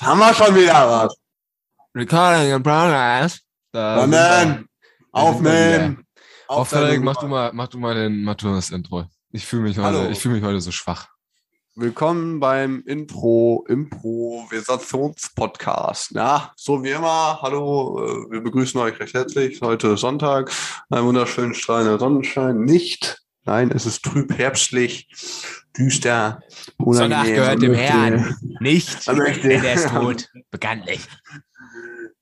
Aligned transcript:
Was 0.00 0.06
haben 0.06 0.20
wir 0.20 0.32
schon 0.32 0.54
wieder 0.54 0.88
was? 0.88 1.12
Recording 1.92 2.52
in 2.52 2.62
progress. 2.62 3.40
Da 3.72 3.98
Sondern 3.98 4.68
aufnehmen. 5.10 6.06
Auf 6.46 6.68
Frederik, 6.68 7.02
mach 7.02 7.16
du 7.16 7.26
mal, 7.26 7.50
mach 7.52 7.66
du 7.66 7.78
mal 7.78 7.96
den, 7.96 8.22
mach 8.22 8.36
du 8.36 8.46
mal 8.46 8.54
das 8.54 8.70
Intro. 8.70 9.06
Ich 9.32 9.44
fühle 9.44 9.62
mich 9.62 9.76
heute, 9.76 9.98
Hallo. 9.98 10.08
ich 10.08 10.20
fühle 10.20 10.36
mich 10.36 10.44
heute 10.44 10.60
so 10.60 10.70
schwach. 10.70 11.08
Willkommen 11.74 12.38
beim 12.38 12.84
Intro 12.86 13.66
Improvisationspodcast. 13.68 16.12
Ja, 16.12 16.52
so 16.54 16.84
wie 16.84 16.90
immer. 16.90 17.40
Hallo, 17.42 18.00
äh, 18.00 18.30
wir 18.30 18.40
begrüßen 18.40 18.80
euch 18.80 19.00
recht 19.00 19.14
herzlich. 19.14 19.60
Heute 19.62 19.88
ist 19.88 20.02
Sonntag, 20.02 20.52
ein 20.90 21.02
wunderschön 21.02 21.54
strahlender 21.54 21.98
Sonnenschein. 21.98 22.60
Nicht, 22.60 23.20
nein, 23.42 23.72
es 23.72 23.84
ist 23.84 24.04
trüb 24.04 24.38
herbstlich, 24.38 25.08
düster, 25.76 26.40
unangenehm. 26.78 27.34
gehört 27.34 27.62
dem 27.62 27.74
Herrn. 27.74 28.36
Nicht, 28.60 29.06
denn 29.06 29.64
er 29.64 29.74
ist 29.74 29.88
tot. 29.88 30.28
Bekanntlich. 30.50 31.00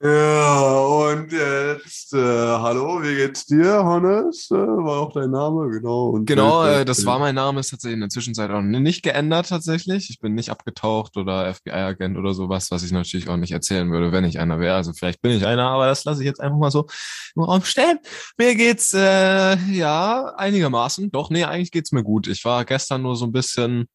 Ja, 0.02 0.74
und 0.74 1.32
jetzt, 1.32 2.12
äh, 2.12 2.18
hallo, 2.18 3.02
wie 3.02 3.14
geht's 3.14 3.46
dir, 3.46 3.82
Hannes? 3.82 4.50
Äh, 4.50 4.54
war 4.54 5.00
auch 5.00 5.12
dein 5.14 5.30
Name, 5.30 5.70
genau. 5.70 6.10
Und 6.10 6.26
Genau, 6.26 6.66
äh, 6.66 6.84
das 6.84 7.06
war 7.06 7.18
mein 7.18 7.34
Name, 7.34 7.60
ist 7.60 7.70
tatsächlich 7.70 7.94
in 7.94 8.00
der 8.00 8.10
Zwischenzeit 8.10 8.50
auch 8.50 8.60
nicht 8.60 9.02
geändert 9.02 9.48
tatsächlich. 9.48 10.10
Ich 10.10 10.20
bin 10.20 10.34
nicht 10.34 10.50
abgetaucht 10.50 11.16
oder 11.16 11.46
FBI-Agent 11.54 12.18
oder 12.18 12.34
sowas, 12.34 12.70
was 12.70 12.82
ich 12.82 12.92
natürlich 12.92 13.30
auch 13.30 13.38
nicht 13.38 13.52
erzählen 13.52 13.90
würde, 13.90 14.12
wenn 14.12 14.24
ich 14.24 14.38
einer 14.38 14.60
wäre. 14.60 14.76
Also 14.76 14.92
vielleicht 14.92 15.22
bin 15.22 15.32
ich 15.32 15.46
einer, 15.46 15.70
aber 15.70 15.86
das 15.86 16.04
lasse 16.04 16.20
ich 16.20 16.26
jetzt 16.26 16.42
einfach 16.42 16.58
mal 16.58 16.70
so 16.70 16.86
im 17.34 17.44
Raum 17.44 17.64
stehen. 17.64 17.98
Mir 18.36 18.54
geht's 18.54 18.92
äh, 18.92 19.56
ja 19.72 20.34
einigermaßen. 20.36 21.10
Doch, 21.10 21.30
nee, 21.30 21.44
eigentlich 21.44 21.70
geht's 21.70 21.92
mir 21.92 22.02
gut. 22.02 22.26
Ich 22.28 22.44
war 22.44 22.66
gestern 22.66 23.00
nur 23.00 23.16
so 23.16 23.24
ein 23.24 23.32
bisschen, 23.32 23.88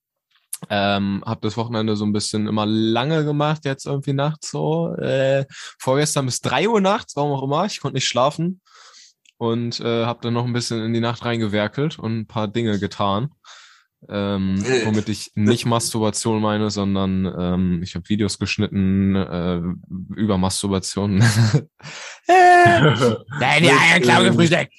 ähm, 0.70 1.24
habe 1.26 1.42
das 1.42 1.58
Wochenende 1.58 1.96
so 1.96 2.06
ein 2.06 2.14
bisschen 2.14 2.48
immer 2.48 2.66
lange 2.66 3.26
gemacht, 3.26 3.66
jetzt 3.66 3.86
irgendwie 3.86 4.14
nachts 4.14 4.52
so. 4.52 4.96
Äh, 4.96 5.46
vorgestern 5.80 6.26
bis 6.26 6.42
drei 6.42 6.68
Uhr 6.68 6.82
nachts, 6.82 7.16
warum 7.16 7.32
auch 7.32 7.44
immer. 7.44 7.66
Ich 7.66 7.80
konnte 7.80 7.96
nicht 7.96 8.08
schlafen 8.08 8.62
und 9.38 9.80
äh, 9.80 10.06
habe 10.06 10.20
dann 10.22 10.34
noch 10.34 10.46
ein 10.46 10.54
bisschen 10.54 10.84
in 10.84 10.94
die 10.94 11.00
Nacht 11.00 11.26
reingewerkelt 11.26 11.98
und 11.98 12.20
ein 12.20 12.28
paar 12.28 12.48
Dinge 12.48 12.80
getan. 12.80 13.32
Ähm, 14.10 14.64
womit 14.86 15.10
ich 15.10 15.32
nicht 15.36 15.66
Masturbation 15.66 16.42
meine, 16.42 16.72
sondern 16.72 17.26
ähm, 17.38 17.84
ich 17.84 17.94
habe 17.94 18.10
Videos 18.10 18.40
geschnitten 18.40 19.16
äh, 19.16 19.62
über 20.16 20.40
Masturbation. 20.40 21.22
äh, 22.28 22.82
Nein, 23.40 23.64
die 23.64 23.70
Eierklaue 23.70 24.30
gefrühstückt. 24.30 24.74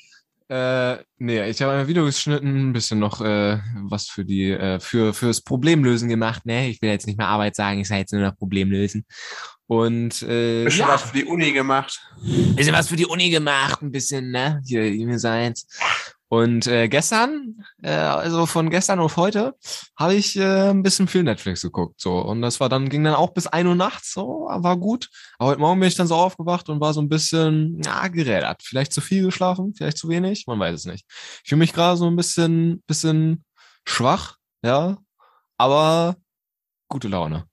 Äh, 0.49 1.03
nee, 1.19 1.49
ich 1.49 1.63
habe 1.63 1.73
ein 1.73 1.89
Video 1.89 2.05
geschnitten, 2.05 2.71
ein 2.71 2.73
bisschen 2.73 2.99
noch 2.99 3.21
äh, 3.21 3.59
was 3.83 4.09
für 4.09 4.25
die 4.25 4.51
äh, 4.51 4.81
für 4.81 5.15
fürs 5.15 5.41
Problemlösen 5.41 6.09
gemacht. 6.09 6.47
Ne, 6.47 6.69
ich 6.69 6.81
will 6.83 6.91
jetzt 6.91 7.07
nicht 7.07 7.19
mehr 7.19 7.29
Arbeit 7.29 7.57
sagen, 7.57 7.81
ich 7.81 7.89
sage 7.89 8.01
jetzt 8.01 8.13
nur 8.13 8.23
noch 8.23 8.37
Problemlösen. 8.37 9.05
Und 9.67 10.23
äh, 10.23 10.65
Bisschen 10.65 10.81
ja, 10.81 10.89
was 10.89 11.03
für 11.03 11.17
die 11.17 11.25
Uni 11.25 11.53
gemacht. 11.53 12.01
Bisschen 12.57 12.75
was 12.75 12.89
für 12.89 12.97
die 12.97 13.07
Uni 13.07 13.31
gemacht, 13.31 13.81
ein 13.81 13.91
bisschen, 13.91 14.31
ne? 14.31 14.61
hier 14.67 14.83
E-Mail 14.83 15.19
Science. 15.19 15.67
Und 16.33 16.67
äh, 16.67 16.89
gestern, 16.89 17.63
äh, 17.83 17.91
also 17.91 18.47
von 18.47 18.71
gestern 18.71 19.01
auf 19.01 19.19
heute, 19.19 19.55
habe 19.99 20.15
ich 20.15 20.35
äh, 20.39 20.71
ein 20.71 20.83
bisschen 20.83 21.07
viel 21.07 21.25
Netflix 21.25 21.61
geguckt. 21.61 22.01
So. 22.01 22.21
Und 22.21 22.41
das 22.41 22.59
war 22.59 22.71
dann, 22.71 22.89
ging 22.89 23.05
dann 23.05 23.17
auch 23.17 23.35
bis 23.35 23.47
1 23.47 23.69
Uhr 23.69 23.75
nachts, 23.75 24.15
so, 24.15 24.49
war 24.51 24.79
gut. 24.79 25.11
Aber 25.39 25.51
heute 25.51 25.61
Morgen 25.61 25.79
bin 25.79 25.89
ich 25.89 25.95
dann 25.95 26.07
so 26.07 26.15
aufgewacht 26.15 26.71
und 26.71 26.81
war 26.81 26.95
so 26.95 27.03
ein 27.03 27.11
bisschen, 27.11 27.83
ja, 27.85 28.09
gerädert. 28.09 28.63
Vielleicht 28.65 28.95
zu 28.95 29.03
viel 29.03 29.25
geschlafen, 29.25 29.75
vielleicht 29.77 29.99
zu 29.99 30.09
wenig, 30.09 30.47
man 30.47 30.59
weiß 30.59 30.75
es 30.75 30.85
nicht. 30.87 31.05
Ich 31.45 31.51
fühle 31.51 31.59
mich 31.59 31.75
gerade 31.75 31.99
so 31.99 32.07
ein 32.07 32.17
bisschen, 32.17 32.83
bisschen 32.87 33.45
schwach, 33.87 34.39
ja, 34.65 34.97
aber 35.59 36.17
gute 36.89 37.09
Laune. 37.09 37.45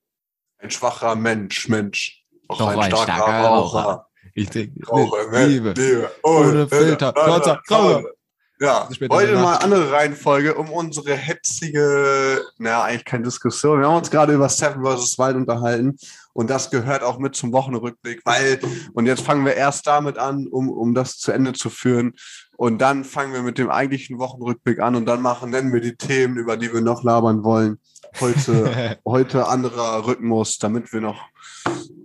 Ein 0.57 0.71
schwacher 0.71 1.17
Mensch, 1.17 1.67
Mensch. 1.67 2.23
Auch 2.47 2.59
Doch 2.59 2.67
ein 2.69 2.91
starker 2.91 3.41
Raucher. 3.45 4.07
Ich 4.33 4.49
trinke 4.49 4.87
Raucher, 4.87 5.47
Liebe. 5.47 5.73
Liebe. 5.75 6.09
Ohne 6.23 6.65
Filter. 6.65 7.13
Trotzer, 7.13 7.61
Trotzer. 7.67 8.18
Ja, 8.61 8.89
heute 9.09 9.35
mal 9.35 9.55
andere 9.55 9.89
Reihenfolge, 9.89 10.55
um 10.55 10.69
unsere 10.69 11.15
hetzige, 11.15 12.41
naja, 12.57 12.83
eigentlich 12.83 13.05
keine 13.05 13.23
Diskussion. 13.23 13.79
Wir 13.79 13.87
haben 13.87 13.95
uns 13.95 14.11
gerade 14.11 14.33
über 14.33 14.49
Seven 14.49 14.83
vs. 14.83 15.17
Wild 15.17 15.37
unterhalten 15.37 15.97
und 16.33 16.49
das 16.49 16.69
gehört 16.69 17.01
auch 17.01 17.19
mit 17.19 17.37
zum 17.37 17.53
Wochenrückblick, 17.53 18.21
weil, 18.25 18.59
und 18.91 19.05
jetzt 19.05 19.21
fangen 19.21 19.45
wir 19.45 19.55
erst 19.55 19.87
damit 19.87 20.17
an, 20.17 20.45
um, 20.47 20.67
um 20.69 20.93
das 20.93 21.17
zu 21.19 21.31
Ende 21.31 21.53
zu 21.53 21.69
führen. 21.69 22.15
Und 22.57 22.79
dann 22.79 23.05
fangen 23.05 23.31
wir 23.31 23.43
mit 23.43 23.57
dem 23.57 23.69
eigentlichen 23.69 24.19
Wochenrückblick 24.19 24.79
an 24.79 24.95
und 24.95 25.05
dann 25.05 25.21
machen, 25.21 25.51
nennen 25.51 25.71
wir 25.71 25.79
die 25.79 25.95
Themen, 25.95 26.35
über 26.35 26.57
die 26.57 26.73
wir 26.73 26.81
noch 26.81 27.03
labern 27.03 27.45
wollen. 27.45 27.79
Heute, 28.19 28.99
heute 29.05 29.47
anderer 29.47 30.05
Rhythmus, 30.05 30.57
damit 30.57 30.91
wir 30.91 30.99
noch. 30.99 31.21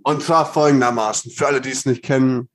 Und 0.03 0.21
zwar 0.21 0.45
folgendermaßen, 0.45 1.31
für 1.31 1.47
alle, 1.47 1.59
die 1.59 1.71
es 1.71 1.85
nicht 1.85 2.01
kennen, 2.01 2.47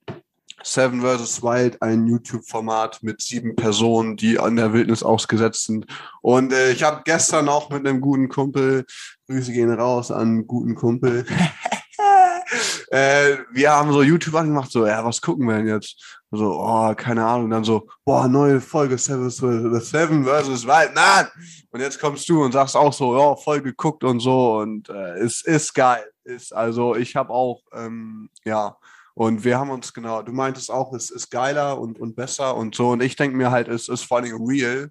Seven 0.62 1.00
vs. 1.00 1.42
Wild, 1.42 1.80
ein 1.82 2.06
YouTube-Format 2.06 3.02
mit 3.02 3.20
sieben 3.20 3.56
Personen, 3.56 4.16
die 4.16 4.38
an 4.38 4.56
der 4.56 4.72
Wildnis 4.72 5.02
ausgesetzt 5.02 5.64
sind. 5.64 5.86
Und 6.22 6.52
äh, 6.52 6.72
ich 6.72 6.82
habe 6.82 7.02
gestern 7.04 7.48
auch 7.48 7.70
mit 7.70 7.86
einem 7.86 8.00
guten 8.00 8.28
Kumpel, 8.28 8.84
Grüße 9.26 9.52
gehen 9.52 9.72
raus 9.72 10.10
an 10.10 10.20
einen 10.20 10.46
guten 10.46 10.74
Kumpel. 10.74 11.24
äh, 12.90 13.36
wir 13.52 13.70
haben 13.70 13.92
so 13.92 14.02
YouTube 14.02 14.34
angemacht, 14.34 14.70
so, 14.70 14.86
ja, 14.86 15.04
was 15.04 15.20
gucken 15.20 15.46
wir 15.46 15.56
denn 15.56 15.68
jetzt? 15.68 16.20
So, 16.32 16.60
oh, 16.60 16.94
keine 16.94 17.24
Ahnung. 17.24 17.50
dann 17.50 17.64
so, 17.64 17.88
boah, 18.04 18.28
neue 18.28 18.60
Folge 18.60 18.98
Seven 18.98 19.30
vs. 19.30 19.52
Wild, 19.52 20.94
nein! 20.94 21.26
Und 21.70 21.80
jetzt 21.80 22.00
kommst 22.00 22.28
du 22.28 22.44
und 22.44 22.52
sagst 22.52 22.76
auch 22.76 22.92
so, 22.92 23.18
ja, 23.18 23.34
voll 23.34 23.60
geguckt 23.62 24.04
und 24.04 24.20
so. 24.20 24.58
Und 24.58 24.88
äh, 24.90 25.18
es 25.18 25.42
ist 25.42 25.74
geil. 25.74 26.04
Ist, 26.22 26.54
also 26.54 26.94
ich 26.94 27.16
habe 27.16 27.30
auch, 27.30 27.62
ähm, 27.72 28.30
ja, 28.44 28.76
und 29.20 29.44
wir 29.44 29.58
haben 29.58 29.68
uns 29.68 29.92
genau, 29.92 30.22
du 30.22 30.32
meintest 30.32 30.70
auch, 30.70 30.94
es 30.94 31.10
ist 31.10 31.28
geiler 31.30 31.78
und, 31.78 32.00
und 32.00 32.16
besser 32.16 32.56
und 32.56 32.74
so. 32.74 32.88
Und 32.92 33.02
ich 33.02 33.16
denke 33.16 33.36
mir 33.36 33.50
halt, 33.50 33.68
es 33.68 33.86
ist 33.88 34.04
vor 34.04 34.16
allem 34.16 34.46
real, 34.46 34.88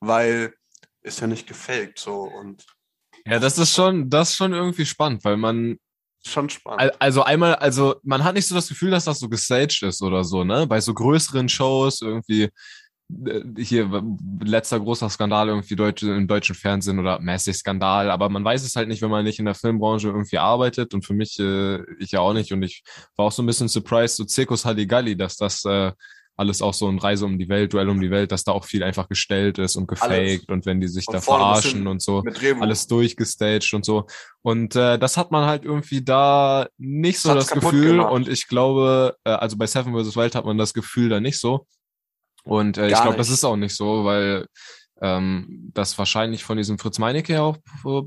weil 0.00 0.54
ist 1.02 1.20
ja 1.20 1.26
nicht 1.26 1.46
gefaked 1.46 1.98
so 1.98 2.22
und 2.22 2.64
Ja, 3.26 3.38
das 3.38 3.58
ist 3.58 3.74
schon, 3.74 4.08
das 4.08 4.30
ist 4.30 4.36
schon 4.36 4.54
irgendwie 4.54 4.86
spannend, 4.86 5.22
weil 5.24 5.36
man, 5.36 5.76
schon 6.26 6.48
spannend. 6.48 6.80
al- 6.80 6.96
also 7.00 7.22
einmal, 7.22 7.54
also 7.56 7.96
man 8.02 8.24
hat 8.24 8.34
nicht 8.34 8.46
so 8.46 8.54
das 8.54 8.68
Gefühl, 8.68 8.92
dass 8.92 9.04
das 9.04 9.18
so 9.18 9.28
gestaged 9.28 9.82
ist 9.82 10.00
oder 10.00 10.24
so, 10.24 10.42
ne? 10.42 10.66
Bei 10.66 10.80
so 10.80 10.94
größeren 10.94 11.46
Shows 11.50 12.00
irgendwie, 12.00 12.48
hier 13.58 13.90
w- 13.92 14.02
letzter 14.44 14.78
großer 14.80 15.08
Skandal 15.10 15.48
irgendwie 15.48 15.76
deutsche, 15.76 16.10
im 16.10 16.26
deutschen 16.28 16.54
Fernsehen 16.54 16.98
oder 16.98 17.20
mäßig 17.20 17.56
Skandal, 17.56 18.10
aber 18.10 18.28
man 18.28 18.44
weiß 18.44 18.64
es 18.64 18.76
halt 18.76 18.88
nicht, 18.88 19.02
wenn 19.02 19.10
man 19.10 19.24
nicht 19.24 19.38
in 19.38 19.44
der 19.46 19.54
Filmbranche 19.54 20.08
irgendwie 20.08 20.38
arbeitet 20.38 20.94
und 20.94 21.04
für 21.04 21.14
mich, 21.14 21.38
äh, 21.38 21.82
ich 21.98 22.12
ja 22.12 22.20
auch 22.20 22.32
nicht 22.32 22.52
und 22.52 22.62
ich 22.62 22.82
war 23.16 23.26
auch 23.26 23.32
so 23.32 23.42
ein 23.42 23.46
bisschen 23.46 23.68
surprised, 23.68 24.16
so 24.16 24.24
Zirkus 24.24 24.64
Halligalli, 24.64 25.16
dass 25.16 25.36
das 25.36 25.64
äh, 25.64 25.92
alles 26.36 26.62
auch 26.62 26.72
so 26.72 26.88
ein 26.88 26.98
Reise 26.98 27.26
um 27.26 27.38
die 27.38 27.50
Welt, 27.50 27.74
Duell 27.74 27.90
um 27.90 28.00
die 28.00 28.10
Welt, 28.10 28.32
dass 28.32 28.44
da 28.44 28.52
auch 28.52 28.64
viel 28.64 28.82
einfach 28.82 29.08
gestellt 29.10 29.58
ist 29.58 29.76
und 29.76 29.86
gefaked 29.88 30.10
Alles. 30.10 30.44
und 30.48 30.64
wenn 30.64 30.80
die 30.80 30.88
sich 30.88 31.04
Von 31.04 31.12
da 31.14 31.20
verarschen 31.20 31.86
und 31.86 32.00
so 32.00 32.22
alles 32.60 32.86
durchgestaged 32.86 33.74
und 33.74 33.84
so. 33.84 34.06
Und 34.40 34.74
äh, 34.74 34.98
das 34.98 35.18
hat 35.18 35.32
man 35.32 35.44
halt 35.44 35.66
irgendwie 35.66 36.02
da 36.02 36.66
nicht 36.78 37.18
so 37.18 37.34
Das 37.34 37.48
das 37.48 37.60
Gefühl. 37.60 37.96
gemacht. 37.98 38.12
Und 38.12 38.26
ich 38.28 38.48
glaube, 38.48 39.16
äh, 39.24 39.32
also 39.32 39.58
bei 39.58 39.66
Seven 39.66 39.92
vs. 39.92 40.16
Wild 40.16 40.34
hat 40.34 40.46
man 40.46 40.56
das 40.56 40.72
Gefühl 40.72 41.10
da 41.10 41.20
nicht 41.20 41.38
so. 41.38 41.66
Und 42.44 42.78
äh, 42.78 42.88
ich 42.88 43.00
glaube, 43.00 43.16
das 43.16 43.30
ist 43.30 43.44
auch 43.44 43.56
nicht 43.56 43.74
so, 43.74 44.04
weil 44.04 44.46
ähm, 45.02 45.70
das 45.72 45.96
wahrscheinlich 45.98 46.44
von 46.44 46.56
diesem 46.56 46.78
Fritz 46.78 46.98
Meinecke 46.98 47.40
auch 47.42 47.56
äh, 47.56 48.02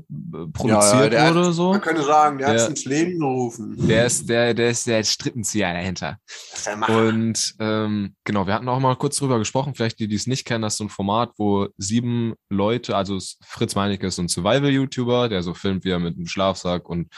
produziert 0.52 1.12
der 1.12 1.24
hat- 1.24 1.34
wurde 1.34 1.52
so. 1.52 1.70
Man 1.72 1.80
könnte 1.80 2.02
sagen, 2.02 2.38
der 2.38 2.48
hat 2.48 2.56
es 2.56 2.62
Der- 2.62 2.70
ins 2.70 2.84
Leben 2.84 3.18
gerufen. 3.18 3.76
Der 3.88 4.06
ist 4.06 4.28
der, 4.28 4.54
der 4.54 4.70
ist 4.70 4.86
der 4.86 5.02
Strippenzieher 5.02 5.72
dahinter. 5.72 6.18
Der. 6.66 6.88
Und 7.08 7.54
ähm, 7.60 8.14
genau, 8.24 8.46
wir 8.46 8.54
hatten 8.54 8.68
auch 8.68 8.78
mal 8.80 8.94
kurz 8.96 9.16
drüber 9.16 9.38
gesprochen, 9.38 9.74
vielleicht 9.74 9.98
die, 9.98 10.08
die 10.08 10.14
es 10.16 10.26
nicht 10.26 10.44
kennen, 10.44 10.62
das 10.62 10.74
ist 10.74 10.78
so 10.78 10.84
ein 10.84 10.90
Format, 10.90 11.30
wo 11.36 11.68
sieben 11.78 12.34
Leute, 12.50 12.96
also 12.96 13.18
Fritz 13.44 13.74
Meinecke 13.74 14.06
ist 14.06 14.16
so 14.16 14.22
ein 14.22 14.28
Survival-YouTuber, 14.28 15.28
der 15.28 15.42
so 15.42 15.54
filmt, 15.54 15.84
wie 15.84 15.90
er 15.90 15.98
mit 15.98 16.16
einem 16.16 16.26
Schlafsack 16.26 16.88
und 16.88 17.08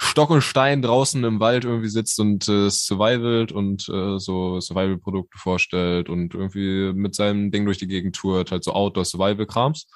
Stock 0.00 0.30
und 0.30 0.42
Stein 0.42 0.82
draußen 0.82 1.22
im 1.24 1.40
Wald 1.40 1.64
irgendwie 1.64 1.88
sitzt 1.88 2.18
und 2.20 2.48
äh, 2.48 2.70
survivalt 2.70 3.52
und 3.52 3.88
äh, 3.88 4.18
so 4.18 4.60
Survival-Produkte 4.60 5.38
vorstellt 5.38 6.08
und 6.08 6.34
irgendwie 6.34 6.92
mit 6.94 7.14
seinem 7.14 7.50
Ding 7.50 7.64
durch 7.64 7.78
die 7.78 7.86
Gegend 7.86 8.16
tourt, 8.16 8.50
halt 8.50 8.64
so 8.64 8.72
Outdoor-Survival-Krams. 9.20 9.86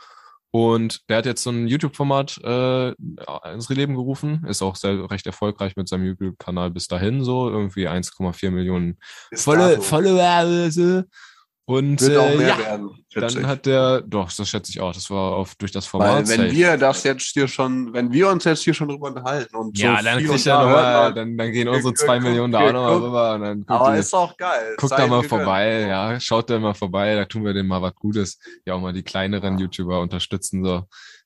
Und 0.50 1.00
der 1.08 1.16
hat 1.16 1.26
jetzt 1.26 1.42
so 1.42 1.50
ein 1.50 1.66
YouTube-Format 1.66 2.38
äh, 2.44 2.90
ins 3.52 3.68
Leben 3.70 3.96
gerufen, 3.96 4.44
ist 4.46 4.62
auch 4.62 4.76
sehr 4.76 5.10
recht 5.10 5.26
erfolgreich 5.26 5.74
mit 5.74 5.88
seinem 5.88 6.04
YouTube-Kanal 6.04 6.70
bis 6.70 6.86
dahin 6.86 7.24
so, 7.24 7.50
irgendwie 7.50 7.88
1,4 7.88 8.50
Millionen. 8.52 8.98
Follower. 9.80 11.02
Und 11.66 11.98
Wird 12.02 12.18
auch 12.18 12.26
äh, 12.26 12.36
mehr 12.36 12.48
ja, 12.48 12.58
werden. 12.58 12.90
dann 13.14 13.28
ich. 13.30 13.44
hat 13.44 13.64
der, 13.64 14.02
doch, 14.02 14.30
das 14.30 14.48
schätze 14.50 14.70
ich 14.70 14.82
auch, 14.82 14.92
das 14.92 15.08
war 15.08 15.32
auf 15.32 15.54
durch 15.54 15.72
das 15.72 15.86
Format. 15.86 16.28
Weil 16.28 16.28
wenn 16.28 16.40
safe. 16.48 16.52
wir 16.52 16.76
das 16.76 17.04
jetzt 17.04 17.22
hier 17.32 17.48
schon, 17.48 17.94
wenn 17.94 18.12
wir 18.12 18.28
uns 18.28 18.44
jetzt 18.44 18.64
hier 18.64 18.74
schon 18.74 18.88
drüber 18.88 19.06
unterhalten 19.06 19.56
und 19.56 19.78
ja, 19.78 19.96
so 19.96 20.04
dann 20.04 20.28
und 20.28 20.44
ja 20.44 20.62
da 20.62 20.68
mal, 20.68 21.14
dann, 21.14 21.38
dann 21.38 21.52
gehen 21.52 21.68
unsere 21.68 21.94
zwei 21.94 22.20
Millionen 22.20 22.52
da 22.52 22.58
auch 22.58 22.64
guck, 22.64 22.72
noch 22.74 22.82
mal 22.82 22.94
guck. 22.94 23.02
rüber 23.04 23.34
und 23.34 23.40
dann 23.40 23.64
aber 23.66 23.92
die, 23.94 24.00
ist 24.00 24.12
auch 24.12 24.36
geil. 24.36 24.74
guckt 24.76 24.92
da 24.92 25.06
mal 25.06 25.22
gegönnt. 25.22 25.26
vorbei, 25.26 25.80
ja, 25.88 26.20
schaut 26.20 26.50
da 26.50 26.58
mal 26.58 26.74
vorbei, 26.74 27.14
da 27.14 27.24
tun 27.24 27.46
wir 27.46 27.54
denen 27.54 27.68
mal 27.68 27.80
was 27.80 27.94
Gutes, 27.94 28.38
ja 28.66 28.74
auch 28.74 28.80
mal 28.80 28.92
die 28.92 29.02
kleineren 29.02 29.58
YouTuber 29.58 30.00
unterstützen 30.00 30.62
so, 30.62 30.82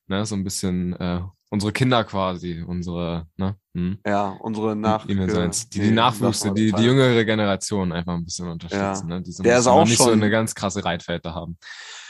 ne, 0.07 0.25
so 0.25 0.37
ein 0.37 0.45
bisschen 0.45 0.95
äh, 1.01 1.21
unsere 1.51 1.73
Kinder 1.73 2.05
quasi, 2.05 2.63
unsere, 2.67 3.27
ne? 3.37 3.57
Hm. 3.75 3.99
Ja, 4.07 4.37
unsere 4.41 4.77
Nach... 4.77 5.07
Die, 5.07 5.15
die, 5.15 5.81
die 5.81 5.91
Nachwüchse, 5.91 6.49
Nach- 6.49 6.55
die, 6.55 6.73
die 6.73 6.83
jüngere 6.83 7.25
Generation 7.25 7.93
einfach 7.93 8.15
ein 8.15 8.25
bisschen 8.25 8.49
unterstützen, 8.49 9.09
ne? 9.09 9.23
Die 9.23 9.33
so, 9.33 9.43
ein 9.43 9.45
Der 9.45 9.59
ist 9.59 9.67
auch 9.67 9.85
nicht 9.85 9.97
so 9.99 10.05
schon- 10.05 10.15
eine 10.15 10.31
ganz 10.31 10.55
krasse 10.55 10.85
Reitväter 10.85 11.35
haben. 11.35 11.57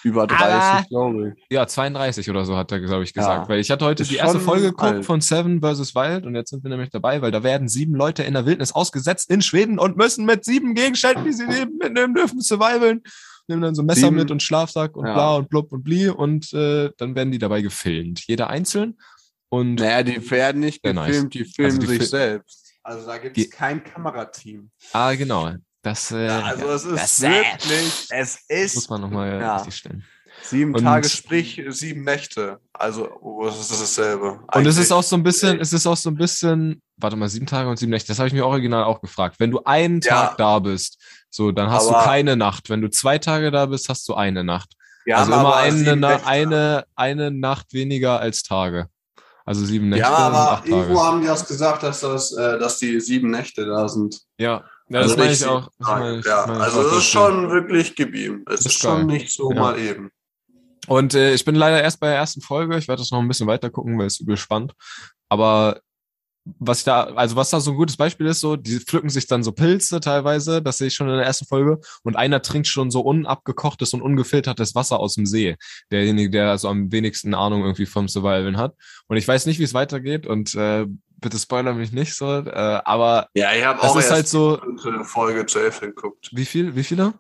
Über 0.05 0.27
30, 0.27 0.45
Aber- 0.47 0.85
glaube 0.89 1.35
ich. 1.37 1.45
Ja, 1.51 1.67
32 1.67 2.31
oder 2.31 2.45
so 2.45 2.57
hat 2.57 2.71
er, 2.73 2.81
glaube 2.81 3.03
ich, 3.05 3.13
gesagt. 3.13 3.45
Ja. 3.45 3.49
Weil 3.49 3.61
ich 3.61 3.71
hatte 3.71 3.85
heute 3.85 4.03
Ist 4.03 4.11
die 4.13 4.17
erste 4.17 4.41
Folge 4.41 4.69
geguckt 4.71 5.05
von 5.05 5.21
Seven 5.21 5.61
vs. 5.61 5.95
Wild 5.95 6.25
und 6.27 6.35
jetzt 6.35 6.51
sind 6.51 6.63
wir 6.65 6.71
nämlich 6.71 6.91
dabei, 6.91 7.21
weil 7.23 7.31
da 7.33 7.43
werden 7.43 7.69
sieben 7.69 7.95
Leute 7.95 8.23
in 8.23 8.35
der 8.35 8.47
Wildnis 8.47 8.73
ausgesetzt 8.73 9.31
in 9.31 9.43
Schweden 9.43 9.79
und 9.79 9.97
müssen 9.97 10.25
mit 10.25 10.45
sieben 10.45 10.75
Gegenständen, 10.75 11.25
die 11.25 11.33
sie 11.33 11.47
mitnehmen 11.47 12.15
dürfen, 12.15 12.41
survivalen. 12.41 13.03
Nehmen 13.51 13.63
dann 13.63 13.75
so 13.75 13.83
Messer 13.83 14.03
Sieben. 14.03 14.17
mit 14.17 14.31
und 14.31 14.43
Schlafsack 14.43 14.95
und 14.97 15.07
Ja. 15.07 15.15
bla 15.15 15.37
und 15.37 15.49
blub 15.49 15.73
und 15.73 15.83
bli 15.83 16.09
und 16.11 16.53
äh, 16.53 16.91
dann 16.99 17.15
werden 17.15 17.33
die 17.33 17.39
dabei 17.39 17.63
gefilmt. 17.63 18.23
Jeder 18.27 18.51
einzeln. 18.51 18.99
Und 19.51 19.77
Naja, 19.77 20.03
die 20.03 20.31
werden 20.31 20.61
nicht 20.61 20.81
Sehr 20.85 20.93
nice. 20.95 21.07
gefilmt, 21.09 21.35
die 21.35 21.45
filmen 21.45 21.71
Also 21.71 21.81
die 21.81 21.87
sich 21.87 21.99
fil- 21.99 22.07
selbst. 22.09 22.65
Also 22.83 23.07
da 23.07 23.19
gibt 23.19 23.37
es 23.39 23.51
kein 23.51 23.83
Kamerateam. 23.85 24.71
ah, 24.93 25.15
genau. 25.15 25.53
Das, 25.83 26.11
äh, 26.11 26.27
Ja, 26.27 26.41
also 26.43 26.67
es 26.71 26.85
ist 26.85 26.97
das, 27.03 27.23
äh, 27.23 27.31
wirklich, 27.31 28.07
es 28.11 28.39
muss 28.49 28.75
ist 28.75 28.91
man 28.91 29.01
nochmal 29.01 29.41
Ja. 29.41 29.57
richtig 29.57 29.77
stellen. 29.77 30.05
sieben 30.43 30.75
Und- 30.75 30.83
Tage, 30.85 31.09
sprich 31.09 31.61
sieben 31.69 32.05
Nächte. 32.05 32.61
Also 32.73 33.09
oh, 33.21 33.47
es 33.47 33.59
ist 33.59 33.71
dasselbe. 33.73 34.33
Und 34.33 34.41
es 34.43 34.49
Eigentlich. 34.57 34.79
ist 34.79 34.93
auch 34.93 35.03
so 35.03 35.17
ein 35.17 35.23
bisschen, 35.23 35.59
es 35.61 35.73
ist 35.73 35.87
auch 35.87 35.97
so 35.97 36.11
ein 36.11 36.17
bisschen, 36.17 36.81
warte 36.97 37.17
mal, 37.17 37.29
sieben 37.29 37.47
Tage 37.47 37.69
und 37.69 37.77
sieben 37.79 37.91
Nächte, 37.91 38.09
das 38.09 38.19
habe 38.19 38.29
ich 38.29 38.35
mir 38.35 38.47
original 38.47 38.85
auch 38.85 39.01
gefragt. 39.01 39.37
Wenn 39.41 39.51
du 39.51 39.63
einen 39.65 40.01
Ja. 40.01 40.27
Tag 40.29 40.37
da 40.39 40.59
bist, 40.61 40.99
so, 41.31 41.51
dann 41.53 41.71
hast 41.71 41.89
Aber- 41.89 41.99
du 42.01 42.05
keine 42.05 42.37
Nacht. 42.37 42.71
Wenn 42.71 42.81
du 42.81 42.89
zwei 42.91 43.19
Tage 43.19 43.51
da 43.51 43.67
bist, 43.67 43.89
hast 43.89 44.09
du 44.09 44.15
eine 44.15 44.45
Nacht. 44.45 44.75
Wir 45.05 45.19
also 45.19 45.33
immer 45.33 45.57
eine, 45.57 46.25
eine, 46.27 46.85
eine 46.95 47.31
Nacht 47.31 47.73
weniger 47.73 48.21
als 48.21 48.43
Tage. 48.43 48.89
Also 49.49 49.65
sieben 49.65 49.89
Nächte 49.89 50.03
Ja, 50.03 50.15
aber 50.15 50.53
acht 50.53 50.67
irgendwo 50.69 50.97
Tage. 50.97 51.07
haben 51.07 51.21
die 51.23 51.27
das 51.27 51.47
gesagt, 51.49 51.83
dass 51.83 52.01
das, 52.01 52.33
äh, 52.33 52.59
dass 52.59 52.79
die 52.79 53.01
sieben 53.01 53.31
Nächte 53.31 53.65
da 53.65 53.89
sind. 53.89 54.21
Ja, 54.39 54.63
ja 54.91 54.99
Also 55.01 55.17
das 55.17 55.19
meine 55.19 55.33
ich 55.33 55.47
auch. 55.47 55.69
meine 55.79 56.19
ich, 56.19 56.27
ja, 56.27 56.45
meine 56.47 56.61
also 56.61 56.83
es 56.83 56.99
ist 56.99 57.05
schon 57.07 57.51
wirklich 57.51 57.97
geblieben. 57.97 58.45
Es 58.47 58.61
ist 58.61 58.67
ist 58.67 58.79
schon 58.81 59.07
nicht 59.07 59.33
so 59.33 59.51
Ja. 59.53 59.61
mal 59.61 59.79
eben. 59.79 60.11
Und 60.87 61.15
äh, 61.15 61.33
ich 61.33 61.45
bin 61.47 61.55
leider 61.55 61.83
erst 61.83 61.99
bei 61.99 62.09
der 62.09 62.17
ersten 62.17 62.43
Folge. 62.43 62.77
Ich 62.77 62.89
werde 62.89 63.01
das 63.01 63.11
noch 63.11 63.21
ein 63.21 63.29
bisschen 63.29 63.47
weiter 63.47 63.71
gucken, 63.71 63.99
weil 63.99 64.07
es 64.07 64.21
übel 64.21 64.37
spannend. 64.37 64.75
Aber 65.31 65.81
was 66.59 66.79
ich 66.79 66.85
da, 66.85 67.05
also 67.15 67.37
was 67.37 67.51
da 67.51 67.61
so 67.61 67.71
ein 67.73 67.77
gutes 67.77 67.97
Beispiel 67.97 68.27
ist, 68.27 68.41
so, 68.41 68.57
die 68.57 68.79
pflücken 68.79 69.11
sich 69.11 69.27
dann 69.27 69.43
so 69.43 69.53
Pilze 69.53 70.01
teilweise, 70.01 70.63
das 70.63 70.79
sehe 70.79 70.89
ich 70.89 70.95
schon 70.95 71.09
in 71.09 71.17
der 71.17 71.25
ersten 71.27 71.47
Folge, 71.47 71.81
und 72.03 72.17
einer 72.17 72.43
trinkt 72.43 72.67
schon 72.69 72.91
so 72.91 73.01
unabgekochtes 73.01 73.93
und 73.95 74.03
ungefiltertes 74.03 74.75
Wasser 74.75 75.01
aus 75.01 75.15
dem 75.15 75.27
See. 75.27 75.57
Derjenige, 75.91 76.31
der 76.31 76.51
also 76.51 76.69
am 76.69 76.91
wenigsten 76.93 77.35
Ahnung 77.35 77.63
irgendwie 77.63 77.87
vom 77.87 78.09
Survivalen 78.09 78.57
hat. 78.57 78.75
Und 79.07 79.17
ich 79.17 79.27
weiß 79.27 79.47
nicht, 79.47 79.59
wie 79.59 79.65
es 79.65 79.75
weitergeht 79.75 80.27
und 80.27 80.55
äh, 80.55 80.87
bitte 81.21 81.39
spoiler 81.39 81.75
mich 81.75 81.93
nicht 81.93 82.15
so, 82.15 82.27
äh, 82.39 82.81
aber 82.85 83.29
Ja, 83.35 83.53
ich 83.55 83.65
habe 83.65 83.83
auch 83.83 83.97
ist 83.97 84.05
erst 84.05 84.13
halt 84.13 84.29
so, 84.29 84.57
die 84.59 84.77
dritte 84.83 85.05
Folge 85.05 85.47
zu 85.47 85.59
Elf 85.59 85.81
geguckt. 85.81 86.29
wie 86.33 86.45
viel, 86.45 86.77
wie 86.77 86.85
viele? 86.85 87.15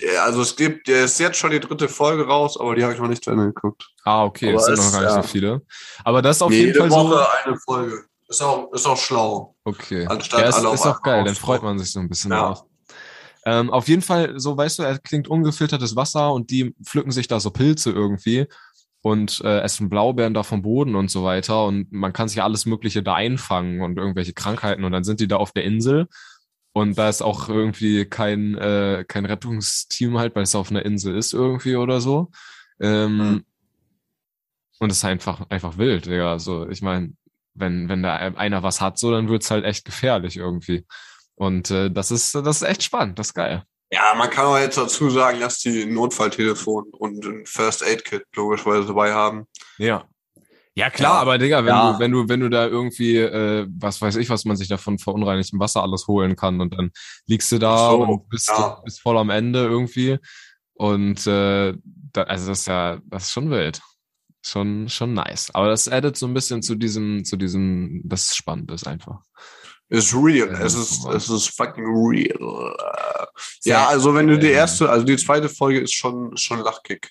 Ja, 0.00 0.24
also 0.24 0.42
es 0.42 0.56
gibt, 0.56 0.88
ja, 0.88 1.04
ist 1.04 1.20
jetzt 1.20 1.38
schon 1.38 1.52
die 1.52 1.60
dritte 1.60 1.88
Folge 1.88 2.26
raus, 2.26 2.58
aber 2.58 2.74
die 2.74 2.82
habe 2.82 2.94
ich 2.94 2.98
noch 2.98 3.06
nicht 3.08 3.22
zu 3.22 3.30
Ende 3.30 3.46
geguckt. 3.46 3.88
Ah, 4.04 4.24
okay, 4.24 4.48
Aber 4.48 4.58
es 4.58 4.64
sind 4.66 4.76
noch 4.76 4.90
gar 4.92 5.00
nicht 5.02 5.10
ja. 5.10 5.22
so 5.22 5.28
viele. 5.28 5.62
Aber 6.02 6.20
das 6.20 6.36
ist 6.38 6.42
auf 6.42 6.50
Nee, 6.50 6.56
jeden 6.56 6.66
jede 6.68 6.80
Fall 6.80 6.90
Woche 6.90 7.14
so. 7.14 7.48
eine 7.50 7.56
Folge. 7.64 8.04
Ist 8.28 8.42
auch, 8.42 8.72
ist 8.72 8.86
auch 8.86 8.96
schlau. 8.96 9.54
Okay. 9.64 10.06
Anstatt 10.06 10.40
ja, 10.40 10.48
ist, 10.48 10.54
alle 10.56 10.72
ist 10.74 10.86
auch 10.86 11.02
geil, 11.02 11.24
dann 11.24 11.34
freut 11.34 11.62
man 11.62 11.78
sich 11.78 11.92
so 11.92 12.00
ein 12.00 12.08
bisschen 12.08 12.32
Ja. 12.32 12.48
drauf. 12.48 12.64
Ähm, 13.46 13.70
auf 13.70 13.88
jeden 13.88 14.00
Fall, 14.02 14.38
so 14.40 14.56
weißt 14.56 14.78
du, 14.78 14.82
er 14.84 14.98
klingt 14.98 15.28
ungefiltertes 15.28 15.94
Wasser 15.96 16.32
und 16.32 16.50
die 16.50 16.74
pflücken 16.82 17.12
sich 17.12 17.28
da 17.28 17.40
so 17.40 17.50
Pilze 17.50 17.90
irgendwie 17.90 18.46
und 19.02 19.42
äh, 19.44 19.60
essen 19.60 19.90
Blaubeeren 19.90 20.32
da 20.32 20.42
vom 20.42 20.62
Boden 20.62 20.94
und 20.94 21.10
so 21.10 21.24
weiter 21.24 21.66
und 21.66 21.92
man 21.92 22.14
kann 22.14 22.28
sich 22.28 22.42
alles 22.42 22.64
Mögliche 22.64 23.02
da 23.02 23.14
einfangen 23.14 23.82
und 23.82 23.98
irgendwelche 23.98 24.32
Krankheiten 24.32 24.84
und 24.84 24.92
dann 24.92 25.04
sind 25.04 25.20
die 25.20 25.28
da 25.28 25.36
auf 25.36 25.52
der 25.52 25.64
Insel 25.64 26.08
und 26.72 26.96
da 26.96 27.10
ist 27.10 27.20
auch 27.22 27.50
irgendwie 27.50 28.06
kein, 28.06 28.54
äh, 28.56 29.04
kein 29.06 29.26
Rettungsteam 29.26 30.16
halt, 30.16 30.34
weil 30.34 30.44
es 30.44 30.54
auf 30.54 30.70
einer 30.70 30.84
Insel 30.86 31.14
ist 31.14 31.34
irgendwie 31.34 31.76
oder 31.76 32.00
so. 32.00 32.30
Ähm, 32.80 33.16
Mhm. 33.18 33.44
Und 34.80 34.90
es 34.90 34.98
ist 34.98 35.04
einfach, 35.04 35.48
einfach 35.50 35.78
wild, 35.78 36.06
Digga. 36.06 36.38
So, 36.38 36.68
ich 36.68 36.82
meine, 36.82 37.12
wenn, 37.54 37.88
wenn 37.88 38.02
da 38.02 38.14
einer 38.16 38.62
was 38.62 38.80
hat, 38.80 38.98
so, 38.98 39.10
dann 39.10 39.28
wird's 39.28 39.50
halt 39.50 39.64
echt 39.64 39.84
gefährlich 39.84 40.36
irgendwie. 40.36 40.84
Und 41.36 41.70
äh, 41.70 41.90
das 41.90 42.10
ist, 42.10 42.34
das 42.34 42.62
ist 42.62 42.68
echt 42.68 42.82
spannend, 42.82 43.18
das 43.18 43.28
ist 43.28 43.34
geil. 43.34 43.64
Ja, 43.90 44.14
man 44.16 44.30
kann 44.30 44.46
auch 44.46 44.58
jetzt 44.58 44.78
dazu 44.78 45.10
sagen, 45.10 45.40
dass 45.40 45.58
die 45.58 45.82
ein 45.82 45.94
Notfalltelefon 45.94 46.86
und 46.92 47.24
ein 47.24 47.46
First 47.46 47.84
Aid 47.86 48.04
Kit 48.04 48.24
logischerweise 48.34 48.86
dabei 48.88 49.12
haben. 49.12 49.46
Ja. 49.78 50.04
Ja, 50.76 50.90
klar, 50.90 51.14
Ja. 51.14 51.20
aber 51.20 51.38
Digga, 51.38 51.58
wenn 51.64 51.68
Ja. 51.74 51.92
du, 51.92 51.98
wenn 52.00 52.10
du, 52.10 52.28
wenn 52.28 52.40
du 52.40 52.50
da 52.50 52.66
irgendwie, 52.66 53.18
äh, 53.18 53.66
was 53.78 54.02
weiß 54.02 54.16
ich, 54.16 54.28
was 54.30 54.44
man 54.44 54.56
sich 54.56 54.66
da 54.66 54.76
von 54.76 54.98
verunreinigtem 54.98 55.60
Wasser 55.60 55.82
alles 55.84 56.08
holen 56.08 56.34
kann 56.34 56.60
und 56.60 56.74
dann 56.76 56.90
liegst 57.26 57.52
du 57.52 57.58
da 57.58 57.90
so, 57.90 58.02
und 58.02 58.28
bist, 58.28 58.48
ja. 58.48 58.80
bist 58.84 59.00
voll 59.00 59.16
am 59.18 59.30
Ende 59.30 59.60
irgendwie. 59.60 60.18
Und 60.72 61.24
äh, 61.28 61.74
da, 62.12 62.22
also 62.24 62.48
das 62.48 62.60
ist 62.60 62.66
ja, 62.66 62.98
das 63.04 63.24
ist 63.24 63.30
schon 63.30 63.50
wild. 63.50 63.80
Schon, 64.46 64.88
schon 64.90 65.14
nice. 65.14 65.50
Aber 65.54 65.68
das 65.68 65.88
addet 65.88 66.16
so 66.16 66.26
ein 66.26 66.34
bisschen 66.34 66.60
zu 66.60 66.74
diesem, 66.74 67.24
zu 67.24 67.36
diesem, 67.36 68.02
das 68.04 68.24
ist 68.24 68.36
spannend 68.36 68.70
ist 68.70 68.86
einfach. 68.86 69.20
Ist 69.88 70.14
real. 70.14 70.48
Ja, 70.52 70.60
es 70.60 70.74
ist, 70.74 71.06
es 71.06 71.30
ist 71.30 71.56
fucking 71.56 71.86
real. 71.86 72.76
Ja, 73.64 73.86
also 73.86 74.14
wenn 74.14 74.26
du 74.26 74.38
die 74.38 74.50
erste, 74.50 74.90
also 74.90 75.04
die 75.04 75.16
zweite 75.16 75.48
Folge 75.48 75.80
ist 75.80 75.94
schon, 75.94 76.36
schon 76.36 76.60
Lachkick. 76.60 77.10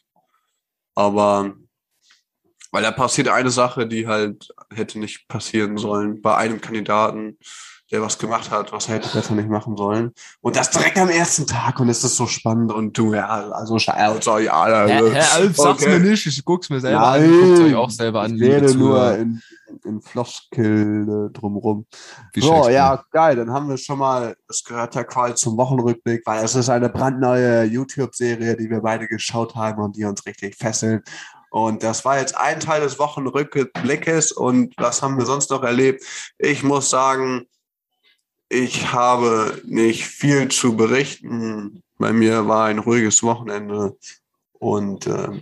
Aber, 0.96 1.56
weil 2.72 2.84
da 2.84 2.92
passiert 2.92 3.30
eine 3.30 3.50
Sache, 3.50 3.88
die 3.88 4.08
halt 4.08 4.54
hätte 4.70 5.00
nicht 5.00 5.28
passieren 5.28 5.78
sollen. 5.78 6.22
Bei 6.22 6.38
einem 6.38 6.62
Kandidaten, 6.62 7.40
der 7.94 8.02
was 8.02 8.18
gemacht 8.18 8.50
hat, 8.50 8.72
was 8.72 8.90
er 8.90 8.96
hätte 8.96 9.10
besser 9.10 9.36
nicht 9.36 9.48
machen 9.48 9.78
sollen. 9.78 10.14
Und 10.42 10.56
das 10.56 10.72
direkt 10.72 10.98
am 10.98 11.10
ersten 11.10 11.46
Tag 11.46 11.80
und 11.80 11.90
es 11.90 12.04
ist 12.04 12.18
so 12.18 12.26
spannend 12.26 12.74
und 12.74 12.98
du, 12.98 13.14
ja, 13.14 13.28
also, 13.28 13.76
also 13.76 14.40
ja, 14.40 14.62
also, 14.62 15.70
okay. 15.70 16.00
nicht, 16.00 16.26
ich 16.26 16.44
guck's 16.44 16.72
mir 16.72 16.80
selber 16.80 17.08
an, 17.08 17.24
ich 17.24 17.40
guck's 17.40 17.60
euch 17.60 17.76
auch 17.76 17.92
selber 17.92 18.26
Ich 18.26 18.42
rede 18.42 18.76
nur 18.76 19.16
in, 19.16 19.42
in 19.86 20.02
Floskel 20.02 21.30
äh, 21.30 21.34
drumrum. 21.34 21.86
So, 22.36 22.68
ja, 22.68 23.04
geil. 23.12 23.36
Dann 23.36 23.52
haben 23.52 23.70
wir 23.70 23.78
schon 23.78 24.00
mal, 24.00 24.36
es 24.50 24.64
gehört 24.64 24.96
ja 24.96 25.04
quasi 25.04 25.36
zum 25.36 25.56
Wochenrückblick, 25.56 26.24
weil 26.26 26.44
es 26.44 26.56
ist 26.56 26.70
eine 26.70 26.90
brandneue 26.90 27.64
YouTube-Serie, 27.66 28.58
die 28.58 28.72
wir 28.72 28.82
beide 28.82 29.08
geschaut 29.08 29.56
haben 29.56 29.84
und 29.84 29.96
die 29.96 30.06
uns 30.06 30.26
richtig 30.26 30.56
fesseln. 30.56 31.04
Und 31.52 31.84
das 31.84 32.04
war 32.04 32.18
jetzt 32.18 32.36
ein 32.36 32.60
Teil 32.60 32.82
des 32.82 32.98
Wochenrückblickes. 32.98 34.32
Und 34.32 34.74
was 34.78 35.04
haben 35.04 35.20
wir 35.20 35.26
sonst 35.28 35.52
noch 35.52 35.62
erlebt? 35.62 36.04
Ich 36.40 36.64
muss 36.64 36.90
sagen, 36.90 37.46
ich 38.50 38.92
habe 38.92 39.62
nicht 39.66 40.06
viel 40.06 40.50
zu 40.50 40.76
berichten. 40.76 41.84
Bei 41.98 42.14
mir 42.14 42.48
war 42.48 42.66
ein 42.66 42.80
ruhiges 42.80 43.24
Wochenende. 43.24 43.98
Und 44.54 45.08
ähm, 45.08 45.42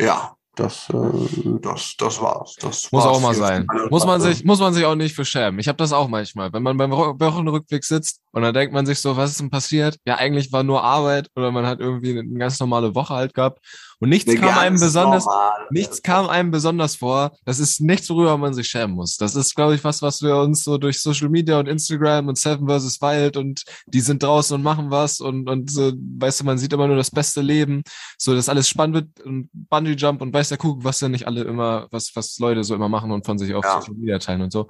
ja, 0.00 0.36
das, 0.54 0.90
äh, 0.90 1.58
das, 1.62 1.96
das 1.96 2.20
war's. 2.20 2.56
Das 2.60 2.92
Muss 2.92 3.04
war's 3.04 3.16
auch 3.16 3.20
mal 3.20 3.34
sein. 3.34 3.66
Muss 3.88 4.04
man 4.04 4.20
sich, 4.20 4.44
muss 4.44 4.60
man 4.60 4.74
sich 4.74 4.84
auch 4.84 4.94
nicht 4.94 5.14
für 5.14 5.24
schämen. 5.24 5.58
Ich 5.58 5.68
habe 5.68 5.78
das 5.78 5.92
auch 5.92 6.08
manchmal. 6.08 6.52
Wenn 6.52 6.62
man 6.62 6.76
beim 6.76 6.90
Wochenrückblick 6.90 7.84
sitzt 7.84 8.20
und 8.32 8.42
dann 8.42 8.52
denkt 8.52 8.74
man 8.74 8.84
sich 8.84 8.98
so, 8.98 9.16
was 9.16 9.30
ist 9.30 9.40
denn 9.40 9.50
passiert? 9.50 9.96
Ja, 10.04 10.16
eigentlich 10.16 10.52
war 10.52 10.62
nur 10.62 10.84
Arbeit 10.84 11.28
oder 11.34 11.50
man 11.50 11.66
hat 11.66 11.80
irgendwie 11.80 12.18
eine 12.18 12.38
ganz 12.38 12.60
normale 12.60 12.94
Woche 12.94 13.14
halt 13.14 13.32
gehabt 13.32 13.60
und 14.02 14.08
nichts 14.08 14.34
kam 14.34 14.58
einem 14.58 14.78
besonders, 14.80 15.24
normale- 15.24 15.66
nichts 15.70 16.02
kam 16.02 16.28
einem 16.28 16.50
besonders 16.50 16.96
vor. 16.96 17.32
Das 17.44 17.58
ist 17.58 17.80
nichts, 17.80 18.10
worüber 18.10 18.36
man 18.36 18.52
sich 18.52 18.66
schämen 18.66 18.94
muss. 18.96 19.16
Das 19.16 19.34
ist, 19.36 19.54
glaube 19.54 19.74
ich, 19.74 19.84
was, 19.84 20.02
was 20.02 20.20
wir 20.22 20.36
uns 20.36 20.64
so 20.64 20.76
durch 20.78 21.00
Social 21.00 21.28
Media 21.28 21.58
und 21.58 21.68
Instagram 21.68 22.28
und 22.28 22.36
Seven 22.38 22.68
vs. 22.68 23.00
Wild 23.00 23.36
und 23.36 23.62
die 23.86 24.00
sind 24.00 24.22
draußen 24.22 24.54
und 24.56 24.62
machen 24.62 24.90
was 24.90 25.20
und, 25.20 25.48
und 25.48 25.70
so, 25.70 25.92
weißt 26.18 26.40
du, 26.40 26.44
man 26.44 26.58
sieht 26.58 26.72
immer 26.72 26.86
nur 26.88 26.96
das 26.96 27.10
beste 27.10 27.40
Leben, 27.40 27.82
so, 28.18 28.34
dass 28.34 28.48
alles 28.48 28.68
spannend 28.68 28.94
wird 28.96 29.20
und 29.26 29.48
Bungee 29.52 29.92
Jump 29.94 30.20
und 30.20 30.34
weiß 30.34 30.48
der 30.50 30.58
Kuckuck, 30.58 30.84
was 30.84 31.00
ja 31.00 31.08
nicht 31.08 31.26
alle 31.26 31.42
immer, 31.44 31.86
was, 31.90 32.10
was 32.14 32.38
Leute 32.38 32.64
so 32.64 32.74
immer 32.74 32.88
machen 32.88 33.10
und 33.12 33.24
von 33.24 33.38
sich 33.38 33.54
auf 33.54 33.64
Ja. 33.64 33.80
Social 33.80 33.94
Media 33.94 34.18
teilen 34.18 34.42
und 34.42 34.52
so. 34.52 34.66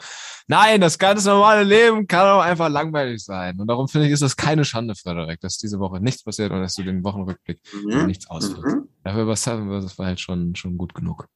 Nein, 0.47 0.81
das 0.81 0.99
ganz 0.99 1.25
normale 1.25 1.63
Leben 1.65 2.07
kann 2.07 2.27
auch 2.29 2.41
einfach 2.43 2.69
langweilig 2.69 3.25
sein. 3.25 3.59
Und 3.59 3.67
darum 3.69 3.89
finde 3.89 4.07
ich, 4.09 4.13
ist 4.13 4.23
das 4.23 4.37
keine 4.37 4.65
Schande, 4.65 4.95
Frederik, 4.95 5.41
dass 5.41 5.57
diese 5.57 5.79
Woche 5.79 6.01
nichts 6.01 6.23
passiert 6.23 6.53
und 6.53 6.61
dass 6.61 6.75
du 6.75 6.83
den 6.83 7.03
Wochenrückblick 7.05 7.61
Mhm. 7.85 8.07
nichts 8.07 8.29
ausführst. 8.29 8.77
Mhm. 8.77 8.89
Dafür 9.05 9.27
war 9.27 9.37
Seven 9.37 9.69
vs. 9.83 9.99
Wild 9.99 10.21
schon, 10.21 10.55
schon 10.55 10.77
gut 10.79 10.95
genug. 10.95 11.27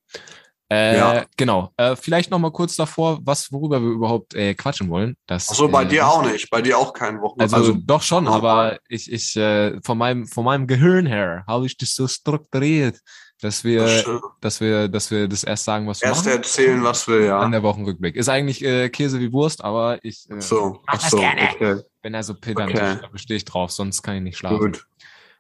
Äh, 0.68 0.96
Ja. 0.96 1.25
Genau. 1.37 1.73
Äh, 1.76 1.94
vielleicht 1.94 2.30
noch 2.30 2.38
mal 2.40 2.50
kurz 2.50 2.75
davor, 2.75 3.20
was, 3.23 3.52
worüber 3.52 3.80
wir 3.80 3.90
überhaupt 3.90 4.35
äh, 4.35 4.54
quatschen 4.54 4.88
wollen. 4.90 5.16
Das, 5.26 5.49
Ach 5.50 5.54
so, 5.54 5.68
bei 5.68 5.85
äh, 5.85 5.88
dir 5.88 6.08
auch 6.08 6.25
nicht. 6.25 6.50
Bei 6.50 6.61
dir 6.61 6.76
auch 6.78 6.92
kein 6.92 7.20
Wochenende. 7.20 7.54
Also, 7.54 7.75
doch 7.75 8.02
schon, 8.02 8.26
aber 8.26 8.78
ich, 8.88 9.11
ich 9.12 9.37
äh, 9.37 9.80
von 9.82 9.96
meinem 9.99 10.26
von 10.26 10.44
meinem 10.44 10.66
Gehirn 10.66 11.06
her 11.06 11.44
habe 11.46 11.66
ich 11.66 11.76
das 11.76 11.94
so 11.94 12.08
strukturiert, 12.08 12.99
dass 13.40 13.62
wir, 13.62 13.82
das, 13.85 14.04
dass 14.40 14.61
wir, 14.61 14.88
dass 14.88 15.11
wir 15.12 15.28
das 15.28 15.44
erst 15.44 15.64
sagen, 15.64 15.87
was 15.87 16.00
wir 16.00 16.08
erst 16.08 16.25
machen. 16.25 16.37
erzählen, 16.38 16.82
was 16.82 17.06
wir 17.06 17.20
ja. 17.25 17.38
An 17.38 17.52
der 17.52 17.62
Wochenrückblick. 17.62 18.16
Ist 18.16 18.28
eigentlich 18.28 18.64
äh, 18.64 18.88
Käse 18.88 19.20
wie 19.20 19.32
Wurst, 19.32 19.62
aber 19.62 20.02
ich, 20.02 20.28
äh, 20.30 20.40
so, 20.40 20.80
Mach 20.87 20.94
ach 20.94 21.00
das 21.02 21.11
so, 21.11 21.18
gerne. 21.18 21.42
okay, 21.54 21.80
bin 22.02 22.14
ja 22.14 22.23
so 22.25 22.35
pedantisch, 22.35 22.80
Okay. 22.80 22.99
da 23.02 23.06
bestehe 23.08 23.37
ich 23.37 23.44
drauf, 23.44 23.70
sonst 23.70 24.02
kann 24.02 24.16
ich 24.16 24.23
nicht 24.23 24.38
schlafen. 24.38 24.58
gut. 24.58 24.85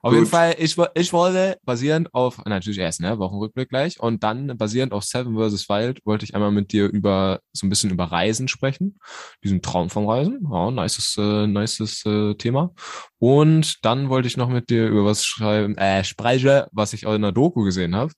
Auf 0.06 0.12
Gut. 0.12 0.20
jeden 0.20 0.30
Fall, 0.30 0.54
ich, 0.58 0.76
ich 0.94 1.12
wollte 1.12 1.58
basierend 1.64 2.14
auf, 2.14 2.38
natürlich 2.44 2.78
erst, 2.78 3.00
ne, 3.00 3.18
Wochenrückblick 3.18 3.68
gleich, 3.68 3.98
und 3.98 4.22
dann 4.22 4.56
basierend 4.56 4.92
auf 4.92 5.02
Seven 5.02 5.34
vs. 5.34 5.68
Wild 5.68 5.98
wollte 6.04 6.24
ich 6.24 6.36
einmal 6.36 6.52
mit 6.52 6.70
dir 6.70 6.86
über, 6.86 7.40
so 7.52 7.66
ein 7.66 7.70
bisschen 7.70 7.90
über 7.90 8.04
Reisen 8.04 8.46
sprechen. 8.46 9.00
Diesen 9.42 9.62
Traum 9.62 9.90
vom 9.90 10.08
Reisen. 10.08 10.46
Ja, 10.48 10.70
nices, 10.70 11.16
äh, 11.18 11.48
nices 11.48 12.06
äh, 12.06 12.34
Thema. 12.34 12.72
Und 13.18 13.84
dann 13.84 14.08
wollte 14.08 14.28
ich 14.28 14.36
noch 14.36 14.48
mit 14.48 14.70
dir 14.70 14.86
über 14.86 15.04
was 15.04 15.24
schreiben, 15.24 15.76
äh, 15.76 16.04
sprechen, 16.04 16.66
was 16.70 16.92
ich 16.92 17.04
auch 17.08 17.14
in 17.14 17.22
der 17.22 17.32
Doku 17.32 17.64
gesehen 17.64 17.96
habe. 17.96 18.12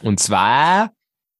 Und 0.00 0.18
zwar 0.18 0.92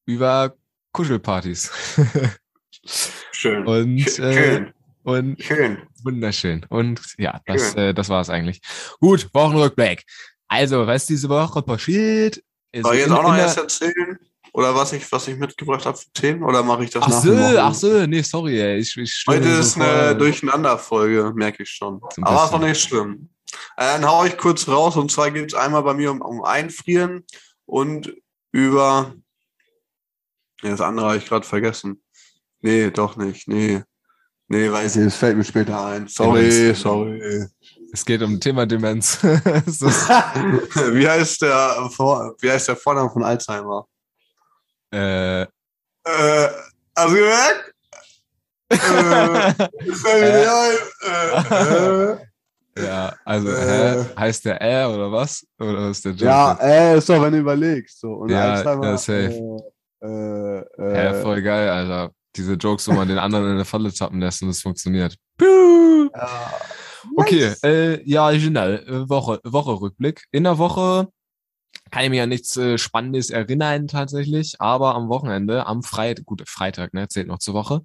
über 0.05 0.55
Kuschelpartys. 0.93 1.73
Schön. 3.33 3.67
und, 3.67 4.19
äh, 4.19 4.35
Schön. 4.35 4.75
Und 5.05 5.43
Schön. 5.43 5.79
Wunderschön. 6.05 6.65
Und 6.69 7.01
ja, 7.19 7.41
das, 7.47 7.73
Schön. 7.73 7.79
äh, 7.79 7.95
das 7.95 8.09
war 8.09 8.21
es 8.21 8.31
eigentlich. 8.31 8.61
Gut, 9.01 9.29
Wochenrückblick. 9.33 10.05
Also, 10.49 10.87
was 10.87 11.07
diese 11.07 11.29
Woche 11.29 11.63
passiert? 11.63 12.43
ist 12.73 12.85
Soll 12.85 12.95
ich 12.95 13.01
jetzt 13.01 13.09
in- 13.09 13.13
auch 13.15 13.23
noch 13.23 13.37
erst 13.37 13.59
erzählen? 13.59 14.19
Oder 14.55 14.75
was 14.75 14.93
ich, 14.93 15.11
was 15.11 15.27
ich 15.29 15.39
mitgebracht 15.39 15.87
habe 15.87 15.97
für 15.97 16.11
Themen? 16.13 16.43
Oder 16.43 16.63
mache 16.63 16.85
ich 16.85 16.91
das 16.91 17.03
Ach 17.05 17.09
nach 17.09 17.23
so, 17.23 17.35
ach 17.59 17.75
so, 17.75 18.07
nee, 18.07 18.21
sorry, 18.21 18.61
ey. 18.61 18.79
Ich, 18.79 18.95
ich 18.99 19.25
Heute 19.27 19.49
ist 19.49 19.73
so 19.75 19.81
eine 19.81 20.09
vor- 20.09 20.15
Durcheinanderfolge, 20.15 21.33
merke 21.35 21.63
ich 21.63 21.71
schon. 21.71 22.01
Aber 22.21 22.45
ist 22.45 22.53
doch 22.53 22.59
nicht 22.61 22.81
schlimm. 22.83 23.31
Äh, 23.79 23.85
dann 23.95 24.07
hau 24.07 24.25
ich 24.27 24.37
kurz 24.37 24.69
raus. 24.69 24.97
Und 24.97 25.11
zwar 25.11 25.31
geht 25.31 25.47
es 25.53 25.55
einmal 25.55 25.83
bei 25.83 25.95
mir 25.95 26.11
um, 26.11 26.21
um 26.21 26.45
Einfrieren 26.45 27.25
und 27.65 28.15
über. 28.51 29.15
Nee, 30.63 30.71
das 30.71 30.81
andere 30.83 31.07
habe 31.07 31.17
ich 31.17 31.27
gerade 31.27 31.47
vergessen. 31.47 32.03
Nee, 32.61 32.91
doch 32.91 33.17
nicht. 33.17 33.49
Nee. 33.49 33.83
Nee, 34.53 34.71
weiß 34.71 34.97
ich, 34.97 35.07
es 35.07 35.17
fällt 35.17 35.39
mir 35.39 35.45
später 35.45 35.83
ein. 35.87 36.07
Sorry, 36.09 36.75
sorry. 36.75 37.47
Es 37.91 38.05
geht 38.05 38.21
um 38.23 38.39
Thema 38.39 38.67
Demenz. 38.67 39.19
Wie 39.23 41.09
heißt 41.09 41.41
der 41.41 41.89
Vor 41.91 42.35
wie 42.39 42.51
heißt 42.51 42.69
der 42.69 42.77
Vorname 42.77 43.09
von 43.09 43.25
Alzheimer? 43.25 43.87
äh, 44.93 45.43
Äh, 45.43 45.47
hast 46.95 47.09
du 47.09 47.15
gemerkt? 47.15 47.73
äh, 48.73 49.53
nicht 49.87 50.07
ein. 50.07 50.77
Äh, 51.51 52.13
äh. 52.13 52.85
ja, 52.87 53.15
also, 53.25 53.49
Äh. 53.49 54.05
heißt 54.19 54.45
der 54.45 54.61
R 54.61 54.91
oder 54.91 55.11
was? 55.13 55.47
Oder 55.59 55.89
ist 55.91 56.05
der? 56.05 56.13
Ja, 56.13 56.59
äh, 56.61 56.99
ist 56.99 57.09
doch, 57.09 57.23
wenn 57.23 57.33
du 57.33 57.39
überlegst. 57.39 58.01
So. 58.01 58.13
Und 58.17 58.29
Ja, 58.31 58.53
Alzheimer, 58.53 58.85
ja, 58.85 58.99
safe. 58.99 59.63
Äh, 60.03 60.07
äh, 60.09 60.63
Ja, 60.79 61.11
äh, 61.13 61.23
voll 61.23 61.41
geil, 61.41 61.69
Alter. 61.71 62.13
Diese 62.37 62.55
Jokes, 62.55 62.89
wo 62.89 62.93
man 62.93 63.09
den 63.09 63.19
anderen 63.19 63.47
in 63.47 63.53
eine 63.53 63.65
Falle 63.65 63.93
tappen 63.93 64.21
lässt 64.21 64.43
und 64.43 64.49
es 64.49 64.63
funktioniert. 64.63 65.17
ja. 65.41 66.53
Okay, 67.17 67.49
Nice. 67.49 67.63
äh, 67.65 68.03
ja, 68.05 68.31
genau. 68.31 69.09
Woche, 69.09 69.41
Woche 69.45 69.81
Rückblick. 69.81 70.25
In 70.31 70.45
der 70.45 70.59
Woche 70.59 71.09
kann 71.91 72.05
ich 72.05 72.11
mich 72.11 72.21
an 72.21 72.29
nichts 72.29 72.57
äh, 72.57 72.79
Spannendes 72.79 73.31
erinnern 73.31 73.87
tatsächlich, 73.89 74.61
aber 74.61 74.95
am 74.95 75.09
Wochenende, 75.09 75.67
am 75.67 75.83
Freitag, 75.83 76.25
gut, 76.25 76.43
Freitag, 76.49 76.95
ne, 76.95 77.09
zählt 77.09 77.27
noch 77.29 77.39
zur 77.39 77.55
Woche, 77.55 77.83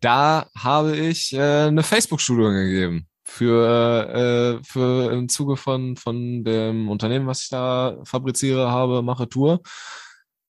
da 0.00 0.46
habe 0.56 0.96
ich 0.96 1.34
äh, 1.34 1.66
eine 1.66 1.82
Facebook-Schulung 1.82 2.52
gegeben 2.54 3.06
für, 3.24 4.58
äh, 4.60 4.64
für 4.64 5.12
im 5.12 5.28
Zuge 5.28 5.56
von, 5.56 5.96
von 5.96 6.42
dem 6.42 6.88
Unternehmen, 6.88 7.26
was 7.26 7.42
ich 7.42 7.48
da 7.50 7.98
fabriziere, 8.04 8.70
habe, 8.70 9.02
mache 9.02 9.28
Tour. 9.28 9.60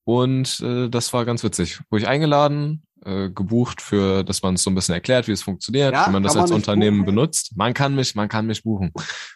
Und 0.03 0.59
äh, 0.61 0.89
das 0.89 1.13
war 1.13 1.25
ganz 1.25 1.43
witzig. 1.43 1.81
Wurde 1.89 2.03
ich 2.03 2.07
eingeladen, 2.09 2.83
äh, 3.05 3.29
gebucht 3.29 3.81
für, 3.81 4.23
dass 4.23 4.41
man 4.43 4.55
es 4.55 4.63
so 4.63 4.69
ein 4.69 4.75
bisschen 4.75 4.93
erklärt, 4.95 5.27
wie 5.27 5.31
es 5.31 5.41
funktioniert, 5.43 5.93
Ja, 5.93 6.07
wie 6.07 6.11
man 6.11 6.23
das 6.23 6.35
man 6.35 6.43
als 6.43 6.51
Unternehmen 6.51 6.99
buchen? 6.99 7.15
benutzt. 7.15 7.53
Man 7.57 7.73
kann 7.73 7.95
mich, 7.95 8.15
man 8.15 8.29
kann 8.29 8.45
mich 8.47 8.63
buchen. 8.63 8.91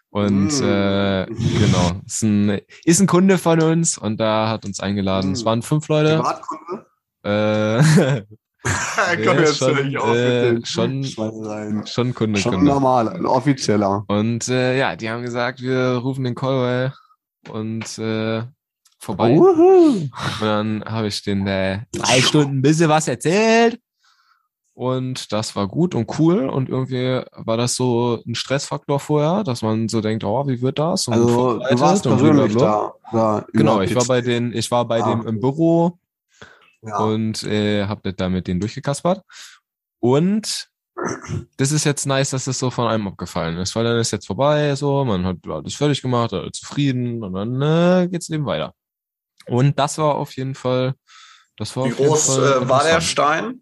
Und 0.10 0.48
Mm. 0.62 0.64
äh, 0.64 1.26
genau, 1.26 1.92
ist 2.06 2.22
ein, 2.24 2.62
ist 2.84 3.00
ein 3.02 3.08
Kunde 3.08 3.38
von 3.38 3.62
uns 3.62 3.98
und 3.98 4.18
da 4.20 4.50
hat 4.50 4.66
uns 4.66 4.80
eingeladen. 4.80 5.32
Es 5.34 5.44
Mm. 5.44 5.46
waren 5.46 5.62
fünf 5.62 5.88
Leute. 5.88 6.18
Privatkunde? 6.18 6.86
Äh, 7.24 8.22
Komm 9.26 9.38
jetzt 9.40 9.58
schon, 9.60 9.86
nicht 9.86 9.98
auf 10.00 10.16
äh, 10.16 10.66
schon- 10.66 11.04
schon 11.04 12.14
Kunde, 12.16 12.40
Schon 12.40 12.54
Kunde. 12.54 12.66
normal, 12.72 13.10
ein 13.10 13.26
offizieller. 13.28 14.04
Und 14.08 14.48
äh, 14.48 14.78
ja, 14.78 14.96
die 14.96 15.10
haben 15.10 15.22
gesagt, 15.24 15.62
wir 15.62 15.98
rufen 15.98 16.24
den 16.24 16.34
Callway 16.34 16.90
und 17.50 17.98
äh, 18.00 18.42
vorbei. 19.06 19.38
Uhu. 19.38 19.90
Und 19.98 20.12
dann 20.42 20.84
habe 20.86 21.08
ich 21.08 21.22
den 21.24 21.48
äh, 21.48 21.80
drei 21.94 22.22
Stunden 22.22 22.58
ein 22.58 22.62
bisschen 22.62 22.90
was 22.90 23.08
erzählt. 23.08 23.80
Und 24.74 25.32
das 25.32 25.56
war 25.56 25.70
gut 25.70 25.96
und 25.96 26.20
cool. 26.20 26.50
Und 26.50 26.68
irgendwie 26.68 27.22
war 27.32 27.56
das 27.56 27.76
so 27.76 28.22
ein 28.28 28.36
Stressfaktor 28.36 29.00
vorher, 29.00 29.46
dass 29.46 29.62
man 29.62 29.88
so 29.88 30.02
denkt, 30.02 30.26
oh, 30.26 30.46
wie 30.48 30.62
wird 30.62 30.80
das? 30.80 31.08
Und 31.08 31.14
Also, 31.14 31.60
du 31.60 31.80
warst 31.80 32.04
persönlich 32.04 32.56
da. 32.58 32.94
Oder 33.14 33.46
Genau, 33.54 33.80
ich 33.80 33.96
war 33.96 34.04
bei 34.06 34.20
den, 34.20 34.52
ich 34.52 34.70
war 34.72 34.86
bei 34.86 35.02
Ah, 35.02 35.10
dem 35.16 35.26
im 35.28 35.40
Büro 35.40 35.98
Ja. 36.82 36.98
und 36.98 37.44
äh, 37.44 37.86
habe 37.86 38.02
das 38.04 38.16
da 38.18 38.28
mit 38.28 38.48
denen 38.48 38.60
durchgekaspert. 38.60 39.22
Und 40.02 40.68
das 41.58 41.72
ist 41.72 41.86
jetzt 41.86 42.06
nice, 42.06 42.32
dass 42.32 42.46
das 42.46 42.60
so 42.60 42.70
von 42.70 42.88
einem 42.88 43.08
abgefallen 43.08 43.58
ist, 43.58 43.76
weil 43.78 43.86
dann 43.86 43.98
ist 43.98 44.12
jetzt 44.12 44.28
vorbei, 44.28 44.76
so, 44.76 45.06
man 45.06 45.26
hat 45.26 45.38
alles 45.48 45.76
fertig 45.76 46.02
gemacht, 46.02 46.34
alle 46.34 46.52
zufrieden 46.52 47.24
und 47.24 47.34
dann 47.34 47.62
äh, 47.62 48.08
geht's 48.10 48.30
eben 48.30 48.46
weiter. 48.46 48.74
Und 49.48 49.78
das 49.80 49.98
war 49.98 50.16
auf 50.16 50.36
jeden 50.36 50.56
Fall, 50.56 50.96
das 51.58 51.76
war 51.76 51.86
Wie 51.86 51.92
groß 51.92 52.38
äh, 52.38 52.70
war 52.70 52.84
der. 52.84 53.02
Stein? 53.02 53.62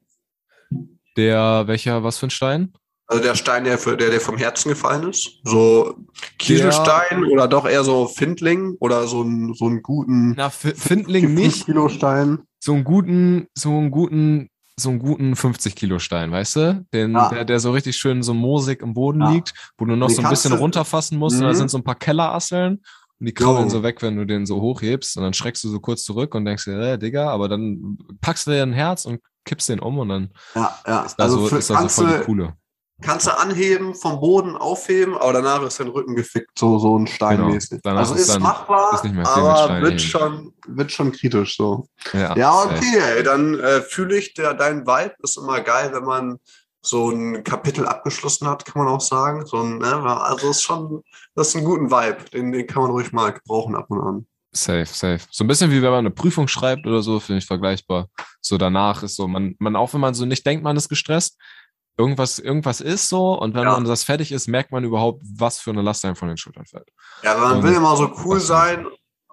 Der, 1.18 1.64
welcher, 1.68 2.04
was 2.04 2.18
für 2.18 2.28
ein 2.28 2.32
Stein? 2.32 2.74
Also 3.06 3.22
der 3.22 3.36
Stein, 3.36 3.66
der, 3.66 3.78
für, 3.78 3.98
der 3.98 4.10
dir 4.10 4.22
vom 4.22 4.38
Herzen 4.38 4.70
gefallen 4.70 5.10
ist? 5.10 5.40
So 5.44 5.96
Kieselstein 6.40 7.26
oder 7.26 7.48
doch 7.48 7.68
eher 7.68 7.84
so 7.84 8.08
Findling 8.08 8.76
oder 8.80 9.08
so 9.08 9.22
einen, 9.22 9.54
so 9.54 9.66
einen 9.66 9.82
guten 9.84 10.34
Na, 10.38 10.48
F- 10.48 10.74
Findling 10.76 11.34
nicht, 11.34 11.66
Kilo 11.66 11.90
Stein? 11.90 12.40
so 12.60 12.74
einen 12.74 12.84
guten, 12.86 13.48
so 13.54 13.70
einen 13.70 13.92
guten, 13.92 14.50
so 14.80 14.90
einen 14.90 15.00
guten 15.00 15.36
50 15.36 15.76
Kilo 15.76 16.00
Stein, 16.00 16.32
weißt 16.32 16.56
du? 16.56 16.86
Den, 16.94 17.12
Ja. 17.14 17.30
der, 17.30 17.46
der 17.46 17.60
so 17.60 17.72
richtig 17.74 17.98
schön 17.98 18.24
so 18.24 18.34
moosig 18.34 18.82
im 18.82 18.94
Boden 18.96 19.22
Ja. 19.22 19.32
liegt, 19.32 19.54
wo 19.78 19.86
du 19.86 19.96
noch 19.96 20.08
Den 20.08 20.16
so 20.16 20.22
ein 20.24 20.30
bisschen 20.30 20.52
du- 20.54 20.58
runterfassen 20.58 21.20
musst 21.20 21.36
und 21.36 21.44
da 21.44 21.50
Mhm. 21.50 21.56
sind 21.56 21.70
so 21.72 21.78
ein 21.78 21.84
paar 21.84 21.96
Kellerasseln 21.96 22.82
und 23.20 23.26
die 23.28 23.34
krabbeln 23.34 23.70
so 23.70 23.84
weg, 23.84 24.02
wenn 24.02 24.18
du 24.18 24.26
den 24.26 24.46
so 24.46 24.60
hochhebst 24.62 25.18
und 25.18 25.24
dann 25.24 25.34
schreckst 25.34 25.64
du 25.64 25.70
so 25.70 25.80
kurz 25.80 26.04
zurück 26.04 26.36
und 26.36 26.46
denkst 26.46 26.66
dir, 26.66 26.80
äh, 26.80 26.98
Digga, 26.98 27.30
aber 27.30 27.48
dann 27.50 27.98
packst 28.22 28.48
du 28.48 28.52
dir 28.52 28.64
ein 28.64 28.74
Herz 28.74 29.06
und 29.06 29.22
kippst 29.46 29.70
den 29.70 29.80
um 29.80 30.00
und 30.00 30.10
dann 30.10 30.30
Ja, 30.56 30.78
ja. 30.88 31.02
ist 31.04 31.16
da 31.16 31.24
Also 31.24 31.48
so, 31.48 31.56
ist 31.56 31.70
da 31.70 31.74
so 31.76 31.80
kannst, 31.80 31.96
voll 31.96 32.18
die 32.20 32.24
coole. 32.26 32.54
kannst 33.02 33.28
du 33.28 33.38
anheben, 33.38 33.94
vom 33.96 34.20
Boden 34.20 34.56
aufheben, 34.58 35.16
aber 35.18 35.34
danach 35.34 35.62
ist 35.64 35.80
dein 35.80 35.88
Rücken 35.90 36.16
gefickt, 36.16 36.58
so, 36.58 36.80
so 36.80 36.98
ein 36.98 37.08
Steinmäßig. 37.08 37.80
Danach 37.84 38.00
also 38.02 38.16
ist 38.16 38.30
dann- 38.30 38.42
machbar, 38.42 38.94
ist 38.94 39.28
aber 39.28 39.82
wird 39.82 39.92
heben. 39.92 40.00
schon, 40.00 40.54
wird 40.68 40.92
schon 40.92 41.12
kritisch 41.12 41.58
so. 41.58 41.86
Ja, 42.14 42.36
Ja, 42.36 42.62
okay, 42.64 43.00
ey, 43.18 43.24
dann 43.24 43.60
äh, 43.60 43.82
fühle 43.82 44.18
ich 44.18 44.34
der, 44.34 44.54
dein 44.54 44.86
Vibe. 44.88 45.16
Ist 45.24 45.38
immer 45.38 45.60
geil, 45.62 45.92
wenn 45.94 46.04
man 46.04 46.38
so 46.86 47.10
ein 47.10 47.44
Kapitel 47.44 47.86
abgeschlossen 47.88 48.48
hat, 48.48 48.66
kann 48.66 48.84
man 48.84 48.94
auch 48.94 49.02
sagen. 49.02 49.46
So 49.46 49.62
ein, 49.62 49.78
ne, 49.78 50.22
also 50.22 50.50
ist 50.50 50.62
schon, 50.64 51.02
das 51.34 51.50
ist 51.50 51.56
ein 51.56 51.64
guten 51.64 51.90
Vibe. 51.90 52.30
Den, 52.32 52.52
den 52.52 52.68
kann 52.68 52.84
man 52.84 52.92
ruhig 52.92 53.12
mal 53.14 53.32
gebrauchen 53.32 53.76
ab 53.76 53.86
und 53.90 54.02
an. 54.02 54.28
Safe, 54.52 54.86
safe. 54.86 55.22
So 55.32 55.44
ein 55.44 55.48
bisschen 55.48 55.72
wie 55.72 55.82
wenn 55.82 55.90
man 55.90 56.00
eine 56.00 56.12
Prüfung 56.12 56.48
schreibt 56.48 56.86
oder 56.86 57.02
so, 57.02 57.20
finde 57.20 57.40
ich 57.40 57.46
vergleichbar. 57.46 58.10
So 58.42 58.58
danach 58.58 59.02
ist 59.02 59.16
so, 59.16 59.28
man, 59.28 59.56
man, 59.60 59.76
auch 59.76 59.94
wenn 59.94 60.02
man 60.02 60.14
so 60.14 60.26
nicht 60.26 60.46
denkt, 60.46 60.64
man 60.64 60.78
ist 60.78 60.90
gestresst, 60.90 61.40
irgendwas, 61.98 62.38
irgendwas 62.38 62.82
ist 62.82 63.08
so 63.10 63.40
und 63.40 63.56
wenn 63.56 63.64
Ja. 63.64 63.72
man 63.72 63.86
das 63.86 64.04
fertig 64.04 64.32
ist, 64.32 64.48
merkt 64.48 64.72
man 64.72 64.84
überhaupt, 64.84 65.24
was 65.24 65.60
für 65.60 65.72
eine 65.72 65.82
Last 65.82 66.04
einem 66.06 66.16
von 66.16 66.28
den 66.28 66.38
Schultern 66.38 66.66
fällt. 66.66 66.90
Ja, 67.24 67.38
man 67.38 67.58
Und 67.58 67.64
will 67.64 67.74
immer 67.74 67.96
so 67.96 68.12
cool 68.26 68.40
sein, 68.40 68.86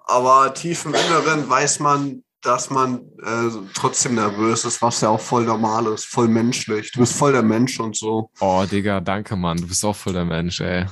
aber 0.05 0.53
tief 0.53 0.85
im 0.85 0.93
Inneren 0.93 1.49
weiß 1.49 1.79
man, 1.81 2.23
dass 2.41 2.69
man 2.69 3.01
äh, 3.23 3.49
trotzdem 3.73 4.15
nervös 4.15 4.65
ist, 4.65 4.81
was 4.81 5.01
ja 5.01 5.09
auch 5.09 5.19
voll 5.19 5.45
normal 5.45 5.87
ist, 5.87 6.05
voll 6.05 6.27
menschlich. 6.27 6.91
Du 6.91 6.99
bist 6.99 7.13
voll 7.15 7.31
der 7.33 7.43
Mensch 7.43 7.79
und 7.79 7.95
so. 7.95 8.31
Oh, 8.39 8.63
Digga, 8.69 8.99
danke, 8.99 9.35
Mann. 9.35 9.57
Du 9.57 9.67
bist 9.67 9.85
auch 9.85 9.95
voll 9.95 10.13
der 10.13 10.25
Mensch, 10.25 10.59
ey. 10.61 10.85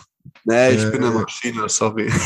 Nee, 0.44 0.72
ich 0.72 0.84
Äh. 0.84 0.92
bin 0.92 1.04
eine 1.04 1.12
Maschine, 1.20 1.68
sorry. 1.70 2.12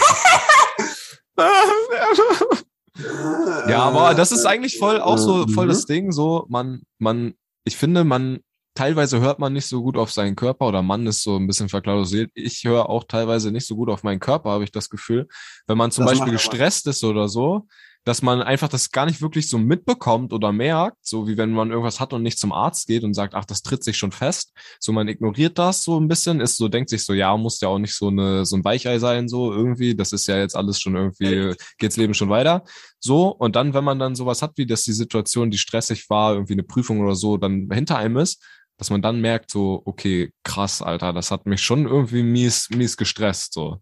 Ja, 3.67 3.79
aber 3.83 4.13
das 4.13 4.31
ist 4.31 4.45
eigentlich 4.45 4.77
voll 4.77 5.01
auch 5.01 5.17
so 5.17 5.47
voll 5.47 5.65
Mhm. 5.65 5.69
das 5.69 5.85
Ding, 5.85 6.11
so 6.11 6.45
man 6.49 6.83
man 6.99 7.33
ich 7.65 7.75
finde, 7.75 8.03
man 8.03 8.39
teilweise 8.75 9.19
hört 9.19 9.39
man 9.39 9.53
nicht 9.53 9.65
so 9.67 9.81
gut 9.81 9.97
auf 9.97 10.11
seinen 10.11 10.35
Körper 10.35 10.67
oder 10.67 10.81
man 10.83 11.07
ist 11.07 11.23
so 11.23 11.37
ein 11.37 11.47
bisschen 11.47 11.69
verklausuliert. 11.69 12.29
Ich 12.35 12.63
höre 12.65 12.89
auch 12.89 13.05
teilweise 13.05 13.51
nicht 13.51 13.65
so 13.65 13.75
gut 13.75 13.89
auf 13.89 14.03
meinen 14.03 14.19
Körper, 14.19 14.51
habe 14.51 14.63
ich 14.63 14.71
das 14.71 14.89
Gefühl, 14.89 15.27
wenn 15.67 15.77
man 15.77 15.91
zum 15.91 16.05
Das 16.05 16.13
Beispiel 16.13 16.33
gestresst 16.33 16.85
ist 16.87 17.03
oder 17.03 17.27
so, 17.29 17.67
dass 18.05 18.21
man 18.21 18.41
einfach 18.41 18.67
das 18.67 18.91
gar 18.91 19.05
nicht 19.05 19.21
wirklich 19.21 19.49
so 19.49 19.57
mitbekommt 19.57 20.33
oder 20.33 20.51
merkt, 20.51 20.97
so 21.01 21.27
wie 21.27 21.37
wenn 21.37 21.51
man 21.51 21.69
irgendwas 21.69 21.99
hat 21.99 22.13
und 22.13 22.21
nicht 22.23 22.37
zum 22.37 22.51
Arzt 22.51 22.87
geht 22.87 23.03
und 23.03 23.13
sagt, 23.13 23.33
ach, 23.33 23.45
das 23.45 23.61
tritt 23.61 23.83
sich 23.83 23.97
schon 23.97 24.11
fest. 24.11 24.51
So 24.79 24.91
man 24.91 25.07
ignoriert 25.07 25.57
das 25.57 25.83
so 25.83 25.99
ein 25.99 26.07
bisschen, 26.07 26.41
ist 26.41 26.57
so 26.57 26.67
denkt 26.67 26.89
sich 26.89 27.05
so, 27.05 27.13
ja, 27.13 27.35
muss 27.37 27.61
ja 27.61 27.69
auch 27.69 27.79
nicht 27.79 27.95
so 27.95 28.09
eine 28.09 28.45
so 28.45 28.55
ein 28.57 28.63
Weichei 28.65 28.99
sein 28.99 29.27
so 29.29 29.53
irgendwie, 29.53 29.95
das 29.95 30.11
ist 30.11 30.27
ja 30.27 30.37
jetzt 30.37 30.55
alles 30.55 30.79
schon 30.81 30.95
irgendwie 30.95 31.55
geht's 31.77 31.97
Leben 31.97 32.13
schon 32.13 32.29
weiter. 32.29 32.63
So, 32.99 33.27
und 33.29 33.55
dann, 33.55 33.73
wenn 33.73 33.83
man 33.83 33.99
dann 33.99 34.15
sowas 34.15 34.41
hat, 34.41 34.51
wie 34.57 34.65
dass 34.65 34.83
die 34.83 34.93
Situation, 34.93 35.51
die 35.51 35.57
stressig 35.57 36.09
war, 36.09 36.33
irgendwie 36.33 36.53
eine 36.53 36.63
Prüfung 36.63 37.01
oder 37.01 37.15
so, 37.15 37.37
dann 37.37 37.69
hinter 37.71 37.97
einem 37.97 38.17
ist, 38.17 38.43
dass 38.77 38.89
man 38.89 39.01
dann 39.01 39.21
merkt, 39.21 39.51
so, 39.51 39.81
okay, 39.85 40.33
krass, 40.43 40.81
Alter, 40.81 41.13
das 41.13 41.31
hat 41.31 41.45
mich 41.45 41.61
schon 41.61 41.85
irgendwie 41.87 42.23
mies, 42.23 42.69
mies 42.69 42.97
gestresst, 42.97 43.53
so. 43.53 43.77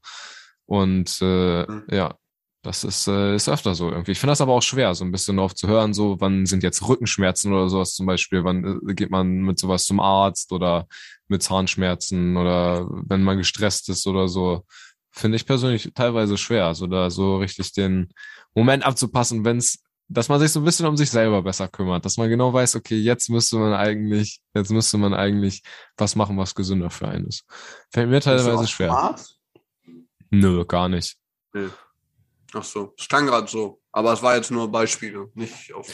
Und 0.65 1.17
äh, 1.21 1.65
Mhm. 1.65 1.83
ja, 1.89 2.15
das 2.63 2.83
ist, 2.83 3.07
äh, 3.07 3.35
ist 3.35 3.49
öfter 3.49 3.73
so 3.73 3.89
irgendwie. 3.89 4.11
Ich 4.11 4.19
finde 4.19 4.31
das 4.31 4.41
aber 4.41 4.53
auch 4.53 4.61
schwer, 4.61 4.93
so 4.93 5.03
ein 5.03 5.11
bisschen 5.11 5.37
drauf 5.37 5.55
zu 5.55 5.67
hören, 5.67 5.93
so 5.93 6.19
wann 6.19 6.45
sind 6.45 6.61
jetzt 6.61 6.87
Rückenschmerzen 6.87 7.51
oder 7.51 7.69
sowas 7.69 7.95
zum 7.95 8.05
Beispiel, 8.05 8.43
wann 8.43 8.81
äh, 8.87 8.93
geht 8.93 9.09
man 9.09 9.41
mit 9.41 9.57
sowas 9.57 9.85
zum 9.85 9.99
Arzt 9.99 10.51
oder 10.51 10.87
mit 11.27 11.41
Zahnschmerzen 11.41 12.37
oder 12.37 12.87
wenn 12.89 13.23
man 13.23 13.37
gestresst 13.37 13.89
ist 13.89 14.05
oder 14.05 14.27
so. 14.27 14.65
Finde 15.09 15.37
ich 15.37 15.45
persönlich 15.45 15.91
teilweise 15.95 16.37
schwer, 16.37 16.65
also 16.65 16.87
da 16.87 17.09
so 17.09 17.37
richtig 17.37 17.73
den 17.73 18.09
Moment 18.53 18.85
abzupassen, 18.85 19.43
wenn 19.43 19.57
es, 19.57 19.79
dass 20.07 20.29
man 20.29 20.39
sich 20.39 20.51
so 20.51 20.59
ein 20.59 20.65
bisschen 20.65 20.85
um 20.85 20.97
sich 20.97 21.09
selber 21.09 21.41
besser 21.41 21.67
kümmert, 21.67 22.05
dass 22.05 22.17
man 22.17 22.29
genau 22.29 22.53
weiß, 22.53 22.75
okay, 22.75 22.97
jetzt 22.97 23.29
müsste 23.29 23.57
man 23.57 23.73
eigentlich, 23.73 24.39
jetzt 24.53 24.71
müsste 24.71 24.97
man 24.97 25.13
eigentlich 25.13 25.63
was 25.97 26.15
machen, 26.15 26.37
was 26.37 26.53
gesünder 26.53 26.89
für 26.89 27.07
einen 27.07 27.25
ist. 27.25 27.43
Fällt 27.91 28.09
mir 28.09 28.21
teilweise 28.21 28.67
schwer. 28.67 29.15
Nö, 30.29 30.63
gar 30.65 30.89
nicht. 30.89 31.17
Ach 32.53 32.63
so, 32.63 32.93
es 32.97 33.07
klang 33.07 33.25
gerade 33.25 33.47
so. 33.47 33.79
Aber 33.91 34.13
es 34.13 34.21
war 34.21 34.35
jetzt 34.35 34.51
nur 34.51 34.71
Beispiele, 34.71 35.29
nicht 35.33 35.73
auf 35.73 35.87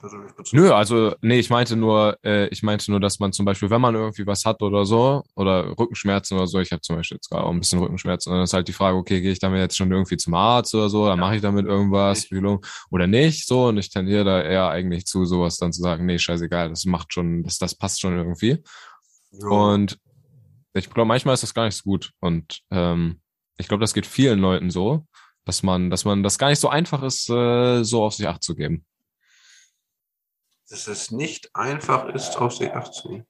persönlich 0.00 0.32
bezogen. 0.32 0.62
Nö, 0.62 0.72
also, 0.72 1.14
nee, 1.20 1.38
ich 1.38 1.50
meinte 1.50 1.76
nur, 1.76 2.16
äh, 2.24 2.48
ich 2.48 2.62
meinte 2.62 2.90
nur, 2.90 3.00
dass 3.00 3.18
man 3.20 3.32
zum 3.32 3.44
Beispiel, 3.44 3.70
wenn 3.70 3.80
man 3.80 3.94
irgendwie 3.94 4.26
was 4.26 4.44
hat 4.44 4.62
oder 4.62 4.86
so, 4.86 5.22
oder 5.36 5.78
Rückenschmerzen 5.78 6.36
oder 6.36 6.46
so, 6.46 6.58
ich 6.58 6.72
habe 6.72 6.80
zum 6.80 6.96
Beispiel 6.96 7.16
jetzt 7.16 7.28
gerade 7.28 7.44
auch 7.44 7.50
ein 7.50 7.60
bisschen 7.60 7.80
Rückenschmerzen, 7.80 8.30
und 8.30 8.38
dann 8.38 8.44
ist 8.44 8.54
halt 8.54 8.66
die 8.66 8.72
Frage, 8.72 8.96
okay, 8.96 9.20
gehe 9.20 9.32
ich 9.32 9.38
damit 9.38 9.60
jetzt 9.60 9.76
schon 9.76 9.92
irgendwie 9.92 10.16
zum 10.16 10.34
Arzt 10.34 10.74
oder 10.74 10.88
so, 10.88 11.06
dann 11.06 11.20
mache 11.20 11.36
ich 11.36 11.42
damit 11.42 11.66
irgendwas 11.66 12.28
oder 12.90 13.06
nicht, 13.06 13.46
so, 13.46 13.68
und 13.68 13.76
ich 13.76 13.90
tendiere 13.90 14.24
da 14.24 14.42
eher 14.42 14.68
eigentlich 14.70 15.04
zu, 15.04 15.24
sowas 15.26 15.58
dann 15.58 15.72
zu 15.72 15.82
sagen, 15.82 16.06
nee, 16.06 16.18
scheißegal, 16.18 16.70
das 16.70 16.86
macht 16.86 17.12
schon, 17.12 17.42
das, 17.42 17.58
das 17.58 17.74
passt 17.74 18.00
schon 18.00 18.16
irgendwie. 18.16 18.62
Ja. 19.32 19.48
Und 19.48 19.98
ich 20.72 20.88
glaube, 20.88 21.08
manchmal 21.08 21.34
ist 21.34 21.42
das 21.42 21.54
gar 21.54 21.64
nicht 21.66 21.76
so 21.76 21.82
gut. 21.84 22.12
Und 22.20 22.60
ähm, 22.70 23.20
ich 23.58 23.68
glaube, 23.68 23.82
das 23.82 23.92
geht 23.92 24.06
vielen 24.06 24.38
Leuten 24.38 24.70
so, 24.70 25.06
dass 25.44 25.62
man, 25.62 25.90
dass 25.90 26.04
man 26.04 26.22
das 26.22 26.38
gar 26.38 26.48
nicht 26.48 26.60
so 26.60 26.68
einfach 26.68 27.02
ist, 27.02 27.28
äh, 27.30 27.82
so 27.82 28.04
auf 28.04 28.14
sich 28.14 28.28
acht 28.28 28.42
zu 28.42 28.54
geben. 28.54 28.84
dass 30.70 30.86
es 30.86 31.10
nicht 31.10 31.54
einfach 31.54 32.06
ist, 32.06 32.36
auf 32.36 32.54
sich 32.54 32.72
acht 32.72 32.94
zu 32.94 33.10
nehmen. 33.10 33.26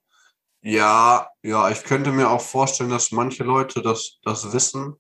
Ja, 0.62 1.30
ja, 1.42 1.70
ich 1.70 1.82
könnte 1.84 2.12
mir 2.12 2.28
auch 2.28 2.42
vorstellen, 2.42 2.90
dass 2.90 3.12
manche 3.12 3.44
Leute 3.44 3.80
das, 3.80 4.18
das 4.22 4.52
wissen, 4.52 4.96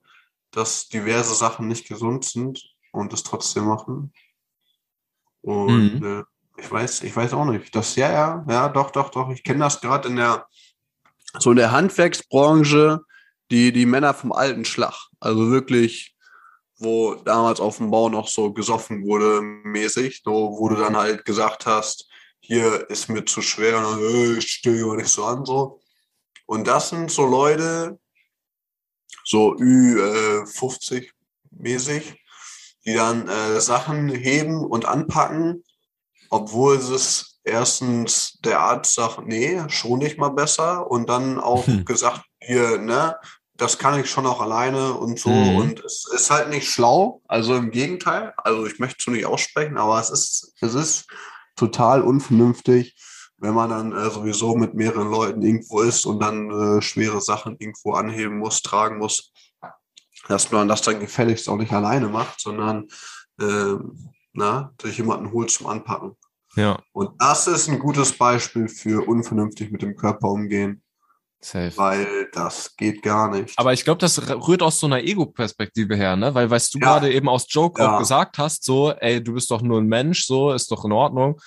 dass 0.52 0.88
diverse 0.88 1.34
Sachen 1.34 1.68
nicht 1.68 1.86
gesund 1.86 2.24
sind 2.24 2.64
und 2.92 3.12
es 3.12 3.22
trotzdem 3.22 3.66
machen. 3.66 4.12
Und 5.42 6.02
äh, 6.02 6.24
ich 6.56 6.70
weiß, 6.70 7.02
ich 7.02 7.14
weiß 7.14 7.34
auch 7.34 7.44
nicht. 7.44 7.74
Das, 7.74 7.94
ja, 7.96 8.10
ja, 8.10 8.44
ja, 8.48 8.68
doch, 8.70 8.90
doch, 8.90 9.10
doch. 9.10 9.28
Ich 9.30 9.44
kenne 9.44 9.60
das 9.60 9.80
gerade 9.82 10.08
in 10.08 10.16
der, 10.16 10.46
so 11.38 11.50
in 11.50 11.56
der 11.56 11.72
Handwerksbranche, 11.72 13.00
die, 13.50 13.72
die 13.72 13.86
Männer 13.86 14.14
vom 14.14 14.32
alten 14.32 14.64
Schlag. 14.64 14.94
Also 15.20 15.50
wirklich, 15.50 16.16
wo 16.80 17.14
damals 17.14 17.60
auf 17.60 17.76
dem 17.76 17.90
Bau 17.90 18.08
noch 18.08 18.26
so 18.26 18.52
gesoffen 18.52 19.06
wurde, 19.06 19.42
mäßig, 19.42 20.22
so, 20.24 20.56
wo 20.58 20.68
du 20.70 20.76
dann 20.76 20.96
halt 20.96 21.24
gesagt 21.24 21.66
hast, 21.66 22.08
hier 22.40 22.88
ist 22.88 23.08
mir 23.08 23.24
zu 23.26 23.42
schwer 23.42 23.78
und 23.78 23.84
dann, 23.84 24.00
äh, 24.00 24.38
ich 24.38 24.50
stehe 24.50 24.82
aber 24.84 24.96
nicht 24.96 25.08
so 25.08 25.24
an, 25.24 25.44
so. 25.44 25.80
Und 26.46 26.66
das 26.66 26.88
sind 26.88 27.10
so 27.10 27.26
Leute, 27.26 28.00
so 29.24 29.54
Ü50 29.54 31.10
mäßig, 31.50 32.16
die 32.86 32.94
dann 32.94 33.28
äh, 33.28 33.60
Sachen 33.60 34.08
heben 34.08 34.64
und 34.64 34.86
anpacken, 34.86 35.62
obwohl 36.30 36.76
es 36.76 37.40
erstens 37.44 38.38
der 38.40 38.60
Arzt 38.60 38.94
sagt, 38.94 39.26
nee, 39.26 39.62
schon 39.68 39.98
nicht 39.98 40.18
mal 40.18 40.30
besser 40.30 40.90
und 40.90 41.08
dann 41.08 41.38
auch 41.38 41.66
Hm. 41.66 41.84
gesagt, 41.84 42.22
hier, 42.40 42.78
ne, 42.78 43.16
das 43.60 43.78
kann 43.78 44.00
ich 44.00 44.10
schon 44.10 44.26
auch 44.26 44.40
alleine 44.40 44.94
und 44.94 45.18
so 45.18 45.30
Mhm. 45.30 45.56
und 45.56 45.84
es 45.84 46.06
ist 46.14 46.30
halt 46.30 46.48
nicht 46.48 46.68
schlau, 46.68 47.22
also 47.28 47.54
im 47.54 47.70
Gegenteil, 47.70 48.32
also 48.38 48.66
ich 48.66 48.78
möchte 48.78 48.96
es 48.98 49.04
so 49.04 49.10
nicht 49.10 49.26
aussprechen, 49.26 49.76
aber 49.76 50.00
es 50.00 50.10
ist, 50.10 50.54
es 50.60 50.74
ist 50.74 51.06
total 51.56 52.02
unvernünftig, 52.02 52.96
wenn 53.36 53.54
man 53.54 53.70
dann 53.70 53.92
äh, 53.92 54.10
sowieso 54.10 54.56
mit 54.56 54.74
mehreren 54.74 55.10
Leuten 55.10 55.42
irgendwo 55.42 55.80
ist 55.80 56.06
und 56.06 56.20
dann 56.20 56.50
äh, 56.50 56.82
schwere 56.82 57.20
Sachen 57.20 57.56
irgendwo 57.58 57.92
anheben 57.92 58.38
muss, 58.38 58.62
tragen 58.62 58.98
muss, 58.98 59.32
dass 60.28 60.50
man 60.52 60.68
das 60.68 60.82
dann 60.82 61.00
gefälligst 61.00 61.48
auch 61.48 61.56
nicht 61.56 61.72
alleine 61.72 62.08
macht, 62.08 62.40
sondern 62.40 62.86
ähm, 63.40 64.10
na, 64.32 64.72
sich 64.80 64.98
jemanden 64.98 65.32
holt 65.32 65.50
zum 65.50 65.66
Anpacken. 65.66 66.16
Ja, 66.56 66.80
Und 66.92 67.10
das 67.20 67.46
ist 67.46 67.68
ein 67.68 67.78
gutes 67.78 68.16
Beispiel 68.16 68.68
für 68.68 69.06
unvernünftig 69.06 69.70
mit 69.70 69.82
dem 69.82 69.96
Körper 69.96 70.28
umgehen, 70.28 70.82
safe. 71.42 71.76
weil 71.76 72.28
das 72.32 72.76
geht 72.76 73.02
gar 73.02 73.30
nicht. 73.30 73.58
Aber 73.58 73.72
ich 73.72 73.84
glaube, 73.84 73.98
das 73.98 74.20
rührt 74.30 74.62
aus 74.62 74.78
so 74.80 74.86
einer 74.86 75.02
Ego-Perspektive 75.02 75.96
her, 75.96 76.16
ne? 76.16 76.34
Weil, 76.34 76.50
weißt 76.50 76.74
du 76.74 76.78
Ja. 76.78 76.86
gerade 76.86 77.12
eben 77.12 77.28
aus 77.28 77.46
Joke 77.48 77.80
Ja. 77.82 77.94
auch 77.94 77.98
gesagt 77.98 78.38
hast, 78.38 78.64
so, 78.64 78.92
ey, 78.92 79.22
du 79.22 79.32
bist 79.34 79.50
doch 79.50 79.62
nur 79.62 79.80
ein 79.80 79.86
Mensch, 79.86 80.26
so, 80.26 80.52
ist 80.52 80.70
doch 80.70 80.84
in 80.84 80.92
Ordnung. 80.92 81.40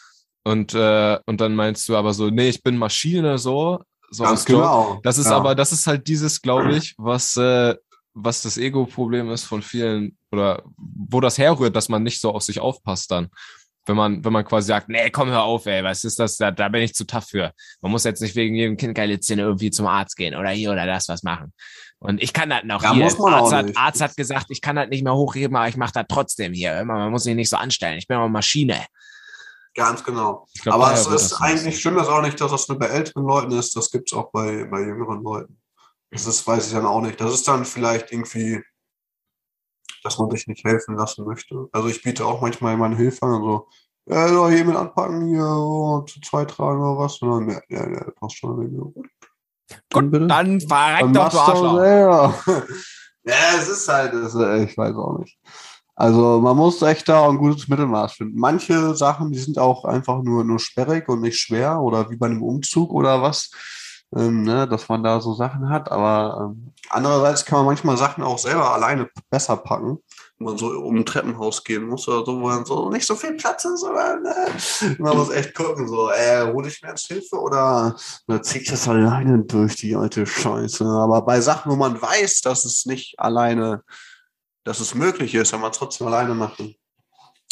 Und, 0.44 0.74
äh, 0.74 1.20
und 1.26 1.40
dann 1.40 1.56
meinst 1.56 1.88
du 1.88 1.96
aber 1.96 2.14
so, 2.14 2.30
nee, 2.30 2.50
ich 2.50 2.62
bin 2.64 2.78
Maschine, 2.78 3.38
so. 3.38 3.80
so 4.12 4.24
Ganz 4.24 4.48
Joke. 4.48 4.62
genau. 4.62 5.00
Das 5.04 5.18
ist 5.18 5.28
ja. 5.28 5.38
aber, 5.38 5.56
das 5.56 5.72
ist 5.72 5.88
halt 5.88 6.08
dieses, 6.08 6.42
glaube 6.42 6.74
ich, 6.78 6.96
was, 6.98 7.38
äh, 7.38 7.76
was 8.16 8.42
das 8.44 8.58
Ego-Problem 8.58 9.32
ist 9.32 9.44
von 9.46 9.62
vielen 9.64 10.18
oder 10.32 10.62
wo 10.78 11.20
das 11.20 11.38
herrührt, 11.38 11.76
dass 11.76 11.90
man 11.90 12.04
nicht 12.04 12.20
so 12.22 12.32
auf 12.32 12.44
sich 12.44 12.60
aufpasst 12.60 13.10
dann. 13.10 13.30
Wenn 13.86 13.96
man, 13.98 14.24
wenn 14.24 14.32
man 14.32 14.46
quasi 14.46 14.68
sagt, 14.68 14.88
nee, 14.88 15.10
komm, 15.10 15.30
hör 15.30 15.44
auf, 15.44 15.66
ey, 15.66 15.84
was 15.84 16.04
ist 16.06 16.18
das? 16.20 16.38
Da, 16.38 16.52
da 16.52 16.70
bin 16.70 16.82
ich 16.82 16.94
zu 16.94 17.06
tough 17.06 17.26
für. 17.30 17.52
Man 17.82 17.92
muss 17.92 18.06
jetzt 18.06 18.22
nicht 18.22 18.36
wegen 18.36 18.56
jedem 18.56 18.78
Kind 18.78 18.96
geile 18.96 19.20
Zähne 19.20 19.42
irgendwie 19.42 19.72
zum 19.72 19.88
Arzt 19.88 20.16
gehen 20.16 20.36
oder 20.36 20.50
hier 20.52 20.72
oder 20.72 20.86
das 20.86 21.10
was 21.10 21.24
machen. 21.24 21.54
Und 22.00 22.22
ich 22.22 22.34
kann 22.34 22.50
das 22.50 22.64
noch 22.64 22.84
Ja, 22.84 22.94
hier. 22.94 23.04
muss 23.04 23.18
man 23.18 23.34
Arzt, 23.34 23.54
auch 23.54 23.58
hat. 23.58 23.72
Arzt 23.78 24.02
hat 24.02 24.16
gesagt, 24.16 24.48
ich 24.50 24.62
kann 24.62 24.76
das 24.76 24.90
nicht 24.90 25.04
mehr 25.04 25.14
hochheben, 25.16 25.56
aber 25.56 25.68
ich 25.68 25.78
mache 25.78 25.94
das 25.94 26.06
trotzdem 26.08 26.54
hier. 26.54 26.84
Man 26.86 27.12
muss 27.12 27.24
sich 27.24 27.36
nicht 27.36 27.50
so 27.50 27.58
anstellen. 27.58 27.98
Ich 27.98 28.08
bin 28.08 28.18
auch 28.18 28.30
Maschine. 28.30 28.86
Ganz 29.76 30.04
genau. 30.04 30.46
Glaub, 30.62 30.76
Aber 30.76 30.94
es 30.94 31.08
ist 31.08 31.34
eigentlich, 31.42 31.80
stimmt 31.80 31.98
das 31.98 32.08
auch 32.08 32.22
nicht, 32.22 32.40
dass 32.40 32.52
das 32.52 32.68
nur 32.70 32.78
bei 32.78 32.88
älteren 32.88 33.26
Leuten 33.26 33.52
ist. 33.54 33.76
Das 33.76 33.90
gibt 33.90 34.12
es 34.12 34.18
auch 34.18 34.32
bei, 34.32 34.66
bei 34.66 34.82
jüngeren 34.82 35.24
Leuten. 35.24 35.58
Das 36.12 36.28
ist, 36.28 36.46
weiß 36.46 36.68
ich 36.68 36.74
dann 36.74 36.86
auch 36.86 37.02
nicht. 37.02 37.20
Das 37.20 37.34
ist 37.34 37.48
dann 37.48 37.66
vielleicht 37.66 38.12
irgendwie, 38.12 38.62
dass 40.04 40.20
man 40.20 40.30
sich 40.32 40.48
nicht 40.48 40.64
helfen 40.64 40.96
lassen 40.96 41.26
möchte. 41.26 41.68
Also 41.72 41.88
ich 41.88 42.02
biete 42.04 42.26
auch 42.26 42.42
manchmal 42.42 42.78
meine 42.78 42.96
Hilfe 42.96 43.26
an 43.26 43.42
so, 43.42 43.68
ja, 44.06 44.28
soll 44.28 44.52
hier 44.52 44.66
mit 44.66 44.76
anpacken, 44.76 45.28
hier 45.28 45.46
oh, 45.46 46.02
zu 46.02 46.20
zweit 46.22 46.50
tragen 46.50 46.82
oder 46.82 47.00
was. 47.00 47.22
Und 47.22 47.48
dann, 47.48 47.62
ja, 47.70 47.90
ja, 47.90 48.12
passt 48.20 48.38
schon. 48.38 48.94
Dann, 49.90 50.12
bitte. 50.12 50.28
dann 50.28 50.60
verreck 50.60 51.00
Dann 51.02 51.14
doch, 51.14 51.30
du 51.30 51.40
Arschloch. 51.40 52.48
ja, 53.24 53.36
es 53.58 53.70
ist 53.70 53.88
halt, 53.88 54.14
es, 54.14 54.36
ist- 54.36 54.70
ich 54.70 54.78
weiß 54.78 54.96
auch 54.96 55.20
nicht. 55.20 55.38
Also 55.96 56.42
man 56.42 56.58
muss 56.58 56.82
echt 56.82 57.08
da 57.08 57.30
ein 57.30 57.38
gutes 57.38 57.68
Mittelmaß 57.68 58.14
finden. 58.14 58.40
Manche 58.40 58.96
Sachen, 58.96 59.32
die 59.32 59.40
sind 59.40 59.60
auch 59.60 59.86
einfach 59.86 60.24
nur, 60.24 60.44
nur 60.44 60.60
sperrig 60.60 61.08
und 61.08 61.22
nicht 61.22 61.40
schwer 61.40 61.80
oder 61.80 62.10
wie 62.10 62.18
bei 62.18 62.26
einem 62.26 62.42
Umzug 62.42 62.92
oder 62.92 63.22
was, 63.22 63.52
ähm, 64.16 64.44
ne, 64.44 64.68
dass 64.68 64.90
man 64.90 65.04
da 65.04 65.20
so 65.20 65.34
Sachen 65.34 65.70
hat. 65.70 65.92
Aber 65.92 66.52
ähm, 66.52 66.74
andererseits 66.90 67.46
kann 67.46 67.60
man 67.60 67.68
manchmal 67.68 67.98
Sachen 67.98 68.24
auch 68.24 68.38
selber 68.38 68.74
alleine 68.74 69.10
besser 69.30 69.58
packen. 69.58 70.00
Wenn 70.38 70.46
man 70.46 70.58
so 70.58 70.68
um 70.68 70.98
ein 70.98 71.06
Treppenhaus 71.06 71.64
gehen 71.64 71.88
muss 71.88 72.08
oder 72.08 72.26
so, 72.26 72.42
wo 72.42 72.50
dann 72.50 72.66
so 72.66 72.90
nicht 72.90 73.06
so 73.06 73.16
viel 73.16 73.34
Platz 73.34 73.66
ist. 73.66 73.84
Oder, 73.84 74.20
ne? 74.20 74.36
Man 75.00 75.18
muss 75.18 75.30
echt 75.30 75.56
gucken, 75.56 75.88
so, 75.88 76.10
äh, 76.10 76.52
hole 76.52 76.68
ich 76.68 76.82
mir 76.82 76.90
jetzt 76.90 77.08
Hilfe 77.08 77.40
oder 77.40 77.96
oder 78.28 78.42
zieh 78.42 78.60
ich 78.60 78.70
das 78.70 78.88
alleine 78.88 79.44
durch 79.44 79.76
die 79.76 79.96
alte 79.96 80.26
Scheiße. 80.26 80.86
Aber 80.86 81.22
bei 81.24 81.42
Sachen, 81.42 81.72
wo 81.72 81.76
man 81.76 82.02
weiß, 82.02 82.42
dass 82.42 82.66
es 82.66 82.86
nicht 82.86 83.20
alleine, 83.20 83.84
dass 84.64 84.80
es 84.80 84.96
möglich 84.96 85.34
ist, 85.36 85.52
kann 85.52 85.62
man 85.62 85.72
es 85.72 85.78
trotzdem 85.78 86.08
alleine 86.08 86.34
machen. 86.34 86.76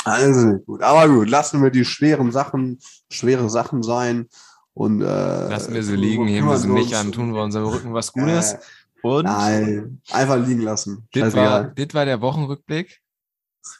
Also 0.03 0.57
gut. 0.65 0.81
Aber 0.81 1.07
gut, 1.07 1.29
lassen 1.29 1.61
wir 1.61 1.69
die 1.69 1.85
schweren 1.85 2.31
Sachen, 2.31 2.79
schwere 3.11 3.49
Sachen 3.49 3.83
sein. 3.83 4.27
Und, 4.73 5.01
äh, 5.01 5.05
Lassen 5.05 5.73
wir 5.73 5.83
sie 5.83 5.95
liegen, 5.95 6.27
heben 6.27 6.47
wir 6.47 6.57
sie 6.57 6.69
nicht 6.69 6.93
an, 6.95 7.11
tun 7.11 7.33
wir 7.33 7.41
unserem 7.43 7.67
Rücken 7.67 7.93
was 7.93 8.13
Gutes. 8.13 8.53
Äh, 8.53 8.57
Und 9.03 9.25
nein, 9.25 10.01
einfach 10.11 10.37
liegen 10.37 10.61
lassen. 10.61 11.07
das 11.13 11.33
war, 11.35 11.63
das 11.65 11.93
war 11.93 12.05
der 12.05 12.21
Wochenrückblick. 12.21 13.01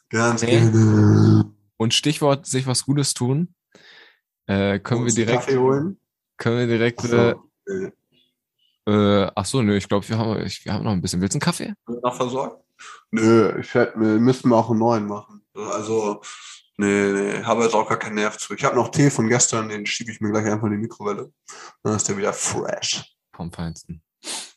Ganz 0.09 0.41
Nee. 0.41 0.59
gerne. 0.59 1.51
Und 1.77 1.93
Stichwort 1.93 2.45
sich 2.45 2.67
was 2.67 2.85
Gutes 2.85 3.13
tun. 3.13 3.53
Äh, 4.47 4.79
können 4.79 5.05
wir 5.05 5.13
direkt, 5.13 5.45
Kaffee 5.45 5.57
holen? 5.57 5.97
können 6.37 6.57
wir 6.59 6.67
direkt, 6.67 6.99
Ach 7.03 7.07
so. 7.07 7.43
Äh, 7.67 7.91
äh, 8.87 9.31
ach 9.35 9.45
so, 9.45 9.61
nö, 9.61 9.77
ich 9.77 9.87
glaube, 9.87 10.07
wir 10.09 10.17
haben, 10.17 10.41
ich, 10.45 10.65
wir 10.65 10.73
haben 10.73 10.83
noch 10.83 10.91
ein 10.91 11.01
bisschen. 11.01 11.21
Willst 11.21 11.35
du 11.35 11.37
einen 11.37 11.41
Kaffee? 11.41 11.73
Noch 11.87 12.15
versorgt? 12.15 12.63
Nö, 13.11 13.59
ich 13.59 13.73
hätte, 13.73 13.97
müssten 13.97 14.49
wir 14.49 14.57
auch 14.57 14.69
einen 14.71 14.79
neuen 14.79 15.05
machen. 15.07 15.41
Also, 15.53 16.21
nee, 16.87 17.11
nee, 17.37 17.43
habe 17.43 17.63
jetzt 17.63 17.73
auch 17.75 17.87
gar 17.87 17.97
keinen 17.99 18.15
Nerv 18.15 18.37
zu. 18.37 18.53
Ich 18.53 18.63
habe 18.63 18.75
noch 18.75 18.89
Tee 18.89 19.09
von 19.09 19.27
gestern, 19.27 19.69
den 19.69 19.85
schiebe 19.85 20.11
ich 20.11 20.19
mir 20.21 20.31
gleich 20.31 20.45
einfach 20.45 20.67
in 20.67 20.73
die 20.73 20.77
Mikrowelle. 20.79 21.31
Dann 21.83 21.95
ist 21.95 22.07
der 22.09 22.17
wieder 22.17 22.33
fresh. 22.33 23.15
Vom 23.35 23.51
Feinsten. 23.51 24.01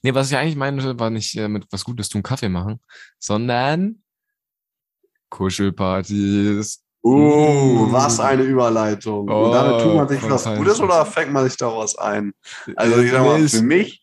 Nee, 0.02 0.14
was 0.14 0.30
ich 0.30 0.37
eigentlich 0.37 0.56
meinte, 0.56 0.98
war 0.98 1.10
nicht 1.10 1.37
äh, 1.37 1.48
mit 1.48 1.66
was 1.70 1.84
Gutes 1.84 2.08
tun 2.08 2.22
Kaffee 2.22 2.48
machen, 2.50 2.80
sondern 3.18 4.02
Kuschelpartys. 5.30 6.80
Oh, 7.02 7.87
was 7.90 8.18
eine 8.20 8.42
Überleitung. 8.42 9.28
Oh, 9.30 9.44
Und 9.46 9.52
damit 9.52 9.82
tut 9.82 9.94
man 9.94 10.08
sich 10.08 10.22
was. 10.22 10.44
Gutes 10.56 10.80
oder 10.80 11.04
fängt 11.04 11.32
man 11.32 11.44
sich 11.44 11.56
daraus 11.56 11.96
ein? 11.98 12.32
Also, 12.76 12.98
ich 13.00 13.10
sag 13.10 13.22
mal, 13.24 13.46
für 13.48 13.62
mich, 13.62 14.02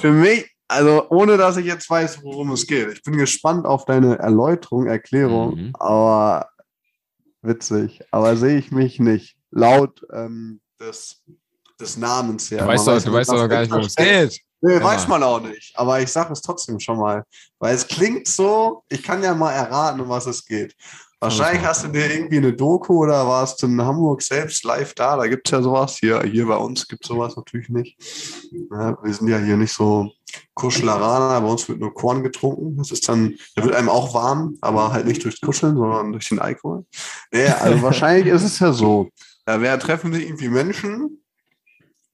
für 0.00 0.10
mich, 0.12 0.50
Also, 0.68 1.08
ohne 1.10 1.36
dass 1.38 1.56
ich 1.56 1.64
jetzt 1.66 1.88
weiß, 1.88 2.22
worum 2.22 2.50
es 2.52 2.66
geht. 2.66 2.88
Ich 2.92 3.02
bin 3.02 3.16
gespannt 3.16 3.64
auf 3.66 3.84
deine 3.86 4.18
Erläuterung, 4.18 4.86
Erklärung, 4.86 5.54
Mhm. 5.56 5.72
aber 5.78 6.50
witzig. 7.46 8.02
Aber 8.10 8.36
sehe 8.36 8.58
ich 8.58 8.70
mich 8.70 8.98
nicht. 9.00 9.36
Laut 9.50 10.04
ähm, 10.12 10.60
des, 10.80 11.22
des 11.80 11.96
Namens 11.96 12.50
her. 12.50 12.62
Du 12.62 12.66
weißt 12.66 12.86
doch, 12.86 13.02
du 13.02 13.12
weißt 13.12 13.30
doch 13.30 13.48
gar 13.48 13.60
nicht, 13.60 13.70
worum 13.70 13.86
es 13.86 13.94
geht. 13.94 14.40
Nee, 14.60 14.74
Ja. 14.74 14.82
weiß 14.82 15.06
man 15.08 15.22
auch 15.22 15.40
nicht. 15.40 15.78
Aber 15.78 16.00
ich 16.00 16.10
sage 16.10 16.32
es 16.32 16.40
trotzdem 16.42 16.80
schon 16.80 16.98
mal. 16.98 17.22
Weil 17.58 17.74
es 17.74 17.86
klingt 17.86 18.26
so, 18.26 18.82
ich 18.88 19.02
kann 19.02 19.22
ja 19.22 19.34
mal 19.34 19.52
erraten, 19.52 20.00
um 20.00 20.08
was 20.08 20.26
es 20.26 20.44
geht. 20.44 20.74
Wahrscheinlich 21.18 21.64
hast 21.64 21.84
du 21.84 21.88
dir 21.88 22.12
irgendwie 22.12 22.36
eine 22.36 22.52
Doku 22.52 23.04
oder 23.04 23.26
warst 23.26 23.62
du 23.62 23.66
in 23.66 23.80
Hamburg 23.80 24.20
selbst 24.20 24.64
live 24.64 24.92
da. 24.94 25.16
Da 25.16 25.26
gibt 25.26 25.48
es 25.48 25.52
ja 25.52 25.62
sowas. 25.62 25.96
Hier, 25.96 26.22
hier 26.22 26.46
bei 26.46 26.56
uns 26.56 26.86
gibt 26.86 27.04
es 27.04 27.08
sowas 27.08 27.36
natürlich 27.36 27.70
nicht. 27.70 27.96
Ja, 28.70 28.96
wir 29.02 29.14
sind 29.14 29.28
ja 29.28 29.38
hier 29.38 29.56
nicht 29.56 29.72
so 29.72 30.10
Kuschelaraner. 30.52 31.40
Bei 31.40 31.48
uns 31.48 31.66
wird 31.68 31.80
nur 31.80 31.94
Korn 31.94 32.22
getrunken. 32.22 32.76
Das 32.76 32.90
ist 32.90 33.08
dann, 33.08 33.34
da 33.54 33.64
wird 33.64 33.74
einem 33.74 33.88
auch 33.88 34.12
warm, 34.12 34.58
aber 34.60 34.92
halt 34.92 35.06
nicht 35.06 35.24
durchs 35.24 35.40
Kuscheln, 35.40 35.76
sondern 35.76 36.12
durch 36.12 36.28
den 36.28 36.38
Alkohol. 36.38 36.84
Nee, 37.32 37.46
also 37.46 37.82
wahrscheinlich 37.82 38.26
ist 38.26 38.44
es 38.44 38.58
ja 38.58 38.72
so. 38.72 39.08
Da 39.46 39.60
wär, 39.62 39.78
treffen 39.78 40.12
sich 40.12 40.24
irgendwie 40.24 40.48
Menschen 40.48 41.22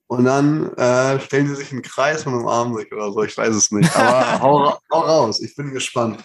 und 0.07 0.25
dann 0.25 0.73
äh, 0.75 1.19
stellen 1.21 1.49
sie 1.49 1.57
sich 1.57 1.73
in 1.73 1.79
einen 1.79 1.83
Kreis 1.83 2.25
und 2.27 2.35
umarmen 2.35 2.77
sich 2.77 2.93
oder 2.93 3.11
so. 3.11 3.25
Ich 3.25 3.37
weiß 3.37 3.55
es 3.55 3.73
nicht. 3.73 3.97
Aber 3.97 4.41
hau, 4.41 4.79
hau 4.93 5.01
raus. 5.01 5.41
Ich 5.41 5.57
bin 5.57 5.73
gespannt. 5.73 6.23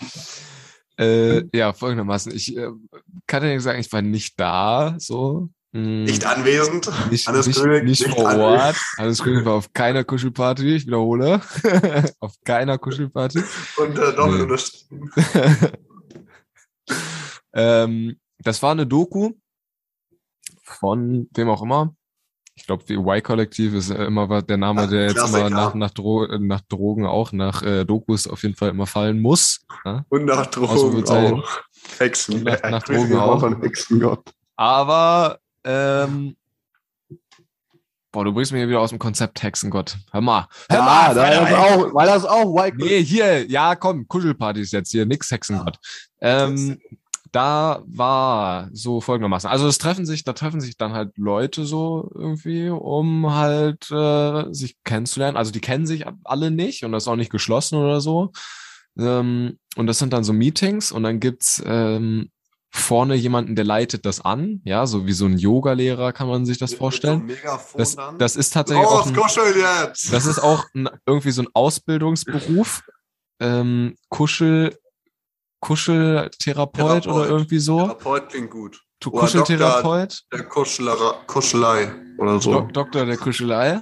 Äh, 0.99 1.43
ja, 1.55 1.73
folgendermaßen. 1.73 2.33
Ich 2.33 2.55
äh, 2.57 2.69
kann 3.27 3.43
dir 3.43 3.59
sagen, 3.61 3.79
ich 3.79 3.91
war 3.91 4.01
nicht 4.01 4.39
da, 4.39 4.95
so. 4.97 5.49
Mm, 5.73 6.05
Nicht 6.05 6.25
anwesend. 6.25 6.89
nicht, 7.11 7.27
Hannes 7.27 7.45
nicht, 7.47 7.59
König, 7.59 7.83
nicht 7.83 8.07
nicht 8.07 8.15
vor 8.15 8.27
anwesend. 8.29 8.43
Ort. 8.61 8.75
Hannes 8.97 9.21
König 9.21 9.45
war 9.45 9.53
auf 9.53 9.73
keiner 9.73 10.03
Kuschelparty, 10.03 10.75
ich 10.75 10.87
wiederhole. 10.87 11.41
auf 12.19 12.33
keiner 12.45 12.77
Kuschelparty. 12.77 13.43
Und 13.77 13.97
äh, 13.99 14.13
doppelt 14.15 14.37
Nee. 14.37 14.43
unterstrichen. 14.43 15.11
ähm, 17.53 18.17
das 18.39 18.61
war 18.63 18.71
eine 18.71 18.87
Doku 18.87 19.33
von 20.63 21.27
wem 21.35 21.49
auch 21.49 21.61
immer. 21.61 21.93
Ich 22.59 22.65
glaube, 22.65 22.83
die 22.85 22.95
Y-Kollektiv 22.95 23.73
ist 23.75 23.91
äh, 23.91 24.05
immer 24.05 24.27
was- 24.29 24.45
der 24.45 24.57
Name, 24.57 24.81
Ja, 24.81 24.87
der 24.87 25.01
jetzt 25.07 25.29
immer 25.29 25.49
nach, 25.49 25.73
nach, 25.75 25.91
Dro 25.91 26.25
äh, 26.25 26.39
nach 26.39 26.61
Drogen 26.61 27.05
auch, 27.05 27.31
nach 27.31 27.61
äh, 27.61 27.85
Dokus 27.85 28.27
auf 28.27 28.41
jeden 28.43 28.55
Fall 28.55 28.69
immer 28.69 28.87
fallen 28.87 29.21
muss. 29.21 29.61
Ja? 29.85 30.03
Und 30.09 30.25
nach 30.25 30.47
Drogen 30.47 31.07
auch. 31.07 31.59
Hexen. 31.99 32.35
Und 32.39 32.43
nach- 32.45 32.61
nach 32.63 32.79
Ich 32.89 32.95
grüße 32.95 33.07
Drogen 33.09 33.19
auch. 33.19 33.39
Von 33.39 33.61
Hexengott. 33.61 34.31
Aber, 34.55 35.39
ähm, 35.63 36.35
boah, 38.11 38.25
du 38.25 38.33
bringst 38.33 38.51
mich 38.51 38.59
hier 38.59 38.69
wieder 38.69 38.79
aus 38.81 38.89
dem 38.89 38.99
Konzept 38.99 39.41
Hexengott. 39.43 39.95
Hör 40.11 40.21
mal. 40.21 40.47
Hör 40.69 40.79
Ja, 40.79 40.83
mal, 40.85 41.15
da 41.15 41.29
das 41.29 41.53
auch, 41.53 41.93
weil 41.93 42.07
das 42.07 42.25
auch 42.25 42.55
White 42.55 42.77
Nee, 42.77 43.03
hier, 43.03 43.45
ja, 43.49 43.75
komm, 43.75 44.07
Kuschelpartys 44.07 44.71
jetzt 44.71 44.89
hier, 44.91 45.05
nix 45.05 45.29
Hexengott. 45.29 45.77
Ähm, 46.21 46.79
da 47.31 47.83
war 47.85 48.69
so 48.71 49.01
folgendermaßen. 49.01 49.49
Also 49.49 49.67
es 49.67 49.77
treffen 49.77 50.05
sich, 50.05 50.23
da 50.23 50.33
treffen 50.33 50.61
sich 50.61 50.77
dann 50.77 50.93
halt 50.93 51.17
Leute 51.17 51.65
so 51.65 52.11
irgendwie, 52.13 52.69
um 52.69 53.33
halt 53.33 53.89
äh, 53.91 54.45
sich 54.53 54.77
kennenzulernen. 54.83 55.37
Also 55.37 55.51
die 55.51 55.61
kennen 55.61 55.85
sich 55.85 56.05
alle 56.23 56.51
nicht 56.51 56.83
und 56.83 56.91
das 56.91 57.03
ist 57.03 57.07
auch 57.07 57.15
nicht 57.15 57.31
geschlossen 57.31 57.77
oder 57.77 58.01
so. 58.01 58.31
Ähm, 58.97 59.59
und 59.75 59.87
das 59.87 59.99
sind 59.99 60.13
dann 60.13 60.23
so 60.23 60.33
Meetings 60.33 60.91
und 60.91 61.03
dann 61.03 61.19
gibt's 61.19 61.61
ähm, 61.65 62.29
vorne 62.69 63.15
jemanden, 63.15 63.55
der 63.55 63.65
leitet 63.65 64.05
das 64.05 64.21
an, 64.21 64.61
ja, 64.63 64.85
so 64.85 65.05
wie 65.05 65.13
so 65.13 65.25
ein 65.25 65.37
Yoga-Lehrer 65.37 66.13
kann 66.13 66.27
man 66.27 66.45
sich 66.45 66.57
das 66.57 66.73
vorstellen. 66.73 67.31
Das, 67.75 67.97
das 68.17 68.35
ist 68.35 68.53
tatsächlich 68.53 68.85
auch 68.85 69.09
Los, 69.09 69.37
ein, 69.37 69.53
das 70.11 70.25
ist 70.25 70.39
auch 70.39 70.65
ein, 70.75 70.89
irgendwie 71.05 71.31
so 71.31 71.41
ein 71.41 71.47
Ausbildungsberuf. 71.53 72.83
Ähm, 73.39 73.95
Kuschel, 74.09 74.77
Kuscheltherapeut 75.67 77.03
Therapeut. 77.03 77.07
oder 77.07 77.27
irgendwie 77.27 77.59
so. 77.59 77.79
Therapeut 77.81 78.29
klingt 78.29 78.51
gut. 78.51 78.81
Tu- 78.99 79.09
Oder 79.11 79.21
Kuscheltherapeut, 79.21 80.23
Der 80.33 80.43
Kuscheler, 80.43 80.95
Kuschelei 81.27 81.91
oder 82.17 82.39
so. 82.39 82.61
Do 82.61 82.67
Doktor 82.71 83.05
der 83.05 83.17
Kuschelei. 83.17 83.81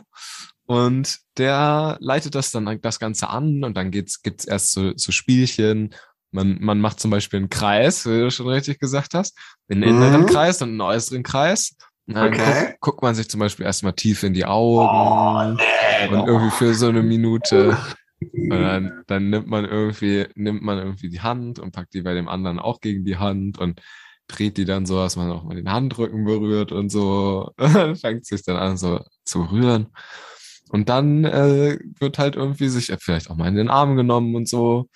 Und 0.65 1.19
der 1.37 1.97
leitet 1.99 2.33
das 2.35 2.51
dann 2.51 2.79
das 2.81 2.99
Ganze 2.99 3.29
an 3.29 3.63
und 3.63 3.77
dann 3.77 3.91
geht's, 3.91 4.21
gibt's 4.23 4.45
erst 4.45 4.71
so, 4.73 4.91
so 4.95 5.11
Spielchen. 5.11 5.93
Man, 6.31 6.57
man 6.59 6.81
macht 6.81 6.99
zum 6.99 7.11
Beispiel 7.11 7.37
einen 7.39 7.49
Kreis, 7.49 8.05
wie 8.05 8.19
du 8.19 8.31
schon 8.31 8.47
richtig 8.49 8.79
gesagt 8.79 9.13
hast. 9.13 9.37
Einen 9.69 9.83
inneren 9.83 10.21
Mhm. 10.21 10.25
Kreis 10.25 10.61
und 10.61 10.69
einen 10.69 10.81
äußeren 10.81 11.23
Kreis. 11.23 11.75
Und 12.07 12.15
dann 12.15 12.33
Okay. 12.33 12.65
guckt, 12.65 12.81
guckt 12.81 13.01
man 13.03 13.15
sich 13.15 13.29
zum 13.29 13.39
Beispiel 13.39 13.65
erstmal 13.65 13.93
tief 13.93 14.23
in 14.23 14.33
die 14.33 14.45
Augen. 14.45 15.57
und 16.11 16.27
irgendwie 16.27 16.51
für 16.51 16.73
so 16.73 16.87
eine 16.89 17.03
Minute. 17.03 17.77
Und 18.33 18.49
dann, 18.49 19.03
dann 19.07 19.29
nimmt 19.29 19.47
man 19.47 19.65
irgendwie, 19.65 20.25
nimmt 20.35 20.61
man 20.61 20.77
irgendwie 20.77 21.09
die 21.09 21.21
Hand 21.21 21.59
und 21.59 21.71
packt 21.71 21.93
die 21.93 22.01
bei 22.01 22.13
dem 22.13 22.27
anderen 22.27 22.59
auch 22.59 22.81
gegen 22.81 23.05
die 23.05 23.17
Hand 23.17 23.57
und 23.57 23.81
dreht 24.27 24.57
die 24.57 24.65
dann 24.65 24.85
so, 24.85 24.95
dass 24.95 25.15
man 25.15 25.31
auch 25.31 25.43
mal 25.43 25.55
den 25.55 25.71
Handrücken 25.71 26.25
berührt 26.25 26.71
und 26.71 26.89
so, 26.89 27.51
fängt 27.95 28.25
sich 28.25 28.43
dann 28.43 28.57
an 28.57 28.77
so 28.77 29.01
zu 29.23 29.43
rühren. 29.43 29.87
Und 30.69 30.89
dann 30.89 31.25
äh, 31.25 31.77
wird 31.99 32.17
halt 32.17 32.35
irgendwie 32.35 32.69
sich 32.69 32.91
vielleicht 32.99 33.29
auch 33.29 33.35
mal 33.35 33.47
in 33.47 33.55
den 33.55 33.69
Arm 33.69 33.95
genommen 33.95 34.35
und 34.35 34.47
so. 34.49 34.89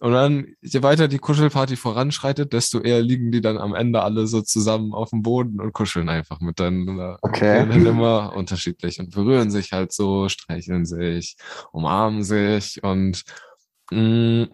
Und 0.00 0.12
dann, 0.12 0.54
je 0.62 0.82
weiter 0.82 1.08
die 1.08 1.18
Kuschelparty 1.18 1.76
voranschreitet, 1.76 2.54
desto 2.54 2.80
eher 2.80 3.02
liegen 3.02 3.30
die 3.30 3.42
dann 3.42 3.58
am 3.58 3.74
Ende 3.74 4.02
alle 4.02 4.26
so 4.26 4.40
zusammen 4.40 4.94
auf 4.94 5.10
dem 5.10 5.20
Boden 5.22 5.60
und 5.60 5.74
kuscheln 5.74 6.08
einfach 6.08 6.40
miteinander. 6.40 7.18
Okay. 7.20 7.62
Und 7.62 7.68
dann 7.68 7.84
immer 7.84 8.34
unterschiedlich 8.34 8.98
und 8.98 9.10
berühren 9.10 9.50
sich 9.50 9.72
halt 9.72 9.92
so, 9.92 10.30
streicheln 10.30 10.86
sich, 10.86 11.36
umarmen 11.70 12.22
sich 12.22 12.82
und 12.82 13.24
mh, 13.90 14.48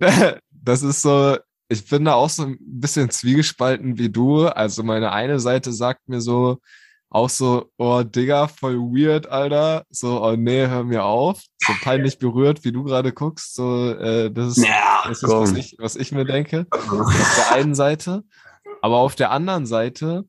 das 0.50 0.82
ist 0.82 1.02
so, 1.02 1.36
ich 1.68 1.86
bin 1.86 2.06
da 2.06 2.14
auch 2.14 2.30
so 2.30 2.44
ein 2.44 2.56
bisschen 2.60 3.10
zwiegespalten 3.10 3.98
wie 3.98 4.08
du. 4.08 4.46
Also 4.46 4.82
meine 4.82 5.12
eine 5.12 5.38
Seite 5.38 5.70
sagt 5.70 6.08
mir 6.08 6.22
so, 6.22 6.60
auch 7.08 7.30
so, 7.30 7.70
oh 7.78 8.02
Digga, 8.02 8.48
voll 8.48 8.76
weird, 8.76 9.28
Alter. 9.28 9.84
So, 9.90 10.22
oh 10.22 10.36
nee, 10.36 10.66
hör 10.66 10.84
mir 10.84 11.04
auf. 11.04 11.40
So 11.64 11.72
peinlich 11.82 12.18
berührt, 12.18 12.64
wie 12.64 12.72
du 12.72 12.82
gerade 12.84 13.12
guckst. 13.12 13.54
So, 13.54 13.90
äh, 13.92 14.30
das 14.30 14.56
ist, 14.58 14.66
Ja, 14.66 15.04
das 15.06 15.22
ist 15.22 15.28
was, 15.30 15.52
ich, 15.52 15.76
was 15.78 15.96
ich 15.96 16.12
mir 16.12 16.24
denke. 16.24 16.66
Auf 16.72 17.36
der 17.36 17.52
einen 17.52 17.74
Seite. 17.74 18.24
Aber 18.82 18.98
auf 18.98 19.14
der 19.14 19.30
anderen 19.30 19.66
Seite 19.66 20.24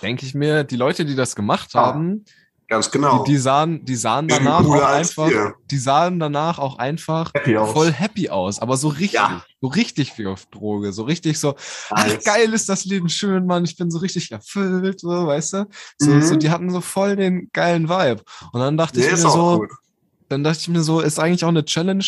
denke 0.00 0.24
ich 0.26 0.34
mir, 0.34 0.64
die 0.64 0.76
Leute, 0.76 1.04
die 1.04 1.14
das 1.16 1.34
gemacht 1.36 1.70
Ah, 1.74 1.86
haben, 1.86 2.24
Ganz 2.72 2.90
genau. 2.90 3.22
die, 3.24 3.32
die 3.32 3.36
sahen, 3.36 3.84
die 3.84 3.96
sahen 3.96 4.28
danach 4.28 4.64
auch 4.64 4.82
einfach, 4.82 5.30
die 5.70 5.76
sahen 5.76 6.18
danach 6.18 6.58
auch 6.58 6.78
einfach 6.78 7.30
Happy 7.34 7.54
aus. 7.58 7.70
voll 7.72 7.92
happy 7.92 8.30
aus, 8.30 8.60
aber 8.60 8.78
so 8.78 8.88
richtig, 8.88 9.12
Ja. 9.12 9.44
so 9.60 9.66
richtig 9.66 10.16
wie 10.16 10.26
auf 10.26 10.46
Droge, 10.46 10.94
so 10.94 11.02
richtig 11.02 11.38
so, 11.38 11.54
ach 11.90 12.06
Nice. 12.06 12.24
geil 12.24 12.50
ist 12.54 12.70
das 12.70 12.86
Leben 12.86 13.10
schön, 13.10 13.44
Mann, 13.44 13.64
ich 13.64 13.76
bin 13.76 13.90
so 13.90 13.98
richtig 13.98 14.32
erfüllt, 14.32 15.00
so, 15.00 15.08
weißt 15.26 15.52
du? 15.52 15.66
So, 15.98 16.12
Mhm. 16.12 16.22
so, 16.22 16.36
die 16.36 16.48
hatten 16.50 16.70
so 16.70 16.80
voll 16.80 17.14
den 17.16 17.50
geilen 17.52 17.90
Vibe. 17.90 18.22
Und 18.52 18.60
dann 18.60 18.78
dachte 18.78 18.98
Nee, 19.00 19.04
ich 19.04 19.10
mir 19.12 19.18
so, 19.18 19.58
gut. 19.58 19.70
dann 20.30 20.42
dachte 20.42 20.60
ich 20.60 20.68
mir 20.68 20.80
so, 20.82 21.00
ist 21.00 21.18
eigentlich 21.20 21.44
auch 21.44 21.48
eine 21.50 21.66
Challenge, 21.66 22.06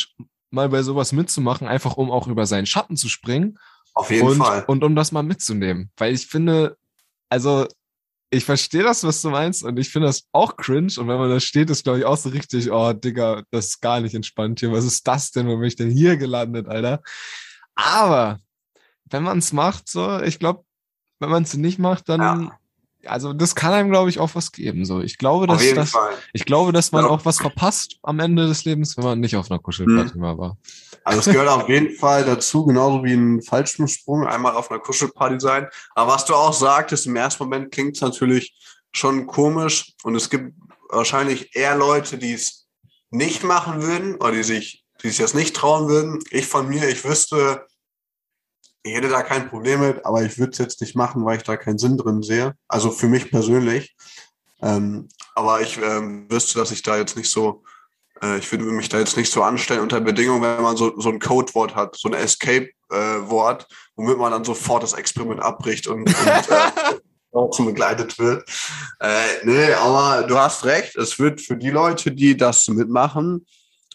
mal 0.50 0.70
bei 0.70 0.82
sowas 0.82 1.12
mitzumachen, 1.12 1.68
einfach 1.68 1.98
um 1.98 2.10
auch 2.10 2.26
über 2.26 2.46
seinen 2.46 2.64
Schatten 2.64 2.96
zu 2.96 3.10
springen 3.10 3.58
Auf 3.92 4.10
jeden 4.10 4.26
und, 4.26 4.38
Fall. 4.38 4.64
und 4.66 4.82
um 4.82 4.96
das 4.96 5.12
mal 5.12 5.22
mitzunehmen. 5.22 5.90
Weil 5.98 6.14
ich 6.14 6.26
finde, 6.26 6.78
also 7.28 7.66
ich 8.34 8.44
verstehe 8.44 8.82
das, 8.82 9.04
was 9.04 9.22
du 9.22 9.30
meinst, 9.30 9.62
und 9.62 9.78
ich 9.78 9.90
finde 9.90 10.08
das 10.08 10.24
auch 10.32 10.56
cringe. 10.56 10.92
Und 10.98 11.08
wenn 11.08 11.18
man 11.18 11.30
da 11.30 11.40
steht, 11.40 11.70
ist, 11.70 11.84
glaube 11.84 12.00
ich, 12.00 12.04
auch 12.04 12.16
so 12.16 12.28
richtig, 12.28 12.70
oh, 12.70 12.92
Digga, 12.92 13.42
das 13.50 13.66
ist 13.66 13.80
gar 13.80 14.00
nicht 14.00 14.14
entspannt 14.14 14.60
hier. 14.60 14.72
Was 14.72 14.84
ist 14.84 15.06
das 15.06 15.30
denn? 15.30 15.46
Wo 15.46 15.56
bin 15.56 15.68
ich 15.68 15.76
denn 15.76 15.90
hier 15.90 16.16
gelandet, 16.16 16.68
Alter? 16.68 17.00
Aber 17.74 18.38
wenn 19.06 19.22
man 19.22 19.38
es 19.38 19.52
macht, 19.52 19.88
so, 19.88 20.20
ich 20.20 20.38
glaube, 20.38 20.64
wenn 21.20 21.30
man 21.30 21.44
es 21.44 21.54
nicht 21.54 21.78
macht, 21.78 22.08
dann, 22.08 22.50
also 23.06 23.32
das 23.32 23.54
kann 23.54 23.72
einem, 23.72 23.90
glaube 23.90 24.10
ich, 24.10 24.18
auch 24.18 24.34
was 24.34 24.52
geben. 24.52 24.84
So, 24.84 25.00
ich 25.00 25.18
glaube, 25.18 25.46
dass 25.46 25.62
jeden 25.62 25.76
das, 25.76 25.90
Fall. 25.90 26.14
ich 26.32 26.44
glaube, 26.44 26.72
dass 26.72 26.92
man 26.92 27.04
Ja. 27.04 27.10
auch 27.10 27.24
was 27.24 27.38
verpasst 27.38 27.98
am 28.02 28.20
Ende 28.20 28.46
des 28.46 28.64
Lebens, 28.64 28.96
wenn 28.96 29.04
man 29.04 29.20
nicht 29.20 29.36
auf 29.36 29.50
einer 29.50 29.60
Kuschelparty 29.60 30.18
mal 30.18 30.38
war. 30.38 30.56
Also 31.04 31.20
es 31.20 31.26
gehört 31.26 31.48
auf 31.48 31.68
jeden 31.68 31.94
Fall 31.96 32.24
dazu, 32.24 32.64
genauso 32.64 33.04
wie 33.04 33.12
ein 33.12 33.42
Fallschirmsprung, 33.42 34.26
einmal 34.26 34.54
auf 34.54 34.70
einer 34.70 34.80
Kuschelparty 34.80 35.38
sein. 35.40 35.68
Aber 35.94 36.12
was 36.12 36.24
du 36.24 36.34
auch 36.34 36.52
sagtest, 36.54 37.06
im 37.06 37.16
ersten 37.16 37.42
Moment 37.44 37.72
klingt 37.72 37.96
es 37.96 38.02
natürlich 38.02 38.54
schon 38.92 39.26
komisch 39.26 39.92
und 40.02 40.14
es 40.14 40.30
gibt 40.30 40.54
wahrscheinlich 40.90 41.54
eher 41.54 41.76
Leute, 41.76 42.16
die 42.18 42.32
es 42.32 42.66
nicht 43.10 43.44
machen 43.44 43.82
würden 43.82 44.14
oder 44.16 44.32
die 44.32 44.42
sich, 44.42 44.84
die 45.02 45.08
sich 45.08 45.18
das 45.18 45.34
nicht 45.34 45.54
trauen 45.54 45.88
würden. 45.88 46.20
Ich 46.30 46.46
von 46.46 46.68
mir, 46.68 46.88
ich 46.88 47.04
wüsste, 47.04 47.66
ich 48.84 48.94
hätte 48.94 49.08
da 49.08 49.22
kein 49.22 49.48
Problem 49.48 49.80
mit, 49.80 50.04
aber 50.04 50.22
ich 50.22 50.38
würde 50.38 50.52
es 50.52 50.58
jetzt 50.58 50.80
nicht 50.80 50.94
machen, 50.94 51.24
weil 51.24 51.38
ich 51.38 51.42
da 51.42 51.56
keinen 51.56 51.78
Sinn 51.78 51.98
drin 51.98 52.22
sehe. 52.22 52.54
Also 52.68 52.90
für 52.90 53.08
mich 53.08 53.30
persönlich. 53.30 53.96
Ähm, 54.62 55.08
aber 55.34 55.60
ich 55.62 55.78
ähm, 55.82 56.30
wüsste, 56.30 56.58
dass 56.58 56.70
ich 56.70 56.82
da 56.82 56.96
jetzt 56.96 57.16
nicht 57.16 57.30
so 57.30 57.64
äh, 58.22 58.38
ich 58.38 58.50
würde 58.50 58.64
mich 58.64 58.88
da 58.88 58.98
jetzt 58.98 59.16
nicht 59.16 59.30
so 59.30 59.42
anstellen 59.42 59.80
unter 59.80 60.00
Bedingungen, 60.00 60.42
wenn 60.42 60.62
man 60.62 60.76
so, 60.76 60.98
so 60.98 61.08
ein 61.10 61.20
Codewort 61.20 61.74
hat, 61.74 61.96
so 61.96 62.08
ein 62.08 62.14
Escape-Wort, 62.14 63.66
womit 63.96 64.18
man 64.18 64.32
dann 64.32 64.44
sofort 64.44 64.82
das 64.82 64.92
Experiment 64.92 65.42
abbricht 65.42 65.86
und, 65.86 66.08
und 66.08 66.08
äh, 66.50 66.98
draußen 67.32 67.66
begleitet 67.66 68.18
wird. 68.18 68.48
Äh, 69.00 69.44
nee, 69.44 69.72
aber 69.72 70.26
du 70.26 70.38
hast 70.38 70.64
recht, 70.64 70.96
es 70.96 71.18
wird 71.18 71.40
für 71.40 71.56
die 71.56 71.70
Leute, 71.70 72.12
die 72.12 72.36
das 72.36 72.68
mitmachen, 72.68 73.46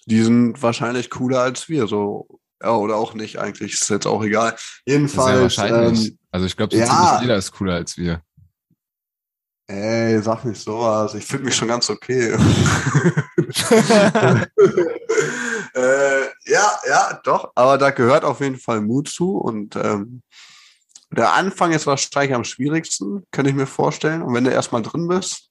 die 0.06 0.22
sind 0.22 0.62
wahrscheinlich 0.62 1.10
cooler 1.10 1.42
als 1.42 1.70
wir, 1.70 1.88
so. 1.88 2.39
Ja, 2.62 2.76
oder 2.76 2.96
auch 2.96 3.14
nicht 3.14 3.40
eigentlich, 3.40 3.74
ist 3.74 3.90
jetzt 3.90 4.06
auch 4.06 4.24
egal. 4.24 4.56
Sehr 4.86 4.96
Jedenfalls, 4.96 5.58
wahrscheinlich. 5.58 6.10
ähm, 6.10 6.18
also 6.32 6.46
ich 6.46 6.58
glaube, 6.58 6.76
so 6.76 6.82
ja. 6.82 6.88
ziemlich 6.88 7.22
jeder 7.22 7.38
ist 7.38 7.52
cooler 7.52 7.76
als 7.76 7.98
wir. 7.98 8.22
ey, 9.68 10.22
sag 10.22 10.44
nicht 10.46 10.62
sowas, 10.62 11.14
ich 11.14 11.26
finde 11.26 11.46
mich 11.46 11.56
schon 11.56 11.68
ganz 11.68 11.90
okay. 11.90 12.32
äh, 15.74 16.22
ja, 16.46 16.80
ja, 16.88 17.20
doch, 17.24 17.52
aber 17.56 17.78
da 17.78 17.92
gehört 17.92 18.24
auf 18.24 18.42
jeden 18.42 18.58
Fall 18.58 18.82
Mut 18.82 19.10
zu 19.10 19.38
und 19.38 19.76
ähm, 19.76 20.22
der 21.12 21.34
Anfang 21.34 21.72
ist 21.72 21.88
wahrscheinlich 21.88 22.36
am 22.36 22.44
schwierigsten, 22.44 23.24
könnte 23.32 23.50
ich 23.50 23.56
mir 23.56 23.66
vorstellen. 23.66 24.22
Und 24.22 24.34
wenn 24.34 24.44
du 24.44 24.52
erstmal 24.52 24.84
drin 24.84 25.08
bist, 25.08 25.49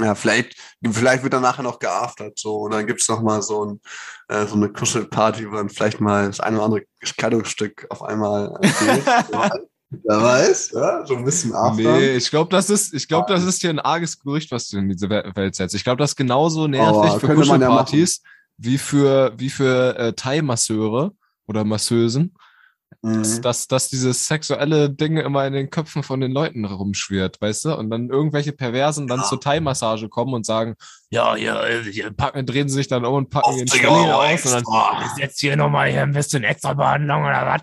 ja, 0.00 0.14
vielleicht, 0.14 0.56
vielleicht 0.90 1.22
wird 1.22 1.32
dann 1.32 1.42
nachher 1.42 1.62
noch 1.62 1.78
geaftert, 1.78 2.38
so, 2.38 2.56
und 2.56 2.72
dann 2.72 2.86
gibt's 2.86 3.08
noch 3.08 3.22
mal 3.22 3.42
so, 3.42 3.64
ein, 3.64 3.80
äh, 4.28 4.46
so 4.46 4.54
eine 4.54 4.70
Kuschelparty, 4.70 5.50
wo 5.50 5.56
dann 5.56 5.68
vielleicht 5.68 6.00
mal 6.00 6.26
das 6.26 6.40
eine 6.40 6.56
oder 6.56 6.64
andere 6.66 6.82
Kleidungsstück 7.00 7.86
auf 7.90 8.02
einmal 8.02 8.58
fehlt. 8.62 9.04
Wer 10.04 10.22
weiß, 10.22 10.70
ja, 10.72 11.04
so 11.04 11.16
ein 11.16 11.24
bisschen 11.24 11.54
aftern. 11.54 11.98
Nee, 11.98 12.16
ich 12.16 12.30
glaube, 12.30 12.48
das 12.50 12.70
ist, 12.70 12.94
ich 12.94 13.06
glaube, 13.06 13.30
das 13.30 13.44
ist 13.44 13.60
hier 13.60 13.68
ein 13.68 13.78
arges 13.78 14.18
Gerücht, 14.18 14.50
was 14.50 14.68
du 14.68 14.78
in 14.78 14.88
diese 14.88 15.10
We- 15.10 15.30
Welt 15.34 15.54
setzt. 15.54 15.74
Ich 15.74 15.84
glaube, 15.84 15.98
das 15.98 16.12
ist 16.12 16.16
genauso 16.16 16.66
nervig 16.66 17.10
Aber 17.10 17.20
für 17.20 17.26
man 17.26 17.36
ja 17.36 17.42
Kuschelpartys 17.42 18.22
wie 18.56 18.78
für, 18.78 19.34
wie 19.36 19.50
für 19.50 19.98
äh, 19.98 20.12
Thai-Masseure 20.14 21.12
oder 21.46 21.64
Masseusen, 21.64 22.34
Mhm. 23.04 23.42
dass, 23.42 23.66
dass 23.66 23.88
dieses 23.88 24.28
sexuelle 24.28 24.88
Ding 24.88 25.16
immer 25.16 25.44
in 25.44 25.52
den 25.52 25.70
Köpfen 25.70 26.04
von 26.04 26.20
den 26.20 26.30
Leuten 26.30 26.64
rumschwirrt, 26.64 27.40
weißt 27.40 27.64
du? 27.64 27.76
Und 27.76 27.90
dann 27.90 28.08
irgendwelche 28.10 28.52
Perversen 28.52 29.08
dann 29.08 29.20
Ja. 29.20 29.24
zur 29.26 29.40
Thai-Massage 29.40 30.08
kommen 30.08 30.34
und 30.34 30.46
sagen, 30.46 30.76
ja, 31.10 31.34
ja, 31.34 31.64
äh, 31.66 31.82
hier 31.82 32.12
packen, 32.12 32.46
drehen 32.46 32.68
sie 32.68 32.76
sich 32.76 32.86
dann 32.86 33.04
um 33.04 33.14
und 33.14 33.30
packen 33.30 33.56
den 33.58 33.66
10 33.66 33.80
Schwengel 33.80 34.08
Euro 34.08 34.22
aus 34.22 34.46
und 34.46 34.52
dann. 34.52 35.06
Ist 35.06 35.18
jetzt 35.18 35.40
hier 35.40 35.56
nochmal 35.56 35.90
hier 35.90 36.02
ein 36.02 36.12
bisschen 36.12 36.44
extra 36.44 36.74
Behandlung 36.74 37.22
oder 37.24 37.44
was? 37.44 37.62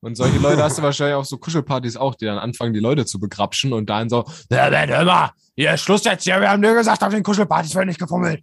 Und 0.00 0.14
solche 0.16 0.38
Leute 0.38 0.62
hast 0.62 0.78
du 0.78 0.82
wahrscheinlich 0.82 1.16
auf 1.16 1.26
so 1.26 1.36
Kuschelpartys 1.36 1.96
auch, 1.98 2.14
die 2.14 2.24
dann 2.24 2.38
anfangen, 2.38 2.72
die 2.72 2.80
Leute 2.80 3.04
zu 3.04 3.20
begrapschen 3.20 3.74
und 3.74 3.90
dann 3.90 4.08
so, 4.08 4.24
Ja, 4.50 4.70
Ben, 4.70 4.88
hör 4.88 5.04
mal. 5.04 5.32
Hier, 5.54 5.76
Schluss 5.76 6.04
jetzt 6.04 6.24
hier. 6.24 6.40
Wir 6.40 6.48
haben 6.50 6.62
dir 6.62 6.72
gesagt, 6.72 7.02
auf 7.02 7.12
den 7.12 7.22
Kuschelpartys 7.24 7.74
wird 7.74 7.86
nicht 7.88 8.00
gefummelt. 8.00 8.42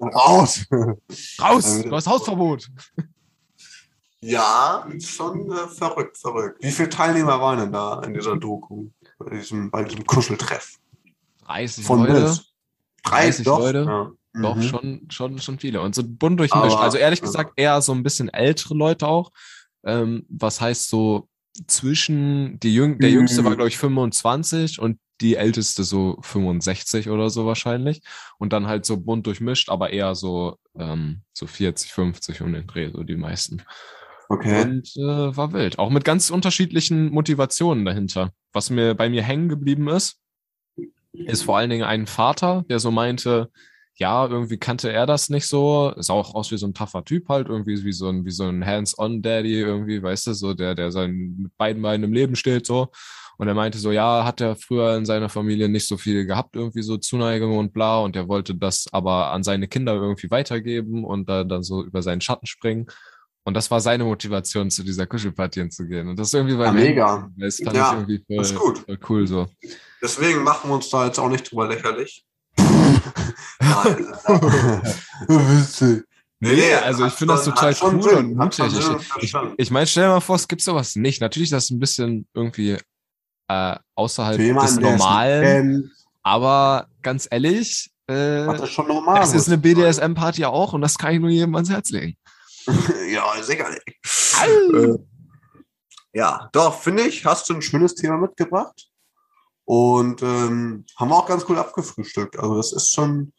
Raus! 0.00 0.64
raus, 1.42 1.82
du 1.82 1.94
hast 1.94 2.06
Hausverbot. 2.06 2.68
Ja, 4.22 4.86
schon 5.00 5.50
äh, 5.50 5.66
verrückt, 5.68 6.18
verrückt. 6.18 6.62
Wie 6.62 6.70
viele 6.70 6.90
Teilnehmer 6.90 7.40
waren 7.40 7.58
denn 7.58 7.72
da 7.72 8.02
in 8.02 8.12
dieser 8.12 8.36
Doku? 8.36 8.88
Bei 9.18 9.30
diesem, 9.30 9.70
bei 9.70 9.82
diesem 9.84 10.04
Kuscheltreff? 10.06 10.76
30 11.46 11.84
Von 11.84 12.00
Leute, 12.00 12.20
bis. 12.22 12.44
30 13.04 13.44
doch? 13.46 13.58
Leute? 13.60 13.84
Ja. 13.86 14.10
doch 14.42 14.56
Mhm. 14.56 14.62
schon, 14.62 15.06
schon, 15.10 15.38
schon 15.38 15.58
viele. 15.58 15.80
Und 15.80 15.94
so 15.94 16.02
bunt 16.04 16.38
durchmischt. 16.38 16.74
Aber- 16.74 16.80
also 16.82 16.98
ehrlich 16.98 17.20
ja. 17.20 17.24
gesagt 17.24 17.52
eher 17.56 17.80
so 17.80 17.92
ein 17.92 18.02
bisschen 18.02 18.28
ältere 18.28 18.74
Leute 18.74 19.06
auch. 19.08 19.30
Ähm, 19.84 20.26
was 20.28 20.60
heißt 20.60 20.88
so 20.90 21.26
zwischen, 21.66 22.60
die 22.60 22.74
Jüng 22.74 22.98
der 22.98 23.08
Mhm. 23.10 23.16
Jüngste 23.16 23.44
war, 23.44 23.56
glaube 23.56 23.68
ich, 23.68 23.78
25 23.78 24.78
und 24.80 24.98
die 25.22 25.36
Älteste 25.36 25.82
so 25.84 26.18
65 26.22 27.08
oder 27.08 27.30
so 27.30 27.46
wahrscheinlich. 27.46 28.02
Und 28.38 28.52
dann 28.52 28.66
halt 28.66 28.84
so 28.84 28.98
bunt 28.98 29.26
durchmischt, 29.26 29.70
aber 29.70 29.90
eher 29.90 30.14
so, 30.14 30.56
ähm, 30.78 31.22
so 31.32 31.46
40, 31.46 31.92
50 31.92 32.42
um 32.42 32.52
den 32.52 32.66
Dreh, 32.66 32.90
so 32.92 33.02
die 33.02 33.16
meisten. 33.16 33.62
Okay. 34.30 34.62
Und 34.62 34.96
äh, 34.96 35.36
war 35.36 35.52
wild. 35.52 35.80
Auch 35.80 35.90
mit 35.90 36.04
ganz 36.04 36.30
unterschiedlichen 36.30 37.10
Motivationen 37.10 37.84
dahinter. 37.84 38.30
Was 38.52 38.70
mir 38.70 38.94
bei 38.94 39.08
mir 39.08 39.24
hängen 39.24 39.48
geblieben 39.48 39.88
ist, 39.88 40.20
ist 41.12 41.42
vor 41.42 41.58
allen 41.58 41.68
Dingen 41.68 41.82
ein 41.82 42.06
Vater, 42.06 42.64
der 42.70 42.78
so 42.78 42.92
meinte, 42.92 43.50
ja, 43.96 44.24
irgendwie 44.28 44.56
kannte 44.56 44.92
er 44.92 45.04
das 45.04 45.30
nicht 45.30 45.48
so. 45.48 45.92
Sah 45.96 46.12
auch 46.12 46.36
aus 46.36 46.52
wie 46.52 46.58
so 46.58 46.66
ein 46.68 46.74
taffer 46.74 47.04
Typ 47.04 47.28
halt, 47.28 47.48
irgendwie 47.48 47.84
wie 47.84 47.92
so 47.92 48.08
ein, 48.08 48.24
wie 48.24 48.30
so 48.30 48.44
ein 48.44 48.64
Hands-on-Daddy 48.64 49.60
irgendwie, 49.60 50.00
weißt 50.00 50.28
du, 50.28 50.34
so 50.34 50.54
der, 50.54 50.76
der 50.76 50.92
sein 50.92 51.34
mit 51.36 51.56
beiden 51.56 51.82
Beinen 51.82 52.04
im 52.04 52.12
Leben 52.12 52.36
steht, 52.36 52.66
so. 52.66 52.92
Und 53.36 53.48
er 53.48 53.54
meinte 53.54 53.78
so, 53.78 53.90
ja, 53.90 54.24
hat 54.24 54.40
er 54.40 54.54
früher 54.54 54.96
in 54.96 55.06
seiner 55.06 55.28
Familie 55.28 55.68
nicht 55.68 55.88
so 55.88 55.96
viel 55.96 56.24
gehabt, 56.24 56.54
irgendwie 56.54 56.82
so 56.82 56.98
Zuneigung 56.98 57.58
und 57.58 57.72
bla, 57.72 57.98
und 57.98 58.14
er 58.14 58.28
wollte 58.28 58.54
das 58.54 58.86
aber 58.92 59.32
an 59.32 59.42
seine 59.42 59.66
Kinder 59.66 59.94
irgendwie 59.94 60.30
weitergeben 60.30 61.04
und 61.04 61.28
da 61.28 61.42
dann 61.42 61.64
so 61.64 61.82
über 61.82 62.02
seinen 62.02 62.20
Schatten 62.20 62.46
springen. 62.46 62.86
Und 63.50 63.54
das 63.54 63.68
war 63.68 63.80
seine 63.80 64.04
Motivation, 64.04 64.70
zu 64.70 64.84
dieser 64.84 65.08
Kuschelparty 65.08 65.68
zu 65.70 65.84
gehen. 65.88 66.06
Und 66.06 66.16
das 66.20 66.28
ist 66.28 66.34
irgendwie 66.34 66.54
bei 66.56 66.66
Ja, 66.66 66.72
mir. 66.72 66.82
mega. 66.82 67.28
Das 67.36 67.56
fand 67.56 67.76
Ja, 67.76 67.88
ich 67.88 67.92
irgendwie 67.94 68.24
voll, 68.24 68.36
das 68.36 68.50
ist 68.52 68.56
gut. 68.60 68.78
voll 68.78 68.98
cool 69.08 69.26
so. 69.26 69.48
Deswegen 70.00 70.44
machen 70.44 70.70
wir 70.70 70.74
uns 70.76 70.88
da 70.88 71.06
jetzt 71.06 71.18
auch 71.18 71.28
nicht 71.28 71.50
drüber 71.50 71.66
lächerlich. 71.66 72.24
Nein. 73.58 74.12
Nee, 76.38 76.54
Nee, 76.54 76.74
also 76.74 77.06
ich 77.06 77.12
finde 77.12 77.34
das 77.34 77.44
total 77.44 77.74
cool 77.82 78.00
Sinn, 78.04 78.16
und 78.18 78.36
mutig. 78.36 78.66
Ich, 79.20 79.34
ich, 79.58 79.70
meine, 79.72 79.86
stell 79.88 80.04
dir 80.04 80.10
mal 80.10 80.20
vor, 80.20 80.36
es 80.36 80.46
gibt 80.46 80.62
sowas 80.62 80.94
nicht. 80.94 81.20
Natürlich, 81.20 81.50
das 81.50 81.64
ist 81.64 81.70
ein 81.70 81.80
bisschen 81.80 82.28
irgendwie 82.32 82.78
äh, 83.48 83.76
außerhalb 83.96 84.38
jemanden, 84.38 84.76
des 84.76 84.80
Normalen. 84.80 85.90
Aber 86.22 86.86
ganz 87.02 87.26
ehrlich, 87.28 87.90
äh, 88.06 88.46
das 88.46 88.70
schon 88.70 88.86
normal. 88.86 89.18
das 89.18 89.34
ist 89.34 89.48
eine 89.48 89.58
BDSM-Party 89.58 90.44
auch 90.44 90.72
und 90.72 90.82
das 90.82 90.96
kann 90.98 91.14
ich 91.14 91.20
nur 91.20 91.30
jedem 91.30 91.56
ans 91.56 91.68
Herz 91.68 91.90
legen. 91.90 92.14
ja, 93.10 93.42
sicherlich. 93.42 93.82
Äh, 94.42 94.98
ja, 96.12 96.48
doch, 96.52 96.80
finde 96.80 97.04
ich, 97.04 97.24
hast 97.24 97.48
du 97.48 97.54
ein 97.54 97.62
schönes 97.62 97.94
Thema 97.94 98.16
mitgebracht. 98.16 98.88
Und 99.64 100.22
ähm, 100.22 100.84
haben 100.98 101.08
wir 101.10 101.16
auch 101.16 101.26
ganz 101.26 101.44
cool 101.48 101.58
abgefrühstückt. 101.58 102.36
Also 102.38 102.56
das 102.56 102.72
ist 102.72 102.92
schon. 102.92 103.32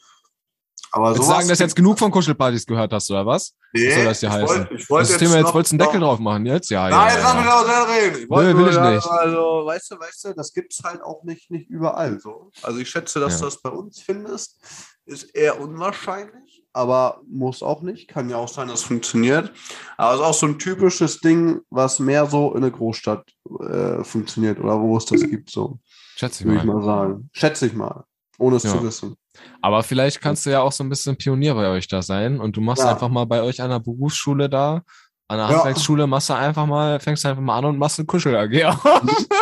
Aber 0.94 1.14
sowas 1.14 1.28
sagen, 1.28 1.48
dass 1.48 1.58
du 1.58 1.64
jetzt 1.66 1.76
genug 1.76 1.98
von 2.00 2.12
Kuschelpartys 2.12 2.66
gehört 2.66 2.92
hast, 2.94 3.10
oder 3.12 3.26
was? 3.26 3.54
Nee, 3.74 3.88
was 3.88 3.96
soll 3.96 4.04
das 4.06 4.20
hier 4.20 4.30
ich 4.30 4.36
heißen? 4.36 4.48
wollt- 4.58 4.72
ich 4.72 4.90
wollte 4.90 5.10
Das 5.10 5.18
Thema 5.18 5.36
jetzt 5.38 5.54
wolltest 5.54 5.72
du 5.72 5.76
einen 5.76 5.80
Deckel 5.80 6.00
drauf 6.02 6.20
machen 6.20 6.46
jetzt? 6.46 6.70
Ja, 6.70 6.90
Nein, 6.90 6.92
ja. 6.92 7.14
jetzt 7.14 7.24
lass 7.24 7.34
ja, 7.34 7.40
mich 7.40 7.46
ja. 7.50 7.62
doch 7.62 7.66
selber 7.68 7.92
reden. 7.94 8.24
Ich 8.24 8.30
Nö, 8.30 8.58
will 8.58 8.68
ich 8.68 8.74
sagen, 8.76 8.96
nicht. 8.96 9.08
Also, 9.08 9.38
weißt 9.66 9.92
du, 9.92 10.00
weißt 10.00 10.26
du, 10.26 10.34
das 10.34 10.54
gibt's 10.54 10.82
halt 10.84 11.02
auch 11.02 11.24
nicht, 11.24 11.50
nicht 11.50 11.70
überall 11.70 12.20
so. 12.20 12.52
Also 12.62 12.80
ich 12.80 12.90
schätze, 12.90 13.20
dass 13.22 13.34
Ja. 13.34 13.40
du 13.40 13.46
das 13.46 13.62
bei 13.62 13.70
uns 13.70 14.02
findest, 14.02 14.58
ist 15.06 15.24
eher 15.36 15.60
unwahrscheinlich, 15.62 16.41
aber 16.74 17.22
muss 17.30 17.62
auch 17.64 17.82
nicht. 17.82 18.08
Kann 18.08 18.30
ja 18.30 18.38
auch 18.38 18.48
sein, 18.48 18.68
dass 18.68 18.80
es 18.80 18.86
funktioniert. 18.86 19.52
Aber 19.98 20.14
es 20.14 20.20
ist 20.20 20.26
auch 20.26 20.34
so 20.34 20.46
ein 20.48 20.60
typisches 20.60 21.20
Ding, 21.20 21.60
was 21.70 22.00
mehr 22.00 22.26
so 22.28 22.54
in 22.56 22.62
der 22.62 22.72
Großstadt 22.72 23.26
äh, 23.62 24.04
funktioniert 24.04 24.60
oder 24.60 24.80
wo 24.80 24.98
es 24.98 25.06
das 25.06 25.22
gibt, 25.22 25.50
so 25.52 25.80
Schätze 26.16 26.44
ich 26.44 26.48
würde 26.48 26.60
ich 26.60 26.66
mal. 26.66 26.76
mal 26.76 26.84
sagen. 26.86 27.30
Schätze 27.34 27.66
ich 27.68 27.74
mal, 27.74 28.04
ohne 28.38 28.56
es 28.58 28.64
Ja. 28.64 28.72
zu 28.72 28.84
wissen. 28.84 29.16
Aber 29.62 29.82
vielleicht 29.84 30.22
kannst 30.22 30.46
du 30.46 30.50
ja 30.52 30.62
auch 30.62 30.72
so 30.72 30.84
ein 30.84 30.90
bisschen 30.90 31.18
Pionier 31.18 31.54
bei 31.56 31.68
euch 31.70 31.88
da 31.88 32.02
sein 32.02 32.40
und 32.40 32.56
du 32.58 32.62
machst 32.62 32.84
Ja. 32.84 32.92
einfach 32.92 33.10
mal 33.10 33.26
bei 33.26 33.42
euch 33.42 33.62
an 33.62 33.70
der 33.70 33.80
Berufsschule 33.80 34.50
da, 34.50 34.82
an 35.28 35.38
der 35.38 35.48
Ja. 35.48 35.48
Handwerksschule, 35.50 36.06
machst 36.08 36.30
du 36.30 36.34
einfach 36.36 36.66
mal, 36.66 37.00
fängst 37.00 37.24
du 37.24 37.30
einfach 37.30 37.42
mal 37.42 37.58
an 37.58 37.66
und 37.66 37.78
machst 37.78 37.98
eine 38.00 38.06
Kuschel-AG. 38.06 38.52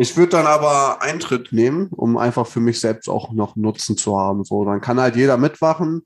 Ich 0.00 0.16
würde 0.16 0.30
dann 0.30 0.46
aber 0.46 1.02
Eintritt 1.02 1.52
nehmen, 1.52 1.88
um 1.88 2.18
einfach 2.18 2.46
für 2.46 2.60
mich 2.60 2.78
selbst 2.78 3.08
auch 3.08 3.32
noch 3.32 3.56
Nutzen 3.56 3.96
zu 3.96 4.16
haben. 4.16 4.44
So, 4.44 4.64
dann 4.64 4.80
kann 4.80 5.00
halt 5.00 5.16
jeder 5.16 5.36
mitmachen, 5.38 6.02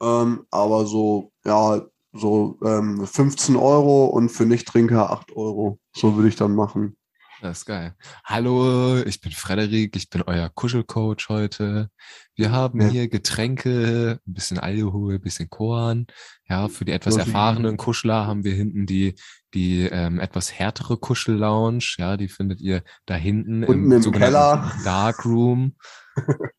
ähm, 0.00 0.46
aber 0.50 0.86
so, 0.86 1.32
ja, 1.44 1.82
so 2.12 2.58
ähm, 2.64 3.06
15 3.06 3.56
Euro 3.56 4.06
und 4.06 4.30
für 4.30 4.44
Nichttrinker 4.46 5.10
8 5.10 5.36
Euro. 5.36 5.78
So 5.94 6.16
würde 6.16 6.28
ich 6.28 6.36
dann 6.36 6.54
machen. 6.54 6.96
Das 7.42 7.60
ist 7.60 7.64
geil. 7.64 7.94
Hallo, 8.24 8.98
ich 8.98 9.22
bin 9.22 9.32
Frederik, 9.32 9.96
ich 9.96 10.10
bin 10.10 10.20
euer 10.26 10.50
Kuschelcoach 10.50 11.30
heute. 11.30 11.88
Wir 12.34 12.52
haben 12.52 12.82
Ja. 12.82 12.88
hier 12.88 13.08
Getränke, 13.08 14.18
ein 14.26 14.32
bisschen 14.34 14.58
Alkohol, 14.58 15.14
ein 15.14 15.20
bisschen 15.22 15.48
Korn. 15.48 16.06
Ja, 16.50 16.68
für 16.68 16.84
die 16.84 16.92
etwas 16.92 17.16
erfahrenen 17.16 17.78
Kuschler 17.78 18.26
haben 18.26 18.44
wir 18.44 18.52
hinten 18.52 18.84
die, 18.84 19.14
die 19.54 19.84
ähm, 19.86 20.20
etwas 20.20 20.52
härtere 20.52 20.98
Kuschel-Lounge. 20.98 21.94
Ja, 21.96 22.18
die 22.18 22.28
findet 22.28 22.60
ihr 22.60 22.82
da 23.06 23.14
hinten 23.14 23.64
Unten 23.64 23.90
im 23.90 24.02
sogenannten 24.02 24.34
Keller. 24.34 24.72
Dark 24.84 25.24
Room. 25.24 25.76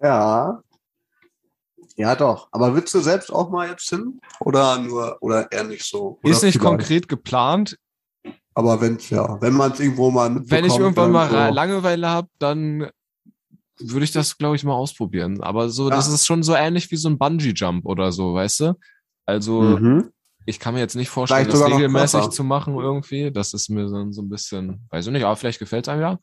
Ja. 0.00 0.62
Ja, 1.96 2.14
doch. 2.16 2.48
Aber 2.52 2.74
willst 2.74 2.94
du 2.94 3.00
selbst 3.00 3.32
auch 3.32 3.50
mal 3.50 3.68
jetzt 3.68 3.88
hin? 3.88 4.20
Oder 4.40 4.78
nur, 4.78 5.18
oder 5.20 5.50
eher 5.52 5.64
nicht 5.64 5.84
so? 5.84 6.18
Oder 6.22 6.32
Ist 6.32 6.42
nicht 6.42 6.58
vielleicht? 6.58 6.66
konkret 6.78 7.08
geplant. 7.08 7.76
Aber 8.54 8.80
wenn 8.80 8.98
ja, 9.08 9.40
wenn 9.40 9.54
man 9.54 9.72
es 9.72 9.80
irgendwo 9.80 10.10
mal. 10.10 10.40
Wenn 10.44 10.64
ich 10.64 10.76
irgendwann 10.78 11.10
mal 11.12 11.28
so. 11.30 11.54
Langeweile 11.54 12.08
habe, 12.08 12.28
dann 12.38 12.90
würde 13.78 14.04
ich 14.04 14.12
das, 14.12 14.36
glaube 14.38 14.56
ich, 14.56 14.64
mal 14.64 14.74
ausprobieren. 14.74 15.42
Aber 15.42 15.68
so, 15.70 15.88
Ja. 15.88 15.96
das 15.96 16.08
ist 16.08 16.26
schon 16.26 16.42
so 16.42 16.54
ähnlich 16.54 16.90
wie 16.90 16.96
so 16.96 17.08
ein 17.08 17.18
Bungee-Jump 17.18 17.84
oder 17.86 18.12
so, 18.12 18.34
weißt 18.34 18.60
du? 18.60 18.74
Also, 19.26 19.62
Mhm. 19.62 20.10
ich 20.46 20.60
kann 20.60 20.74
mir 20.74 20.80
jetzt 20.80 20.94
nicht 20.94 21.08
vorstellen, 21.08 21.46
Vielleicht 21.46 21.62
das 21.62 21.70
regelmäßig 21.70 22.28
zu 22.30 22.44
machen 22.44 22.76
irgendwie. 22.78 23.30
Das 23.32 23.54
ist 23.54 23.70
mir 23.70 23.88
dann 23.88 24.12
so 24.12 24.22
ein 24.22 24.28
bisschen, 24.28 24.86
weiß 24.90 25.06
ich 25.06 25.12
nicht, 25.12 25.24
aber 25.24 25.36
vielleicht 25.36 25.58
gefällt 25.58 25.86
es 25.86 25.88
einem 25.88 26.02
ja. 26.02 26.18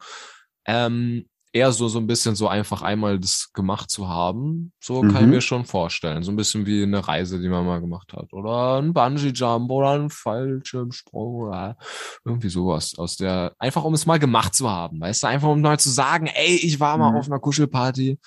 Ähm, 0.65 1.25
eher 1.51 1.71
so, 1.71 1.87
so 1.87 1.99
ein 1.99 2.05
bisschen 2.07 2.35
so 2.35 2.47
einfach 2.47 2.81
einmal 2.83 3.19
das 3.19 3.51
gemacht 3.53 3.89
zu 3.89 4.07
haben, 4.07 4.71
so 4.79 5.01
kann 5.01 5.15
ich 5.21 5.21
Mhm. 5.23 5.29
mir 5.29 5.41
schon 5.41 5.65
vorstellen. 5.65 6.21
So 6.23 6.31
ein 6.31 6.35
bisschen 6.35 6.65
wie 6.65 6.83
eine 6.83 7.07
Reise, 7.07 7.39
die 7.39 7.49
man 7.49 7.65
mal 7.65 7.81
gemacht 7.81 8.13
hat. 8.13 8.31
Oder 8.33 8.77
ein 8.81 8.93
Bungee-Jump 8.93 9.69
oder 9.71 9.91
ein 9.91 10.09
Fallschirmsprung 10.11 11.35
oder 11.47 11.77
irgendwie 12.23 12.49
sowas. 12.49 12.93
Aus 12.97 13.15
der, 13.17 13.55
einfach 13.57 13.83
um 13.83 13.93
es 13.95 14.05
mal 14.05 14.19
gemacht 14.19 14.53
zu 14.53 14.69
haben, 14.69 15.01
weißt 15.01 15.23
du? 15.23 15.27
Einfach 15.27 15.47
um 15.49 15.61
mal 15.61 15.79
zu 15.79 15.89
sagen, 15.89 16.27
ey, 16.27 16.55
ich 16.55 16.79
war 16.79 16.97
mal 16.97 17.11
Mhm. 17.11 17.17
auf 17.17 17.25
einer 17.25 17.39
Kuschelparty. 17.39 18.19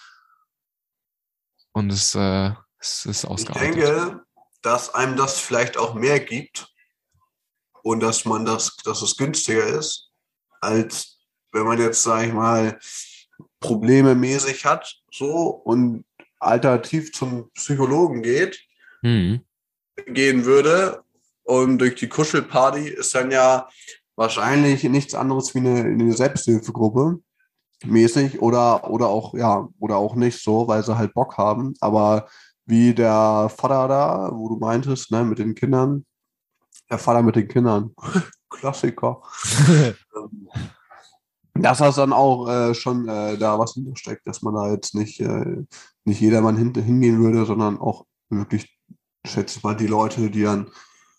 Und 1.72 1.90
es, 1.92 2.14
äh, 2.14 2.50
Es 2.78 3.06
ist 3.06 3.22
Ich 3.24 3.30
ausgearbeitet. 3.30 3.76
denke, 3.76 4.24
dass 4.62 4.92
einem 4.94 5.16
das 5.16 5.38
vielleicht 5.38 5.76
auch 5.76 5.94
mehr 5.94 6.18
gibt 6.18 6.68
und 7.82 8.00
dass 8.00 8.24
man 8.24 8.44
das, 8.44 8.76
dass 8.84 9.02
es 9.02 9.16
günstiger 9.16 9.64
ist, 9.64 10.10
als 10.60 11.20
wenn 11.52 11.64
man 11.64 11.78
jetzt, 11.78 12.02
sag 12.02 12.26
ich 12.26 12.32
mal, 12.32 12.78
Probleme 13.62 14.14
mäßig 14.14 14.66
hat, 14.66 14.98
so 15.10 15.48
und 15.48 16.04
alternativ 16.38 17.12
zum 17.12 17.50
Psychologen 17.54 18.22
geht, 18.22 18.60
Hm. 19.02 19.40
gehen 20.06 20.44
würde. 20.44 21.02
Und 21.44 21.78
durch 21.78 21.94
die 21.94 22.08
Kuschelparty 22.08 22.88
ist 22.88 23.14
dann 23.14 23.30
ja 23.30 23.68
wahrscheinlich 24.16 24.84
nichts 24.84 25.14
anderes 25.14 25.54
wie 25.54 25.58
eine, 25.58 25.80
eine 25.80 26.12
Selbsthilfegruppe 26.12 27.18
mäßig 27.84 28.40
oder, 28.40 28.88
oder 28.90 29.08
auch, 29.08 29.34
ja, 29.34 29.68
oder 29.78 29.96
auch 29.96 30.14
nicht 30.14 30.42
so, 30.42 30.68
weil 30.68 30.84
sie 30.84 30.96
halt 30.96 31.14
Bock 31.14 31.36
haben. 31.38 31.74
Aber 31.80 32.28
wie 32.64 32.94
der 32.94 33.50
Vater 33.54 33.88
da, 33.88 34.30
wo 34.32 34.48
du 34.48 34.56
meintest, 34.56 35.10
ne, 35.10 35.24
mit 35.24 35.38
den 35.38 35.54
Kindern, 35.54 36.04
der 36.90 36.98
Vater 36.98 37.22
mit 37.22 37.36
den 37.36 37.48
Kindern, 37.48 37.94
Klassiker. 38.50 39.22
Dass 41.54 41.78
das 41.78 41.96
dann 41.96 42.12
auch 42.12 42.48
äh, 42.48 42.74
schon 42.74 43.08
äh, 43.08 43.36
da 43.36 43.58
was 43.58 43.74
hintersteckt, 43.74 44.26
dass 44.26 44.42
man 44.42 44.54
da 44.54 44.72
jetzt 44.72 44.94
nicht, 44.94 45.20
äh, 45.20 45.64
nicht 46.04 46.20
jedermann 46.20 46.56
hin, 46.56 46.74
hingehen 46.74 47.22
würde, 47.22 47.44
sondern 47.44 47.78
auch 47.78 48.06
wirklich, 48.30 48.78
schätze 49.26 49.58
ich 49.58 49.62
mal, 49.62 49.76
die 49.76 49.86
Leute, 49.86 50.30
die 50.30 50.42
dann 50.42 50.70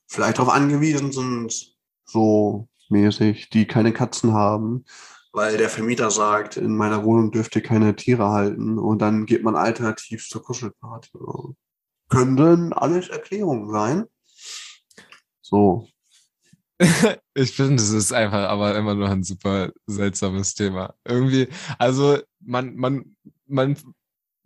vielleicht 0.07 0.39
darauf 0.39 0.51
angewiesen 0.51 1.11
sind, 1.11 1.75
so 2.05 2.67
mäßig, 2.89 3.49
die 3.49 3.67
keine 3.67 3.93
Katzen 3.93 4.33
haben, 4.33 4.85
weil 5.33 5.57
der 5.57 5.69
Vermieter 5.69 6.11
sagt, 6.11 6.57
in 6.57 6.75
meiner 6.75 7.03
Wohnung 7.03 7.31
dürft 7.31 7.55
ihr 7.55 7.63
keine 7.63 7.95
Tiere 7.95 8.29
halten 8.29 8.77
und 8.77 8.99
dann 9.01 9.25
geht 9.25 9.43
man 9.43 9.55
alternativ 9.55 10.27
zur 10.27 10.43
Kuschelparty. 10.43 11.09
Könnten 12.09 12.71
alles 12.73 13.09
Erklärungen 13.09 13.71
sein. 13.71 14.05
So. 15.41 15.87
Ich 17.35 17.55
finde, 17.55 17.81
es 17.81 17.89
ist 17.89 18.13
einfach 18.13 18.49
aber 18.49 18.75
immer 18.75 18.93
noch 18.93 19.09
ein 19.09 19.23
super 19.23 19.71
seltsames 19.87 20.53
Thema. 20.53 20.93
Irgendwie, 21.03 21.47
also 21.79 22.19
man, 22.39 22.75
man, 22.75 23.15
man, 23.47 23.75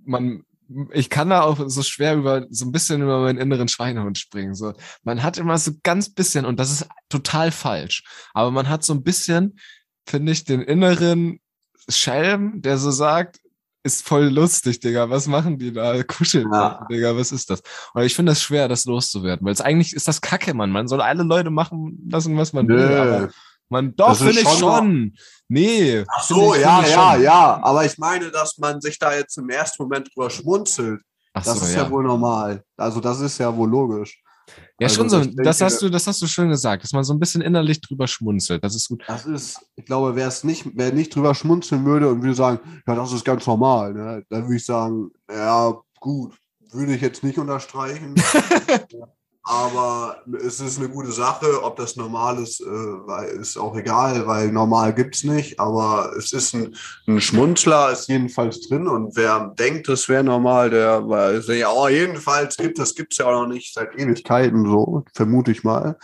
man, 0.05 0.43
ich 0.91 1.09
kann 1.09 1.29
da 1.29 1.41
auch 1.41 1.59
so 1.67 1.83
schwer 1.83 2.15
über, 2.15 2.45
so 2.49 2.65
ein 2.65 2.71
bisschen 2.71 3.01
über 3.01 3.19
meinen 3.21 3.37
inneren 3.37 3.67
Schweinehund 3.67 4.17
springen. 4.17 4.55
So, 4.55 4.73
man 5.03 5.21
hat 5.21 5.37
immer 5.37 5.57
so 5.57 5.71
ganz 5.83 6.13
bisschen, 6.13 6.45
und 6.45 6.59
das 6.59 6.71
ist 6.71 6.87
total 7.09 7.51
falsch, 7.51 8.03
aber 8.33 8.51
man 8.51 8.69
hat 8.69 8.83
so 8.83 8.93
ein 8.93 9.03
bisschen, 9.03 9.59
finde 10.05 10.31
ich, 10.31 10.45
den 10.45 10.61
inneren 10.61 11.39
Schelm, 11.89 12.61
der 12.61 12.77
so 12.77 12.91
sagt, 12.91 13.39
ist 13.87 14.07
voll 14.07 14.25
lustig, 14.29 14.79
Digga. 14.79 15.09
Was 15.09 15.27
machen 15.27 15.57
die 15.57 15.71
da? 15.73 16.03
Kuscheln, 16.03 16.47
Ja. 16.53 16.85
Digga. 16.91 17.15
Was 17.17 17.31
ist 17.31 17.49
das? 17.49 17.61
Und 17.93 18.03
ich 18.03 18.15
finde 18.15 18.31
das 18.31 18.41
schwer, 18.41 18.67
das 18.67 18.85
loszuwerden, 18.85 19.45
weil 19.45 19.53
es 19.53 19.61
eigentlich 19.61 19.93
ist 19.93 20.07
das 20.07 20.21
Kacke, 20.21 20.53
Mann. 20.53 20.69
Man 20.71 20.87
soll 20.87 21.01
alle 21.01 21.23
Leute 21.23 21.49
machen 21.49 22.07
lassen, 22.09 22.37
was 22.37 22.53
man 22.53 22.67
will. 22.67 22.83
Aber 22.85 23.19
Nö. 23.21 23.27
man, 23.69 23.95
doch, 23.95 24.15
finde 24.17 24.33
ich 24.33 24.47
schon 24.47 24.57
schon. 24.59 25.13
Nee. 25.49 26.03
Ach 26.09 26.23
so, 26.23 26.53
ich- 26.55 26.61
ja, 26.61 26.81
ja, 26.85 27.13
schon. 27.13 27.23
ja. 27.23 27.59
Aber 27.63 27.85
ich 27.85 27.97
meine, 27.97 28.29
dass 28.31 28.57
man 28.57 28.81
sich 28.81 28.99
da 28.99 29.13
jetzt 29.15 29.37
im 29.37 29.49
ersten 29.49 29.83
Moment 29.83 30.09
drüber 30.13 30.29
schmunzelt. 30.29 31.01
Ach 31.33 31.43
Das 31.43 31.59
so, 31.59 31.65
ist 31.65 31.75
ja. 31.75 31.83
ja. 31.83 31.89
wohl 31.91 32.03
normal. 32.03 32.63
Also 32.77 32.99
das 32.99 33.19
ist 33.21 33.37
ja 33.37 33.55
wohl 33.55 33.69
logisch. 33.69 34.21
Ja, 34.79 34.87
also 34.87 34.95
schon 34.95 35.09
so. 35.09 35.19
ich 35.21 35.35
das 35.35 35.57
denke- 35.57 35.65
hast 35.73 35.81
du, 35.81 35.89
das 35.89 36.07
hast 36.07 36.21
du 36.21 36.27
schön 36.27 36.49
gesagt, 36.49 36.83
dass 36.83 36.91
man 36.93 37.03
so 37.03 37.13
ein 37.13 37.19
bisschen 37.19 37.41
innerlich 37.41 37.81
drüber 37.81 38.07
schmunzelt. 38.07 38.63
Das 38.63 38.75
ist 38.75 38.87
gut. 38.89 39.03
Das 39.07 39.25
ist, 39.25 39.59
ich 39.75 39.85
glaube, 39.85 40.15
wer 40.15 40.27
es 40.27 40.43
nicht, 40.43 40.65
wer 40.73 40.91
nicht 40.93 41.15
drüber 41.15 41.35
schmunzeln 41.35 41.85
würde 41.85 42.09
und 42.09 42.21
würde 42.21 42.35
sagen, 42.35 42.59
ja, 42.87 42.95
das 42.95 43.11
ist 43.11 43.25
ganz 43.25 43.45
normal, 43.45 43.93
ne? 43.93 44.23
dann 44.29 44.43
würde 44.43 44.55
ich 44.55 44.65
sagen, 44.65 45.11
ja, 45.29 45.75
gut, 45.99 46.35
würde 46.71 46.95
ich 46.95 47.01
jetzt 47.01 47.23
nicht 47.23 47.37
unterstreichen. 47.37 48.15
Aber 49.49 50.17
es 50.45 50.59
ist 50.59 50.77
eine 50.77 50.89
gute 50.89 51.13
Sache, 51.13 51.63
ob 51.63 51.77
das 51.77 51.95
normal 51.95 52.37
ist, 52.43 52.59
äh, 52.59 53.39
ist 53.39 53.57
auch 53.57 53.77
egal, 53.77 54.27
weil 54.27 54.51
normal 54.51 54.93
gibt 54.93 55.15
es 55.15 55.23
nicht, 55.23 55.57
aber 55.57 56.11
es 56.17 56.33
ist 56.33 56.53
ein, 56.53 56.75
ein 57.07 57.21
Schmunzler, 57.21 57.93
ist 57.93 58.09
jedenfalls 58.09 58.67
drin 58.67 58.89
und 58.89 59.15
wer 59.15 59.53
denkt, 59.57 59.87
das 59.87 60.09
wäre 60.09 60.21
normal, 60.21 60.69
der 60.69 61.07
weiß 61.07 61.47
ja, 61.47 61.71
oh, 61.71 61.87
jedenfalls 61.87 62.57
gibt 62.57 62.77
das 62.77 62.93
gibt 62.93 63.13
es 63.13 63.19
ja 63.19 63.27
auch 63.27 63.43
noch 63.43 63.47
nicht 63.47 63.73
seit 63.73 63.97
Ewigkeiten 63.97 64.65
so, 64.65 65.05
vermute 65.13 65.51
ich 65.51 65.63
mal. 65.63 65.97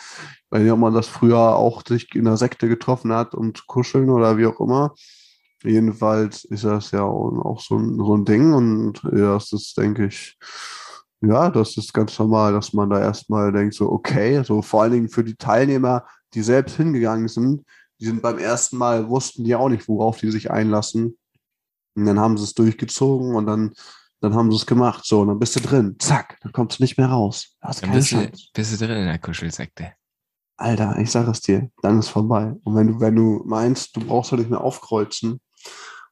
Weil 0.50 0.66
ja 0.66 0.78
man 0.78 0.94
das 0.94 1.08
früher 1.08 1.58
auch 1.58 1.84
sich 1.86 2.16
in 2.16 2.24
der 2.24 2.38
Sekte 2.38 2.70
getroffen 2.70 3.12
hat, 3.12 3.32
zu 3.34 3.64
kuscheln 3.68 4.10
oder 4.10 4.38
wie 4.38 4.46
auch 4.46 4.62
immer. 4.62 4.94
Jedenfalls 5.66 6.46
ist 6.46 6.64
das 6.64 6.92
ja 6.92 7.02
auch 7.04 7.44
auch 7.44 7.60
so 7.60 7.76
ein, 7.78 7.98
so 7.98 8.16
ein 8.16 8.24
Ding 8.24 8.54
und 8.54 9.02
ja, 9.04 9.34
das 9.34 9.52
ist, 9.52 9.78
denke 9.78 10.06
ich, 10.06 10.38
ja, 11.26 11.50
das 11.50 11.78
ist 11.78 11.94
ganz 11.94 12.18
normal, 12.20 12.54
dass 12.54 12.74
man 12.74 12.90
da 12.90 13.00
erstmal 13.00 13.52
denkt, 13.52 13.76
so, 13.76 13.90
okay, 13.92 14.44
so 14.44 14.62
vor 14.62 14.84
allen 14.84 14.92
Dingen 14.92 15.10
für 15.10 15.24
die 15.24 15.36
Teilnehmer, 15.36 16.06
die 16.34 16.42
selbst 16.42 16.76
hingegangen 16.76 17.28
sind, 17.28 17.64
die 18.00 18.06
sind 18.06 18.22
beim 18.22 18.38
ersten 18.38 18.78
Mal, 18.78 19.08
wussten 19.08 19.44
die 19.44 19.56
auch 19.56 19.70
nicht, 19.70 19.88
worauf 19.88 20.18
die 20.18 20.32
sich 20.32 20.52
einlassen. 20.52 21.18
Und 21.96 22.06
dann 22.06 22.20
haben 22.20 22.38
sie 22.38 22.44
es 22.44 22.54
durchgezogen 22.54 23.36
und 23.36 23.46
dann, 23.46 23.74
dann 24.20 24.34
haben 24.34 24.52
sie 24.52 24.58
es 24.58 24.66
gemacht. 24.66 25.06
So, 25.06 25.22
und 25.22 25.30
dann 25.30 25.40
bist 25.40 25.56
du 25.56 25.62
drin. 25.62 25.96
Zack, 26.00 26.38
dann 26.42 26.52
kommst 26.52 26.80
du 26.80 26.84
nicht 26.84 26.98
mehr 26.98 27.08
raus. 27.08 27.56
Hast 27.62 27.84
Dann 27.84 27.92
bist 27.92 28.12
du, 28.12 28.30
bist 28.54 28.74
du 28.74 28.86
drin 28.86 28.98
in 28.98 29.06
der 29.06 29.20
Kuschelsekte. 29.20 29.94
Alter, 30.58 30.98
ich 31.00 31.12
sag 31.12 31.28
es 31.28 31.42
dir, 31.42 31.70
dann 31.82 32.00
ist 32.00 32.10
vorbei. 32.10 32.54
Und 32.64 32.76
wenn 32.76 32.88
du, 32.88 33.00
wenn 33.00 33.16
du 33.16 33.44
meinst, 33.46 33.96
du 33.96 34.02
brauchst 34.02 34.32
ja 34.32 34.38
nicht 34.38 34.50
mehr 34.50 34.62
aufkreuzen 34.62 35.40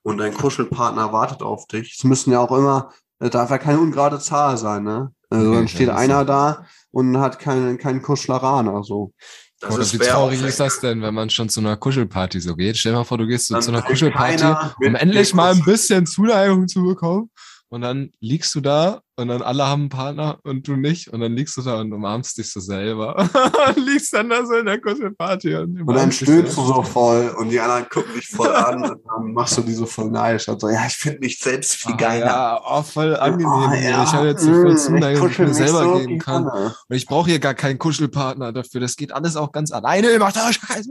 und 0.04 0.17
dein 0.17 0.34
Kuschelpartner 0.34 1.12
wartet 1.12 1.41
auf 1.41 1.67
dich, 1.67 1.95
es 1.97 2.04
müssen 2.04 2.32
ja 2.32 2.39
auch 2.39 2.58
immer, 2.58 2.91
es 3.21 3.29
darf 3.29 3.49
ja 3.51 3.57
keine 3.57 3.79
ungerade 3.79 4.19
Zahl 4.19 4.57
sein, 4.57 4.84
ne? 4.84 5.12
Also 5.29 5.47
Okay, 5.47 5.55
dann 5.57 5.67
steht 5.67 5.88
ist 5.88 5.95
einer 5.95 6.19
so. 6.19 6.25
da 6.25 6.65
und 6.91 7.17
hat 7.17 7.39
keinen 7.39 7.77
keinen 7.77 8.01
Kuschleraner, 8.01 8.84
so. 8.84 9.13
Das 9.62 9.77
ist 9.77 9.93
wie 9.93 9.99
traurig 9.99 10.41
ist 10.41 10.60
das 10.60 10.79
denn, 10.79 11.03
wenn 11.03 11.13
man 11.13 11.29
schon 11.29 11.47
zu 11.47 11.60
einer 11.60 11.77
Kuschelparty 11.77 12.39
so 12.39 12.55
geht? 12.55 12.77
Stell 12.77 12.93
dir 12.93 12.97
mal 12.97 13.03
vor, 13.03 13.19
du 13.19 13.27
gehst 13.27 13.47
so 13.47 13.60
zu 13.60 13.69
einer 13.69 13.84
Kuschelparty, 13.84 14.43
um 14.84 14.95
endlich 14.95 15.36
mal 15.36 15.53
ein 15.53 15.63
bisschen 15.63 16.07
Zuneigung 16.07 16.67
zu 16.67 16.81
bekommen. 16.81 17.29
Und 17.73 17.79
dann 17.79 18.12
liegst 18.19 18.53
du 18.53 18.60
da 18.60 18.99
und 19.15 19.29
dann 19.29 19.41
alle 19.41 19.65
haben 19.65 19.84
einen 19.84 19.89
Partner 19.89 20.39
und 20.43 20.67
du 20.67 20.75
nicht. 20.75 21.07
Und 21.07 21.21
dann 21.21 21.31
liegst 21.31 21.55
du 21.55 21.62
da 21.62 21.79
und 21.79 21.93
umarmst 21.93 22.38
dich 22.38 22.51
so 22.51 22.60
selber. 22.60 23.15
und 23.67 23.77
liegst 23.86 24.13
dann 24.13 24.29
da 24.29 24.45
so 24.45 24.55
in 24.55 24.65
der 24.65 24.81
Kuschelparty. 24.81 25.55
Und, 25.55 25.81
Und 25.88 25.95
dann 25.95 26.12
stöhnst 26.12 26.57
du 26.57 26.65
so 26.65 26.84
voll 26.84 27.34
und 27.38 27.47
die 27.47 27.62
anderen 27.62 27.88
gucken 27.88 28.13
dich 28.13 28.27
voll 28.27 28.53
an 28.53 28.84
und 28.91 28.99
dann 29.05 29.31
machst 29.31 29.57
du 29.57 29.62
die 29.62 29.73
so 29.73 29.86
voll 29.86 30.12
neidisch 30.12 30.49
und 30.49 30.60
so, 30.60 30.67
ja, 30.67 30.86
ich 30.86 30.95
finde 30.95 31.19
mich 31.19 31.39
selbst 31.39 31.75
viel 31.75 31.93
Ah, 31.93 31.97
geiler. 31.97 32.25
Ja, 32.25 32.62
oh, 32.62 32.84
voll 32.84 33.15
angenehm. 33.15 33.47
Oh, 33.47 33.73
ja, 33.73 34.03
Ich 34.03 34.12
habe 34.12 34.27
jetzt 34.27 34.43
so 34.43 34.51
mm, 34.51 34.62
viel 34.63 34.71
ich 34.71 34.77
Zuneigung, 34.77 35.01
die 35.01 35.13
ich 35.13 35.19
kuschel 35.38 35.47
mir 35.47 35.53
selber 35.53 35.84
so 35.84 35.97
geben 35.99 36.19
kann. 36.19 36.43
gerne. 36.43 36.75
Und 36.89 36.95
ich 36.97 37.05
brauche 37.05 37.29
hier 37.29 37.39
gar 37.39 37.53
keinen 37.53 37.79
Kuschelpartner 37.79 38.51
dafür. 38.51 38.81
Das 38.81 38.97
geht 38.97 39.13
alles 39.13 39.38
auch 39.38 39.53
ganz 39.53 39.71
alleine. 39.71 40.19
Macht 40.19 40.36
euch 40.36 40.60
keinen 40.60 40.89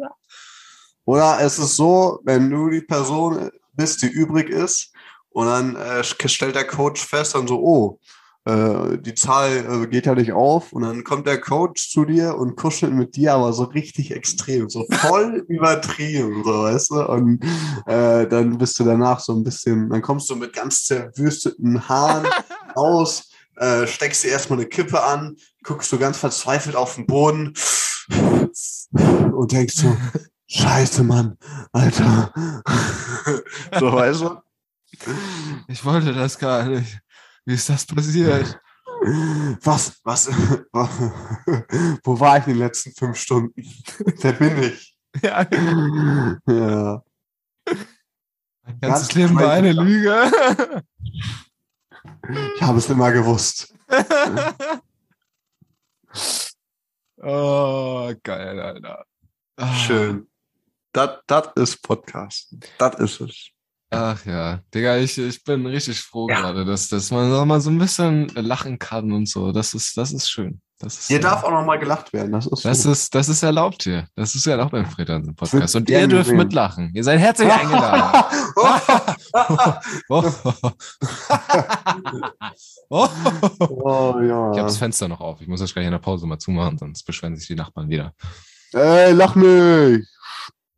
Oder 1.04 1.40
es 1.42 1.58
ist 1.58 1.76
so, 1.76 2.20
wenn 2.24 2.48
du 2.48 2.70
die 2.70 2.80
Person 2.80 3.50
bist, 3.74 4.00
die 4.00 4.08
übrig 4.08 4.48
ist, 4.48 4.92
und 5.30 5.46
dann 5.46 5.76
äh, 5.76 6.04
stellt 6.04 6.54
der 6.54 6.66
Coach 6.66 7.04
fest, 7.04 7.34
dann 7.34 7.46
so, 7.46 7.60
oh, 7.60 7.98
äh, 8.46 8.98
die 8.98 9.14
Zahl 9.14 9.82
äh, 9.84 9.86
geht 9.86 10.06
ja 10.06 10.14
nicht 10.14 10.32
auf. 10.32 10.72
Und 10.72 10.82
dann 10.82 11.04
kommt 11.04 11.26
der 11.26 11.40
Coach 11.40 11.90
zu 11.90 12.04
dir 12.04 12.36
und 12.36 12.56
kuschelt 12.56 12.92
mit 12.92 13.16
dir, 13.16 13.34
aber 13.34 13.52
so 13.52 13.64
richtig 13.64 14.12
extrem, 14.12 14.68
so 14.68 14.86
voll 14.90 15.44
übertrieben, 15.48 16.42
so, 16.44 16.62
weißt 16.62 16.90
du? 16.90 17.08
Und 17.08 17.44
äh, 17.86 18.26
dann 18.26 18.58
bist 18.58 18.78
du 18.80 18.84
danach 18.84 19.20
so 19.20 19.34
ein 19.34 19.44
bisschen, 19.44 19.90
dann 19.90 20.02
kommst 20.02 20.30
du 20.30 20.36
mit 20.36 20.52
ganz 20.52 20.84
zerwüsteten 20.84 21.88
Haaren 21.88 22.26
raus, 22.76 23.30
äh, 23.56 23.86
steckst 23.86 24.24
dir 24.24 24.30
erstmal 24.30 24.58
eine 24.58 24.68
Kippe 24.68 25.02
an, 25.02 25.36
guckst 25.62 25.92
du 25.92 25.98
ganz 25.98 26.16
verzweifelt 26.16 26.76
auf 26.76 26.94
den 26.94 27.06
Boden 27.06 27.54
und 29.32 29.52
denkst 29.52 29.74
so, 29.76 29.96
Scheiße, 30.52 31.04
Mann, 31.04 31.38
Alter. 31.70 32.32
so, 33.78 33.92
weißt 33.92 34.22
du? 34.22 34.36
Ich 35.68 35.84
wollte 35.84 36.12
das 36.12 36.38
gar 36.38 36.64
nicht. 36.64 36.98
Wie 37.44 37.54
ist 37.54 37.68
das 37.68 37.86
passiert? 37.86 38.60
Was, 39.62 39.98
was, 40.04 40.28
wo 42.04 42.20
war 42.20 42.38
ich 42.38 42.46
in 42.46 42.52
den 42.52 42.58
letzten 42.58 42.92
fünf 42.92 43.16
Stunden? 43.16 43.54
Wer 44.20 44.32
bin 44.34 44.62
ich? 44.62 44.96
Ja, 45.22 45.46
Ja. 46.46 47.02
mein 48.62 48.80
ganzes 48.80 49.08
Ganz 49.08 49.14
Leben 49.14 49.34
war 49.36 49.52
eine. 49.52 49.72
Lüge. 49.72 50.30
Ich 52.56 52.62
habe 52.62 52.78
es 52.78 52.88
immer 52.90 53.10
gewusst. 53.10 53.74
oh, 57.22 58.12
geil, 58.22 58.60
Alter. 58.60 59.04
Ah, 59.56 59.74
Schön. 59.74 60.28
Das 60.92 61.20
ist 61.56 61.82
Podcast. 61.82 62.54
Das 62.78 62.98
ist 63.00 63.20
es. 63.20 63.50
Ach 63.92 64.24
ja, 64.24 64.60
Digga, 64.72 64.98
ich, 64.98 65.18
ich 65.18 65.42
bin 65.42 65.66
richtig 65.66 66.00
froh 66.00 66.26
gerade, 66.26 66.64
dass, 66.64 66.88
dass 66.88 67.10
man 67.10 67.28
noch 67.28 67.44
mal 67.44 67.60
so 67.60 67.70
ein 67.70 67.78
bisschen 67.78 68.28
lachen 68.28 68.78
kann 68.78 69.10
und 69.10 69.28
so. 69.28 69.50
Das 69.50 69.74
ist, 69.74 69.96
das 69.96 70.12
ist 70.12 70.30
schön. 70.30 70.60
Das 70.78 70.96
ist, 70.98 71.08
Hier 71.08 71.18
äh, 71.18 71.20
darf 71.20 71.44
auch 71.44 71.50
noch 71.50 71.64
mal 71.64 71.78
gelacht 71.78 72.12
werden. 72.12 72.32
Das 72.32 72.46
ist 72.46 72.64
Das 72.64 72.82
so. 72.84 72.92
ist, 72.92 73.14
das 73.14 73.28
ist 73.28 73.42
erlaubt 73.42 73.82
hier. 73.82 74.06
Das 74.14 74.34
ist 74.34 74.46
erlaubt 74.46 74.70
beim 74.72 74.86
Fred 74.86 75.10
Hansen 75.10 75.34
Podcast. 75.36 75.76
Und 75.76 75.90
ihr 75.90 76.08
dürft 76.08 76.30
mitlachen. 76.32 76.90
Ihr 76.94 77.04
seid 77.04 77.18
herzlich 77.18 77.52
eingeladen. 77.52 78.24
Oh. 82.88 83.06
ja. 84.22 84.52
Ich 84.52 84.58
habe 84.58 84.62
das 84.62 84.78
Fenster 84.78 85.08
noch 85.08 85.20
auf. 85.20 85.40
Ich 85.40 85.48
muss 85.48 85.60
das 85.60 85.72
gleich 85.72 85.84
in 85.84 85.92
der 85.92 85.98
Pause 85.98 86.26
mal 86.26 86.38
zumachen, 86.38 86.78
sonst 86.78 87.02
beschweren 87.04 87.36
sich 87.36 87.46
die 87.46 87.54
Nachbarn 87.54 87.88
wieder. 87.88 88.14
Ey, 88.72 89.12
lach 89.12 89.34
nicht! 89.34 90.08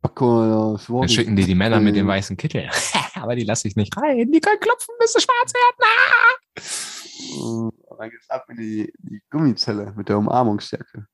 Dann 0.03 1.09
schicken 1.09 1.35
die 1.35 1.45
die 1.45 1.55
Männer 1.55 1.79
mit 1.79 1.95
dem 1.95 2.07
weißen 2.07 2.37
Kittel. 2.37 2.69
Aber 3.15 3.35
die 3.35 3.43
lasse 3.45 3.67
ich 3.67 3.75
nicht 3.75 3.95
rein. 3.97 4.31
Die 4.31 4.39
können 4.41 4.59
klopfen, 4.59 4.93
bis 4.99 5.13
sie 5.13 5.21
schwarz 5.21 5.53
werden. 5.53 6.57
äh, 6.57 7.95
Dann 7.97 8.09
geht's 8.09 8.29
ab 8.29 8.45
in 8.49 8.57
die, 8.57 8.93
die 8.99 9.21
Gummizelle 9.29 9.93
mit 9.95 10.09
der 10.09 10.17
Umarmungsjacke. 10.17 11.05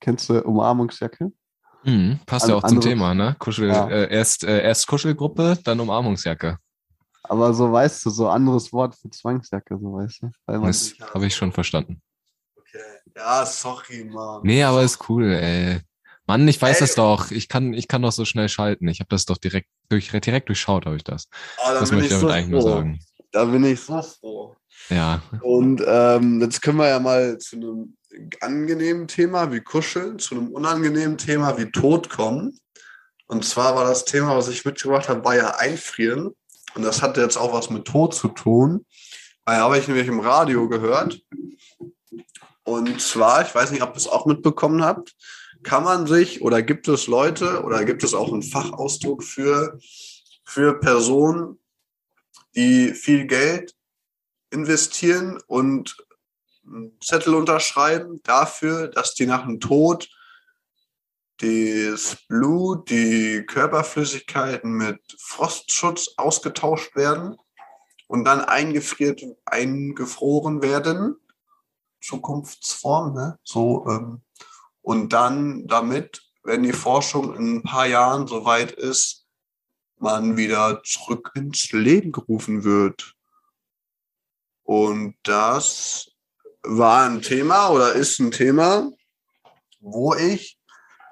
Kennst 0.00 0.28
du 0.28 0.40
Umarmungsjacke? 0.42 1.32
Mhm, 1.84 2.20
passt 2.26 2.44
An- 2.44 2.50
ja 2.50 2.56
auch 2.56 2.66
zum 2.66 2.80
Thema, 2.80 3.14
ne? 3.14 3.34
Kuschel, 3.38 3.68
Ja. 3.68 3.88
äh, 3.88 4.12
erst, 4.14 4.44
äh, 4.44 4.62
erst 4.62 4.86
Kuschelgruppe, 4.86 5.58
dann 5.64 5.80
Umarmungsjacke. 5.80 6.58
Aber 7.24 7.52
so 7.54 7.72
weißt 7.72 8.04
du, 8.06 8.10
so 8.10 8.28
anderes 8.28 8.72
Wort 8.72 8.94
für 8.94 9.10
Zwangsjacke, 9.10 9.78
so 9.80 9.92
weißt 9.94 10.22
du. 10.22 10.30
Weil 10.46 10.58
man 10.58 10.68
Das 10.68 10.94
habe 11.14 11.26
ich 11.26 11.34
schon 11.34 11.52
verstanden. 11.52 12.00
Okay. 12.56 12.78
Ja, 13.16 13.44
sorry, 13.46 14.04
Mann. 14.04 14.40
Nee, 14.44 14.62
aber 14.62 14.82
ist 14.82 15.08
cool, 15.08 15.32
ey. 15.32 15.80
Mann, 16.32 16.48
ich 16.48 16.62
weiß 16.62 16.76
Ey. 16.76 16.86
das 16.86 16.94
doch. 16.94 17.30
Ich 17.30 17.46
kann, 17.46 17.74
ich 17.74 17.88
kann 17.88 18.00
doch 18.00 18.10
so 18.10 18.24
schnell 18.24 18.48
schalten. 18.48 18.88
Ich 18.88 19.00
habe 19.00 19.08
das 19.10 19.26
doch 19.26 19.36
direkt 19.36 19.68
durch, 19.90 20.10
direkt 20.10 20.48
durchschaut, 20.48 20.86
habe 20.86 20.96
ich 20.96 21.04
das. 21.04 21.28
Ah, 21.58 21.74
da 21.74 21.80
Das 21.80 21.92
möchte 21.92 22.06
ich 22.06 22.10
damit 22.12 22.22
so 22.22 22.28
eigentlich 22.28 22.48
nur 22.48 22.62
sagen. 22.62 23.00
Da 23.32 23.44
bin 23.44 23.62
ich 23.64 23.78
so 23.78 24.00
froh. 24.00 24.56
Ja. 24.88 25.20
Und 25.42 25.82
ähm, 25.86 26.40
jetzt 26.40 26.62
können 26.62 26.78
wir 26.78 26.88
ja 26.88 27.00
mal 27.00 27.36
zu 27.36 27.56
einem 27.56 27.98
angenehmen 28.40 29.08
Thema 29.08 29.52
wie 29.52 29.60
Kuscheln, 29.60 30.18
zu 30.18 30.34
einem 30.34 30.48
unangenehmen 30.48 31.18
Thema 31.18 31.58
wie 31.58 31.70
Tod 31.70 32.08
kommen. 32.08 32.58
Und 33.26 33.44
zwar 33.44 33.76
war 33.76 33.84
das 33.84 34.06
Thema, 34.06 34.34
was 34.34 34.48
ich 34.48 34.64
mitgebracht 34.64 35.10
habe, 35.10 35.22
war 35.26 35.36
ja 35.36 35.56
Einfrieren. 35.56 36.34
Und 36.74 36.82
das 36.82 37.02
hat 37.02 37.18
jetzt 37.18 37.36
auch 37.36 37.52
was 37.52 37.68
mit 37.68 37.84
Tod 37.84 38.14
zu 38.14 38.28
tun. 38.28 38.86
Weil 39.44 39.58
habe 39.58 39.76
ich 39.76 39.86
nämlich 39.86 40.08
im 40.08 40.20
Radio 40.20 40.66
gehört. 40.66 41.20
Und 42.64 43.02
zwar, 43.02 43.46
ich 43.46 43.54
weiß 43.54 43.70
nicht, 43.70 43.82
ob 43.82 43.90
ihr 43.90 43.96
es 43.98 44.08
auch 44.08 44.24
mitbekommen 44.24 44.82
habt, 44.82 45.14
kann 45.62 45.84
man 45.84 46.06
sich 46.06 46.42
oder 46.42 46.62
gibt 46.62 46.88
es 46.88 47.06
Leute 47.06 47.62
oder 47.62 47.84
gibt 47.84 48.04
es 48.04 48.14
auch 48.14 48.32
einen 48.32 48.42
Fachausdruck 48.42 49.22
für, 49.22 49.78
für 50.44 50.78
Personen, 50.78 51.58
die 52.54 52.92
viel 52.94 53.26
Geld 53.26 53.74
investieren 54.50 55.40
und 55.46 55.96
einen 56.66 56.98
Zettel 57.00 57.34
unterschreiben 57.34 58.20
dafür, 58.22 58.88
dass 58.88 59.14
die 59.14 59.26
nach 59.26 59.44
dem 59.44 59.60
Tod 59.60 60.08
das 61.38 62.18
Blut, 62.28 62.88
die 62.88 63.44
Körperflüssigkeiten 63.46 64.72
mit 64.72 65.00
Frostschutz 65.18 66.14
ausgetauscht 66.16 66.94
werden 66.94 67.36
und 68.06 68.24
dann 68.24 68.40
eingefriert, 68.40 69.22
eingefroren 69.44 70.62
werden. 70.62 71.16
Zukunftsform, 72.00 73.14
ne? 73.14 73.38
So, 73.42 73.86
ähm, 73.88 74.22
und 74.82 75.12
dann 75.12 75.66
damit, 75.66 76.22
wenn 76.42 76.62
die 76.62 76.72
Forschung 76.72 77.34
in 77.36 77.56
ein 77.56 77.62
paar 77.62 77.86
Jahren 77.86 78.26
soweit 78.26 78.72
ist, 78.72 79.24
man 79.98 80.36
wieder 80.36 80.82
zurück 80.84 81.30
ins 81.34 81.70
Leben 81.72 82.12
gerufen 82.12 82.64
wird. 82.64 83.14
Und 84.64 85.14
das 85.22 86.10
war 86.62 87.08
ein 87.08 87.22
Thema 87.22 87.68
oder 87.70 87.92
ist 87.92 88.18
ein 88.18 88.32
Thema, 88.32 88.90
wo 89.80 90.14
ich 90.14 90.58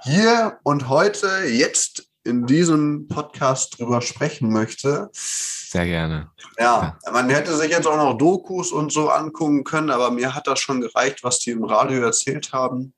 hier 0.02 0.58
und 0.62 0.88
heute 0.88 1.28
jetzt 1.46 2.08
in 2.24 2.46
diesem 2.46 3.08
Podcast 3.08 3.78
drüber 3.78 4.02
sprechen 4.02 4.52
möchte. 4.52 5.10
Sehr 5.12 5.86
gerne. 5.86 6.30
Ja, 6.58 6.98
man 7.12 7.30
hätte 7.30 7.56
sich 7.56 7.70
jetzt 7.70 7.86
auch 7.86 7.96
noch 7.96 8.18
Dokus 8.18 8.72
und 8.72 8.92
so 8.92 9.08
angucken 9.08 9.64
können, 9.64 9.90
aber 9.90 10.10
mir 10.10 10.34
hat 10.34 10.46
das 10.46 10.58
schon 10.60 10.80
gereicht, 10.80 11.22
was 11.22 11.38
die 11.38 11.50
im 11.50 11.64
Radio 11.64 12.02
erzählt 12.02 12.52
haben. 12.52 12.92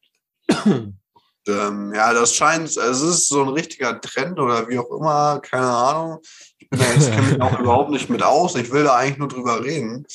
ähm, 1.48 1.92
ja, 1.94 2.12
das 2.12 2.34
scheint, 2.34 2.76
es 2.76 3.00
ist 3.00 3.28
so 3.28 3.42
ein 3.42 3.48
richtiger 3.48 4.00
Trend 4.00 4.38
oder 4.38 4.68
wie 4.68 4.78
auch 4.78 4.90
immer, 4.90 5.40
keine 5.40 5.68
Ahnung. 5.68 6.18
Ich 6.58 6.68
jetzt 6.70 7.12
kenne 7.12 7.26
mich 7.28 7.40
auch 7.40 7.58
überhaupt 7.60 7.90
nicht 7.90 8.10
mit 8.10 8.22
aus. 8.22 8.54
Ich 8.54 8.70
will 8.70 8.84
da 8.84 8.96
eigentlich 8.96 9.18
nur 9.18 9.28
drüber 9.28 9.64
reden, 9.64 10.06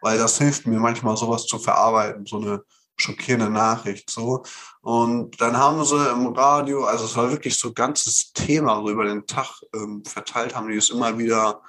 weil 0.00 0.18
das 0.18 0.38
hilft 0.38 0.66
mir 0.66 0.78
manchmal 0.78 1.16
sowas 1.16 1.46
zu 1.46 1.58
verarbeiten, 1.58 2.26
so 2.26 2.40
eine 2.40 2.62
schockierende 2.96 3.50
Nachricht 3.50 4.10
so. 4.10 4.44
Und 4.80 5.40
dann 5.40 5.56
haben 5.56 5.84
sie 5.84 6.10
im 6.10 6.28
Radio, 6.28 6.84
also 6.84 7.04
es 7.04 7.16
war 7.16 7.30
wirklich 7.30 7.56
so 7.56 7.68
ein 7.68 7.74
ganzes 7.74 8.32
Thema 8.32 8.76
so 8.76 8.90
über 8.90 9.04
den 9.04 9.26
Tag 9.26 9.62
ähm, 9.74 10.04
verteilt, 10.04 10.54
haben 10.54 10.68
die 10.68 10.76
es 10.76 10.90
immer 10.90 11.18
wieder 11.18 11.60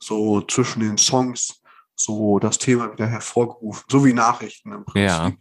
so 0.00 0.40
zwischen 0.42 0.80
den 0.80 0.98
Songs 0.98 1.60
so 1.96 2.38
das 2.38 2.58
Thema 2.58 2.92
wieder 2.92 3.06
hervorgerufen, 3.06 3.84
so 3.90 4.04
wie 4.04 4.12
Nachrichten 4.12 4.72
im 4.72 4.84
Prinzip. 4.84 5.08
Ja. 5.08 5.32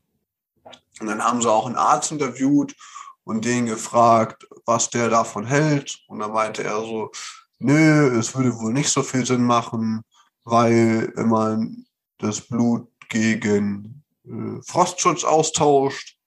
Und 1.00 1.08
dann 1.08 1.24
haben 1.24 1.42
sie 1.42 1.52
auch 1.52 1.66
einen 1.66 1.76
Arzt 1.76 2.12
interviewt 2.12 2.76
und 3.24 3.46
den 3.46 3.66
gefragt, 3.66 4.48
was 4.66 4.90
der 4.90 5.10
davon 5.10 5.46
hält. 5.46 6.00
Und 6.08 6.20
dann 6.20 6.32
meinte 6.32 6.64
er 6.64 6.80
so, 6.82 7.12
nö, 7.60 8.18
es 8.18 8.36
würde 8.36 8.58
wohl 8.58 8.74
nicht 8.74 8.90
so 8.90 9.04
viel 9.04 9.26
Sinn 9.26 9.44
machen, 9.44 10.04
weil 10.44 11.12
wenn 11.16 11.30
man 11.30 11.86
das 12.20 12.42
Blut 12.42 12.90
gegen 13.10 14.04
äh, 14.26 14.62
Frostschutz 14.66 15.24
austauscht, 15.24 16.18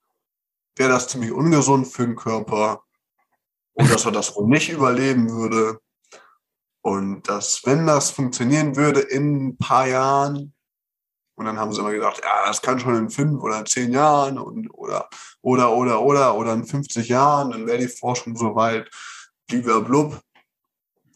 wäre 0.75 0.91
das 0.91 1.07
ziemlich 1.07 1.31
ungesund 1.31 1.87
für 1.87 2.05
den 2.05 2.15
Körper 2.15 2.83
und 3.73 3.89
dass 3.91 4.05
er 4.05 4.11
das 4.11 4.35
wohl 4.35 4.47
nicht 4.47 4.69
überleben 4.69 5.29
würde. 5.29 5.79
Und 6.83 7.27
dass, 7.27 7.61
wenn 7.65 7.85
das 7.85 8.09
funktionieren 8.09 8.75
würde 8.75 9.01
in 9.01 9.47
ein 9.47 9.57
paar 9.57 9.87
Jahren, 9.87 10.53
und 11.41 11.47
dann 11.47 11.57
haben 11.57 11.73
sie 11.73 11.79
immer 11.79 11.91
gesagt, 11.91 12.21
ja, 12.23 12.45
das 12.45 12.61
kann 12.61 12.79
schon 12.79 12.95
in 12.95 13.09
fünf 13.09 13.41
oder 13.41 13.65
zehn 13.65 13.91
Jahren 13.91 14.37
und, 14.37 14.69
oder, 14.69 15.09
oder, 15.41 15.75
oder, 15.75 15.99
oder, 15.99 16.35
oder 16.37 16.53
in 16.53 16.65
50 16.65 17.07
Jahren, 17.07 17.49
dann 17.49 17.65
wäre 17.65 17.79
die 17.79 17.87
Forschung 17.87 18.37
soweit, 18.37 18.87
blub. 19.47 20.21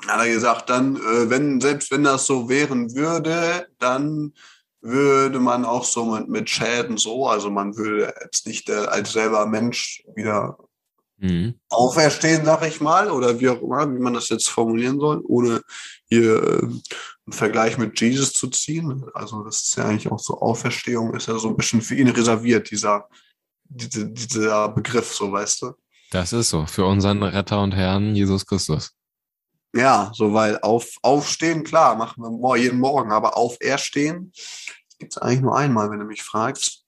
Dann 0.01 0.17
hat 0.17 0.25
er 0.25 0.33
gesagt, 0.33 0.71
dann, 0.71 0.95
äh, 0.95 1.29
wenn, 1.29 1.61
selbst 1.61 1.91
wenn 1.91 2.03
das 2.03 2.25
so 2.25 2.49
wären 2.49 2.95
würde, 2.95 3.67
dann 3.77 4.33
würde 4.81 5.39
man 5.39 5.63
auch 5.63 5.85
so 5.85 6.05
mit, 6.05 6.27
mit 6.27 6.49
Schäden 6.49 6.97
so, 6.97 7.27
also 7.27 7.51
man 7.51 7.77
würde 7.77 8.11
jetzt 8.23 8.47
nicht 8.47 8.67
äh, 8.69 8.87
als 8.87 9.13
selber 9.13 9.45
Mensch 9.45 10.03
wieder 10.15 10.57
Mhm. 11.17 11.55
auferstehen, 11.69 12.43
sag 12.43 12.67
ich 12.67 12.81
mal, 12.81 13.09
oder 13.09 13.39
wie 13.39 13.47
auch 13.47 13.61
immer, 13.61 13.89
wie 13.89 13.99
man 13.99 14.13
das 14.13 14.27
jetzt 14.27 14.49
formulieren 14.49 14.99
soll, 14.99 15.21
ohne 15.25 15.61
hier 16.09 16.43
äh, 16.43 16.67
einen 17.25 17.33
Vergleich 17.33 17.77
mit 17.77 17.99
Jesus 17.99 18.33
zu 18.33 18.47
ziehen. 18.47 19.05
Also 19.13 19.43
das 19.43 19.61
ist 19.61 19.75
ja 19.77 19.85
eigentlich 19.85 20.11
auch 20.11 20.19
so, 20.19 20.39
Auferstehung 20.39 21.13
ist 21.15 21.27
ja 21.27 21.37
so 21.37 21.49
ein 21.49 21.57
bisschen 21.57 21.81
für 21.81 21.95
ihn 21.95 22.09
reserviert, 22.09 22.69
dieser, 22.69 23.09
diese, 23.63 24.07
dieser 24.07 24.69
Begriff, 24.69 25.13
so 25.13 25.31
weißt 25.31 25.63
du. 25.63 25.73
Das 26.11 26.33
ist 26.33 26.49
so. 26.49 26.65
Für 26.65 26.85
unseren 26.85 27.23
Retter 27.23 27.61
und 27.61 27.73
Herrn 27.73 28.15
Jesus 28.15 28.45
Christus. 28.45 28.91
Ja, 29.73 30.11
so 30.13 30.33
weil 30.33 30.59
auf, 30.59 30.87
aufstehen, 31.01 31.63
klar, 31.63 31.95
machen 31.95 32.23
wir 32.23 32.57
jeden 32.57 32.79
Morgen, 32.79 33.11
aber 33.11 33.35
auferstehen 33.35 34.31
gibt 34.99 35.13
es 35.13 35.17
eigentlich 35.17 35.41
nur 35.41 35.57
einmal, 35.57 35.91
wenn 35.91 35.99
du 35.99 36.05
mich 36.05 36.23
fragst. 36.23 36.85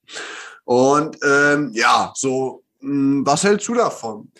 Und 0.64 1.16
ähm, 1.22 1.70
ja, 1.74 2.12
so, 2.16 2.62
mh, 2.80 3.26
was 3.26 3.44
hältst 3.44 3.68
du 3.68 3.74
davon? 3.74 4.32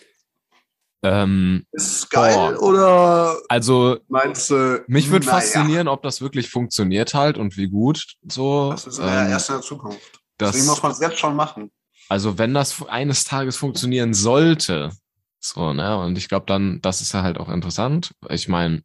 Ähm, 1.01 1.65
Ist 1.71 1.91
es 1.91 2.09
geil 2.09 2.35
Boah. 2.55 2.61
oder 2.61 3.37
also, 3.47 3.99
meinst 4.09 4.49
du? 4.49 4.83
mich 4.87 5.09
würde 5.09 5.25
faszinieren, 5.25 5.87
ob 5.87 6.03
das 6.03 6.19
wirklich 6.19 6.49
funktioniert 6.49 7.13
halt 7.13 7.37
und 7.37 7.55
wie 7.55 7.69
gut 7.69 8.03
so. 8.27 8.71
Das 8.71 8.85
ist 8.85 8.99
ja 8.99 9.23
ähm, 9.25 9.31
erst 9.31 9.49
in 9.49 9.55
der 9.55 9.61
Zukunft. 9.61 10.19
das, 10.37 10.51
Deswegen 10.51 10.67
muss 10.67 10.83
man 10.83 10.91
es 10.91 10.99
jetzt 10.99 11.17
schon 11.19 11.35
machen. 11.35 11.71
also, 12.09 12.37
wenn 12.37 12.53
das 12.53 12.85
eines 12.87 13.23
Tages 13.23 13.55
funktionieren 13.55 14.13
sollte, 14.13 14.91
so, 15.39 15.71
ne, 15.71 15.97
und 15.99 16.17
ich 16.17 16.27
glaube 16.27 16.45
dann, 16.47 16.81
das 16.81 16.99
ist 16.99 17.13
ja 17.13 17.23
halt 17.23 17.37
auch 17.37 17.47
interessant. 17.47 18.11
Ich 18.27 18.49
meine, 18.49 18.83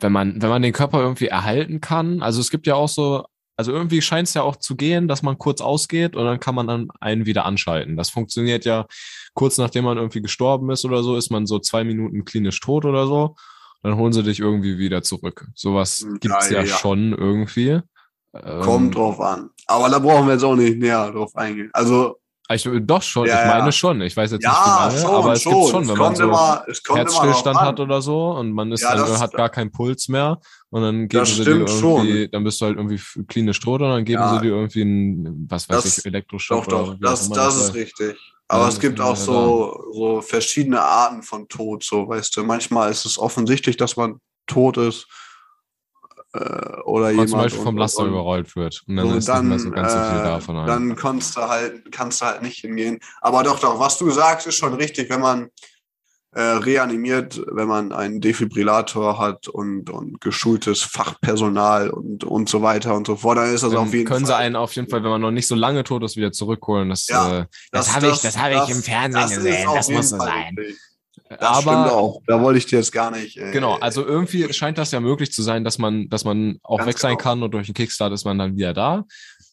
wenn 0.00 0.12
man, 0.12 0.40
wenn 0.40 0.48
man 0.48 0.62
den 0.62 0.72
Körper 0.72 1.00
irgendwie 1.00 1.26
erhalten 1.26 1.82
kann, 1.82 2.22
also 2.22 2.40
es 2.40 2.50
gibt 2.50 2.66
ja 2.66 2.76
auch 2.76 2.88
so, 2.88 3.24
also 3.56 3.72
irgendwie 3.72 4.00
scheint 4.00 4.26
es 4.26 4.34
ja 4.34 4.42
auch 4.42 4.56
zu 4.56 4.74
gehen, 4.74 5.06
dass 5.06 5.22
man 5.22 5.36
kurz 5.36 5.60
ausgeht 5.60 6.16
und 6.16 6.24
dann 6.24 6.40
kann 6.40 6.54
man 6.54 6.66
dann 6.66 6.88
einen 7.00 7.26
wieder 7.26 7.44
anschalten. 7.44 7.96
Das 7.98 8.08
funktioniert 8.08 8.64
ja 8.64 8.86
kurz 9.34 9.58
nachdem 9.58 9.84
man 9.84 9.96
irgendwie 9.98 10.22
gestorben 10.22 10.70
ist 10.70 10.84
oder 10.84 11.02
so, 11.02 11.16
ist 11.16 11.30
man 11.30 11.46
so 11.46 11.58
zwei 11.58 11.84
Minuten 11.84 12.24
klinisch 12.24 12.60
tot 12.60 12.84
oder 12.84 13.06
so. 13.06 13.34
Dann 13.82 13.96
holen 13.96 14.12
sie 14.12 14.22
dich 14.22 14.38
irgendwie 14.40 14.78
wieder 14.78 15.02
zurück. 15.02 15.46
Sowas 15.54 16.00
Ja, 16.06 16.16
gibt's 16.20 16.50
ja, 16.50 16.58
ja, 16.60 16.64
ja. 16.64 16.76
schon 16.76 17.12
irgendwie. 17.12 17.80
Ähm, 18.34 18.60
Kommt 18.62 18.94
drauf 18.94 19.20
an. 19.20 19.50
Aber 19.66 19.88
da 19.88 19.98
brauchen 19.98 20.26
wir 20.26 20.34
jetzt 20.34 20.44
auch 20.44 20.54
nicht 20.54 20.78
näher 20.78 21.10
drauf 21.10 21.34
eingehen. 21.34 21.68
Also, 21.72 22.16
Ich, 22.50 22.68
doch 22.82 23.02
schon, 23.02 23.26
Ja, 23.26 23.42
ich 23.42 23.48
meine 23.48 23.72
schon. 23.72 24.00
Ich 24.02 24.16
weiß 24.16 24.32
jetzt 24.32 24.42
nicht, 24.46 24.50
wie 24.52 24.68
lange, 24.68 24.98
schon, 24.98 25.10
aber 25.14 25.32
es 25.32 25.42
gibt 25.44 25.68
schon, 25.68 25.82
es 25.82 25.88
wenn 25.88 25.98
man 25.98 26.14
so 26.16 26.24
immer, 26.24 26.64
es 26.68 26.82
Herzstillstand 26.88 27.58
hat 27.58 27.80
oder 27.80 28.00
so 28.02 28.30
und 28.30 28.52
man 28.52 28.70
ist 28.72 28.84
dann, 28.84 28.98
das- 28.98 29.20
hat 29.20 29.32
gar 29.32 29.48
keinen 29.48 29.72
Puls 29.72 30.08
mehr 30.08 30.38
und 30.72 30.82
dann 30.82 31.06
geben 31.08 31.20
Das 31.22 31.28
sie 31.36 31.44
dir 31.44 31.50
irgendwie, 31.50 32.28
dann 32.28 32.44
bist 32.44 32.60
du 32.60 32.64
halt 32.66 32.76
irgendwie 32.78 33.00
klinisch 33.28 33.60
tot 33.60 33.82
und 33.82 33.88
dann 33.90 34.04
geben 34.04 34.22
Ja. 34.22 34.34
sie 34.34 34.40
dir 34.40 34.52
irgendwie 34.54 34.80
einen, 34.82 35.46
was 35.48 35.68
weiß 35.68 35.82
Das- 35.84 35.98
ich, 35.98 36.06
Elektroschock 36.06 36.64
Doch, 36.64 36.86
doch, 36.88 36.96
das, 37.00 37.28
das 37.30 37.56
ist 37.60 37.74
richtig. 37.74 38.16
Aber 38.48 38.62
Ja, 38.64 38.68
es 38.68 38.80
gibt 38.80 39.00
auch 39.00 39.16
so, 39.16 39.82
so 39.92 40.20
verschiedene 40.20 40.80
Arten 40.82 41.22
von 41.22 41.46
Tod, 41.48 41.84
so 41.84 42.08
weißt 42.08 42.36
du. 42.36 42.42
Manchmal 42.44 42.90
ist 42.90 43.04
es 43.06 43.18
offensichtlich, 43.18 43.76
dass 43.76 43.96
man 43.96 44.16
tot 44.46 44.76
ist. 44.78 45.06
äh, 46.34 46.38
oder 46.38 46.86
Oder 46.86 47.10
jemand. 47.10 47.28
zum 47.30 47.38
Beispiel 47.40 47.58
und- 47.60 47.64
vom 47.66 47.76
Laster 47.76 48.02
und- 48.04 48.08
überrollt 48.08 48.56
wird. 48.56 48.82
Und 48.86 48.96
dann 48.96 49.08
so, 49.10 49.16
ist 49.16 49.28
nicht 49.28 49.42
mehr 49.42 49.58
so 49.58 49.70
ganz 49.70 49.92
so 49.92 49.98
viel 49.98 50.18
äh, 50.18 50.22
davon. 50.24 50.56
halt. 50.56 50.68
Dann 50.70 50.96
kannst 50.96 51.36
du 51.36 51.40
halt, 51.42 51.92
kannst 51.92 52.20
du 52.22 52.24
halt 52.24 52.40
nicht 52.42 52.58
hingehen. 52.60 53.00
Aber 53.20 53.42
doch, 53.42 53.58
doch, 53.60 53.78
was 53.78 53.98
du 53.98 54.10
sagst, 54.10 54.46
ist 54.46 54.54
schon 54.56 54.72
richtig, 54.72 55.10
wenn 55.10 55.20
man 55.20 55.50
äh, 56.34 56.40
reanimiert, 56.40 57.42
wenn 57.52 57.68
man 57.68 57.92
einen 57.92 58.20
Defibrillator 58.20 59.18
hat 59.18 59.48
und, 59.48 59.90
und 59.90 60.20
geschultes 60.20 60.80
Fachpersonal 60.82 61.90
und, 61.90 62.24
und 62.24 62.48
so 62.48 62.62
weiter 62.62 62.94
und 62.94 63.06
so 63.06 63.16
fort, 63.16 63.38
dann 63.38 63.52
ist 63.54 63.62
das 63.62 63.70
Dann 63.72 63.80
auf 63.80 63.92
jeden 63.92 64.06
können 64.06 64.20
Fall. 64.26 64.34
sie 64.34 64.36
einen 64.36 64.56
auf 64.56 64.74
jeden 64.74 64.88
Fall, 64.88 65.02
wenn 65.02 65.10
man 65.10 65.20
noch 65.20 65.30
nicht 65.30 65.46
so 65.46 65.54
lange 65.54 65.84
tot 65.84 66.02
ist, 66.04 66.16
wieder 66.16 66.32
zurückholen. 66.32 66.88
Das, 66.88 67.06
Ja, 67.08 67.40
äh, 67.40 67.46
Das 67.70 67.94
habe 67.94 68.08
ich, 68.08 68.20
das 68.20 68.38
habe 68.38 68.54
ich 68.54 68.74
im 68.74 68.82
Fernsehen 68.82 69.20
das 69.22 69.34
gesehen. 69.34 69.68
Das 69.74 69.88
muss 69.90 70.08
so 70.10 70.16
Fall 70.16 70.26
sein. 70.28 70.54
richtig. 70.58 70.78
Das 71.28 71.40
aber 71.40 71.60
stimmt 71.60 71.90
auch. 71.92 72.20
Da 72.26 72.42
wollte 72.42 72.58
ich 72.58 72.66
dir 72.66 72.76
jetzt 72.78 72.92
gar 72.92 73.10
nicht. 73.10 73.38
Äh, 73.38 73.52
Genau, 73.52 73.74
also 73.76 74.04
irgendwie 74.04 74.52
scheint 74.52 74.76
das 74.78 74.90
ja 74.90 75.00
möglich 75.00 75.32
zu 75.32 75.42
sein, 75.42 75.64
dass 75.64 75.78
man, 75.78 76.08
dass 76.10 76.24
man 76.24 76.58
auch 76.62 76.84
weg 76.84 76.98
sein 76.98 77.12
genau. 77.12 77.22
kann 77.22 77.42
und 77.42 77.52
durch 77.54 77.68
einen 77.68 77.74
Kickstart 77.74 78.12
ist 78.12 78.24
man 78.24 78.38
dann 78.38 78.56
wieder 78.56 78.74
da. 78.74 79.04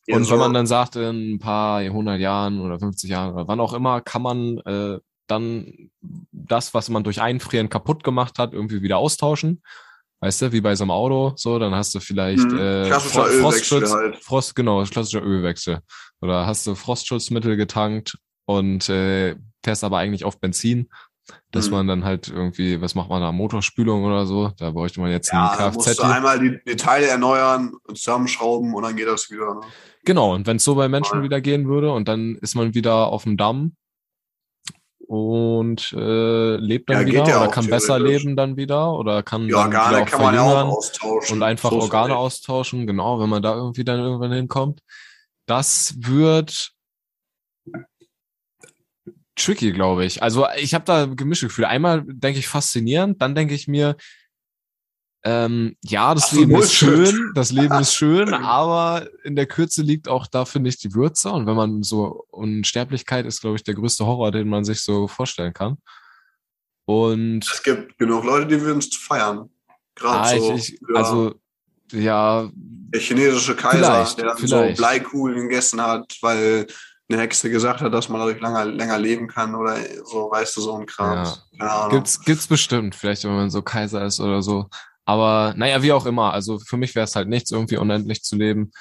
ja, 0.07 0.15
und 0.15 0.23
so- 0.25 0.31
wenn 0.31 0.39
man 0.39 0.53
dann 0.53 0.67
sagt, 0.67 0.95
in 0.97 1.35
ein 1.35 1.39
paar 1.39 1.81
hundert 1.83 2.19
Jahren 2.19 2.59
oder 2.61 2.79
50 2.79 3.09
Jahren 3.09 3.33
oder 3.33 3.47
wann 3.47 3.59
auch 3.61 3.73
immer, 3.73 4.01
kann 4.01 4.21
man 4.21 4.57
äh, 4.59 4.99
dann 5.31 5.89
das, 6.31 6.73
was 6.73 6.89
man 6.89 7.03
durch 7.03 7.21
Einfrieren 7.21 7.69
kaputt 7.69 8.03
gemacht 8.03 8.39
hat, 8.39 8.53
irgendwie 8.53 8.81
wieder 8.81 8.97
austauschen. 8.97 9.61
Weißt 10.21 10.41
du, 10.41 10.51
wie 10.51 10.59
bei 10.61 10.75
so 10.75 10.83
einem 10.83 10.91
Auto, 10.91 11.31
so, 11.37 11.59
dann 11.59 11.73
hast 11.73 11.95
du 11.95 11.99
vielleicht 12.01 12.51
Mhm. 12.51 12.57
äh, 12.59 12.91
Fro- 12.91 13.39
Frostschutz, 13.41 13.93
halt. 13.93 14.17
Frost, 14.17 14.53
genau, 14.55 14.83
klassischer 14.83 15.23
Ölwechsel. 15.23 15.79
Oder 16.21 16.45
hast 16.45 16.67
du 16.67 16.75
Frostschutzmittel 16.75 17.55
getankt 17.55 18.17
und 18.45 18.89
äh, 18.89 19.35
fährst 19.63 19.83
aber 19.85 19.97
eigentlich 19.99 20.25
auf 20.25 20.39
Benzin, 20.41 20.89
dass 21.51 21.67
Mhm. 21.67 21.71
man 21.73 21.87
dann 21.87 22.03
halt 22.03 22.27
irgendwie, 22.27 22.81
was 22.81 22.95
macht 22.95 23.09
man 23.09 23.21
da, 23.21 23.31
Motorspülung 23.31 24.03
oder 24.03 24.25
so? 24.25 24.51
Da 24.57 24.71
bräuchte 24.71 24.99
man 24.99 25.11
jetzt 25.11 25.31
ja, 25.31 25.51
einen 25.51 25.57
dann 25.57 25.73
musst 25.75 25.87
Kfz. 25.87 25.97
du 25.97 26.03
einmal 26.03 26.39
die, 26.39 26.59
die 26.67 26.75
Teile 26.75 27.07
erneuern, 27.07 27.71
zusammenschrauben 27.87 28.73
und 28.73 28.83
dann 28.83 28.97
geht 28.97 29.07
das 29.07 29.29
wieder. 29.31 29.53
Ne? 29.55 29.61
Genau, 30.03 30.33
und 30.33 30.47
wenn 30.47 30.57
es 30.57 30.63
so 30.65 30.75
bei 30.75 30.89
Menschen 30.89 31.11
Voll. 31.11 31.23
wieder 31.23 31.39
gehen 31.39 31.67
würde 31.67 31.91
und 31.93 32.07
dann 32.09 32.35
ist 32.41 32.55
man 32.55 32.73
wieder 32.73 33.07
auf 33.07 33.23
dem 33.23 33.37
Damm 33.37 33.75
und 35.09 35.91
äh, 35.93 36.55
lebt 36.57 36.87
dann 36.87 37.01
Ja, 37.01 37.07
wieder 37.07 37.27
ja 37.27 37.41
oder 37.41 37.51
kann 37.51 37.65
besser 37.65 37.97
leben 37.97 38.35
dann 38.35 38.57
wieder 38.57 38.93
oder 38.93 39.23
kann 39.23 39.47
wieder 39.47 39.57
Organe 39.57 40.03
auch 40.03 40.05
kann 40.05 40.21
man 40.21 40.35
ja 40.35 40.43
auch 40.43 40.77
austauschen. 40.77 41.37
und 41.37 41.43
einfach 41.43 41.71
So 41.71 41.79
Organe 41.81 42.09
ja 42.09 42.15
nicht. 42.15 42.23
austauschen, 42.25 42.85
genau, 42.85 43.19
wenn 43.19 43.27
man 43.29 43.41
da 43.41 43.55
irgendwie 43.55 43.83
dann 43.83 43.99
irgendwann 43.99 44.31
hinkommt. 44.31 44.81
Das 45.47 45.95
wird 45.97 46.73
tricky, 49.35 49.71
glaube 49.71 50.05
ich. 50.05 50.21
Also 50.21 50.45
ich 50.57 50.75
habe 50.75 50.85
da 50.85 51.05
gemischte 51.05 51.47
Gefühle. 51.47 51.69
Einmal 51.69 52.03
denke 52.05 52.37
ich 52.37 52.47
faszinierend, 52.47 53.19
dann 53.19 53.33
denke 53.33 53.55
ich 53.55 53.67
mir, 53.67 53.95
ähm, 55.23 55.75
ja, 55.83 56.13
das 56.13 56.29
Ach 56.29 56.33
Leben 56.33 56.55
ist 56.55 56.73
schön, 56.73 57.31
das 57.35 57.51
Leben 57.51 57.77
ist 57.79 57.93
schön, 57.93 58.33
aber 58.33 59.07
in 59.23 59.35
der 59.35 59.47
Kürze 59.47 59.81
liegt 59.81 60.07
auch 60.07 60.27
da, 60.27 60.45
finde 60.45 60.69
ich, 60.69 60.77
die 60.77 60.93
Würze. 60.93 61.29
Und 61.31 61.45
wenn 61.45 61.55
man 61.55 61.83
so, 61.83 62.25
Unsterblichkeit 62.29 63.25
ist, 63.25 63.41
glaube 63.41 63.57
ich, 63.57 63.63
der 63.63 63.75
größte 63.75 64.05
Horror, 64.05 64.31
den 64.31 64.47
man 64.47 64.63
sich 64.63 64.81
so 64.81 65.07
vorstellen 65.07 65.53
kann. 65.53 65.77
Und 66.85 67.45
Es 67.45 67.61
gibt 67.61 67.97
genug 67.97 68.23
Leute, 68.23 68.47
die 68.47 68.61
würden 68.61 68.79
es 68.79 68.95
feiern. 68.95 69.49
Gerade 69.95 70.19
ah, 70.19 70.39
so. 70.39 70.55
ich, 70.55 70.69
ja, 70.69 70.95
also 70.95 71.35
ja, 71.91 72.49
der 72.53 73.01
chinesische 73.01 73.55
Kaiser, 73.55 74.07
der 74.15 74.25
dann 74.25 74.37
vielleicht. 74.37 74.77
so 74.77 74.81
Bleikugeln 74.81 75.49
gegessen 75.49 75.81
hat, 75.81 76.17
weil 76.21 76.67
eine 77.11 77.21
Hexe 77.21 77.49
gesagt 77.49 77.81
hat, 77.81 77.93
dass 77.93 78.07
man 78.07 78.19
dadurch 78.19 78.39
länger, 78.39 78.65
länger 78.65 78.99
leben 78.99 79.27
kann 79.27 79.55
oder 79.55 79.77
so, 80.05 80.29
weißt 80.31 80.55
du, 80.57 80.61
so 80.61 80.75
ein 80.77 80.85
Kram. 80.85 81.27
Ahnung. 81.59 81.89
Gibt's, 81.89 82.21
gibt's 82.21 82.47
bestimmt, 82.47 82.95
vielleicht, 82.95 83.23
wenn 83.23 83.35
man 83.35 83.49
so 83.49 83.61
Kaiser 83.61 84.05
ist 84.05 84.19
oder 84.19 84.41
so. 84.41 84.69
Aber 85.09 85.55
naja, 85.57 85.81
wie 85.81 85.91
auch 85.91 86.05
immer. 86.05 86.33
Also 86.33 86.59
für 86.59 86.77
mich 86.77 86.93
wäre 86.93 87.05
es 87.05 87.15
halt 87.15 87.27
nichts, 87.27 87.51
irgendwie 87.51 87.77
unendlich 87.77 88.21
zu 88.21 88.35
leben. 88.35 88.71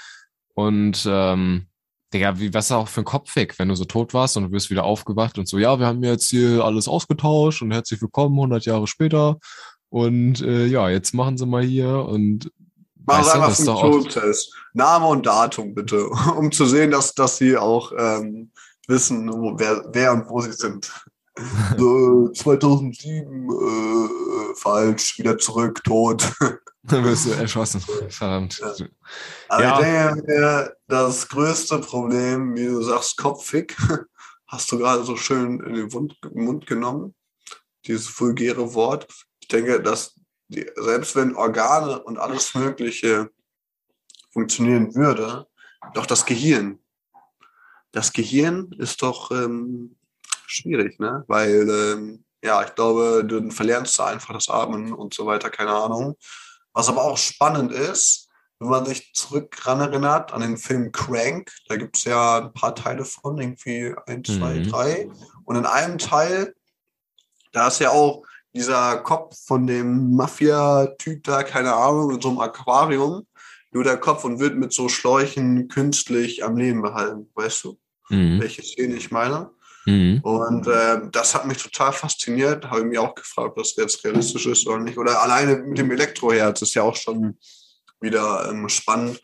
Und 0.52 1.08
ähm, 1.10 1.68
Digga, 2.12 2.38
wie 2.38 2.52
was 2.52 2.66
ist 2.66 2.72
auch 2.72 2.86
für 2.86 3.00
ein 3.00 3.06
Kopf 3.06 3.34
weg, 3.34 3.58
wenn 3.58 3.70
du 3.70 3.74
so 3.74 3.86
tot 3.86 4.12
warst 4.12 4.36
und 4.36 4.44
du 4.44 4.52
wirst 4.52 4.68
wieder 4.68 4.84
aufgewacht 4.84 5.38
und 5.38 5.48
so, 5.48 5.56
ja, 5.56 5.78
wir 5.78 5.86
haben 5.86 6.02
jetzt 6.02 6.28
hier 6.28 6.62
alles 6.62 6.86
ausgetauscht 6.86 7.62
und 7.62 7.70
herzlich 7.70 8.02
willkommen 8.02 8.34
100 8.36 8.66
Jahre 8.66 8.86
später. 8.86 9.38
Und 9.88 10.42
äh, 10.42 10.66
ja, 10.66 10.90
jetzt 10.90 11.14
machen 11.14 11.38
sie 11.38 11.46
mal 11.46 11.62
hier 11.62 12.04
und 12.04 12.52
Mach 13.06 13.20
weißt 13.20 13.28
du, 13.28 13.40
einfach 13.40 13.54
Funktionstest. 13.54 14.54
Name 14.74 15.06
und 15.06 15.24
Datum 15.24 15.74
bitte, 15.74 16.08
um 16.36 16.52
zu 16.52 16.66
sehen, 16.66 16.90
dass, 16.90 17.14
dass 17.14 17.38
sie 17.38 17.56
auch 17.56 17.90
ähm, 17.96 18.50
wissen, 18.86 19.30
wer, 19.58 19.82
wer 19.94 20.12
und 20.12 20.28
wo 20.28 20.42
sie 20.42 20.52
sind. 20.52 20.92
so, 21.78 22.28
2007, 22.34 23.48
äh, 23.48 24.27
falsch, 24.54 25.18
wieder 25.18 25.38
zurück, 25.38 25.82
tot. 25.84 26.32
dann 26.82 27.04
wirst 27.04 27.26
du 27.26 27.30
erschossen. 27.32 27.80
Verdammt. 28.08 28.58
Ja. 28.58 28.86
Aber 29.48 29.62
Ja. 29.62 29.78
ich 29.78 30.14
denke 30.24 30.76
das 30.86 31.28
größte 31.28 31.78
Problem, 31.78 32.54
wie 32.56 32.66
du 32.66 32.82
sagst, 32.82 33.16
Kopffick, 33.16 33.76
hast 34.46 34.70
du 34.72 34.78
gerade 34.78 35.04
so 35.04 35.16
schön 35.16 35.60
in 35.60 35.74
den 35.74 35.88
Mund, 35.88 36.16
Mund 36.34 36.66
genommen. 36.66 37.14
Dieses 37.86 38.18
vulgäre 38.20 38.74
Wort. 38.74 39.06
Ich 39.40 39.48
denke, 39.48 39.80
dass 39.82 40.14
die, 40.48 40.70
selbst 40.76 41.14
wenn 41.16 41.36
Organe 41.36 42.02
und 42.02 42.18
alles 42.18 42.54
Mögliche 42.54 43.30
funktionieren 44.32 44.94
würde, 44.94 45.46
doch 45.94 46.06
das 46.06 46.24
Gehirn. 46.26 46.78
Das 47.92 48.12
Gehirn 48.12 48.74
ist 48.78 49.02
doch 49.02 49.30
ähm, 49.30 49.96
schwierig, 50.46 50.98
ne? 50.98 51.24
Weil, 51.28 51.68
ähm, 51.70 52.24
ja, 52.42 52.62
ich 52.64 52.74
glaube, 52.74 53.24
du 53.26 53.50
verlernst 53.50 53.98
da 53.98 54.06
einfach 54.06 54.34
das 54.34 54.48
Atmen 54.48 54.92
und 54.92 55.14
so 55.14 55.26
weiter, 55.26 55.50
keine 55.50 55.72
Ahnung. 55.72 56.16
Was 56.72 56.88
aber 56.88 57.02
auch 57.04 57.18
spannend 57.18 57.72
ist, 57.72 58.28
wenn 58.60 58.68
man 58.70 58.84
sich 58.86 59.12
zurück 59.14 59.66
ran 59.66 59.80
erinnert 59.80 60.32
an 60.32 60.40
den 60.40 60.56
Film 60.56 60.90
Crank, 60.92 61.50
da 61.68 61.76
gibt 61.76 61.96
es 61.96 62.04
ja 62.04 62.38
ein 62.38 62.52
paar 62.52 62.74
Teile 62.74 63.04
von, 63.04 63.38
irgendwie 63.38 63.94
eins, 64.06 64.28
zwei, 64.36 64.54
Mhm. 64.54 64.68
drei. 64.70 65.10
Und 65.44 65.56
in 65.56 65.66
einem 65.66 65.98
Teil, 65.98 66.54
da 67.52 67.68
ist 67.68 67.80
ja 67.80 67.90
auch 67.90 68.22
dieser 68.54 68.98
Kopf 68.98 69.36
von 69.46 69.66
dem 69.66 70.14
Mafia-Typ 70.16 71.22
da, 71.24 71.42
keine 71.42 71.74
Ahnung, 71.74 72.12
in 72.14 72.20
so 72.20 72.28
einem 72.30 72.40
Aquarium, 72.40 73.26
nur 73.70 73.84
der 73.84 73.98
Kopf 73.98 74.24
und 74.24 74.38
wird 74.40 74.56
mit 74.56 74.72
so 74.72 74.88
Schläuchen 74.88 75.68
künstlich 75.68 76.42
am 76.44 76.56
Leben 76.56 76.82
behalten, 76.82 77.30
weißt 77.34 77.64
du, 77.64 77.78
Mhm. 78.10 78.40
welche 78.40 78.62
Szene 78.62 78.94
ich 78.96 79.10
meine? 79.10 79.50
Mhm. 79.88 80.20
Und 80.22 80.66
äh, 80.66 81.00
das 81.10 81.34
hat 81.34 81.46
mich 81.46 81.62
total 81.62 81.94
fasziniert. 81.94 82.68
Habe 82.68 82.84
mich 82.84 82.98
auch 82.98 83.14
gefragt, 83.14 83.48
ob 83.48 83.56
das 83.56 83.74
jetzt 83.76 84.04
realistisch 84.04 84.44
ist 84.44 84.66
oder 84.66 84.80
nicht. 84.80 84.98
Oder 84.98 85.22
alleine 85.22 85.56
mit 85.56 85.78
dem 85.78 85.90
Elektroherz 85.90 86.60
ist 86.60 86.74
ja 86.74 86.82
auch 86.82 86.94
schon 86.94 87.38
wieder 87.98 88.50
ähm, 88.50 88.68
spannend. 88.68 89.18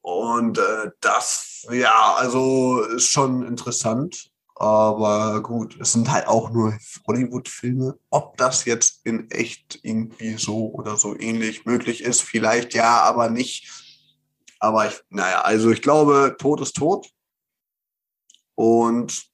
Und 0.00 0.56
äh, 0.56 0.90
das, 1.00 1.66
ja, 1.70 2.14
also 2.16 2.80
ist 2.80 3.10
schon 3.10 3.46
interessant. 3.46 4.30
Aber 4.54 5.42
gut, 5.42 5.76
es 5.78 5.92
sind 5.92 6.10
halt 6.10 6.26
auch 6.26 6.50
nur 6.50 6.78
Hollywood-Filme. 7.06 7.98
Ob 8.08 8.38
das 8.38 8.64
jetzt 8.64 9.04
in 9.04 9.30
echt 9.30 9.80
irgendwie 9.82 10.38
so 10.38 10.70
oder 10.72 10.96
so 10.96 11.14
ähnlich 11.18 11.66
möglich 11.66 12.02
ist, 12.02 12.22
vielleicht 12.22 12.72
ja, 12.72 13.02
aber 13.02 13.28
nicht. 13.28 13.68
Aber 14.60 14.86
ich, 14.86 14.98
naja, 15.10 15.42
also 15.42 15.70
ich 15.70 15.82
glaube, 15.82 16.36
Tod 16.38 16.62
ist 16.62 16.76
tot. 16.76 17.06
Und 18.54 19.29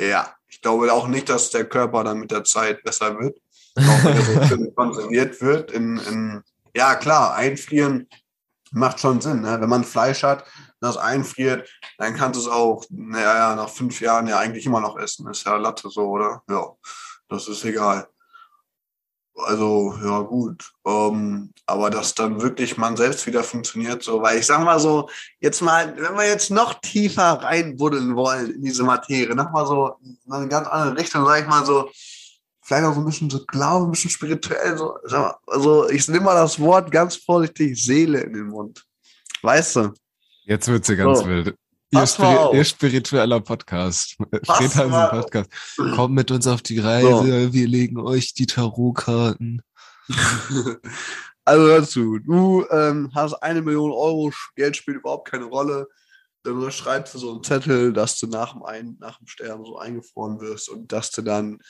ja, 0.00 0.34
ich 0.48 0.60
glaube 0.60 0.92
auch 0.92 1.08
nicht, 1.08 1.28
dass 1.28 1.50
der 1.50 1.64
Körper 1.64 2.04
dann 2.04 2.20
mit 2.20 2.30
der 2.30 2.44
Zeit 2.44 2.82
besser 2.82 3.18
wird. 3.18 3.38
Auch 3.76 4.04
wenn 4.04 4.16
er 4.16 4.22
so 4.22 4.42
schön 4.48 4.74
konserviert 4.74 5.40
wird. 5.40 5.70
In, 5.72 5.98
in, 5.98 6.42
ja, 6.74 6.94
klar, 6.94 7.34
einfrieren 7.34 8.08
macht 8.70 9.00
schon 9.00 9.20
Sinn. 9.20 9.42
Ne? 9.42 9.60
Wenn 9.60 9.68
man 9.68 9.84
Fleisch 9.84 10.22
hat, 10.22 10.44
das 10.80 10.96
einfriert, 10.96 11.68
dann 11.98 12.14
kannst 12.14 12.38
du 12.38 12.44
es 12.44 12.48
auch, 12.48 12.84
naja, 12.90 13.54
nach 13.54 13.68
fünf 13.68 14.00
Jahren 14.00 14.26
ja 14.26 14.38
eigentlich 14.38 14.66
immer 14.66 14.80
noch 14.80 14.98
essen. 14.98 15.28
Ist 15.28 15.46
ja 15.46 15.56
Latte 15.56 15.88
so, 15.88 16.08
oder? 16.08 16.42
Ja, 16.48 16.72
das 17.28 17.48
ist 17.48 17.64
egal. 17.64 18.08
Also, 19.36 19.94
ja, 20.02 20.20
gut. 20.20 20.72
Ähm, 20.86 21.50
aber 21.66 21.90
dass 21.90 22.14
dann 22.14 22.40
wirklich 22.40 22.76
man 22.76 22.96
selbst 22.96 23.26
wieder 23.26 23.42
funktioniert, 23.42 24.02
so, 24.02 24.22
weil 24.22 24.38
ich 24.38 24.46
sag 24.46 24.62
mal 24.62 24.78
so, 24.78 25.08
jetzt 25.40 25.60
mal, 25.60 25.96
wenn 25.96 26.14
wir 26.14 26.28
jetzt 26.28 26.50
noch 26.50 26.74
tiefer 26.80 27.42
reinbuddeln 27.42 28.14
wollen 28.14 28.52
in 28.52 28.62
diese 28.62 28.84
Materie, 28.84 29.34
nochmal 29.34 29.66
so 29.66 29.96
in 30.04 30.32
eine 30.32 30.48
ganz 30.48 30.68
andere 30.68 30.96
Richtung, 30.96 31.26
sag 31.26 31.40
ich 31.40 31.48
mal 31.48 31.64
so, 31.66 31.90
vielleicht 32.62 32.84
auch 32.84 32.94
so 32.94 33.00
ein 33.00 33.06
bisschen 33.06 33.30
so 33.30 33.44
Glaube, 33.46 33.86
ein 33.86 33.90
bisschen 33.90 34.10
spirituell, 34.10 34.78
so, 34.78 34.96
mal, 35.10 35.34
also 35.46 35.88
ich 35.88 36.06
nehme 36.08 36.26
mal 36.26 36.34
das 36.34 36.60
Wort 36.60 36.90
ganz 36.90 37.16
vorsichtig 37.16 37.82
Seele 37.82 38.20
in 38.20 38.32
den 38.34 38.46
Mund. 38.46 38.84
Weißt 39.42 39.76
du? 39.76 39.92
Jetzt 40.44 40.68
wird 40.68 40.84
sie 40.84 40.96
ganz 40.96 41.20
So. 41.20 41.26
wild. 41.26 41.56
Ihr, 41.94 42.06
spiri 42.06 42.56
ihr 42.56 42.64
spiritueller 42.64 43.40
Podcast. 43.40 44.16
Pass 44.46 44.56
Fred 44.56 44.74
Hansen 44.74 45.10
Podcast. 45.10 45.50
Kommt 45.94 46.14
mit 46.14 46.30
uns 46.32 46.46
auf 46.48 46.60
die 46.60 46.80
Reise. 46.80 47.52
Wir 47.52 47.68
legen 47.68 47.98
euch 47.98 48.34
die 48.34 48.46
Tarotkarten. 48.46 49.62
also 51.44 51.62
hör 51.62 51.84
zu, 51.84 52.18
du 52.18 52.66
ähm, 52.70 53.10
hast 53.14 53.34
eine 53.34 53.62
Million 53.62 53.92
Euro, 53.92 54.32
Geld 54.56 54.76
spielt 54.76 54.98
überhaupt 54.98 55.30
keine 55.30 55.44
Rolle. 55.44 55.86
Dann 56.42 56.70
schreibst 56.72 57.14
du 57.14 57.18
so 57.18 57.32
einen 57.32 57.44
Zettel, 57.44 57.92
dass 57.92 58.18
du 58.18 58.26
nach 58.26 58.52
dem, 58.52 58.64
Ein 58.64 58.96
nach 59.00 59.18
dem 59.18 59.28
Sterben 59.28 59.64
so 59.64 59.78
eingefroren 59.78 60.40
wirst 60.40 60.68
und 60.68 60.90
dass 60.92 61.12
du 61.12 61.22
dann 61.22 61.60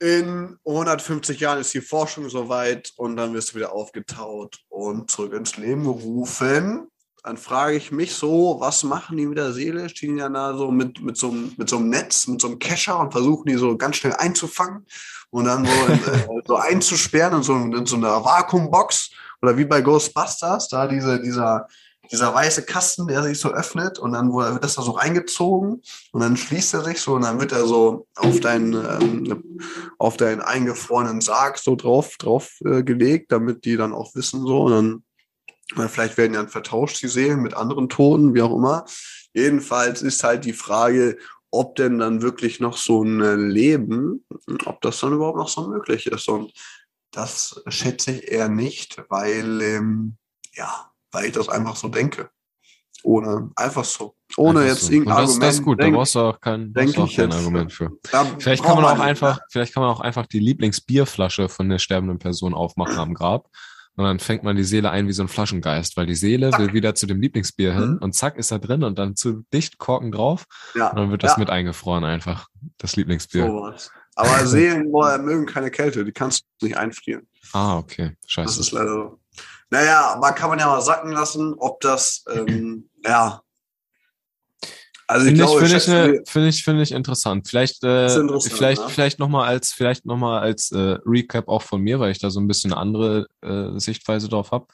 in 0.00 0.58
150 0.66 1.38
Jahren 1.38 1.60
ist 1.60 1.74
die 1.74 1.80
Forschung 1.80 2.28
soweit 2.28 2.92
und 2.96 3.16
dann 3.16 3.34
wirst 3.34 3.52
du 3.52 3.56
wieder 3.56 3.72
aufgetaut 3.72 4.58
und 4.68 5.10
zurück 5.10 5.34
ins 5.34 5.58
Leben 5.58 5.84
gerufen. 5.84 6.88
Dann 7.24 7.36
frage 7.36 7.76
ich 7.76 7.92
mich 7.92 8.14
so, 8.16 8.56
was 8.58 8.82
machen 8.82 9.16
die 9.16 9.26
mit 9.26 9.38
der 9.38 9.52
Seele? 9.52 9.88
Stehen 9.88 10.16
die 10.16 10.20
dann 10.20 10.34
da 10.34 10.56
so 10.56 10.72
mit, 10.72 11.00
mit, 11.02 11.16
so, 11.16 11.30
einem- 11.30 11.52
mit 11.56 11.68
so 11.68 11.76
einem 11.76 11.88
Netz, 11.88 12.26
mit 12.26 12.40
so 12.40 12.48
einem 12.48 12.58
Kescher 12.58 12.98
und 12.98 13.12
versuchen 13.12 13.46
die 13.46 13.54
so 13.54 13.76
ganz 13.76 13.96
schnell 13.96 14.14
einzufangen 14.14 14.84
und 15.30 15.44
dann 15.44 15.64
so, 15.64 15.70
in, 15.86 16.14
äh, 16.14 16.42
so 16.46 16.56
einzusperren 16.56 17.36
in 17.36 17.42
so, 17.42 17.54
in 17.54 17.86
so 17.86 17.96
einer 17.96 18.24
Vakuumbox 18.24 19.10
oder 19.40 19.56
wie 19.56 19.64
bei 19.64 19.80
Ghostbusters, 19.82 20.68
da 20.68 20.88
diese, 20.88 21.20
dieser, 21.22 21.68
dieser 22.10 22.34
weiße 22.34 22.64
Kasten, 22.64 23.06
der 23.06 23.22
sich 23.22 23.38
so 23.38 23.50
öffnet 23.50 24.00
und 24.00 24.12
dann 24.12 24.32
wird 24.32 24.64
das 24.64 24.74
da 24.74 24.82
so 24.82 24.90
reingezogen 24.90 25.80
und 26.10 26.20
dann 26.20 26.36
schließt 26.36 26.74
er 26.74 26.82
sich 26.82 27.00
so 27.00 27.14
und 27.14 27.22
dann 27.22 27.40
wird 27.40 27.52
er 27.52 27.66
so 27.66 28.08
auf 28.16 28.40
deinen, 28.40 28.74
ähm, 28.74 29.44
auf 29.98 30.16
deinen 30.16 30.40
eingefrorenen 30.40 31.20
Sarg 31.20 31.58
so 31.58 31.76
drauf, 31.76 32.16
drauf 32.18 32.58
äh, 32.64 32.82
gelegt, 32.82 33.30
damit 33.30 33.64
die 33.64 33.76
dann 33.76 33.92
auch 33.92 34.14
wissen 34.16 34.44
so 34.44 34.62
und 34.62 34.72
dann 34.72 35.04
weil 35.74 35.88
vielleicht 35.88 36.16
werden 36.16 36.34
ja 36.34 36.40
dann 36.40 36.48
vertauscht 36.50 37.02
die 37.02 37.08
Seelen 37.08 37.40
mit 37.40 37.54
anderen 37.54 37.88
Toten, 37.88 38.34
wie 38.34 38.42
auch 38.42 38.54
immer. 38.56 38.84
Jedenfalls 39.34 40.02
ist 40.02 40.22
halt 40.24 40.44
die 40.44 40.52
Frage, 40.52 41.16
ob 41.50 41.76
denn 41.76 41.98
dann 41.98 42.22
wirklich 42.22 42.60
noch 42.60 42.76
so 42.76 43.02
ein 43.02 43.20
äh, 43.20 43.34
Leben, 43.34 44.24
ob 44.64 44.80
das 44.80 45.00
dann 45.00 45.12
überhaupt 45.12 45.38
noch 45.38 45.48
so 45.48 45.68
möglich 45.68 46.06
ist. 46.06 46.28
Und 46.28 46.52
das 47.10 47.62
schätze 47.68 48.12
ich 48.12 48.28
eher 48.32 48.48
nicht, 48.48 49.02
weil, 49.08 49.60
ähm, 49.60 50.16
ja, 50.54 50.90
weil 51.10 51.26
ich 51.26 51.32
das 51.32 51.48
einfach 51.48 51.76
so 51.76 51.88
denke. 51.88 52.30
Ohne, 53.04 53.50
einfach 53.56 53.84
so. 53.84 54.14
Ohne 54.36 54.60
Einfach 54.60 54.72
jetzt 54.74 54.86
so. 54.86 54.92
irgendein 54.92 55.16
das, 55.16 55.22
Argument. 55.30 55.42
das 55.42 55.54
ist 55.56 55.62
gut, 55.64 55.80
da 55.80 55.84
denk- 55.84 55.96
brauchst 55.96 56.14
du 56.14 56.18
auch 56.20 56.40
kein, 56.40 56.72
brauchst 56.72 56.98
auch 56.98 57.16
kein. 57.16 57.32
Argument 57.32 57.72
für. 57.72 57.90
da 58.10 58.24
Vielleicht 58.38 58.62
kann 58.64 58.76
man 58.76 58.84
auch 58.84 59.00
einfach, 59.00 59.40
vielleicht 59.50 59.74
kann 59.74 59.82
man 59.82 59.92
auch 59.92 60.00
einfach 60.00 60.26
die 60.26 60.38
Lieblingsbierflasche 60.38 61.48
von 61.48 61.68
der 61.68 61.78
sterbenden 61.78 62.18
Person 62.18 62.54
aufmachen 62.54 62.98
am 62.98 63.12
Grab. 63.14 63.48
Und 63.96 64.04
dann 64.04 64.18
fängt 64.18 64.42
man 64.42 64.56
die 64.56 64.64
Seele 64.64 64.90
ein 64.90 65.06
wie 65.06 65.12
so 65.12 65.22
ein 65.22 65.28
Flaschengeist, 65.28 65.96
weil 65.98 66.06
die 66.06 66.14
Seele 66.14 66.50
Zack. 66.50 66.60
will 66.60 66.72
wieder 66.72 66.94
zu 66.94 67.06
dem 67.06 67.20
Lieblingsbier 67.20 67.74
hin 67.74 67.90
Mhm. 67.92 67.98
und 67.98 68.14
zack 68.14 68.36
ist 68.38 68.50
er 68.50 68.58
drin 68.58 68.84
und 68.84 68.98
dann 68.98 69.16
zu 69.16 69.44
dicht 69.52 69.76
Korken 69.78 70.10
drauf 70.12 70.46
Ja, 70.74 70.88
und 70.90 70.96
dann 70.98 71.10
wird 71.10 71.22
das 71.22 71.32
ja. 71.32 71.38
mit 71.40 71.50
eingefroren 71.50 72.04
einfach. 72.04 72.46
Das 72.78 72.96
Lieblingsbier. 72.96 73.46
sowas. 73.46 73.90
Aber 74.14 74.28
Seelen 74.46 74.90
mögen 74.90 75.44
keine 75.46 75.70
Kälte, 75.70 76.04
die 76.06 76.12
kannst 76.12 76.44
du 76.60 76.66
nicht 76.66 76.76
einfrieren. 76.78 77.28
Ah, 77.52 77.76
okay. 77.76 78.16
Das 78.22 78.30
Scheiße. 78.30 78.60
ist 78.60 78.72
leider 78.72 78.88
so. 78.92 79.18
Naja, 79.68 80.12
aber 80.14 80.32
kann 80.32 80.48
man 80.50 80.58
ja 80.58 80.66
mal 80.66 80.80
sacken 80.80 81.12
lassen, 81.12 81.54
ob 81.58 81.80
das, 81.80 82.24
ähm, 82.32 82.88
ja. 83.04 83.41
Also 85.08 85.26
Finde 85.26 85.42
ich, 85.42 85.46
glaube, 85.48 85.60
finde 85.66 85.76
ich, 85.76 85.88
ne, 85.88 86.12
wir- 86.12 86.22
finde 86.26 86.48
ich, 86.48 86.64
finde 86.64 86.82
ich 86.82 86.92
interessant. 86.92 87.48
Vielleicht, 87.48 87.82
äh, 87.84 88.06
interessant, 88.14 88.54
vielleicht, 88.56 88.82
ne? 88.82 88.88
vielleicht 88.88 89.18
nochmal 89.18 89.48
als, 89.48 89.72
vielleicht 89.72 90.06
noch 90.06 90.16
mal 90.16 90.40
als 90.40 90.70
äh, 90.72 90.98
Recap 91.04 91.48
auch 91.48 91.62
von 91.62 91.80
mir, 91.82 92.00
weil 92.00 92.12
ich 92.12 92.18
da 92.18 92.30
so 92.30 92.40
ein 92.40 92.46
bisschen 92.48 92.72
eine 92.72 92.80
andere 92.80 93.26
äh, 93.42 93.78
Sichtweise 93.78 94.28
drauf 94.28 94.52
habe. 94.52 94.66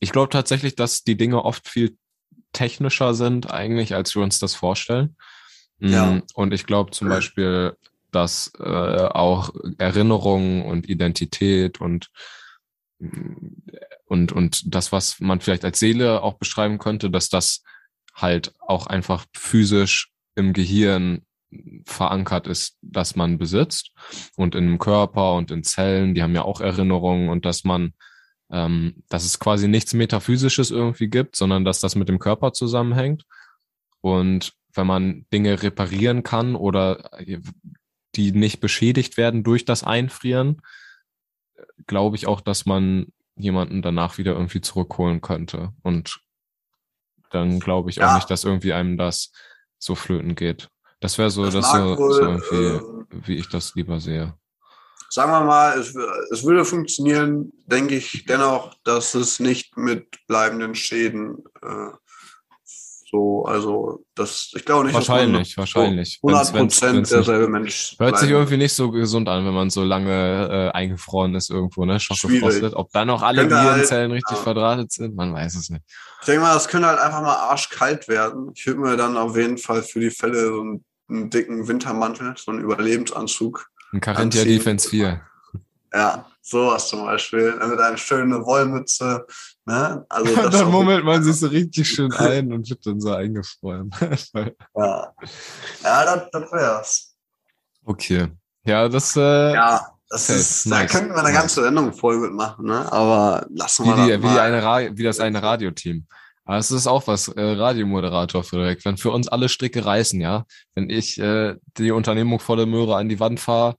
Ich 0.00 0.12
glaube 0.12 0.30
tatsächlich, 0.30 0.74
dass 0.76 1.02
die 1.04 1.16
Dinge 1.16 1.44
oft 1.44 1.68
viel 1.68 1.96
technischer 2.52 3.14
sind 3.14 3.50
eigentlich, 3.52 3.94
als 3.94 4.14
wir 4.14 4.22
uns 4.22 4.38
das 4.38 4.54
vorstellen. 4.54 5.16
Mm, 5.80 5.88
Ja. 5.88 6.22
Und 6.34 6.54
ich 6.54 6.64
glaube 6.66 6.92
zum 6.92 7.08
Beispiel, 7.08 7.74
dass 8.10 8.50
äh, 8.58 8.62
auch 8.62 9.50
Erinnerungen 9.76 10.62
und 10.64 10.88
Identität 10.88 11.80
und 11.80 12.08
und 14.06 14.32
und 14.32 14.74
das, 14.74 14.92
was 14.92 15.20
man 15.20 15.40
vielleicht 15.40 15.64
als 15.64 15.78
Seele 15.78 16.22
auch 16.22 16.34
beschreiben 16.34 16.78
könnte, 16.78 17.10
dass 17.10 17.28
das 17.28 17.62
halt 18.20 18.54
auch 18.60 18.86
einfach 18.86 19.26
physisch 19.34 20.10
im 20.34 20.52
Gehirn 20.52 21.22
verankert 21.86 22.46
ist, 22.46 22.76
dass 22.82 23.16
man 23.16 23.38
besitzt 23.38 23.92
und 24.36 24.54
im 24.54 24.78
Körper 24.78 25.34
und 25.34 25.50
in 25.50 25.64
Zellen, 25.64 26.14
die 26.14 26.22
haben 26.22 26.34
ja 26.34 26.42
auch 26.42 26.60
Erinnerungen 26.60 27.30
und 27.30 27.46
dass 27.46 27.64
man, 27.64 27.94
ähm, 28.50 29.02
dass 29.08 29.24
es 29.24 29.38
quasi 29.38 29.66
nichts 29.66 29.94
Metaphysisches 29.94 30.70
irgendwie 30.70 31.08
gibt, 31.08 31.36
sondern 31.36 31.64
dass 31.64 31.80
das 31.80 31.94
mit 31.94 32.08
dem 32.08 32.18
Körper 32.18 32.52
zusammenhängt. 32.52 33.24
Und 34.00 34.52
wenn 34.74 34.86
man 34.86 35.26
Dinge 35.32 35.62
reparieren 35.62 36.22
kann 36.22 36.54
oder 36.54 37.10
die 38.14 38.32
nicht 38.32 38.60
beschädigt 38.60 39.16
werden 39.16 39.42
durch 39.42 39.64
das 39.64 39.84
Einfrieren, 39.84 40.60
glaube 41.86 42.16
ich 42.16 42.26
auch, 42.26 42.40
dass 42.40 42.66
man 42.66 43.06
jemanden 43.36 43.82
danach 43.82 44.18
wieder 44.18 44.32
irgendwie 44.32 44.60
zurückholen 44.60 45.20
könnte. 45.20 45.72
Und 45.82 46.20
dann 47.30 47.60
glaube 47.60 47.90
ich 47.90 48.00
auch 48.00 48.06
Ja. 48.08 48.14
nicht, 48.14 48.30
dass 48.30 48.44
irgendwie 48.44 48.72
einem 48.72 48.96
das 48.96 49.32
so 49.78 49.94
flöten 49.94 50.34
geht. 50.34 50.68
Das 51.00 51.18
wäre 51.18 51.30
so, 51.30 51.44
Das 51.44 51.70
so, 51.72 51.96
wohl, 51.98 52.12
so 52.12 52.20
irgendwie, 52.22 52.64
ähm, 52.64 53.06
wie 53.10 53.36
ich 53.36 53.48
das 53.48 53.74
lieber 53.74 54.00
sehe. 54.00 54.34
sagen 55.10 55.30
wir 55.30 55.44
mal, 55.44 55.78
es, 55.78 55.94
es 56.32 56.44
würde 56.44 56.64
funktionieren, 56.64 57.52
denke 57.66 57.96
ich 57.96 58.24
dennoch, 58.26 58.74
dass 58.84 59.14
es 59.14 59.38
nicht 59.40 59.76
mit 59.76 60.26
bleibenden 60.26 60.74
Schäden 60.74 61.44
äh, 61.62 61.90
so, 63.10 63.44
also 63.44 64.04
das, 64.14 64.50
ich 64.54 64.64
glaube 64.64 64.84
nicht, 64.86 64.94
Wahrscheinlich, 64.94 65.48
dass 65.54 65.56
wahrscheinlich. 65.58 66.18
man 66.22 66.34
Wenn's- 66.34 66.48
100 66.50 66.54
wenn's- 66.54 66.74
Prozent 66.80 66.96
wenn's 66.96 67.10
nicht- 67.10 67.16
derselbe 67.16 67.48
Mensch 67.48 67.96
Hört 67.98 68.18
sich 68.18 68.28
bleiben. 68.28 68.40
irgendwie 68.42 68.56
nicht 68.58 68.74
so 68.74 68.90
gesund 68.90 69.28
an, 69.28 69.46
wenn 69.46 69.54
man 69.54 69.70
so 69.70 69.82
lange 69.84 70.48
äh, 70.72 70.76
eingefroren 70.76 71.34
ist 71.34 71.50
irgendwo, 71.50 71.84
ne? 71.84 71.98
Schockgefrostet. 72.00 72.74
Ob 72.74 72.90
dann 72.92 73.08
noch 73.08 73.22
alle 73.22 73.42
Könnte 73.42 73.60
halt, 73.60 73.90
richtig 74.12 74.36
ja. 74.36 74.42
verdrahtet 74.42 74.92
sind, 74.92 75.16
man 75.16 75.32
weiß 75.32 75.54
es 75.56 75.70
nicht. 75.70 75.82
Ich 76.20 76.26
denke 76.26 76.42
mal, 76.42 76.54
das 76.54 76.68
könnte 76.68 76.88
halt 76.88 76.98
einfach 76.98 77.22
mal 77.22 77.34
arschkalt 77.36 78.08
werden. 78.08 78.50
Ich 78.54 78.66
würde 78.66 78.80
mir 78.80 78.96
dann 78.96 79.16
auf 79.16 79.36
jeden 79.36 79.58
Fall 79.58 79.82
für 79.82 80.00
die 80.00 80.10
Fälle 80.10 80.46
so 80.48 80.60
einen, 80.60 80.84
einen 81.08 81.30
dicken 81.30 81.66
Wintermantel, 81.68 82.34
so 82.36 82.50
einen 82.50 82.60
Überlebensanzug. 82.60 83.66
Ein 83.92 84.00
Carinthia. 84.00 84.44
Defense 84.44 84.88
4. 84.88 85.20
Ja, 85.92 86.26
sowas 86.42 86.88
zum 86.88 87.04
Beispiel. 87.04 87.52
Mit 87.54 87.78
einer 87.80 87.96
schönen 87.96 88.44
Wollmütze. 88.44 89.26
Ne? 89.64 90.04
Also 90.08 90.34
das 90.42 90.50
dann 90.50 90.70
mummelt 90.70 91.04
man 91.04 91.22
sich 91.22 91.36
so 91.36 91.46
richtig 91.48 91.88
schön 91.88 92.12
ein 92.12 92.52
und 92.52 92.68
wird 92.68 92.84
dann 92.86 93.00
so 93.00 93.12
eingefroren. 93.12 93.90
Ja, 94.74 95.12
ja 95.82 96.04
das, 96.04 96.30
das 96.32 96.52
wär's. 96.52 97.14
okay. 97.84 98.28
Ja, 98.64 98.88
das, 98.88 99.16
äh, 99.16 99.52
Ja, 99.54 99.80
das 100.10 100.26
Safe. 100.26 100.38
ist, 100.38 100.66
Nice. 100.66 100.92
da 100.92 100.98
könnten 100.98 101.14
wir 101.14 101.18
eine 101.20 101.28
Nice. 101.28 101.38
ganze 101.40 101.62
Sendung 101.62 101.92
voll 101.94 102.18
mitmachen, 102.18 102.66
ne? 102.66 102.90
Aber 102.92 103.46
lassen 103.50 103.84
wie, 103.84 103.88
wir 103.88 103.94
die, 103.94 104.10
das 104.10 104.18
wie, 104.18 104.26
die 104.28 104.34
mal. 104.34 104.40
eine 104.40 104.62
Ra 104.62 104.80
wie 104.96 105.02
das 105.02 105.20
eine 105.20 105.42
Radioteam. 105.42 106.06
Aber 106.44 106.56
es 106.58 106.70
ist 106.70 106.86
auch 106.86 107.06
was, 107.06 107.28
äh, 107.28 107.40
Radiomoderator, 107.42 108.42
Frederik. 108.42 108.82
Wenn 108.84 108.96
für 108.96 109.10
uns 109.10 109.28
alle 109.28 109.48
Stricke 109.50 109.84
reißen, 109.84 110.18
ja, 110.20 110.44
wenn 110.74 110.88
ich 110.88 111.18
äh, 111.18 111.56
die 111.76 111.90
Unternehmung 111.90 112.40
volle 112.40 112.64
Möhre 112.66 112.96
an 112.96 113.08
die 113.10 113.20
Wand 113.20 113.38
fahre 113.40 113.76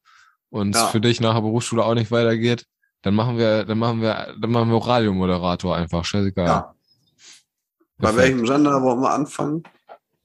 und 0.50 0.76
Ja. 0.76 0.88
für 0.88 1.02
dich 1.02 1.22
nach 1.22 1.36
der 1.36 1.42
Berufsschule 1.42 1.84
auch 1.84 1.94
nicht 1.96 2.12
weitergeht, 2.12 2.66
dann 3.02 3.16
machen 3.16 3.38
wir, 3.38 3.64
dann 3.66 3.78
machen 3.80 4.02
wir, 4.02 4.36
dann 4.40 4.52
machen 4.52 4.70
wir 4.70 4.76
auch 4.78 4.88
Radiomoderator 4.88 5.76
einfach. 5.76 6.04
Scheißegal. 6.04 6.46
Ja. 6.48 6.76
Bei 7.98 8.16
welchem 8.16 8.46
Sender 8.48 8.82
wollen 8.82 9.02
wir 9.02 9.12
anfangen? 9.12 9.64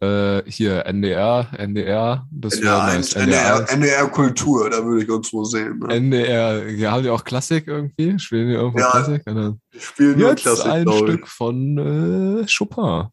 Äh, 0.01 0.43
hier, 0.51 0.85
NDR, 0.87 1.49
NDR, 1.57 2.27
das 2.31 2.55
NDR, 2.55 2.79
nice. 2.87 2.95
1, 2.95 3.15
NDR, 3.15 3.57
1. 3.61 3.71
NDR 3.73 4.09
Kultur, 4.09 4.69
da 4.71 4.85
würde 4.85 5.03
ich 5.05 5.11
uns 5.11 5.33
wohl 5.33 5.45
sehen. 5.47 5.79
Ne? 5.79 5.95
NDR, 5.95 6.69
ja, 6.71 6.91
haben 6.93 7.03
die 7.05 7.11
auch 7.11 7.25
Klassik 7.25 7.67
irgendwie? 7.69 8.19
Spielen 8.19 8.49
die 8.49 8.55
irgendwo 8.55 8.79
Ja. 8.81 8.91
Klassik? 8.91 9.23
Dann, 9.25 9.61
Wir 9.71 9.81
spielen 9.81 10.19
nur 10.19 10.35
Klassik, 10.35 10.67
ein 10.67 10.93
Stück 10.93 11.27
von 11.29 11.79
äh, 12.43 12.47
Chopin. 12.53 13.09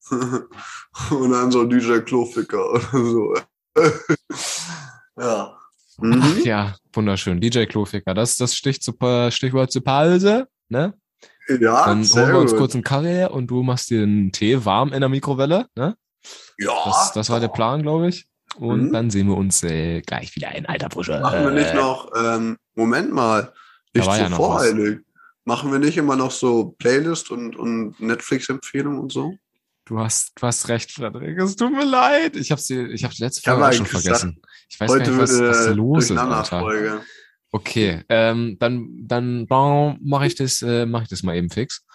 ich. 0.00 0.10
Und 1.10 1.32
dann 1.32 1.50
so 1.50 1.64
DJ 1.64 1.98
Kloficker 2.00 2.72
oder 2.72 2.82
so. 2.92 3.34
ja. 5.18 5.57
Ach 6.00 6.04
Mhm. 6.04 6.40
ja, 6.44 6.76
wunderschön. 6.92 7.40
DJ 7.40 7.64
Kloficker, 7.66 8.14
das 8.14 8.30
ist 8.32 8.40
das 8.40 8.54
Stich 8.54 8.80
zu, 8.80 8.92
Stichwort 9.30 9.72
zur 9.72 9.82
Pause. 9.84 10.46
Ne? 10.68 10.94
Ja, 11.48 11.86
Dann 11.86 12.04
holen 12.04 12.32
wir 12.32 12.38
uns 12.38 12.50
gut. 12.52 12.58
kurz 12.60 12.74
einen 12.74 12.84
Kaffee 12.84 13.24
und 13.28 13.48
du 13.48 13.62
machst 13.62 13.90
dir 13.90 14.02
einen 14.02 14.30
Tee 14.32 14.64
warm 14.64 14.92
in 14.92 15.00
der 15.00 15.08
Mikrowelle. 15.08 15.66
Ne? 15.74 15.96
Ja, 16.58 16.72
Das, 16.84 17.12
das 17.12 17.30
war 17.30 17.40
der 17.40 17.48
Plan, 17.48 17.82
glaube 17.82 18.08
ich. 18.08 18.26
Und 18.56 18.88
Mhm. 18.88 18.92
dann 18.92 19.10
sehen 19.10 19.28
wir 19.28 19.36
uns 19.36 19.62
äh, 19.62 20.00
gleich 20.02 20.34
wieder 20.36 20.54
in 20.54 20.66
alter 20.66 20.90
Frische. 20.90 21.20
Machen 21.20 21.44
wir 21.44 21.50
nicht 21.50 21.74
noch, 21.74 22.10
ähm, 22.16 22.56
Moment 22.74 23.12
mal, 23.12 23.52
nicht 23.94 24.06
war 24.06 24.16
so 24.16 24.22
ja 24.22 24.30
voreilig. 24.30 25.00
Machen 25.44 25.72
wir 25.72 25.78
nicht 25.78 25.96
immer 25.96 26.16
noch 26.16 26.30
so 26.30 26.74
Playlist 26.78 27.30
und, 27.30 27.56
und 27.56 27.98
Netflix-Empfehlungen 28.00 28.98
und 29.00 29.12
so? 29.12 29.34
Du 29.88 29.98
hast, 29.98 30.32
du 30.36 30.46
hast 30.46 30.68
recht, 30.68 30.92
Frederik. 30.92 31.36
Es 31.38 31.56
tut 31.56 31.72
mir 31.72 31.86
leid. 31.86 32.36
Ich 32.36 32.50
habe 32.50 32.60
die, 32.60 32.92
ich 32.92 33.04
hab 33.04 33.12
die 33.12 33.22
letzte 33.22 33.40
Folge 33.40 33.72
schon 33.72 33.86
vergessen. 33.86 34.42
Ich 34.68 34.78
weiß 34.78 34.96
nicht, 34.96 35.16
was, 35.16 35.40
was 35.40 35.66
äh, 35.66 35.72
los 35.72 36.10
ist, 36.10 36.18
Alter. 36.18 37.00
Okay, 37.50 38.04
ähm, 38.10 38.58
dann, 38.60 39.06
dann, 39.06 39.46
dann 39.46 39.98
mache 40.02 40.26
ich 40.26 40.34
das, 40.34 40.60
äh, 40.60 40.84
mache 40.84 41.04
ich 41.04 41.08
das 41.08 41.22
mal 41.22 41.36
eben 41.36 41.48
fix. 41.48 41.86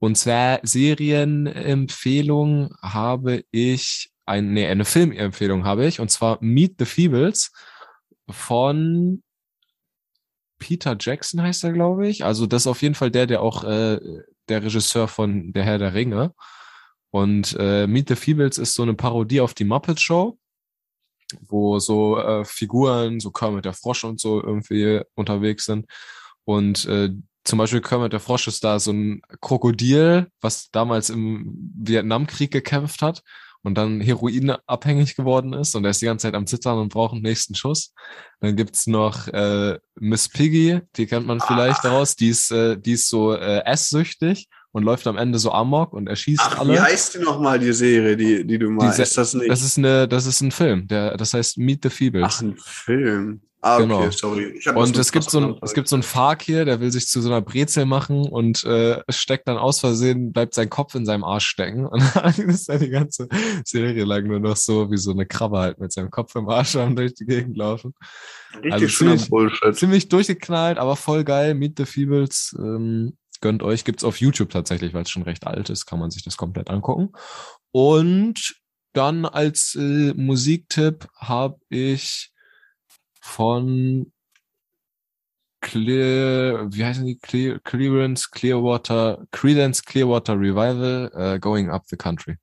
Und 0.00 0.18
zwar 0.18 0.60
Serienempfehlung 0.62 2.74
habe 2.82 3.44
ich 3.50 4.10
ein, 4.26 4.52
nee, 4.52 4.66
eine 4.66 4.84
Filmempfehlung 4.84 5.64
habe 5.64 5.86
ich, 5.86 5.98
und 5.98 6.10
zwar 6.10 6.36
Meet 6.42 6.74
the 6.78 6.84
Feebles 6.84 7.52
von 8.28 9.22
Peter 10.58 10.94
Jackson 11.00 11.40
heißt 11.40 11.64
er, 11.64 11.72
glaube 11.72 12.06
ich. 12.06 12.22
Also 12.22 12.44
das 12.44 12.64
ist 12.64 12.66
auf 12.66 12.82
jeden 12.82 12.94
Fall 12.94 13.10
der, 13.10 13.26
der 13.26 13.40
auch 13.40 13.64
äh, 13.64 13.98
der 14.50 14.62
Regisseur 14.62 15.08
von 15.08 15.54
Der 15.54 15.64
Herr 15.64 15.78
der 15.78 15.94
Ringe. 15.94 16.34
Und 17.10 17.56
äh, 17.58 17.86
Meet 17.86 18.08
the 18.08 18.16
Feebles 18.16 18.58
ist 18.58 18.74
so 18.74 18.82
eine 18.82 18.94
Parodie 18.94 19.40
auf 19.40 19.54
die 19.54 19.64
Muppet 19.64 20.00
Show. 20.00 20.38
wo 21.48 21.78
so 21.78 22.18
äh, 22.18 22.44
Figuren, 22.44 23.20
so 23.20 23.30
Kermit 23.30 23.64
der 23.64 23.72
Frosch 23.72 24.04
und 24.04 24.20
so 24.20 24.42
irgendwie 24.42 25.02
unterwegs 25.14 25.64
sind. 25.64 25.86
Und 26.44 26.86
äh, 26.86 27.10
zum 27.44 27.58
Beispiel 27.58 27.80
Kermit 27.80 28.12
der 28.12 28.20
Frosch 28.20 28.48
ist 28.48 28.64
da 28.64 28.78
so 28.78 28.92
ein 28.92 29.22
Krokodil, 29.40 30.28
was 30.40 30.70
damals 30.70 31.10
im 31.10 31.72
Vietnamkrieg 31.76 32.50
gekämpft 32.50 33.02
hat 33.02 33.22
und 33.62 33.76
dann 33.76 34.00
heroinabhängig 34.00 35.16
geworden 35.16 35.52
ist 35.52 35.74
und 35.74 35.84
er 35.84 35.90
ist 35.90 36.00
die 36.00 36.06
ganze 36.06 36.26
Zeit 36.26 36.34
am 36.34 36.46
Zittern 36.46 36.78
und 36.78 36.92
braucht 36.92 37.12
einen 37.12 37.22
nächsten 37.22 37.54
Schuss. 37.54 37.92
Dann 38.40 38.56
gibt's 38.56 38.86
noch 38.86 39.28
äh, 39.28 39.78
Miss 39.96 40.28
Piggy, 40.28 40.80
die 40.96 41.06
kennt 41.06 41.26
man 41.26 41.40
vielleicht 41.40 41.84
daraus, 41.84 42.16
die 42.16 42.28
ist, 42.28 42.50
äh, 42.50 42.78
die 42.78 42.92
ist 42.92 43.08
so 43.08 43.34
äh, 43.34 43.64
esssüchtig 43.64 44.48
und 44.72 44.82
läuft 44.84 45.06
am 45.06 45.16
Ende 45.16 45.38
so 45.38 45.52
amok 45.52 45.92
und 45.92 46.06
erschießt 46.08 46.40
Ach, 46.44 46.58
alle. 46.60 46.74
wie 46.74 46.80
heißt 46.80 47.14
die 47.14 47.18
nochmal, 47.18 47.58
die 47.58 47.72
Serie, 47.72 48.16
die, 48.16 48.46
die 48.46 48.58
du 48.58 48.70
meinst? 48.70 48.96
Se- 48.96 49.02
ist 49.02 49.18
das 49.18 49.34
nicht? 49.34 49.50
Das 49.50 49.62
ist 49.62 49.78
eine, 49.78 50.06
das 50.08 50.26
ist 50.26 50.40
ein 50.40 50.50
Film, 50.52 50.86
der, 50.88 51.16
das 51.16 51.34
heißt 51.34 51.58
Meet 51.58 51.80
the 51.84 51.90
Feebles. 51.90 52.24
Ach, 52.28 52.42
ein 52.42 52.56
Film. 52.58 53.40
Ah, 53.62 53.74
okay, 53.76 53.82
Genau. 53.82 54.10
sorry. 54.10 54.58
Und 54.74 54.96
es 54.96 55.12
gibt 55.12 55.28
so 55.30 55.38
ein, 55.38 55.54
es 55.60 55.74
gibt 55.74 55.86
so 55.86 55.94
einen 55.94 56.02
Fakir, 56.02 56.64
der 56.64 56.80
will 56.80 56.90
sich 56.90 57.06
zu 57.08 57.20
so 57.20 57.28
einer 57.28 57.42
Brezel 57.42 57.84
machen 57.84 58.20
und 58.26 58.64
äh, 58.64 59.02
steckt 59.10 59.48
dann 59.48 59.58
aus 59.58 59.80
Versehen, 59.80 60.32
bleibt 60.32 60.54
sein 60.54 60.70
Kopf 60.70 60.94
in 60.94 61.04
seinem 61.04 61.24
Arsch 61.24 61.44
stecken. 61.46 61.84
Und 61.84 62.00
dann 62.14 62.32
ist 62.48 62.70
er 62.70 62.78
die 62.78 62.88
ganze 62.88 63.28
Serie 63.66 64.04
lang 64.04 64.26
nur 64.28 64.40
noch 64.40 64.56
so 64.56 64.90
wie 64.90 64.96
so 64.96 65.10
eine 65.10 65.26
Krabbe 65.26 65.58
halt 65.58 65.78
mit 65.78 65.92
seinem 65.92 66.10
Kopf 66.10 66.34
im 66.36 66.48
Arsch 66.48 66.74
am 66.76 66.96
durch 66.96 67.12
die 67.12 67.26
Gegend 67.26 67.54
laufen. 67.58 67.92
Richtig 68.54 68.72
also 68.72 68.86
ziemlich- 68.86 69.28
Bullshit. 69.28 69.76
Ziemlich 69.76 70.08
durchgeknallt, 70.08 70.78
aber 70.78 70.96
voll 70.96 71.24
geil. 71.24 71.54
Meet 71.54 71.76
the 71.76 71.84
Feebles. 71.84 72.56
Ähm, 72.58 73.12
gönnt 73.40 73.62
euch. 73.62 73.84
Gibt's 73.84 74.04
auf 74.04 74.20
YouTube 74.20 74.50
tatsächlich, 74.50 74.94
weil 74.94 75.02
es 75.02 75.10
schon 75.10 75.22
recht 75.22 75.46
alt 75.46 75.70
ist, 75.70 75.86
kann 75.86 75.98
man 75.98 76.10
sich 76.10 76.22
das 76.22 76.36
komplett 76.36 76.70
angucken. 76.70 77.12
Und 77.72 78.60
dann 78.92 79.24
als 79.24 79.74
äh, 79.76 80.12
Musiktipp 80.14 81.08
habe 81.16 81.58
ich 81.68 82.32
von 83.20 84.12
Clear, 85.60 86.72
wie 86.72 86.84
heißen 86.84 87.04
die? 87.04 87.18
Clear, 87.18 87.58
Clearance, 87.60 88.28
Clearwater, 88.30 89.26
Credence 89.30 89.84
Clearwater 89.84 90.34
Revival, 90.34 91.12
äh, 91.14 91.38
Going 91.38 91.70
Up 91.70 91.84
the 91.86 91.96
Country. 91.96 92.36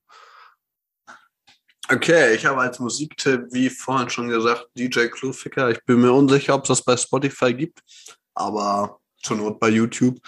Okay, 1.89 2.35
ich 2.35 2.45
habe 2.45 2.61
als 2.61 2.79
Musiktipp, 2.79 3.47
wie 3.51 3.69
vorhin 3.69 4.09
schon 4.09 4.27
gesagt, 4.27 4.67
DJ 4.77 5.07
Clueficker. 5.07 5.71
Ich 5.71 5.83
bin 5.85 6.01
mir 6.01 6.11
unsicher, 6.11 6.53
ob 6.53 6.63
es 6.63 6.67
das 6.67 6.83
bei 6.83 6.97
Spotify 6.97 7.53
gibt, 7.53 7.81
aber 8.35 8.99
zur 9.23 9.37
Not 9.37 9.59
bei 9.59 9.69
YouTube. 9.69 10.19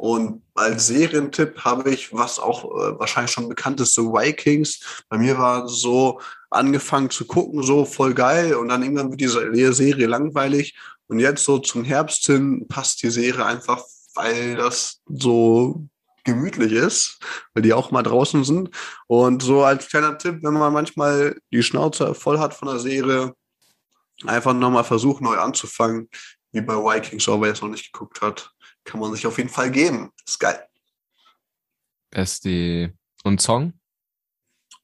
Und 0.00 0.40
als 0.54 0.86
Serientipp 0.86 1.62
habe 1.62 1.90
ich, 1.90 2.10
was 2.10 2.38
auch 2.38 2.64
äh, 2.64 2.98
wahrscheinlich 2.98 3.32
schon 3.32 3.50
bekannt 3.50 3.82
ist, 3.82 3.92
so 3.92 4.14
Vikings. 4.14 5.04
Bei 5.10 5.18
mir 5.18 5.36
war 5.36 5.68
so 5.68 6.22
angefangen 6.48 7.10
zu 7.10 7.26
gucken, 7.26 7.62
so 7.62 7.84
voll 7.84 8.14
geil. 8.14 8.54
Und 8.54 8.68
dann 8.68 8.82
irgendwann 8.82 9.10
wird 9.10 9.20
diese 9.20 9.74
Serie 9.74 10.06
langweilig. 10.06 10.74
Und 11.08 11.20
jetzt 11.20 11.44
so 11.44 11.58
zum 11.58 11.84
Herbst 11.84 12.24
hin 12.24 12.66
passt 12.66 13.02
die 13.02 13.10
Serie 13.10 13.44
einfach, 13.44 13.84
weil 14.14 14.56
das 14.56 15.02
so 15.06 15.84
gemütlich 16.24 16.72
ist, 16.72 17.18
weil 17.52 17.62
die 17.62 17.74
auch 17.74 17.90
mal 17.90 18.02
draußen 18.02 18.42
sind. 18.42 18.70
Und 19.06 19.42
so 19.42 19.64
als 19.64 19.86
kleiner 19.86 20.16
Tipp, 20.16 20.38
wenn 20.40 20.54
man 20.54 20.72
manchmal 20.72 21.38
die 21.52 21.62
Schnauze 21.62 22.14
voll 22.14 22.38
hat 22.38 22.54
von 22.54 22.68
der 22.68 22.78
Serie, 22.78 23.34
einfach 24.24 24.54
nochmal 24.54 24.84
versuchen, 24.84 25.24
neu 25.24 25.36
anzufangen, 25.36 26.08
wie 26.52 26.62
bei 26.62 26.74
Vikings, 26.74 27.28
aber 27.28 27.42
wer 27.42 27.52
es 27.52 27.60
noch 27.60 27.68
nicht 27.68 27.92
geguckt 27.92 28.22
hat, 28.22 28.54
kann 28.84 29.00
man 29.00 29.12
sich 29.14 29.26
auf 29.26 29.38
jeden 29.38 29.50
Fall 29.50 29.70
geben. 29.70 30.10
ist 30.26 30.38
geil. 30.38 30.66
Die, 32.44 32.92
und 33.24 33.40
Song? 33.40 33.72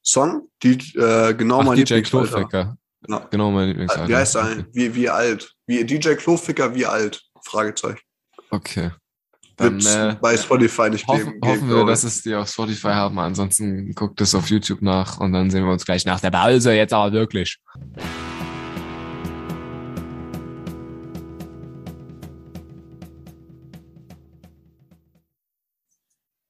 Song, 0.03 0.49
die, 0.63 0.75
äh, 0.97 1.35
genau 1.35 1.61
Ach, 1.61 1.65
mein 1.65 1.85
DJ. 1.85 2.01
Kloficker. 2.01 2.77
Ja. 3.09 3.19
Genau 3.31 3.51
mein 3.51 3.69
Lieblingsalter. 3.69 4.09
Wie 4.09 4.17
heißt 4.17 4.37
ein? 4.37 4.67
Wie, 4.73 4.95
wie 4.95 5.09
alt? 5.09 5.53
Wie 5.67 5.85
DJ 5.85 6.15
Kloficker, 6.15 6.75
wie 6.75 6.87
alt? 6.87 7.23
Fragezeichen. 7.43 8.01
Okay. 8.51 8.91
Dann 9.57 9.81
äh, 9.81 10.17
bei 10.21 10.37
Spotify 10.37 10.91
nicht 10.91 11.07
hoffen, 11.07 11.33
geben. 11.33 11.47
hoffen 11.47 11.69
wir, 11.71 11.87
dass 11.87 12.05
es 12.05 12.23
die 12.23 12.35
auf 12.35 12.49
Spotify 12.49 12.89
haben. 12.89 13.19
Ansonsten 13.19 13.93
guckt 13.95 14.21
es 14.21 14.35
auf 14.35 14.51
YouTube 14.51 14.83
nach 14.83 15.19
und 15.19 15.33
dann 15.33 15.51
sehen 15.51 15.65
wir 15.65 15.73
uns 15.73 15.87
gleich 15.87 16.05
nach 16.05 16.21
der 16.21 16.31
Pause. 16.31 16.75
Jetzt 16.75 16.93
aber 16.93 17.13
wirklich. 17.13 17.59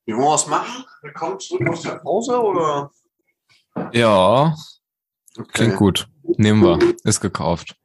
Wie 0.06 0.12
wollen 0.14 0.24
wir 0.24 0.34
es 0.36 0.46
machen? 0.46 0.84
Wir 1.02 1.12
kommen 1.12 1.40
zurück 1.40 1.68
aus 1.68 1.82
der 1.82 1.96
Pause 1.96 2.40
oder? 2.40 2.90
Ja, 3.92 4.54
Okay. 5.38 5.48
klingt 5.52 5.76
gut. 5.76 6.08
Nehmen 6.38 6.62
wir. 6.62 6.94
Ist 7.04 7.20
gekauft. 7.20 7.76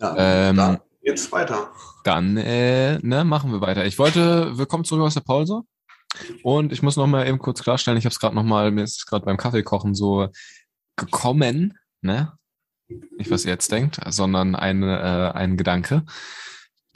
Ja, 0.00 0.14
Ähm, 0.16 0.56
dann 0.56 0.80
geht's 1.02 1.30
weiter. 1.30 1.70
Dann 2.04 2.36
äh, 2.38 2.98
ne, 3.00 3.24
machen 3.24 3.52
wir 3.52 3.60
weiter. 3.60 3.84
Ich 3.84 3.98
wollte, 3.98 4.56
willkommen 4.58 4.84
zurück 4.84 5.04
aus 5.04 5.14
der 5.14 5.20
Pause. 5.20 5.60
Und 6.42 6.72
ich 6.72 6.82
muss 6.82 6.96
noch 6.96 7.06
mal 7.06 7.28
eben 7.28 7.38
kurz 7.38 7.62
klarstellen, 7.62 7.98
ich 7.98 8.04
habe 8.04 8.12
es 8.12 8.18
gerade 8.18 8.34
noch 8.34 8.42
mal, 8.42 8.70
mir 8.72 8.82
ist 8.82 8.96
es 8.96 9.06
gerade 9.06 9.24
beim 9.26 9.36
Kaffeekochen 9.36 9.94
so 9.94 10.28
gekommen, 10.96 11.78
ne? 12.00 12.32
Nicht, 12.88 13.30
was 13.30 13.44
ihr 13.44 13.52
jetzt 13.52 13.70
denkt, 13.70 14.00
sondern 14.08 14.56
ein, 14.56 14.82
äh, 14.82 15.30
ein 15.34 15.56
Gedanke. 15.56 16.02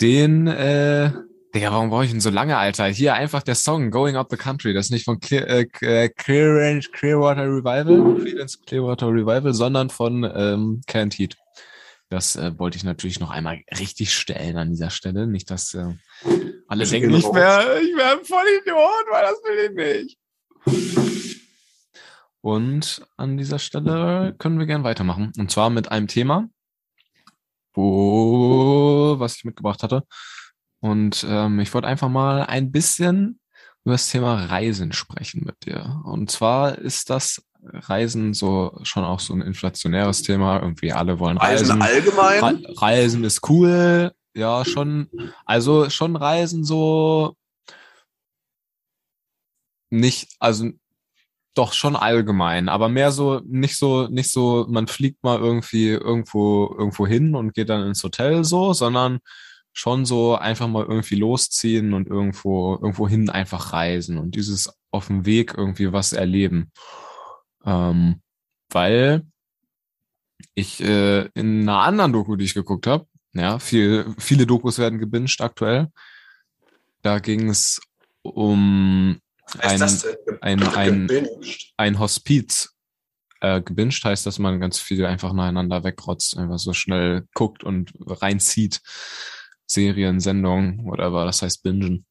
Den, 0.00 0.48
äh, 0.48 1.12
Digga, 1.54 1.70
warum 1.70 1.88
brauche 1.88 2.04
ich 2.04 2.10
ihn 2.10 2.20
so 2.20 2.30
lange, 2.30 2.56
Alter? 2.56 2.86
Hier 2.86 3.14
einfach 3.14 3.44
der 3.44 3.54
Song 3.54 3.92
Going 3.92 4.16
Up 4.16 4.26
the 4.28 4.36
Country. 4.36 4.74
Das 4.74 4.86
ist 4.86 4.90
nicht 4.90 5.04
von 5.04 5.20
Clear, 5.20 5.46
äh, 5.46 5.68
äh, 5.82 6.08
Clear, 6.08 6.80
Clearwater 6.80 7.44
Revival, 7.44 8.20
Creedence 8.20 8.60
Clearwater 8.60 9.06
Revival, 9.06 9.54
sondern 9.54 9.88
von 9.88 10.24
ähm, 10.34 10.80
Canned 10.88 11.14
Heat. 11.16 11.36
Das 12.08 12.34
äh, 12.34 12.58
wollte 12.58 12.76
ich 12.76 12.82
natürlich 12.82 13.20
noch 13.20 13.30
einmal 13.30 13.60
richtig 13.78 14.12
stellen 14.12 14.56
an 14.56 14.70
dieser 14.70 14.90
Stelle. 14.90 15.28
Nicht, 15.28 15.48
dass 15.48 15.74
äh, 15.74 15.94
alle 16.66 16.86
denken, 16.88 17.14
ich 17.14 17.22
wäre 17.22 17.80
ich 17.80 17.96
wär 17.96 18.18
ein 18.18 18.24
Vollidiot, 18.24 19.06
weil 19.12 19.22
das 19.22 19.40
will 19.44 19.70
ich 19.70 20.16
nicht. 20.66 21.38
Und 22.40 23.06
an 23.16 23.36
dieser 23.36 23.60
Stelle 23.60 24.34
können 24.38 24.58
wir 24.58 24.66
gern 24.66 24.82
weitermachen. 24.82 25.30
Und 25.38 25.52
zwar 25.52 25.70
mit 25.70 25.92
einem 25.92 26.08
Thema, 26.08 26.48
wo, 27.74 29.14
was 29.18 29.36
ich 29.36 29.44
mitgebracht 29.44 29.84
hatte. 29.84 30.02
Und 30.84 31.24
ähm, 31.26 31.60
ich 31.60 31.72
wollte 31.72 31.88
einfach 31.88 32.10
mal 32.10 32.42
ein 32.42 32.70
bisschen 32.70 33.40
über 33.86 33.94
das 33.94 34.10
Thema 34.10 34.44
Reisen 34.44 34.92
sprechen 34.92 35.42
mit 35.42 35.64
dir. 35.64 36.02
Und 36.04 36.30
zwar 36.30 36.76
ist 36.76 37.08
das 37.08 37.42
Reisen 37.62 38.34
so 38.34 38.78
schon 38.82 39.02
auch 39.02 39.18
so 39.18 39.32
ein 39.32 39.40
inflationäres 39.40 40.20
Thema. 40.20 40.60
Irgendwie 40.60 40.92
alle 40.92 41.18
wollen 41.18 41.38
Reisen 41.38 41.80
reisen. 41.80 41.80
allgemein? 41.80 42.44
Re 42.44 42.82
Reisen 42.82 43.24
ist 43.24 43.48
cool. 43.48 44.12
Ja, 44.34 44.62
schon. 44.66 45.08
Also 45.46 45.88
schon 45.88 46.16
Reisen 46.16 46.64
so 46.64 47.34
nicht, 49.88 50.36
also 50.38 50.68
doch 51.54 51.72
schon 51.72 51.96
allgemein, 51.96 52.68
aber 52.68 52.90
mehr 52.90 53.10
so, 53.10 53.40
nicht 53.46 53.78
so, 53.78 54.06
nicht 54.08 54.30
so, 54.30 54.66
man 54.68 54.86
fliegt 54.86 55.22
mal 55.24 55.38
irgendwie 55.38 55.88
irgendwo, 55.92 56.74
irgendwo 56.78 57.06
hin 57.06 57.34
und 57.34 57.54
geht 57.54 57.70
dann 57.70 57.86
ins 57.86 58.04
Hotel 58.04 58.44
so, 58.44 58.74
sondern 58.74 59.20
schon 59.74 60.06
so 60.06 60.36
einfach 60.36 60.68
mal 60.68 60.84
irgendwie 60.84 61.16
losziehen 61.16 61.92
und 61.92 62.08
irgendwo, 62.08 62.74
irgendwo 62.74 63.08
hin 63.08 63.28
einfach 63.28 63.72
reisen 63.72 64.18
und 64.18 64.36
dieses 64.36 64.72
auf 64.92 65.08
dem 65.08 65.26
Weg 65.26 65.54
irgendwie 65.56 65.92
was 65.92 66.12
erleben. 66.12 66.70
Ähm, 67.64 68.22
weil 68.70 69.26
ich 70.54 70.80
äh, 70.80 71.26
in 71.34 71.62
einer 71.62 71.80
anderen 71.80 72.12
Doku, 72.12 72.36
die 72.36 72.44
ich 72.44 72.54
geguckt 72.54 72.86
habe, 72.86 73.06
ja, 73.32 73.58
viel, 73.58 74.14
viele 74.18 74.46
Dokus 74.46 74.78
werden 74.78 75.00
gebinged 75.00 75.40
aktuell. 75.40 75.88
Da 77.02 77.18
ging 77.18 77.50
es 77.50 77.80
um 78.22 79.18
Was 79.54 80.06
ein, 80.40 80.62
ein, 80.62 81.08
ein, 81.08 81.28
ein 81.76 81.98
Hospiz. 81.98 82.74
Äh, 83.40 83.60
gebinged 83.60 84.04
heißt, 84.04 84.24
dass 84.24 84.38
man 84.38 84.60
ganz 84.60 84.78
viel 84.78 85.04
einfach 85.04 85.32
nacheinander 85.32 85.82
wegrotzt, 85.82 86.38
einfach 86.38 86.58
so 86.58 86.72
schnell 86.72 87.26
guckt 87.34 87.64
und 87.64 87.92
reinzieht. 88.06 88.80
Serien, 89.66 90.20
Sendungen, 90.20 90.84
whatever, 90.84 91.24
das 91.24 91.42
heißt 91.42 91.62
bingen. 91.62 92.04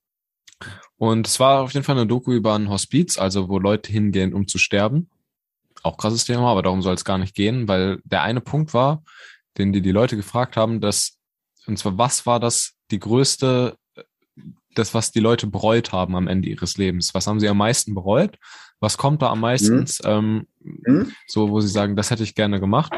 Und 0.97 1.27
es 1.27 1.39
war 1.39 1.61
auf 1.61 1.73
jeden 1.73 1.83
Fall 1.83 1.97
eine 1.97 2.07
Doku 2.07 2.31
über 2.31 2.55
ein 2.55 2.69
Hospiz, 2.69 3.17
also 3.17 3.49
wo 3.49 3.59
Leute 3.59 3.91
hingehen, 3.91 4.33
um 4.33 4.47
zu 4.47 4.57
sterben. 4.57 5.09
Auch 5.81 5.97
krasses 5.97 6.25
Thema, 6.25 6.49
aber 6.49 6.61
darum 6.61 6.81
soll 6.81 6.93
es 6.93 7.03
gar 7.03 7.17
nicht 7.17 7.35
gehen, 7.35 7.67
weil 7.67 7.99
der 8.05 8.23
eine 8.23 8.39
Punkt 8.41 8.73
war, 8.73 9.03
den 9.57 9.73
die, 9.73 9.81
die 9.81 9.91
Leute 9.91 10.15
gefragt 10.15 10.55
haben, 10.55 10.79
dass, 10.79 11.17
und 11.67 11.77
zwar, 11.77 11.97
was 11.97 12.25
war 12.25 12.39
das, 12.39 12.73
die 12.91 12.99
größte, 12.99 13.77
das, 14.75 14.93
was 14.93 15.11
die 15.11 15.19
Leute 15.19 15.45
bereut 15.47 15.91
haben 15.91 16.15
am 16.15 16.27
Ende 16.27 16.47
ihres 16.49 16.77
Lebens? 16.77 17.13
Was 17.13 17.27
haben 17.27 17.39
sie 17.39 17.49
am 17.49 17.57
meisten 17.57 17.93
bereut? 17.93 18.37
Was 18.79 18.97
kommt 18.97 19.21
da 19.21 19.29
am 19.29 19.41
meisten, 19.41 19.85
ähm, 20.05 20.47
Hm? 20.85 21.11
so, 21.27 21.49
wo 21.49 21.59
sie 21.59 21.67
sagen, 21.67 21.95
das 21.95 22.09
hätte 22.09 22.23
ich 22.23 22.35
gerne 22.35 22.59
gemacht? 22.59 22.93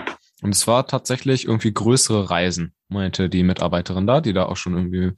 Und 0.46 0.52
es 0.54 0.68
war 0.68 0.86
tatsächlich 0.86 1.46
irgendwie 1.46 1.74
größere 1.74 2.30
Reisen, 2.30 2.76
meinte 2.88 3.30
die 3.30 3.42
Mitarbeiterin 3.42 4.06
da, 4.06 4.22
die 4.22 4.32
da 4.32 4.46
auch 4.46 4.58
schon 4.58 4.78
irgendwie 4.78 5.14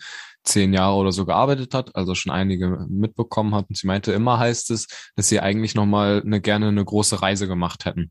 zehn 0.45 0.71
Jahre 0.71 0.95
oder 0.95 1.11
so 1.11 1.25
gearbeitet 1.25 1.73
hat, 1.73 1.93
also 1.97 2.15
schon 2.15 2.31
einige 2.31 2.85
mitbekommen 2.87 3.53
hat. 3.53 3.65
Und 3.67 3.77
sie 3.77 3.87
meinte, 3.87 4.13
immer 4.13 4.39
heißt 4.39 4.71
es, 4.71 4.87
dass 5.17 5.27
sie 5.27 5.41
eigentlich 5.41 5.75
nochmal 5.75 6.21
eine, 6.25 6.39
gerne 6.39 6.69
eine 6.69 6.85
große 6.85 7.21
Reise 7.21 7.45
gemacht 7.45 7.83
hätten. 7.83 8.09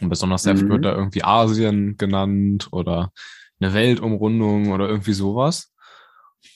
Und 0.00 0.10
besonders 0.10 0.44
Mhm. 0.46 0.68
wird 0.68 0.84
da 0.84 0.94
irgendwie 0.94 1.24
Asien 1.24 1.96
genannt 1.96 2.68
oder 2.70 3.10
eine 3.58 3.74
Weltumrundung 3.74 4.70
oder 4.70 4.88
irgendwie 4.88 5.14
sowas. 5.14 5.72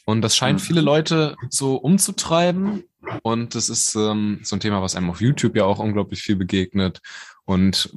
Und 0.04 0.22
das 0.22 0.36
scheint 0.36 0.60
Mhm. 0.60 0.64
viele 0.64 0.80
Leute 0.80 1.34
so 1.50 1.74
umzutreiben. 1.74 2.84
Und 3.24 3.56
das 3.56 3.68
ist 3.68 3.96
ähm, 3.96 4.38
so 4.44 4.54
ein 4.54 4.60
Thema, 4.60 4.80
was 4.80 4.94
einem 4.94 5.10
auf 5.10 5.20
YouTube 5.20 5.56
ja 5.56 5.64
auch 5.64 5.80
unglaublich 5.80 6.22
viel 6.22 6.36
begegnet. 6.36 7.00
Und 7.44 7.92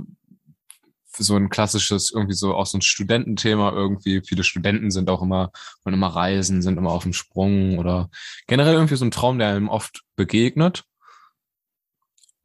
so 1.17 1.35
ein 1.35 1.49
klassisches, 1.49 2.11
irgendwie 2.11 2.35
so 2.35 2.55
auch 2.55 2.65
so 2.65 2.77
ein 2.77 2.81
Studententhema 2.81 3.71
irgendwie. 3.71 4.21
Viele 4.25 4.43
Studenten 4.43 4.91
sind 4.91 5.09
auch 5.09 5.21
immer, 5.21 5.51
wollen 5.83 5.93
immer 5.93 6.15
reisen, 6.15 6.61
sind 6.61 6.77
immer 6.77 6.91
auf 6.91 7.03
dem 7.03 7.13
Sprung 7.13 7.79
oder 7.79 8.09
generell 8.47 8.73
irgendwie 8.75 8.95
so 8.95 9.05
ein 9.05 9.11
Traum, 9.11 9.39
der 9.39 9.49
einem 9.49 9.69
oft 9.69 10.03
begegnet. 10.15 10.83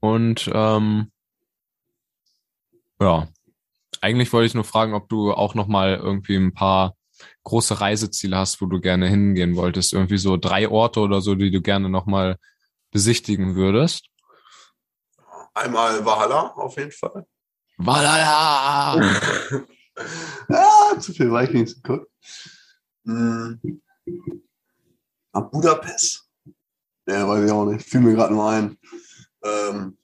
Und 0.01 0.51
ähm, 0.53 1.11
ja, 3.01 3.29
eigentlich 4.01 4.33
wollte 4.33 4.47
ich 4.47 4.55
nur 4.55 4.65
fragen, 4.65 4.95
ob 4.95 5.09
du 5.09 5.33
auch 5.33 5.55
noch 5.55 5.67
mal 5.67 5.97
irgendwie 5.97 6.37
ein 6.37 6.55
paar 6.55 6.97
große 7.45 7.81
Reiseziele 7.81 8.37
hast, 8.37 8.61
wo 8.61 8.67
du 8.67 8.81
gerne 8.81 9.09
hingehen 9.09 9.57
wolltest. 9.57 9.93
Irgendwie 9.93 10.19
so 10.19 10.37
drei 10.37 10.69
Orte 10.69 11.01
oder 11.01 11.21
so, 11.21 11.35
die 11.35 11.51
du 11.51 11.61
gerne 11.61 11.89
noch 11.89 12.07
mal 12.07 12.37
besichtigen 12.91 13.55
würdest. 13.55 14.07
Einmal 15.55 16.05
Valhalla 16.05 16.53
auf 16.57 16.77
jeden 16.77 16.93
Fall. 16.93 17.27
Valhalla! 17.83 19.01
ah, 20.51 20.97
zu 21.01 21.15
viel 21.15 21.33
Vikings 21.33 21.83
geguckt. 21.83 22.11
Hm. 23.07 23.81
Ab 25.33 25.51
Budapest? 25.51 26.29
Ja, 27.07 27.27
weiß 27.27 27.47
ich 27.47 27.51
auch 27.51 27.65
nicht. 27.65 27.89
Fiel 27.89 28.01
mir 28.01 28.15
gerade 28.15 28.35
nur 28.35 28.51
ein. 28.51 28.79
Ähm. 29.43 29.97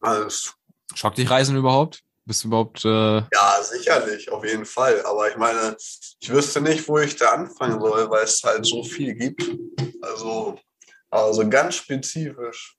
Also, 0.00 0.52
Schockt 0.94 1.18
dich 1.18 1.28
Reisen 1.28 1.56
überhaupt? 1.56 2.04
Bist 2.26 2.44
du 2.44 2.48
überhaupt, 2.48 2.84
äh, 2.84 3.18
ja, 3.18 3.62
sicherlich, 3.62 4.30
auf 4.30 4.44
jeden 4.44 4.64
Fall. 4.64 5.04
Aber 5.04 5.28
ich 5.28 5.36
meine, 5.36 5.76
ich 5.78 6.30
wüsste 6.30 6.60
nicht, 6.60 6.88
wo 6.88 6.98
ich 6.98 7.16
da 7.16 7.32
anfangen 7.32 7.80
soll, 7.80 8.08
weil 8.08 8.24
es 8.24 8.42
halt 8.44 8.64
so 8.64 8.84
viel 8.84 9.14
gibt. 9.14 9.42
Also, 10.00 10.58
also 11.10 11.48
ganz 11.48 11.74
spezifisch. 11.74 12.78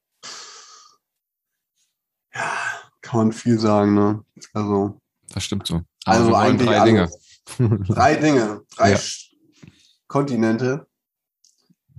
Ja, 2.33 2.84
kann 3.05 3.19
man 3.19 3.31
viel 3.31 3.59
sagen, 3.59 3.93
ne? 3.93 4.23
Also, 4.53 4.99
das 5.29 5.43
stimmt 5.43 5.67
so. 5.67 5.81
Also 6.05 6.25
wir 6.27 6.33
wollen 6.33 6.43
eigentlich 6.43 6.69
drei 6.69 6.85
Dinge. 6.85 7.01
alles. 7.01 7.29
drei 7.87 8.15
Dinge, 8.15 8.61
drei 8.75 8.91
Ja. 8.93 8.99
Kontinente. 10.07 10.87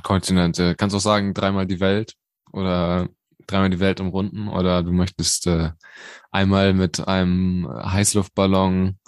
Kontinente. 0.03 0.75
Kannst 0.75 0.95
auch 0.97 1.01
sagen, 1.01 1.33
dreimal 1.33 1.67
die 1.67 1.81
Welt 1.81 2.15
oder 2.53 3.09
dreimal 3.47 3.71
die 3.71 3.81
Welt 3.81 4.01
umrunden 4.01 4.49
oder 4.49 4.83
du 4.83 4.93
möchtest 4.93 5.47
äh, 5.47 5.71
einmal 6.31 6.75
mit 6.75 7.07
einem 7.07 7.69
Heißluftballon 7.69 8.99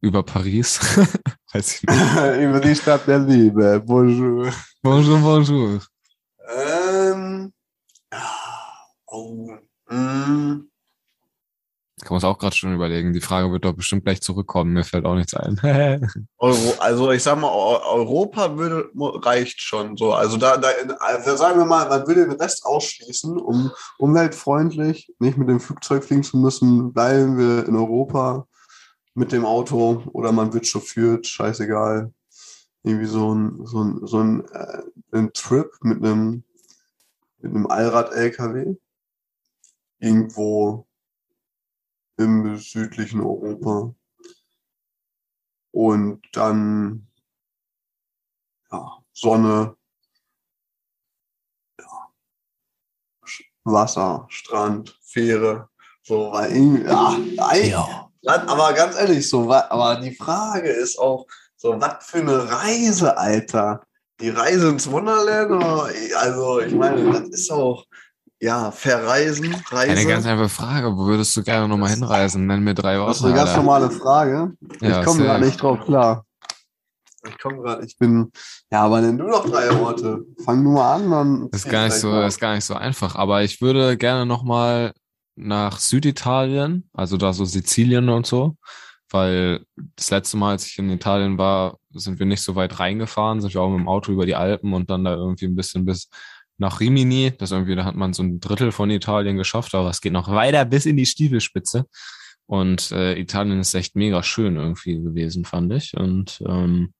über 0.00 0.22
Paris. 0.22 0.80
Weiß 1.52 1.76
ich 1.76 1.82
nicht. 1.82 2.40
Über 2.42 2.60
die 2.60 2.74
Stadt 2.74 3.06
der 3.06 3.20
Liebe. 3.20 3.80
Bonjour. 3.84 4.52
Bonjour, 4.82 5.18
bonjour. 5.20 5.80
Ähm, 6.56 7.52
oh, 9.06 9.50
mm, 9.88 10.68
Kann 12.04 12.14
man 12.14 12.18
es 12.18 12.24
auch 12.24 12.38
gerade 12.38 12.54
schon 12.54 12.74
überlegen. 12.74 13.14
Die 13.14 13.20
Frage 13.20 13.50
wird 13.50 13.64
doch 13.64 13.72
bestimmt 13.72 14.04
gleich 14.04 14.20
zurückkommen. 14.20 14.74
Mir 14.74 14.84
fällt 14.84 15.06
auch 15.06 15.14
nichts 15.14 15.32
ein. 15.34 15.58
Euro, 16.38 16.74
also 16.78 17.10
ich 17.10 17.22
sag 17.22 17.40
mal, 17.40 17.48
Eu- 17.48 17.82
Europa 17.82 18.58
würde, 18.58 18.90
reicht 18.94 19.60
schon 19.60 19.96
so. 19.96 20.12
Also 20.12 20.36
da, 20.36 20.58
da 20.58 20.68
also 21.00 21.34
sagen 21.36 21.58
wir 21.58 21.64
mal, 21.64 21.88
man 21.88 22.06
würde 22.06 22.26
den 22.28 22.38
Rest 22.38 22.66
ausschließen, 22.66 23.38
um 23.38 23.70
umweltfreundlich 23.98 25.12
nicht 25.18 25.38
mit 25.38 25.48
dem 25.48 25.60
Flugzeug 25.60 26.04
fliegen 26.04 26.22
zu 26.22 26.36
müssen, 26.36 26.92
bleiben 26.92 27.38
wir 27.38 27.66
in 27.66 27.74
Europa 27.74 28.46
mit 29.14 29.32
dem 29.32 29.46
Auto 29.46 30.02
oder 30.12 30.30
man 30.30 30.52
wird 30.52 30.66
chauffiert, 30.66 31.26
scheißegal. 31.26 32.12
Irgendwie 32.82 33.06
so 33.06 33.34
ein, 33.34 33.64
so 33.64 33.82
ein, 33.82 34.06
so 34.06 34.18
ein, 34.18 34.44
äh, 34.50 34.82
ein 35.12 35.32
Trip 35.32 35.70
mit 35.80 36.04
einem, 36.04 36.44
mit 37.38 37.54
einem 37.54 37.66
Allrad-LKW. 37.66 38.74
Irgendwo 40.00 40.86
im 42.16 42.56
südlichen 42.56 43.20
Europa. 43.20 43.94
Und 45.72 46.22
dann 46.32 47.08
ja, 48.70 48.98
Sonne, 49.12 49.76
ja, 51.80 52.08
Wasser, 53.64 54.26
Strand, 54.28 54.98
Fähre, 55.02 55.68
so, 56.02 56.32
weil 56.32 56.52
ja, 56.86 57.16
Dann, 58.22 58.48
aber 58.48 58.72
ganz 58.72 58.96
ehrlich, 58.96 59.28
so, 59.28 59.52
aber 59.52 60.00
die 60.00 60.14
Frage 60.14 60.70
ist 60.70 60.98
auch, 60.98 61.26
so, 61.56 61.80
was 61.80 62.06
für 62.06 62.18
eine 62.18 62.50
Reise, 62.50 63.16
Alter. 63.16 63.86
Die 64.20 64.30
Reise 64.30 64.68
ins 64.68 64.90
Wunderland, 64.90 65.50
oder, 65.50 65.90
also, 66.16 66.60
ich 66.60 66.74
meine, 66.74 67.10
das 67.10 67.28
ist 67.30 67.50
auch, 67.50 67.84
ja, 68.44 68.70
verreisen, 68.70 69.54
Reise. 69.70 69.92
Eine 69.92 70.06
ganz 70.06 70.26
einfache 70.26 70.50
Frage. 70.50 70.94
Wo 70.94 71.06
würdest 71.06 71.34
du 71.34 71.42
gerne 71.42 71.66
nochmal 71.66 71.90
hinreisen? 71.90 72.46
Nenn 72.46 72.62
mir 72.62 72.74
drei 72.74 72.96
Das 72.96 73.16
ist 73.16 73.24
eine 73.24 73.34
ganz 73.34 73.56
normale 73.56 73.90
Frage. 73.90 74.52
Ja, 74.82 75.00
ich 75.00 75.06
komme 75.06 75.24
gerade 75.24 75.46
nicht 75.46 75.62
drauf 75.62 75.82
klar. 75.86 76.26
Ich 77.26 77.38
komme 77.38 77.62
gerade, 77.62 77.86
ich 77.86 77.96
bin, 77.96 78.30
ja, 78.70 78.82
aber 78.82 79.00
nenn 79.00 79.16
du 79.16 79.26
doch 79.26 79.48
drei 79.48 79.70
Orte. 79.70 80.26
Fang 80.44 80.62
nur 80.62 80.74
mal 80.74 80.94
an, 80.96 81.10
dann. 81.10 81.48
Ist 81.52 81.70
gar 81.70 81.86
ich 81.86 81.94
nicht 81.94 82.02
so, 82.02 82.10
mal. 82.10 82.26
ist 82.26 82.38
gar 82.38 82.54
nicht 82.54 82.66
so 82.66 82.74
einfach. 82.74 83.14
Aber 83.14 83.42
ich 83.42 83.62
würde 83.62 83.96
gerne 83.96 84.26
nochmal 84.26 84.92
nach 85.36 85.78
Süditalien, 85.78 86.90
also 86.92 87.16
da 87.16 87.32
so 87.32 87.46
Sizilien 87.46 88.10
und 88.10 88.26
so, 88.26 88.58
weil 89.08 89.64
das 89.96 90.10
letzte 90.10 90.36
Mal, 90.36 90.50
als 90.50 90.66
ich 90.66 90.78
in 90.78 90.90
Italien 90.90 91.38
war, 91.38 91.78
sind 91.94 92.18
wir 92.18 92.26
nicht 92.26 92.42
so 92.42 92.56
weit 92.56 92.78
reingefahren, 92.78 93.40
sind 93.40 93.54
wir 93.54 93.62
auch 93.62 93.70
mit 93.70 93.80
dem 93.80 93.88
Auto 93.88 94.12
über 94.12 94.26
die 94.26 94.36
Alpen 94.36 94.74
und 94.74 94.90
dann 94.90 95.02
da 95.02 95.14
irgendwie 95.14 95.46
ein 95.46 95.56
bisschen 95.56 95.86
bis 95.86 96.10
nach 96.58 96.80
Rimini. 96.80 97.32
Das 97.36 97.52
irgendwie, 97.52 97.76
da 97.76 97.84
hat 97.84 97.96
man 97.96 98.12
so 98.12 98.22
ein 98.22 98.40
Drittel 98.40 98.72
von 98.72 98.90
Italien 98.90 99.36
geschafft, 99.36 99.74
aber 99.74 99.90
es 99.90 100.00
geht 100.00 100.12
noch 100.12 100.28
weiter 100.28 100.64
bis 100.64 100.86
in 100.86 100.96
die 100.96 101.06
Stiefelspitze. 101.06 101.86
Und 102.46 102.92
äh, 102.92 103.18
Italien 103.18 103.60
ist 103.60 103.74
echt 103.74 103.96
mega 103.96 104.22
schön 104.22 104.56
irgendwie 104.56 105.00
gewesen, 105.00 105.44
fand 105.44 105.72
ich. 105.72 105.96
Und 105.96 106.42
ähm, 106.46 106.92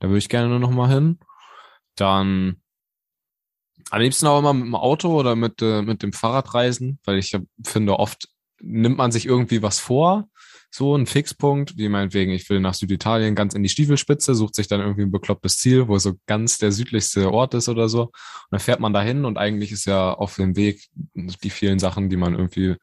da 0.00 0.08
würde 0.08 0.18
ich 0.18 0.28
gerne 0.28 0.48
nur 0.48 0.58
noch 0.58 0.70
mal 0.70 0.88
hin. 0.88 1.18
Dann 1.96 2.62
am 3.90 4.00
liebsten 4.00 4.26
auch 4.26 4.38
immer 4.38 4.52
mit 4.52 4.66
dem 4.66 4.74
Auto 4.74 5.18
oder 5.18 5.36
mit, 5.36 5.62
äh, 5.62 5.82
mit 5.82 6.02
dem 6.02 6.12
Fahrrad 6.12 6.54
reisen, 6.54 6.98
weil 7.04 7.18
ich 7.18 7.36
finde, 7.62 7.98
oft 7.98 8.28
nimmt 8.60 8.96
man 8.96 9.12
sich 9.12 9.26
irgendwie 9.26 9.62
was 9.62 9.78
vor, 9.78 10.28
so 10.76 10.94
ein 10.94 11.06
Fixpunkt, 11.06 11.78
wie 11.78 11.88
meinetwegen, 11.88 12.32
ich 12.32 12.48
will 12.50 12.60
nach 12.60 12.74
Süditalien 12.74 13.34
ganz 13.34 13.54
in 13.54 13.62
die 13.62 13.68
Stiefelspitze, 13.70 14.34
sucht 14.34 14.54
sich 14.54 14.68
dann 14.68 14.80
irgendwie 14.80 15.02
ein 15.02 15.10
beklopptes 15.10 15.56
Ziel, 15.56 15.88
wo 15.88 15.98
so 15.98 16.14
ganz 16.26 16.58
der 16.58 16.70
südlichste 16.70 17.32
Ort 17.32 17.54
ist 17.54 17.70
oder 17.70 17.88
so. 17.88 18.02
Und 18.02 18.12
dann 18.50 18.60
fährt 18.60 18.80
man 18.80 18.92
dahin 18.92 19.24
und 19.24 19.38
eigentlich 19.38 19.72
ist 19.72 19.86
ja 19.86 20.12
auf 20.12 20.36
dem 20.36 20.54
Weg 20.54 20.86
die 21.14 21.50
vielen 21.50 21.78
Sachen, 21.78 22.10
die 22.10 22.18
man 22.18 22.34
irgendwie 22.34 22.76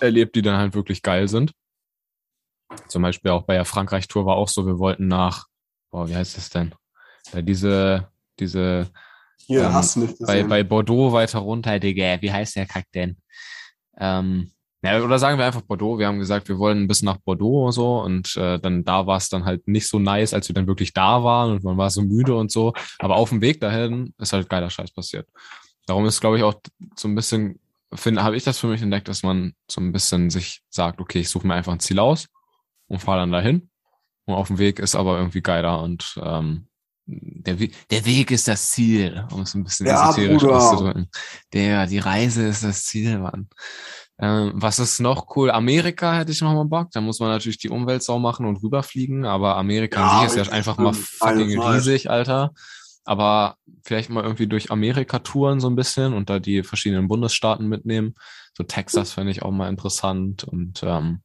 erlebt, 0.00 0.36
die 0.36 0.42
dann 0.42 0.58
halt 0.58 0.74
wirklich 0.74 1.00
geil 1.00 1.28
sind. 1.28 1.52
Zum 2.88 3.02
Beispiel 3.02 3.30
auch 3.30 3.44
bei 3.44 3.54
der 3.54 3.64
Frankreich-Tour 3.64 4.26
war 4.26 4.36
auch 4.36 4.48
so, 4.48 4.66
wir 4.66 4.78
wollten 4.78 5.08
nach, 5.08 5.46
boah, 5.90 6.08
wie 6.08 6.16
heißt 6.16 6.36
das 6.36 6.50
denn? 6.50 6.74
Ja, 7.32 7.40
diese, 7.40 8.08
diese 8.38 8.90
Hier, 9.38 9.64
ähm, 9.64 10.14
bei, 10.20 10.42
bei 10.42 10.62
Bordeaux 10.62 11.12
weiter 11.12 11.38
runter, 11.38 11.78
Digga. 11.78 12.20
Wie 12.20 12.32
heißt 12.32 12.56
der 12.56 12.66
Kack 12.66 12.84
denn? 12.92 13.16
Ähm, 13.98 14.52
ja, 14.82 15.00
oder 15.00 15.18
sagen 15.18 15.38
wir 15.38 15.46
einfach 15.46 15.62
Bordeaux. 15.62 15.98
Wir 15.98 16.08
haben 16.08 16.18
gesagt, 16.18 16.48
wir 16.48 16.58
wollen 16.58 16.88
bis 16.88 17.02
nach 17.02 17.18
Bordeaux 17.18 17.66
und 17.66 17.72
so. 17.72 18.00
Und 18.00 18.36
äh, 18.36 18.58
dann 18.58 18.84
da 18.84 19.06
war 19.06 19.16
es 19.16 19.28
dann 19.28 19.44
halt 19.44 19.68
nicht 19.68 19.86
so 19.88 20.00
nice, 20.00 20.34
als 20.34 20.48
wir 20.48 20.54
dann 20.54 20.66
wirklich 20.66 20.92
da 20.92 21.22
waren 21.22 21.52
und 21.52 21.64
man 21.64 21.76
war 21.76 21.88
so 21.88 22.02
müde 22.02 22.34
und 22.34 22.50
so. 22.50 22.72
Aber 22.98 23.16
auf 23.16 23.28
dem 23.28 23.40
Weg 23.40 23.60
dahin 23.60 24.12
ist 24.18 24.32
halt 24.32 24.48
geiler 24.48 24.70
Scheiß 24.70 24.90
passiert. 24.90 25.28
Darum 25.86 26.04
ist, 26.06 26.20
glaube 26.20 26.36
ich, 26.36 26.42
auch 26.42 26.54
so 26.96 27.06
ein 27.06 27.14
bisschen, 27.14 27.60
finde, 27.94 28.24
habe 28.24 28.36
ich 28.36 28.42
das 28.42 28.58
für 28.58 28.66
mich 28.66 28.82
entdeckt, 28.82 29.06
dass 29.06 29.22
man 29.22 29.54
so 29.70 29.80
ein 29.80 29.92
bisschen 29.92 30.30
sich 30.30 30.62
sagt, 30.68 31.00
okay, 31.00 31.20
ich 31.20 31.28
suche 31.28 31.46
mir 31.46 31.54
einfach 31.54 31.72
ein 31.72 31.80
Ziel 31.80 32.00
aus 32.00 32.26
und 32.88 32.98
fahre 32.98 33.20
dann 33.20 33.32
dahin. 33.32 33.70
Und 34.24 34.34
auf 34.34 34.48
dem 34.48 34.58
Weg 34.58 34.80
ist 34.80 34.96
aber 34.96 35.18
irgendwie 35.18 35.42
geiler 35.42 35.80
und 35.80 36.18
ähm, 36.22 36.66
der, 37.06 37.58
We 37.58 37.70
der 37.90 38.04
Weg 38.04 38.30
ist 38.30 38.46
das 38.46 38.70
Ziel, 38.70 39.26
um 39.32 39.42
es 39.42 39.54
ein 39.54 39.64
bisschen 39.64 39.86
Ja, 39.86 40.10
esoterisch 40.10 40.44
auszudrücken. 40.44 41.08
Der, 41.52 41.86
die 41.86 41.98
Reise 41.98 42.46
ist 42.46 42.62
das 42.62 42.84
Ziel, 42.84 43.18
Mann. 43.18 43.48
Ähm, 44.18 44.52
was 44.54 44.78
ist 44.78 45.00
noch 45.00 45.34
cool? 45.36 45.50
Amerika 45.50 46.14
hätte 46.14 46.32
ich 46.32 46.40
noch 46.40 46.52
mal 46.52 46.64
Bock. 46.64 46.90
Da 46.92 47.00
muss 47.00 47.18
man 47.18 47.30
natürlich 47.30 47.58
die 47.58 47.70
Umweltsau 47.70 48.18
machen 48.18 48.46
und 48.46 48.62
rüberfliegen, 48.62 49.24
aber 49.24 49.56
Amerika 49.56 50.00
Ja, 50.00 50.08
an 50.08 50.28
sich 50.28 50.40
ist 50.40 50.46
ja 50.46 50.52
einfach 50.52 50.78
mal 50.78 50.92
fucking 50.92 51.60
riesig, 51.60 52.10
Alter. 52.10 52.52
Aber 53.04 53.56
vielleicht 53.82 54.10
mal 54.10 54.22
irgendwie 54.22 54.46
durch 54.46 54.70
Amerika 54.70 55.18
touren 55.18 55.58
so 55.58 55.68
ein 55.68 55.74
bisschen 55.74 56.12
und 56.12 56.30
da 56.30 56.38
die 56.38 56.62
verschiedenen 56.62 57.08
Bundesstaaten 57.08 57.68
mitnehmen. 57.68 58.14
So 58.56 58.64
Texas 58.64 59.12
fände 59.12 59.32
ich 59.32 59.42
auch 59.42 59.50
mal 59.50 59.68
interessant 59.68 60.44
und 60.44 60.82
ähm, 60.84 61.22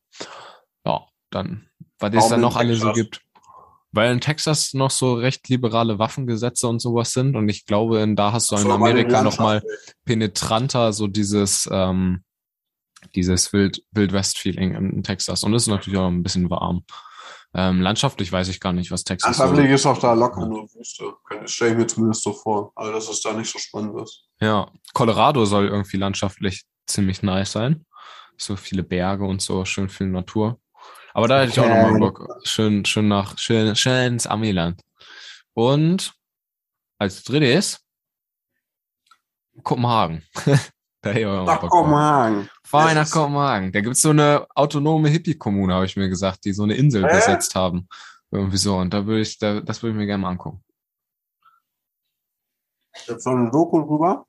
ja, 0.85 1.05
dann, 1.29 1.67
was 1.99 2.15
es 2.15 2.29
dann 2.29 2.41
noch 2.41 2.55
alle 2.55 2.75
so 2.75 2.93
gibt. 2.93 3.21
Weil 3.91 4.11
in 4.11 4.21
Texas 4.21 4.73
noch 4.73 4.91
so 4.91 5.13
recht 5.13 5.47
liberale 5.49 5.99
Waffengesetze 5.99 6.67
und 6.67 6.79
sowas 6.79 7.11
sind 7.11 7.35
und 7.35 7.47
ich 7.49 7.65
glaube, 7.65 7.99
in, 7.99 8.15
da 8.15 8.31
hast 8.31 8.51
du 8.51 8.55
in 8.55 8.71
Amerika 8.71 9.21
noch 9.21 9.39
mal 9.39 9.61
penetranter 10.05 10.93
so 10.93 11.07
dieses, 11.07 11.69
ähm, 11.71 12.23
dieses 13.15 13.53
Wild, 13.53 13.83
Wild-West-Feeling 13.91 14.75
in 14.75 15.03
Texas. 15.03 15.43
Und 15.43 15.53
es 15.53 15.63
ist 15.63 15.69
natürlich 15.69 15.99
auch 15.99 16.07
ein 16.07 16.23
bisschen 16.23 16.49
warm. 16.49 16.83
Ähm, 17.53 17.81
landschaftlich 17.81 18.31
weiß 18.31 18.49
ich 18.49 18.59
gar 18.59 18.73
nicht, 18.73 18.91
was 18.91 19.03
Texas 19.03 19.37
so. 19.37 19.43
Landschaftlich 19.43 19.73
ist 19.73 19.85
auch 19.85 19.97
da 19.97 20.13
locker 20.13 20.45
nur 20.45 20.63
Wüste. 20.73 21.13
Stelle 21.45 21.71
ich 21.71 21.77
mir 21.77 21.87
zumindest 21.87 22.23
so 22.23 22.33
vor. 22.33 22.71
Also, 22.75 22.91
dass 22.91 23.09
es 23.09 23.21
da 23.21 23.33
nicht 23.33 23.51
so 23.51 23.57
spannend 23.57 23.99
ist. 24.01 24.25
Ja, 24.39 24.69
Colorado 24.93 25.45
soll 25.45 25.67
irgendwie 25.67 25.97
landschaftlich 25.97 26.65
ziemlich 26.85 27.23
nice 27.23 27.53
sein. 27.53 27.85
So 28.37 28.55
viele 28.55 28.83
Berge 28.83 29.25
und 29.25 29.41
so, 29.41 29.65
schön 29.65 29.89
viel 29.89 30.07
Natur. 30.07 30.59
Aber 31.13 31.27
da 31.27 31.41
hätte 31.41 31.51
ich 31.51 31.59
auch 31.59 31.67
nochmal 31.67 31.91
Okay. 31.93 31.99
Bock. 31.99 32.27
Schön, 32.43 32.85
schön 32.85 33.07
nach, 33.07 33.37
schön, 33.39 33.75
schön 33.75 34.13
ins 34.13 34.27
Amiland. 34.27 34.81
Und 35.53 36.13
als 36.99 37.23
drittes 37.23 37.79
Kopenhagen. 39.63 40.23
da 41.07 41.11
hätte 41.13 41.19
ich 41.21 41.25
auch 41.25 41.45
noch 41.45 41.53
Ach, 41.53 41.59
Bock 41.61 41.69
komm, 41.69 41.89
drauf. 41.89 41.99
Hagen. 41.99 42.49
Fahr 42.63 42.93
nach. 42.93 43.09
Kopenhagen. 43.09 43.71
Da 43.71 43.81
gibt's 43.81 44.01
so 44.01 44.09
eine 44.09 44.47
autonome 44.55 45.09
Hippie-Kommune, 45.09 45.73
habe 45.73 45.85
ich 45.85 45.95
mir 45.95 46.09
gesagt, 46.09 46.45
die 46.45 46.53
so 46.53 46.63
eine 46.63 46.75
Insel 46.75 47.05
Hä? 47.07 47.15
besetzt 47.15 47.55
haben. 47.55 47.87
Irgendwie 48.31 48.57
so. 48.57 48.77
Und 48.77 48.93
da 48.93 49.05
würde 49.05 49.21
ich, 49.21 49.37
da, 49.39 49.61
das 49.61 49.81
würde 49.81 49.91
ich 49.93 49.97
mir 49.97 50.05
gerne 50.05 50.21
mal 50.21 50.29
angucken. 50.31 50.63
Jetzt 53.07 53.23
so 53.23 53.29
eine 53.29 53.49
Doku 53.51 53.81
drüber. 53.85 54.25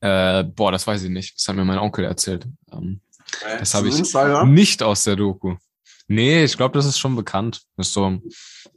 Äh, 0.00 0.44
boah, 0.44 0.72
das 0.72 0.86
weiß 0.86 1.02
ich 1.04 1.10
nicht. 1.10 1.38
Das 1.38 1.48
hat 1.48 1.56
mir 1.56 1.64
mein 1.64 1.78
Onkel 1.78 2.04
erzählt. 2.04 2.46
Ähm, 2.72 3.00
Das 3.58 3.70
Zum 3.70 3.78
habe 3.78 3.88
ich 3.88 3.98
Insider. 3.98 4.44
nicht 4.44 4.82
aus 4.82 5.04
der 5.04 5.16
Doku. 5.16 5.56
Nee, 6.08 6.44
ich 6.44 6.56
glaube, 6.56 6.74
das 6.76 6.84
ist 6.86 6.98
schon 6.98 7.16
bekannt. 7.16 7.62
Das 7.76 7.88
ist 7.88 7.94
so, 7.94 8.18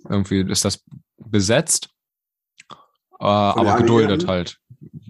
irgendwie 0.08 0.42
ist 0.50 0.64
das 0.64 0.84
besetzt, 1.18 1.90
äh, 3.20 3.26
aber 3.26 3.78
geduldet 3.78 4.28
halt. 4.28 4.60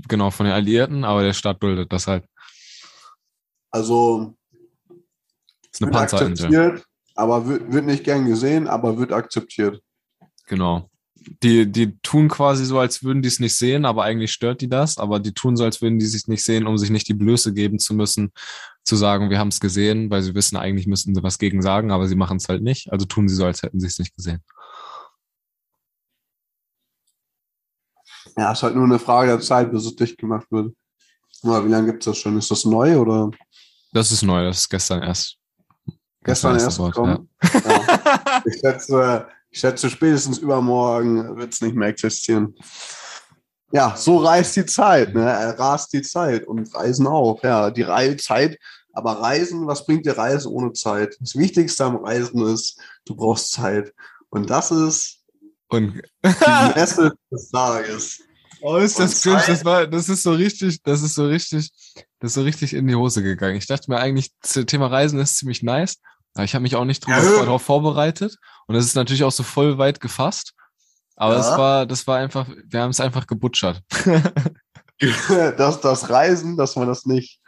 Genau, 0.08 0.32
von 0.32 0.46
den 0.46 0.54
Alliierten, 0.54 1.04
aber 1.04 1.24
der 1.24 1.34
Staat 1.34 1.62
duldet 1.62 1.92
das 1.92 2.08
halt. 2.08 2.26
Also, 3.72 4.36
ist 5.72 5.82
eine 5.82 5.92
Panzerinsel. 5.92 6.48
akzeptiert, 6.48 6.86
aber 7.16 7.48
wird, 7.48 7.72
wird 7.72 7.86
nicht 7.86 8.04
gern 8.04 8.26
gesehen, 8.26 8.68
aber 8.68 8.98
wird 8.98 9.12
akzeptiert. 9.12 9.82
Genau. 10.48 10.90
Die, 11.44 11.70
die 11.70 12.00
tun 12.00 12.30
quasi 12.30 12.64
so, 12.64 12.80
als 12.80 13.04
würden 13.04 13.22
die 13.22 13.28
es 13.28 13.42
nicht 13.42 13.56
sehen, 13.56 13.84
aber 13.84 14.04
eigentlich 14.04 14.32
stört 14.32 14.62
die 14.62 14.70
das. 14.70 14.98
Aber 14.98 15.20
die 15.20 15.34
tun 15.34 15.58
so, 15.58 15.66
als 15.66 15.82
würden 15.82 16.00
die 16.00 16.06
sich 16.06 16.28
nicht 16.28 16.44
sehen, 16.44 16.66
um 16.66 16.78
sich 16.78 16.90
nicht 16.90 17.10
die 17.10 17.14
Blöße 17.14 17.54
geben 17.54 17.80
zu 17.80 17.94
müssen, 17.94 18.32
zu 18.86 18.96
sagen, 18.96 19.30
wir 19.30 19.38
haben 19.38 19.50
es 19.50 19.60
gesehen, 19.60 20.10
weil 20.10 20.22
sie 20.22 20.36
wissen, 20.36 20.56
eigentlich 20.56 20.88
müssten 20.88 21.14
sie 21.14 21.24
was 21.24 21.38
gegen 21.38 21.62
sagen, 21.62 21.92
aber 21.92 22.08
sie 22.08 22.16
machen 22.16 22.38
es 22.38 22.48
halt 22.48 22.64
nicht. 22.64 22.94
Also 22.94 23.06
tun 23.06 23.28
sie 23.28 23.36
so, 23.36 23.46
als 23.46 23.62
hätten 23.62 23.82
sie 23.82 23.88
es 23.88 24.00
nicht 24.00 24.16
gesehen. 24.16 24.42
Ja, 28.38 28.52
ist 28.52 28.64
halt 28.64 28.76
nur 28.76 28.86
eine 28.86 29.00
Frage 29.00 29.32
der 29.32 29.40
Zeit, 29.42 29.72
bis 29.72 29.86
es 29.86 29.96
dicht 29.96 30.18
gemacht 30.18 30.48
wird. 30.52 30.74
Oder 31.44 31.66
wie 31.66 31.70
lange 31.70 31.88
gibt 31.88 32.00
es 32.04 32.06
das 32.06 32.18
schon? 32.18 32.38
Ist 32.38 32.52
das 32.52 32.66
neu 32.66 32.98
oder 33.00 33.32
Das 33.94 34.12
ist 34.12 34.22
neu, 34.24 34.44
das 34.44 34.60
ist 34.60 34.70
gestern 34.70 35.02
erst. 35.04 35.38
gestern 36.24 36.56
ist 36.56 36.64
erst 36.64 36.78
gekommen? 36.78 37.30
Ja. 37.42 38.42
Ich, 38.46 38.60
schätze, 38.60 39.28
ich 39.50 39.60
schätze, 39.60 39.90
spätestens 39.90 40.38
übermorgen 40.38 41.36
wird 41.38 41.54
es 41.54 41.62
nicht 41.62 41.76
mehr 41.76 41.90
existieren. 41.90 42.54
Ja, 43.72 43.96
so 43.98 44.18
reist 44.18 44.56
die 44.56 44.66
Zeit, 44.66 45.14
ne? 45.14 45.24
Er 45.30 45.58
rast 45.60 45.92
die 45.94 46.02
Zeit 46.02 46.48
und 46.48 46.74
Reisen 46.74 47.06
auch. 47.08 47.42
Ja, 47.44 47.70
die 47.70 47.82
Rei- 47.82 48.16
Zeit, 48.16 48.58
aber 48.94 49.14
Reisen, 49.20 49.68
was 49.68 49.86
bringt 49.86 50.06
dir 50.06 50.18
Reisen 50.18 50.52
ohne 50.52 50.74
Zeit? 50.74 51.18
Das 51.20 51.36
Wichtigste 51.36 51.84
am 51.86 51.98
Reisen 51.98 52.42
ist, 52.48 52.80
du 53.06 53.16
brauchst 53.16 53.52
Zeit. 53.52 53.94
Und 54.30 54.50
das 54.50 54.72
ist 54.72 55.20
Und 55.70 56.02
die 56.24 56.74
Messe 56.76 57.12
des 57.32 57.50
Tages. 57.52 58.22
Oh, 58.62 58.78
ist 58.78 59.00
das 59.00 59.22
cringe, 59.22 59.44
das 59.48 59.66
war, 59.66 59.88
das 59.88 60.10
ist 60.10 60.24
so 60.24 60.32
richtig, 60.32 60.82
das 60.84 61.02
ist 61.02 61.16
so 61.16 61.26
richtig, 61.26 61.70
das 62.20 62.32
ist 62.32 62.34
so 62.34 62.42
richtig 62.44 62.74
in 62.74 62.88
die 62.88 62.96
Hose 62.96 63.24
gegangen. 63.24 63.56
Ich 63.58 63.68
dachte 63.68 63.90
mir 63.92 64.00
eigentlich, 64.00 64.32
das 64.42 64.54
Thema 64.66 64.88
Reisen 64.88 65.20
ist 65.20 65.38
ziemlich 65.38 65.64
nice, 65.64 65.98
aber 66.34 66.44
ich 66.44 66.54
habe 66.54 66.64
mich 66.64 66.76
auch 66.76 66.86
nicht 66.86 67.06
drüber, 67.06 67.22
Ja. 67.22 67.40
darauf 67.46 67.62
vorbereitet. 67.64 68.38
Und 68.68 68.76
es 68.76 68.86
ist 68.86 68.96
natürlich 68.96 69.24
auch 69.24 69.32
so 69.32 69.44
voll 69.44 69.78
weit 69.78 70.00
gefasst. 70.00 70.54
Aber 71.16 71.36
Ja. 71.36 71.40
es 71.40 71.58
war, 71.58 71.86
das 71.86 72.06
war 72.08 72.18
einfach, 72.18 72.48
wir 72.66 72.82
haben 72.82 72.92
es 72.92 73.00
einfach 73.00 73.26
gebutschert. 73.28 73.82
das, 75.00 75.82
das 75.82 76.10
Reisen, 76.10 76.58
dass 76.58 76.76
man 76.76 76.88
das 76.88 77.06
nicht. 77.06 77.40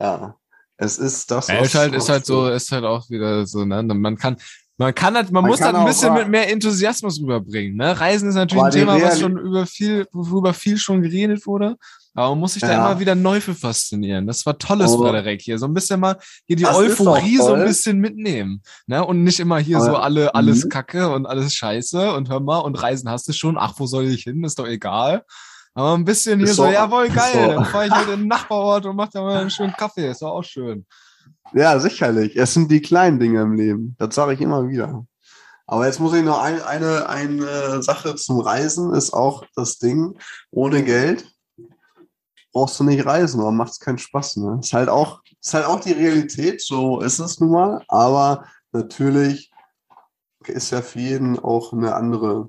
Ja, 0.00 0.36
es 0.76 0.98
ist 0.98 1.30
das. 1.30 1.48
Ja, 1.48 1.58
ist 1.58 1.74
halt, 1.74 1.94
ist 1.94 2.08
halt 2.08 2.26
so, 2.26 2.48
ist 2.48 2.70
halt 2.70 2.84
auch 2.84 3.08
wieder 3.10 3.46
so, 3.46 3.64
ne? 3.64 3.82
Man 3.82 4.16
kann, 4.16 4.36
man 4.78 4.94
kann 4.94 5.14
halt, 5.16 5.30
man, 5.30 5.42
Man 5.42 5.50
muss 5.50 5.58
kann 5.58 5.68
halt 5.74 5.76
ein 5.76 5.86
bisschen 5.86 6.12
mal- 6.14 6.20
mit 6.20 6.28
mehr 6.30 6.50
Enthusiasmus 6.50 7.20
rüberbringen, 7.20 7.76
ne? 7.76 7.98
Reisen 8.00 8.28
ist 8.28 8.36
natürlich 8.36 8.64
ein 8.64 8.70
Thema, 8.70 9.02
was 9.02 9.20
schon 9.20 9.36
über 9.36 9.66
viel, 9.66 10.06
worüber 10.12 10.54
viel 10.54 10.78
schon 10.78 11.02
geredet 11.02 11.46
wurde. 11.46 11.76
Aber 12.14 12.30
man 12.30 12.38
muss 12.40 12.54
sich 12.54 12.62
da 12.62 12.72
Ja. 12.72 12.90
immer 12.90 12.98
wieder 12.98 13.14
neu 13.14 13.40
für 13.40 13.54
faszinieren. 13.54 14.26
Das 14.26 14.44
war 14.46 14.58
tolles, 14.58 14.90
Oh. 14.92 14.98
Frederik, 15.02 15.40
hier. 15.40 15.56
So 15.58 15.66
ein 15.66 15.74
bisschen 15.74 16.00
mal 16.00 16.16
hier 16.46 16.56
die 16.56 16.64
Das 16.64 16.74
Euphorie 16.74 17.36
so 17.36 17.52
ein 17.52 17.64
bisschen 17.64 17.98
mitnehmen. 17.98 18.60
Ne? 18.88 19.04
Und 19.04 19.22
nicht 19.22 19.38
immer 19.38 19.58
hier 19.58 19.80
so 19.80 19.90
Aber- 19.90 20.02
alle, 20.02 20.34
alles 20.34 20.64
Mhm. 20.64 20.68
Kacke 20.70 21.10
und 21.10 21.26
alles 21.26 21.54
Scheiße 21.54 22.12
und 22.14 22.28
hör 22.28 22.40
mal, 22.40 22.58
und 22.58 22.74
Reisen 22.82 23.08
hast 23.08 23.28
du 23.28 23.32
schon, 23.32 23.56
ach, 23.58 23.74
wo 23.76 23.86
soll 23.86 24.06
ich 24.06 24.24
hin? 24.24 24.42
Ist 24.42 24.58
doch 24.58 24.66
egal. 24.66 25.22
Aber 25.74 25.94
ein 25.94 26.04
bisschen 26.04 26.38
hier 26.40 26.48
so, 26.48 26.64
so- 26.64 26.70
jawohl, 26.70 27.08
geil, 27.08 27.30
so. 27.34 27.52
dann 27.52 27.64
fahre 27.66 27.86
ich 27.86 27.92
halt 27.92 28.08
in 28.08 28.20
den 28.20 28.28
Nachbarort 28.28 28.86
und 28.86 28.96
mach 28.96 29.08
da 29.10 29.22
mal 29.22 29.38
einen 29.40 29.50
schönen 29.50 29.74
Kaffee. 29.74 30.10
Ist 30.10 30.22
doch 30.22 30.30
auch 30.32 30.42
schön. 30.42 30.86
Ja, 31.54 31.78
sicherlich. 31.78 32.36
Es 32.36 32.54
sind 32.54 32.70
die 32.70 32.80
kleinen 32.82 33.18
Dinge 33.18 33.42
im 33.42 33.52
Leben. 33.54 33.96
Das 33.98 34.14
sage 34.14 34.34
ich 34.34 34.40
immer 34.40 34.68
wieder. 34.68 35.06
Aber 35.66 35.86
jetzt 35.86 36.00
muss 36.00 36.14
ich 36.14 36.24
noch 36.24 36.40
ein, 36.40 36.62
eine, 36.62 37.08
eine 37.08 37.82
Sache 37.82 38.14
zum 38.16 38.40
Reisen, 38.40 38.94
ist 38.94 39.12
auch 39.12 39.44
das 39.54 39.78
Ding, 39.78 40.18
ohne 40.50 40.82
Geld 40.82 41.30
brauchst 42.52 42.80
du 42.80 42.84
nicht 42.84 43.04
reisen, 43.04 43.40
aber 43.40 43.52
macht 43.52 43.72
es 43.72 43.80
keinen 43.80 43.98
Spaß. 43.98 44.38
Ne? 44.38 44.58
Ist 44.62 44.72
halt 44.72 44.88
auch, 44.88 45.20
ist 45.40 45.54
halt 45.54 45.66
auch 45.66 45.80
die 45.80 45.92
Realität, 45.92 46.60
so 46.62 47.00
ist 47.00 47.18
es 47.18 47.38
nun 47.38 47.50
mal. 47.50 47.84
Aber 47.88 48.46
natürlich 48.72 49.52
ist 50.46 50.70
ja 50.70 50.80
für 50.82 50.98
jeden 50.98 51.38
auch 51.38 51.72
eine 51.72 51.94
andere, 51.94 52.48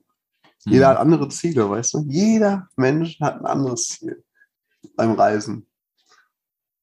jeder 0.65 0.87
Mhm. 0.87 0.91
hat 0.91 0.97
andere 0.99 1.29
Ziele, 1.29 1.69
weißt 1.69 1.93
du? 1.93 2.05
Jeder 2.07 2.67
Mensch 2.77 3.19
hat 3.19 3.39
ein 3.39 3.45
anderes 3.45 3.87
Ziel 3.87 4.23
beim 4.95 5.11
Reisen. 5.13 5.67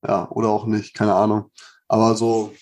Ja, 0.06 0.30
oder 0.30 0.50
auch 0.50 0.66
nicht, 0.66 0.94
keine 0.94 1.14
Ahnung. 1.14 1.50
Aber 1.88 2.14
so, 2.16 2.52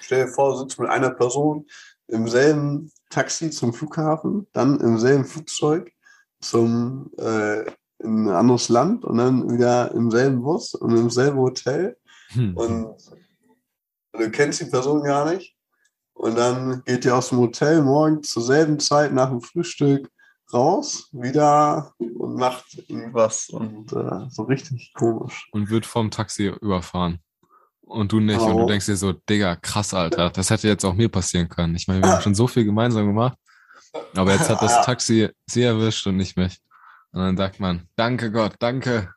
stell 0.00 0.26
dir 0.26 0.32
vor, 0.32 0.52
du 0.52 0.58
sitzt 0.60 0.78
mit 0.78 0.88
einer 0.88 1.10
Person 1.10 1.66
im 2.08 2.28
selben 2.28 2.92
Taxi 3.10 3.50
zum 3.50 3.72
Flughafen, 3.72 4.46
dann 4.52 4.80
im 4.80 4.98
selben 4.98 5.24
Flugzeug 5.24 5.92
zum 6.40 7.10
äh, 7.18 7.62
in 7.98 8.28
ein 8.28 8.34
anderes 8.34 8.68
Land 8.68 9.04
und 9.04 9.16
dann 9.16 9.50
wieder 9.50 9.90
im 9.92 10.10
selben 10.10 10.42
Bus 10.42 10.74
und 10.74 10.96
im 10.96 11.10
selben 11.10 11.38
Hotel 11.38 11.96
Hm. 12.30 12.56
und 12.56 12.96
du 14.12 14.30
kennst 14.30 14.60
die 14.60 14.66
Person 14.66 15.02
gar 15.02 15.30
nicht. 15.32 15.56
Und 16.14 16.36
dann 16.36 16.82
geht 16.84 17.04
ihr 17.04 17.14
aus 17.14 17.28
dem 17.28 17.38
Hotel 17.38 17.82
morgen 17.82 18.22
zur 18.22 18.42
selben 18.42 18.80
Zeit 18.80 19.12
nach 19.12 19.28
dem 19.28 19.42
Frühstück 19.42 20.10
raus, 20.52 21.10
wieder 21.12 21.92
und 21.98 22.36
macht 22.36 22.82
irgendwas. 22.88 23.50
Und 23.50 23.92
äh, 23.92 24.26
so 24.30 24.44
richtig 24.44 24.92
komisch. 24.94 25.48
und 25.52 25.68
wird 25.68 25.84
vom 25.84 26.10
Taxi 26.10 26.46
überfahren. 26.60 27.20
Und 27.86 28.10
du 28.12 28.20
nicht. 28.20 28.40
Und 28.40 28.56
du 28.56 28.62
Oh. 28.64 28.66
denkst 28.66 28.86
dir 28.86 28.96
so, 28.96 29.12
Digga, 29.12 29.56
krass, 29.56 29.94
Alter. 29.94 30.30
Das 30.30 30.50
hätte 30.50 30.68
jetzt 30.68 30.84
auch 30.84 30.94
mir 30.94 31.08
passieren 31.08 31.48
können. 31.48 31.74
Ich 31.76 31.86
meine, 31.88 32.02
wir 32.02 32.10
haben 32.10 32.20
schon 32.22 32.34
so 32.34 32.46
viel 32.46 32.64
gemeinsam 32.64 33.06
gemacht. 33.06 33.38
Aber 34.14 34.32
jetzt 34.32 34.50
hat 34.50 34.60
das. 34.60 34.84
Taxi 34.84 35.30
sie 35.46 35.62
erwischt 35.62 36.06
und 36.06 36.16
nicht 36.16 36.36
mich. 36.36 36.58
Und 37.12 37.20
dann 37.20 37.36
sagt 37.36 37.60
man, 37.60 37.88
danke 37.96 38.30
Gott, 38.30 38.56
danke. 38.58 39.10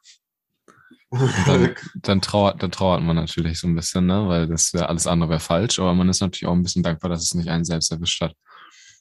Dann, 1.10 1.76
dann, 1.96 2.22
trauert, 2.22 2.62
dann 2.62 2.72
trauert 2.72 3.02
man 3.02 3.16
natürlich 3.16 3.60
so 3.60 3.68
ein 3.68 3.76
bisschen, 3.76 4.06
ne? 4.06 4.28
Weil 4.28 4.48
das 4.48 4.74
wäre 4.74 4.88
alles 4.88 5.08
andere 5.08 5.32
wäre 5.32 5.40
falsch. 5.40 5.80
Aber 5.80 5.94
man 5.96 6.08
ist 6.08 6.22
natürlich 6.22 6.46
auch 6.48 6.54
ein 6.54 6.64
bisschen 6.64 6.84
dankbar, 6.84 7.10
dass 7.10 7.24
es 7.24 7.34
nicht 7.34 7.50
einen 7.50 7.66
selbst 7.66 7.92
erwischt 7.92 8.22
hat. 8.22 8.36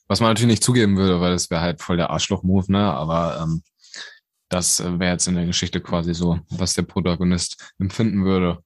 Was 0.07 0.19
man 0.19 0.31
natürlich 0.31 0.49
nicht 0.49 0.63
zugeben 0.63 0.97
würde, 0.97 1.21
weil 1.21 1.31
das 1.31 1.51
wäre 1.51 1.61
halt 1.61 1.81
voll 1.81 1.97
der 1.97 2.09
Arschloch-Move, 2.09 2.71
ne? 2.71 2.91
Aber 2.91 3.39
ähm, 3.43 3.61
das 4.49 4.79
wäre 4.83 5.11
jetzt 5.13 5.27
in 5.27 5.35
der 5.35 5.45
Geschichte 5.45 5.79
quasi 5.79 6.15
so, 6.15 6.39
was 6.49 6.73
der 6.73 6.81
Protagonist 6.81 7.71
empfinden 7.77 8.25
würde. 8.25 8.63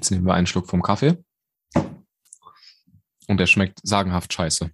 Jetzt 0.00 0.10
nehmen 0.12 0.24
wir 0.24 0.32
einen 0.32 0.46
Schluck 0.46 0.66
vom 0.66 0.80
Kaffee. 0.80 1.22
Und 3.28 3.36
der 3.36 3.44
schmeckt 3.44 3.80
sagenhaft 3.82 4.32
scheiße. 4.32 4.70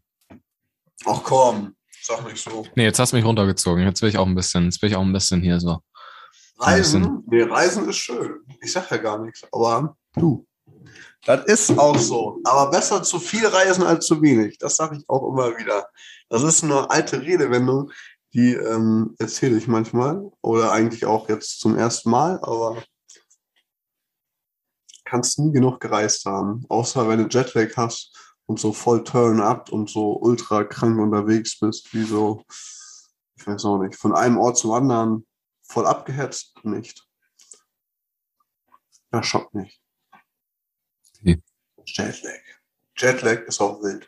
Ach 1.04 1.20
komm, 1.24 1.74
sag 2.00 2.24
nicht 2.26 2.40
so. 2.40 2.64
Nee, 2.76 2.84
jetzt 2.84 3.00
hast 3.00 3.12
du 3.12 3.16
mich 3.16 3.24
runtergezogen. 3.24 3.82
Jetzt 3.82 4.02
will 4.02 4.08
ich 4.08 4.18
auch 4.18 4.26
ein 4.26 4.36
bisschen, 4.36 4.66
jetzt 4.66 4.80
will 4.80 4.88
ich 4.88 4.94
auch 4.94 5.02
ein 5.02 5.12
bisschen 5.12 5.40
hier 5.40 5.58
so. 5.58 5.80
Reisen, 6.58 7.24
nee, 7.26 7.42
Reisen 7.42 7.88
ist 7.88 7.96
schön. 7.96 8.36
Ich 8.62 8.70
sag 8.70 8.88
ja 8.92 8.98
gar 8.98 9.18
nichts, 9.18 9.44
aber 9.50 9.96
du. 10.14 10.46
Das 11.24 11.44
ist 11.46 11.76
auch 11.76 11.98
so. 11.98 12.38
Aber 12.44 12.70
besser 12.70 13.02
zu 13.02 13.18
viel 13.18 13.48
reisen 13.48 13.82
als 13.82 14.06
zu 14.06 14.22
wenig. 14.22 14.58
Das 14.58 14.76
sage 14.76 14.96
ich 14.96 15.08
auch 15.08 15.28
immer 15.28 15.58
wieder. 15.58 15.88
Das 16.28 16.44
ist 16.44 16.62
eine 16.62 16.88
alte 16.88 17.20
Redewendung, 17.20 17.90
die 18.32 18.54
ähm, 18.54 19.16
erzähle 19.18 19.58
ich 19.58 19.66
manchmal. 19.66 20.30
Oder 20.40 20.70
eigentlich 20.70 21.04
auch 21.04 21.28
jetzt 21.28 21.58
zum 21.58 21.76
ersten 21.76 22.10
Mal, 22.10 22.38
aber 22.42 22.80
kannst 25.07 25.38
nie 25.38 25.52
genug 25.52 25.80
gereist 25.80 26.26
haben. 26.26 26.66
Außer 26.68 27.09
wenn 27.09 27.18
du 27.18 27.28
Jetlag 27.28 27.74
hast 27.76 28.34
und 28.44 28.61
so 28.61 28.72
voll 28.72 29.02
turn-up 29.04 29.72
und 29.72 29.88
so 29.88 30.18
ultra 30.20 30.64
krank 30.64 30.98
unterwegs 30.98 31.59
bist, 31.59 31.92
wie 31.94 32.04
so, 32.04 32.44
ich 33.36 33.46
weiß 33.46 33.64
auch 33.64 33.78
nicht, 33.78 33.96
von 33.96 34.14
einem 34.14 34.36
Ort 34.36 34.59
zum 34.59 34.72
anderen 34.72 35.26
voll 35.62 35.86
abgehetzt, 35.86 36.52
nicht. 36.64 37.07
Das 39.11 39.26
schockt 39.26 39.54
mich. 39.54 39.80
Wie? 41.20 41.42
Jetlag. 41.86 42.40
Jetlag 42.96 43.40
ist 43.46 43.61
auch 43.61 43.82
wild. 43.82 44.07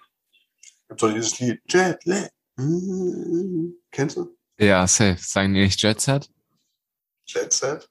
Gibt 0.88 1.02
doch 1.02 1.12
dieses 1.12 1.38
Lied. 1.38 1.60
Jetlag. 1.68 2.28
Mm, 2.56 3.70
Kennst 3.90 4.16
du? 4.16 4.36
Ja, 4.58 4.86
safe. 4.86 5.18
Sagen 5.20 5.54
die 5.54 5.60
nicht 5.60 5.80
Jet 5.80 6.00
Set? 6.00 6.28
Jet 7.26 7.52
Set? 7.52 7.88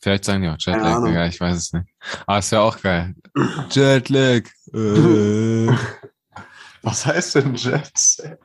Vielleicht 0.00 0.24
sagen 0.24 0.42
die 0.42 0.48
auch 0.48 0.56
Jetlag, 0.58 1.06
ja, 1.12 1.26
ich 1.26 1.40
weiß 1.40 1.56
es 1.56 1.72
nicht. 1.72 1.86
Aber 2.26 2.38
es 2.38 2.52
wäre 2.52 2.62
auch 2.62 2.80
geil. 2.80 3.14
Jetlag. 3.70 4.48
Äh. 4.72 5.66
Was 6.82 7.04
heißt 7.04 7.34
denn 7.34 7.54
Jet 7.54 7.90
Set? 7.96 8.38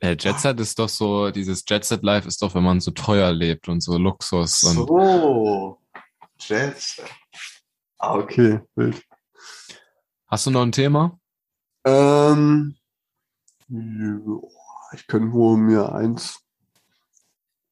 Äh, 0.00 0.16
Jet 0.18 0.40
Set 0.40 0.58
ist 0.58 0.78
doch 0.78 0.88
so, 0.88 1.30
dieses 1.30 1.62
Jet 1.68 1.84
Set 1.84 2.02
Life 2.02 2.26
ist 2.26 2.42
doch, 2.42 2.54
wenn 2.54 2.64
man 2.64 2.80
so 2.80 2.90
teuer 2.90 3.32
lebt 3.32 3.68
und 3.68 3.80
so 3.80 3.96
Luxus 3.96 4.64
und 4.64 4.74
So. 4.74 5.78
Jet 6.40 6.78
Set. 6.80 7.08
Ah, 7.98 8.14
okay. 8.14 8.60
Wild. 8.74 9.00
Hast 10.26 10.46
du 10.46 10.50
noch 10.50 10.62
ein 10.62 10.72
Thema? 10.72 11.20
Ähm, 11.84 12.76
ich 13.68 15.06
könnte 15.06 15.32
wohl 15.32 15.56
mir 15.56 15.92
eins 15.94 16.40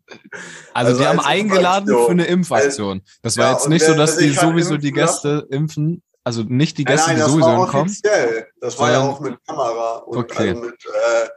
Also 0.74 0.98
die 0.98 1.06
haben 1.06 1.20
eingeladen 1.20 1.88
Impfaktion. 1.88 2.04
für 2.04 2.10
eine 2.12 2.26
Impfaktion. 2.26 3.02
Das 3.22 3.38
war 3.38 3.46
Ja, 3.46 3.52
jetzt 3.52 3.68
nicht 3.70 3.80
wer 3.80 3.88
so, 3.88 3.94
dass 3.94 4.18
die 4.18 4.36
hat 4.36 4.40
sowieso 4.46 4.76
die 4.76 4.92
Gäste 4.92 5.46
impfen, 5.50 6.02
also 6.22 6.42
nicht 6.42 6.76
die 6.76 6.84
Nein, 6.84 6.94
Gäste, 6.94 7.06
nein, 7.08 7.16
die 7.16 7.22
das 7.22 7.30
sowieso 7.32 7.48
war 7.48 7.66
kommen. 7.66 7.84
offiziell. 7.88 8.48
Das 8.60 8.78
war 8.78 8.92
ja 8.92 9.00
auch 9.00 9.20
mit 9.20 9.38
Kamera 9.46 9.96
und 10.00 10.18
Okay. 10.18 10.50
also 10.50 10.60
mit, 10.60 10.74
äh, 10.84 11.28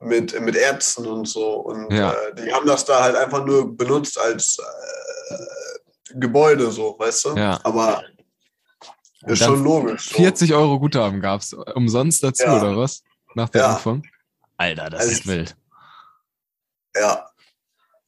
mit, 0.00 0.40
mit 0.40 0.56
Ärzten 0.56 1.06
und 1.06 1.28
so. 1.28 1.56
Und 1.56 1.92
Ja. 1.92 2.12
äh, 2.12 2.34
die 2.34 2.50
haben 2.52 2.66
das 2.66 2.86
da 2.86 3.02
halt 3.02 3.16
einfach 3.16 3.44
nur 3.44 3.76
benutzt 3.76 4.18
als 4.18 4.58
äh, 4.58 5.34
Gebäude, 6.14 6.70
so, 6.70 6.96
weißt 6.98 7.24
du? 7.26 7.28
Ja. 7.36 7.60
Aber 7.64 8.04
ist 9.26 9.42
schon 9.42 9.62
logisch. 9.64 10.10
So. 10.10 10.16
40 10.16 10.54
Euro 10.54 10.78
Guthaben 10.78 11.20
gab's 11.20 11.52
umsonst 11.52 12.22
dazu, 12.22 12.44
Ja. 12.44 12.60
oder 12.60 12.76
was? 12.76 13.02
Nach 13.34 13.48
der 13.48 13.62
Ja. 13.62 13.72
Impfung? 13.74 14.02
Alter, 14.56 14.90
das 14.90 15.00
Also 15.00 15.12
ist 15.12 15.26
wild. 15.26 15.56
Ja. 16.94 17.28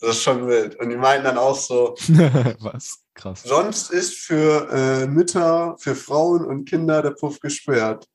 Das 0.01 0.11
ist 0.11 0.23
schon 0.23 0.47
wild. 0.47 0.77
Und 0.77 0.91
die 0.91 0.97
meinten 0.97 1.25
dann 1.25 1.39
auch 1.39 1.57
so, 1.57 1.95
was? 2.61 2.99
Krass. 3.15 3.43
sonst 3.43 3.91
ist 3.91 4.15
für 4.15 4.71
äh, 4.71 5.07
Mütter, 5.09 5.75
für 5.79 5.97
Frauen 5.97 6.45
und 6.45 6.67
Kinder 6.67 7.03
der 7.03 7.11
Puff 7.11 7.41
gesperrt. 7.41 8.07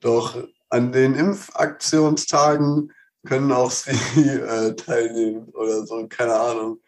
Doch 0.00 0.36
an 0.68 0.92
den 0.92 1.14
Impfaktionstagen 1.14 2.92
können 3.26 3.52
auch 3.52 3.70
sie 3.70 3.90
äh, 4.20 4.74
teilnehmen 4.76 5.48
oder 5.54 5.86
so, 5.86 6.06
keine 6.08 6.34
Ahnung. 6.38 6.78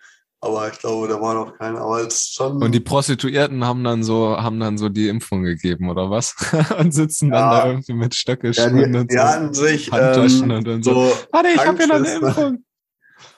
Aber 0.44 0.68
ich 0.72 0.78
glaube, 0.80 1.06
da 1.06 1.20
war 1.20 1.34
noch 1.34 1.56
keiner. 1.56 1.80
Aber 1.80 2.00
es 2.00 2.14
ist 2.14 2.34
schon. 2.34 2.60
Und 2.60 2.72
die 2.72 2.80
Prostituierten 2.80 3.64
haben 3.64 3.84
dann 3.84 4.02
so, 4.02 4.36
haben 4.36 4.58
dann 4.58 4.76
so 4.76 4.88
die 4.88 5.06
Impfung 5.06 5.44
gegeben, 5.44 5.88
oder 5.88 6.10
was? 6.10 6.34
und 6.78 6.92
sitzen 6.92 7.30
dann 7.30 7.40
Ja. 7.40 7.60
da 7.60 7.66
irgendwie 7.68 7.92
mit 7.92 8.12
ja, 8.12 8.18
Stöckelschuhen 8.18 8.92
die, 8.92 8.98
und 8.98 9.10
die 9.10 9.16
so. 9.16 9.22
hatten 9.22 9.54
sich 9.54 9.92
Handtaschen 9.92 10.50
ähm, 10.50 10.56
und 10.56 10.66
dann 10.66 10.82
so. 10.82 10.94
so. 10.94 11.16
Warte, 11.30 11.48
ich 11.48 11.64
hab 11.64 11.76
hier 11.76 11.86
noch 11.86 11.94
eine. 11.94 12.12
Impfung. 12.12 12.64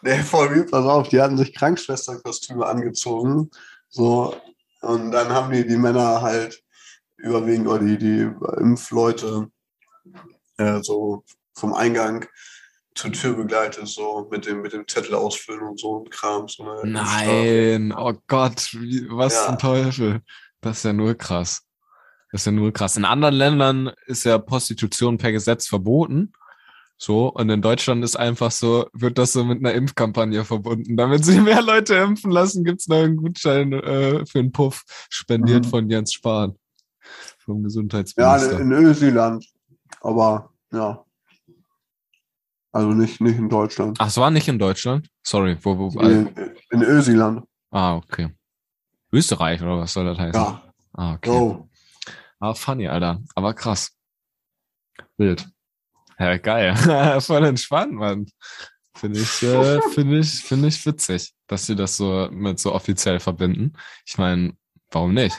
Nee, 0.00 0.18
voll 0.18 0.54
wie, 0.54 0.62
pass 0.62 0.84
auf, 0.84 1.08
die 1.08 1.20
hatten 1.20 1.36
sich 1.38 1.54
Krankenschwesterkostüme 1.54 2.64
angezogen. 2.66 3.50
So. 3.88 4.34
Und 4.80 5.12
dann 5.12 5.28
haben 5.30 5.52
die 5.52 5.66
die 5.66 5.76
Männer 5.76 6.20
halt 6.22 6.62
überwiegend, 7.16 7.68
oder 7.68 7.84
die, 7.84 7.98
die 7.98 8.30
Impfleute, 8.58 9.48
äh, 10.58 10.80
so 10.82 11.24
vom 11.54 11.74
Eingang 11.74 12.26
zur 12.94 13.12
Tür 13.12 13.34
begleitet, 13.34 13.88
so 13.88 14.28
mit 14.30 14.46
dem, 14.46 14.62
mit 14.62 14.72
dem 14.72 14.86
Zettel 14.86 15.14
ausfüllen 15.14 15.62
und 15.62 15.80
so 15.80 16.04
ein 16.04 16.10
Kram. 16.10 16.46
So. 16.48 16.64
Nein, 16.84 17.92
oh 17.96 18.14
Gott, 18.28 18.68
wie, 18.72 19.06
was 19.10 19.34
Ja. 19.34 19.46
zum 19.46 19.58
Teufel. 19.58 20.20
Das 20.60 20.78
ist 20.78 20.84
ja 20.84 20.92
nur 20.92 21.14
krass. 21.14 21.62
Das 22.30 22.42
ist 22.42 22.46
ja 22.46 22.52
nur 22.52 22.72
krass. 22.72 22.96
In 22.96 23.04
anderen 23.04 23.34
Ländern 23.34 23.90
ist 24.06 24.24
ja 24.24 24.38
Prostitution 24.38 25.18
per 25.18 25.32
Gesetz 25.32 25.66
verboten. 25.66 26.32
So, 26.96 27.28
und 27.28 27.50
in 27.50 27.60
Deutschland 27.60 28.04
ist 28.04 28.14
einfach 28.16 28.52
so, 28.52 28.86
wird 28.92 29.18
das 29.18 29.32
so 29.32 29.44
mit 29.44 29.58
einer 29.58 29.74
Impfkampagne 29.74 30.44
verbunden. 30.44 30.96
Damit 30.96 31.24
sich 31.24 31.40
mehr 31.40 31.60
Leute 31.62 31.96
impfen 31.96 32.30
lassen, 32.30 32.62
gibt's 32.64 32.86
noch 32.86 32.98
einen 33.02 33.16
Gutschein 33.16 33.72
äh, 33.72 34.24
für 34.24 34.38
einen 34.38 34.52
Puff, 34.52 34.84
spendiert 35.10 35.64
Mhm. 35.66 35.70
von 35.70 35.90
Jens 35.90 36.12
Spahn. 36.12 36.56
Vom 37.44 37.58
Ja, 37.58 37.62
Gesundheitsminister. 37.64 38.60
in 38.60 38.72
Öseeland. 38.72 39.44
Aber 40.00 40.50
ja. 40.72 41.04
Also 42.74 42.88
nicht, 42.88 43.20
nicht 43.20 43.38
in 43.38 43.48
Deutschland. 43.48 43.98
Ach, 44.00 44.08
es 44.08 44.16
war 44.16 44.30
nicht 44.32 44.48
in 44.48 44.58
Deutschland? 44.58 45.08
Sorry, 45.22 45.56
wo, 45.62 45.78
wo, 45.78 45.98
also, 46.00 46.10
In, 46.10 46.54
in 46.70 46.82
Öseeland. 46.82 47.44
ah, 47.70 47.94
okay. 47.96 48.30
Österreich, 49.12 49.62
oder 49.62 49.78
was 49.78 49.92
soll 49.92 50.06
das 50.06 50.18
heißen? 50.18 50.42
Ja. 50.42 50.62
Ah, 50.92 51.14
okay. 51.14 51.30
Go. 51.30 51.68
Ah, 52.40 52.52
funny, 52.54 52.88
Alter. 52.88 53.20
Aber 53.36 53.54
krass. 53.54 53.92
Wild. 55.16 55.46
Ja, 56.18 56.36
geil. 56.36 56.74
Voll 57.20 57.44
entspannt, 57.44 57.92
Mann. 57.92 58.26
Finde 58.96 59.20
ich, 59.20 59.42
äh, 59.42 59.80
finde 59.92 60.18
ich, 60.18 60.30
finde 60.42 60.68
ich 60.68 60.84
witzig, 60.84 61.32
dass 61.46 61.66
sie 61.66 61.76
das 61.76 61.96
so 61.96 62.28
mit 62.32 62.58
so 62.58 62.72
offiziell 62.72 63.20
verbinden. 63.20 63.72
Ich 64.04 64.18
meine, 64.18 64.52
warum 64.90 65.14
nicht? 65.14 65.36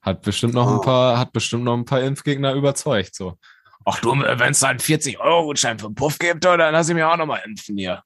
Hat 0.00 0.22
bestimmt 0.22 0.54
noch 0.54 0.70
ein 0.72 0.80
paar, 0.80 1.18
hat 1.18 1.32
bestimmt 1.32 1.64
noch 1.64 1.74
ein 1.74 1.84
paar 1.84 2.00
Impfgegner 2.02 2.54
überzeugt, 2.54 3.14
so. 3.14 3.38
Ach 3.84 4.00
du, 4.00 4.12
wenn 4.12 4.50
es 4.50 4.60
da 4.60 4.68
einen 4.68 4.78
40-Euro-Gutschein 4.78 5.78
für 5.78 5.86
einen 5.86 5.94
Puff 5.94 6.18
gibt, 6.18 6.44
dann 6.44 6.58
lass 6.58 6.88
ich 6.88 6.94
mir 6.94 7.10
auch 7.10 7.16
nochmal 7.16 7.42
impfen 7.44 7.76
hier. 7.76 8.02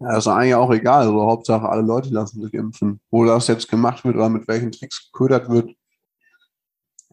Ja, 0.00 0.16
ist 0.16 0.26
eigentlich 0.26 0.54
auch 0.54 0.70
egal. 0.70 1.02
Also 1.02 1.26
Hauptsache, 1.26 1.68
alle 1.68 1.82
Leute 1.82 2.08
lassen 2.08 2.42
sich 2.42 2.54
impfen. 2.54 3.00
Wo 3.10 3.24
das 3.24 3.48
jetzt 3.48 3.68
gemacht 3.68 4.04
wird 4.04 4.16
oder 4.16 4.30
mit 4.30 4.48
welchen 4.48 4.72
Tricks 4.72 5.10
geködert 5.12 5.48
wird, 5.50 5.70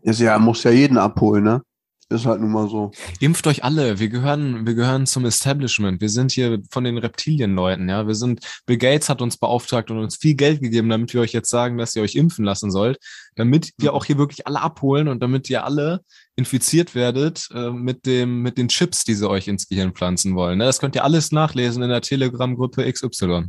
ist 0.03 0.21
ja, 0.21 0.39
muss 0.39 0.63
ja 0.63 0.71
jeden 0.71 0.97
abholen, 0.97 1.43
ne? 1.43 1.61
Ist 2.09 2.25
halt 2.25 2.39
nun 2.39 2.53
mal 2.53 2.69
so. 2.69 2.91
Impft 3.19 3.47
euch 3.47 3.65
alle. 3.65 3.99
Wir 3.99 4.07
gehören, 4.07 4.65
wir 4.65 4.75
gehören 4.75 5.05
zum 5.05 5.25
Establishment. 5.25 5.99
Wir 5.99 6.07
sind 6.07 6.31
hier 6.31 6.61
von 6.71 6.85
den 6.85 6.97
Reptilienleuten, 6.97 7.89
ja. 7.89 8.07
Wir 8.07 8.15
sind, 8.15 8.39
Bill 8.65 8.77
Gates 8.77 9.09
hat 9.09 9.21
uns 9.21 9.35
beauftragt 9.35 9.91
und 9.91 9.97
uns 9.97 10.15
viel 10.15 10.35
Geld 10.35 10.61
gegeben, 10.61 10.87
damit 10.87 11.13
wir 11.13 11.19
euch 11.19 11.33
jetzt 11.33 11.49
sagen, 11.49 11.77
dass 11.77 11.97
ihr 11.97 12.01
euch 12.01 12.15
impfen 12.15 12.45
lassen 12.45 12.71
sollt, 12.71 12.97
damit 13.35 13.73
wir 13.77 13.93
auch 13.93 14.05
hier 14.05 14.17
wirklich 14.17 14.47
alle 14.47 14.61
abholen 14.61 15.09
und 15.09 15.21
damit 15.21 15.49
ihr 15.49 15.65
alle 15.65 15.99
infiziert 16.37 16.95
werdet 16.95 17.49
äh, 17.53 17.71
mit 17.71 18.05
dem, 18.05 18.41
mit 18.41 18.57
den 18.57 18.69
Chips, 18.69 19.03
die 19.03 19.13
sie 19.13 19.29
euch 19.29 19.49
ins 19.49 19.67
Gehirn 19.67 19.91
pflanzen 19.91 20.33
wollen. 20.33 20.59
Ne? 20.59 20.65
Das 20.65 20.79
könnt 20.79 20.95
ihr 20.95 21.03
alles 21.03 21.33
nachlesen 21.33 21.83
in 21.83 21.89
der 21.89 22.01
Telegram-Gruppe 22.01 22.89
XY. 22.89 23.47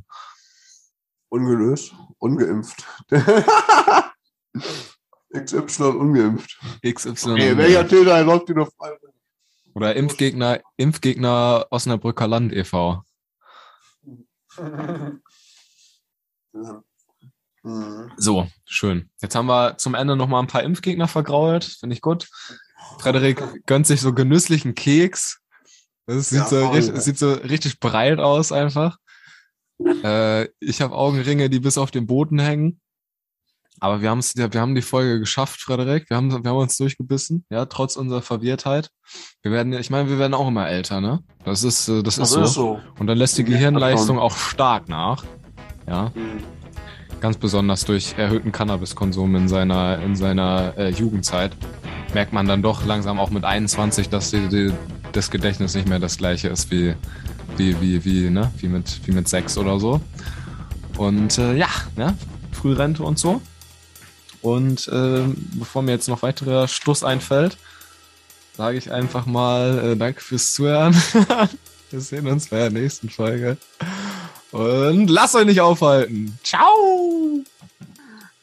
Ungelöst, 1.28 1.94
ungeimpft. 2.18 2.84
XY 5.32 5.82
ungeimpft. 5.82 6.58
XY. 6.84 7.32
Okay, 7.32 7.56
welcher 7.56 7.86
Täter 7.86 8.22
läuft 8.24 8.48
dir 8.48 8.54
noch 8.54 8.70
frei? 8.76 8.96
Oder 9.74 9.94
Impfgegner, 9.94 10.60
Impfgegner 10.76 11.66
Osnabrücker 11.70 12.26
Land 12.26 12.52
e.V. 12.52 13.02
Mhm. 17.62 18.10
So, 18.16 18.48
schön. 18.64 19.10
Jetzt 19.20 19.34
haben 19.34 19.46
wir 19.46 19.76
zum 19.78 19.94
Ende 19.94 20.16
noch 20.16 20.28
mal 20.28 20.40
ein 20.40 20.46
paar 20.46 20.62
Impfgegner 20.62 21.08
vergrault. 21.08 21.64
Finde 21.64 21.94
ich 21.94 22.00
gut. 22.00 22.28
Frederik 22.98 23.42
gönnt 23.66 23.86
sich 23.86 24.00
so 24.00 24.12
genüsslichen 24.14 24.74
Keks. 24.74 25.40
Das 26.06 26.30
sieht, 26.30 26.38
Ja, 26.38 26.46
so, 26.46 26.68
richtig, 26.70 27.00
sieht 27.02 27.18
so 27.18 27.32
richtig 27.32 27.80
breit 27.80 28.18
aus 28.18 28.52
einfach. 28.52 28.98
Äh, 29.84 30.48
ich 30.58 30.80
habe 30.80 30.94
Augenringe, 30.94 31.50
die 31.50 31.60
bis 31.60 31.78
auf 31.78 31.90
den 31.90 32.06
Boden 32.06 32.38
hängen. 32.38 32.80
Aber 33.80 34.00
wir, 34.02 34.10
haben's, 34.10 34.34
ja, 34.36 34.52
wir 34.52 34.60
haben 34.60 34.74
die 34.74 34.82
Folge 34.82 35.18
geschafft, 35.20 35.60
Frederik. 35.60 36.08
Wir 36.10 36.16
haben, 36.16 36.30
wir 36.30 36.50
haben 36.50 36.56
uns 36.58 36.76
durchgebissen, 36.76 37.44
ja, 37.50 37.66
trotz 37.66 37.96
unserer 37.96 38.22
Verwirrtheit. 38.22 38.90
Wir 39.42 39.52
werden, 39.52 39.72
ich 39.72 39.90
meine, 39.90 40.08
wir 40.08 40.18
werden 40.18 40.34
auch 40.34 40.48
immer 40.48 40.68
älter, 40.68 41.00
ne? 41.00 41.20
Das 41.44 41.62
ist, 41.64 41.88
äh, 41.88 42.02
das 42.02 42.18
ist 42.18 42.20
Das 42.20 42.30
so. 42.32 42.42
ist 42.42 42.54
so. 42.54 42.80
Und 42.98 43.06
dann 43.06 43.16
lässt 43.18 43.38
die 43.38 43.42
Ja, 43.42 43.48
Gehirnleistung 43.48 44.18
auch 44.18 44.36
stark 44.36 44.88
nach. 44.88 45.24
Ja, 45.86 46.12
Mhm. 46.14 46.40
ganz 47.20 47.36
besonders 47.36 47.84
durch 47.84 48.14
erhöhten 48.18 48.52
Cannabiskonsum 48.52 49.34
in 49.36 49.48
seiner, 49.48 49.98
in 50.02 50.14
seiner 50.16 50.74
äh, 50.76 50.90
Jugendzeit. 50.90 51.52
Merkt 52.14 52.32
man 52.32 52.46
dann 52.46 52.62
doch 52.62 52.84
langsam 52.86 53.18
auch 53.18 53.30
mit 53.30 53.44
21, 53.44 54.08
dass 54.08 54.30
die, 54.30 54.48
die, 54.48 54.72
das 55.12 55.30
Gedächtnis 55.30 55.74
nicht 55.74 55.88
mehr 55.88 55.98
das 55.98 56.16
gleiche 56.18 56.48
ist 56.48 56.70
wie, 56.70 56.94
wie, 57.56 57.80
wie, 57.80 58.04
wie, 58.04 58.30
ne? 58.30 58.50
wie, 58.58 58.68
mit, 58.68 59.00
wie 59.06 59.12
mit 59.12 59.28
sechs 59.28 59.56
oder 59.58 59.80
so. 59.80 60.00
Und 60.96 61.38
äh, 61.38 61.54
ja, 61.56 61.68
ne? 61.96 62.16
Frührente 62.52 63.02
und 63.02 63.18
so. 63.18 63.40
Und 64.42 64.88
ähm, 64.92 65.36
bevor 65.54 65.82
mir 65.82 65.92
jetzt 65.92 66.08
noch 66.08 66.22
weiterer 66.22 66.68
Schluss 66.68 67.02
einfällt, 67.02 67.56
sage 68.56 68.78
ich 68.78 68.90
einfach 68.92 69.26
mal 69.26 69.78
äh, 69.78 69.96
Danke 69.96 70.20
fürs 70.20 70.54
Zuhören. 70.54 70.94
Wir 71.90 72.00
sehen 72.00 72.26
uns 72.26 72.48
bei 72.48 72.58
der 72.58 72.70
nächsten 72.70 73.08
Folge. 73.08 73.56
Und 74.50 75.08
lasst 75.08 75.34
euch 75.34 75.46
nicht 75.46 75.60
aufhalten. 75.60 76.38
Ciao! 76.42 77.44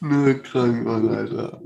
Nö, 0.00 0.42
krank, 0.42 0.86
Alter. 0.86 1.60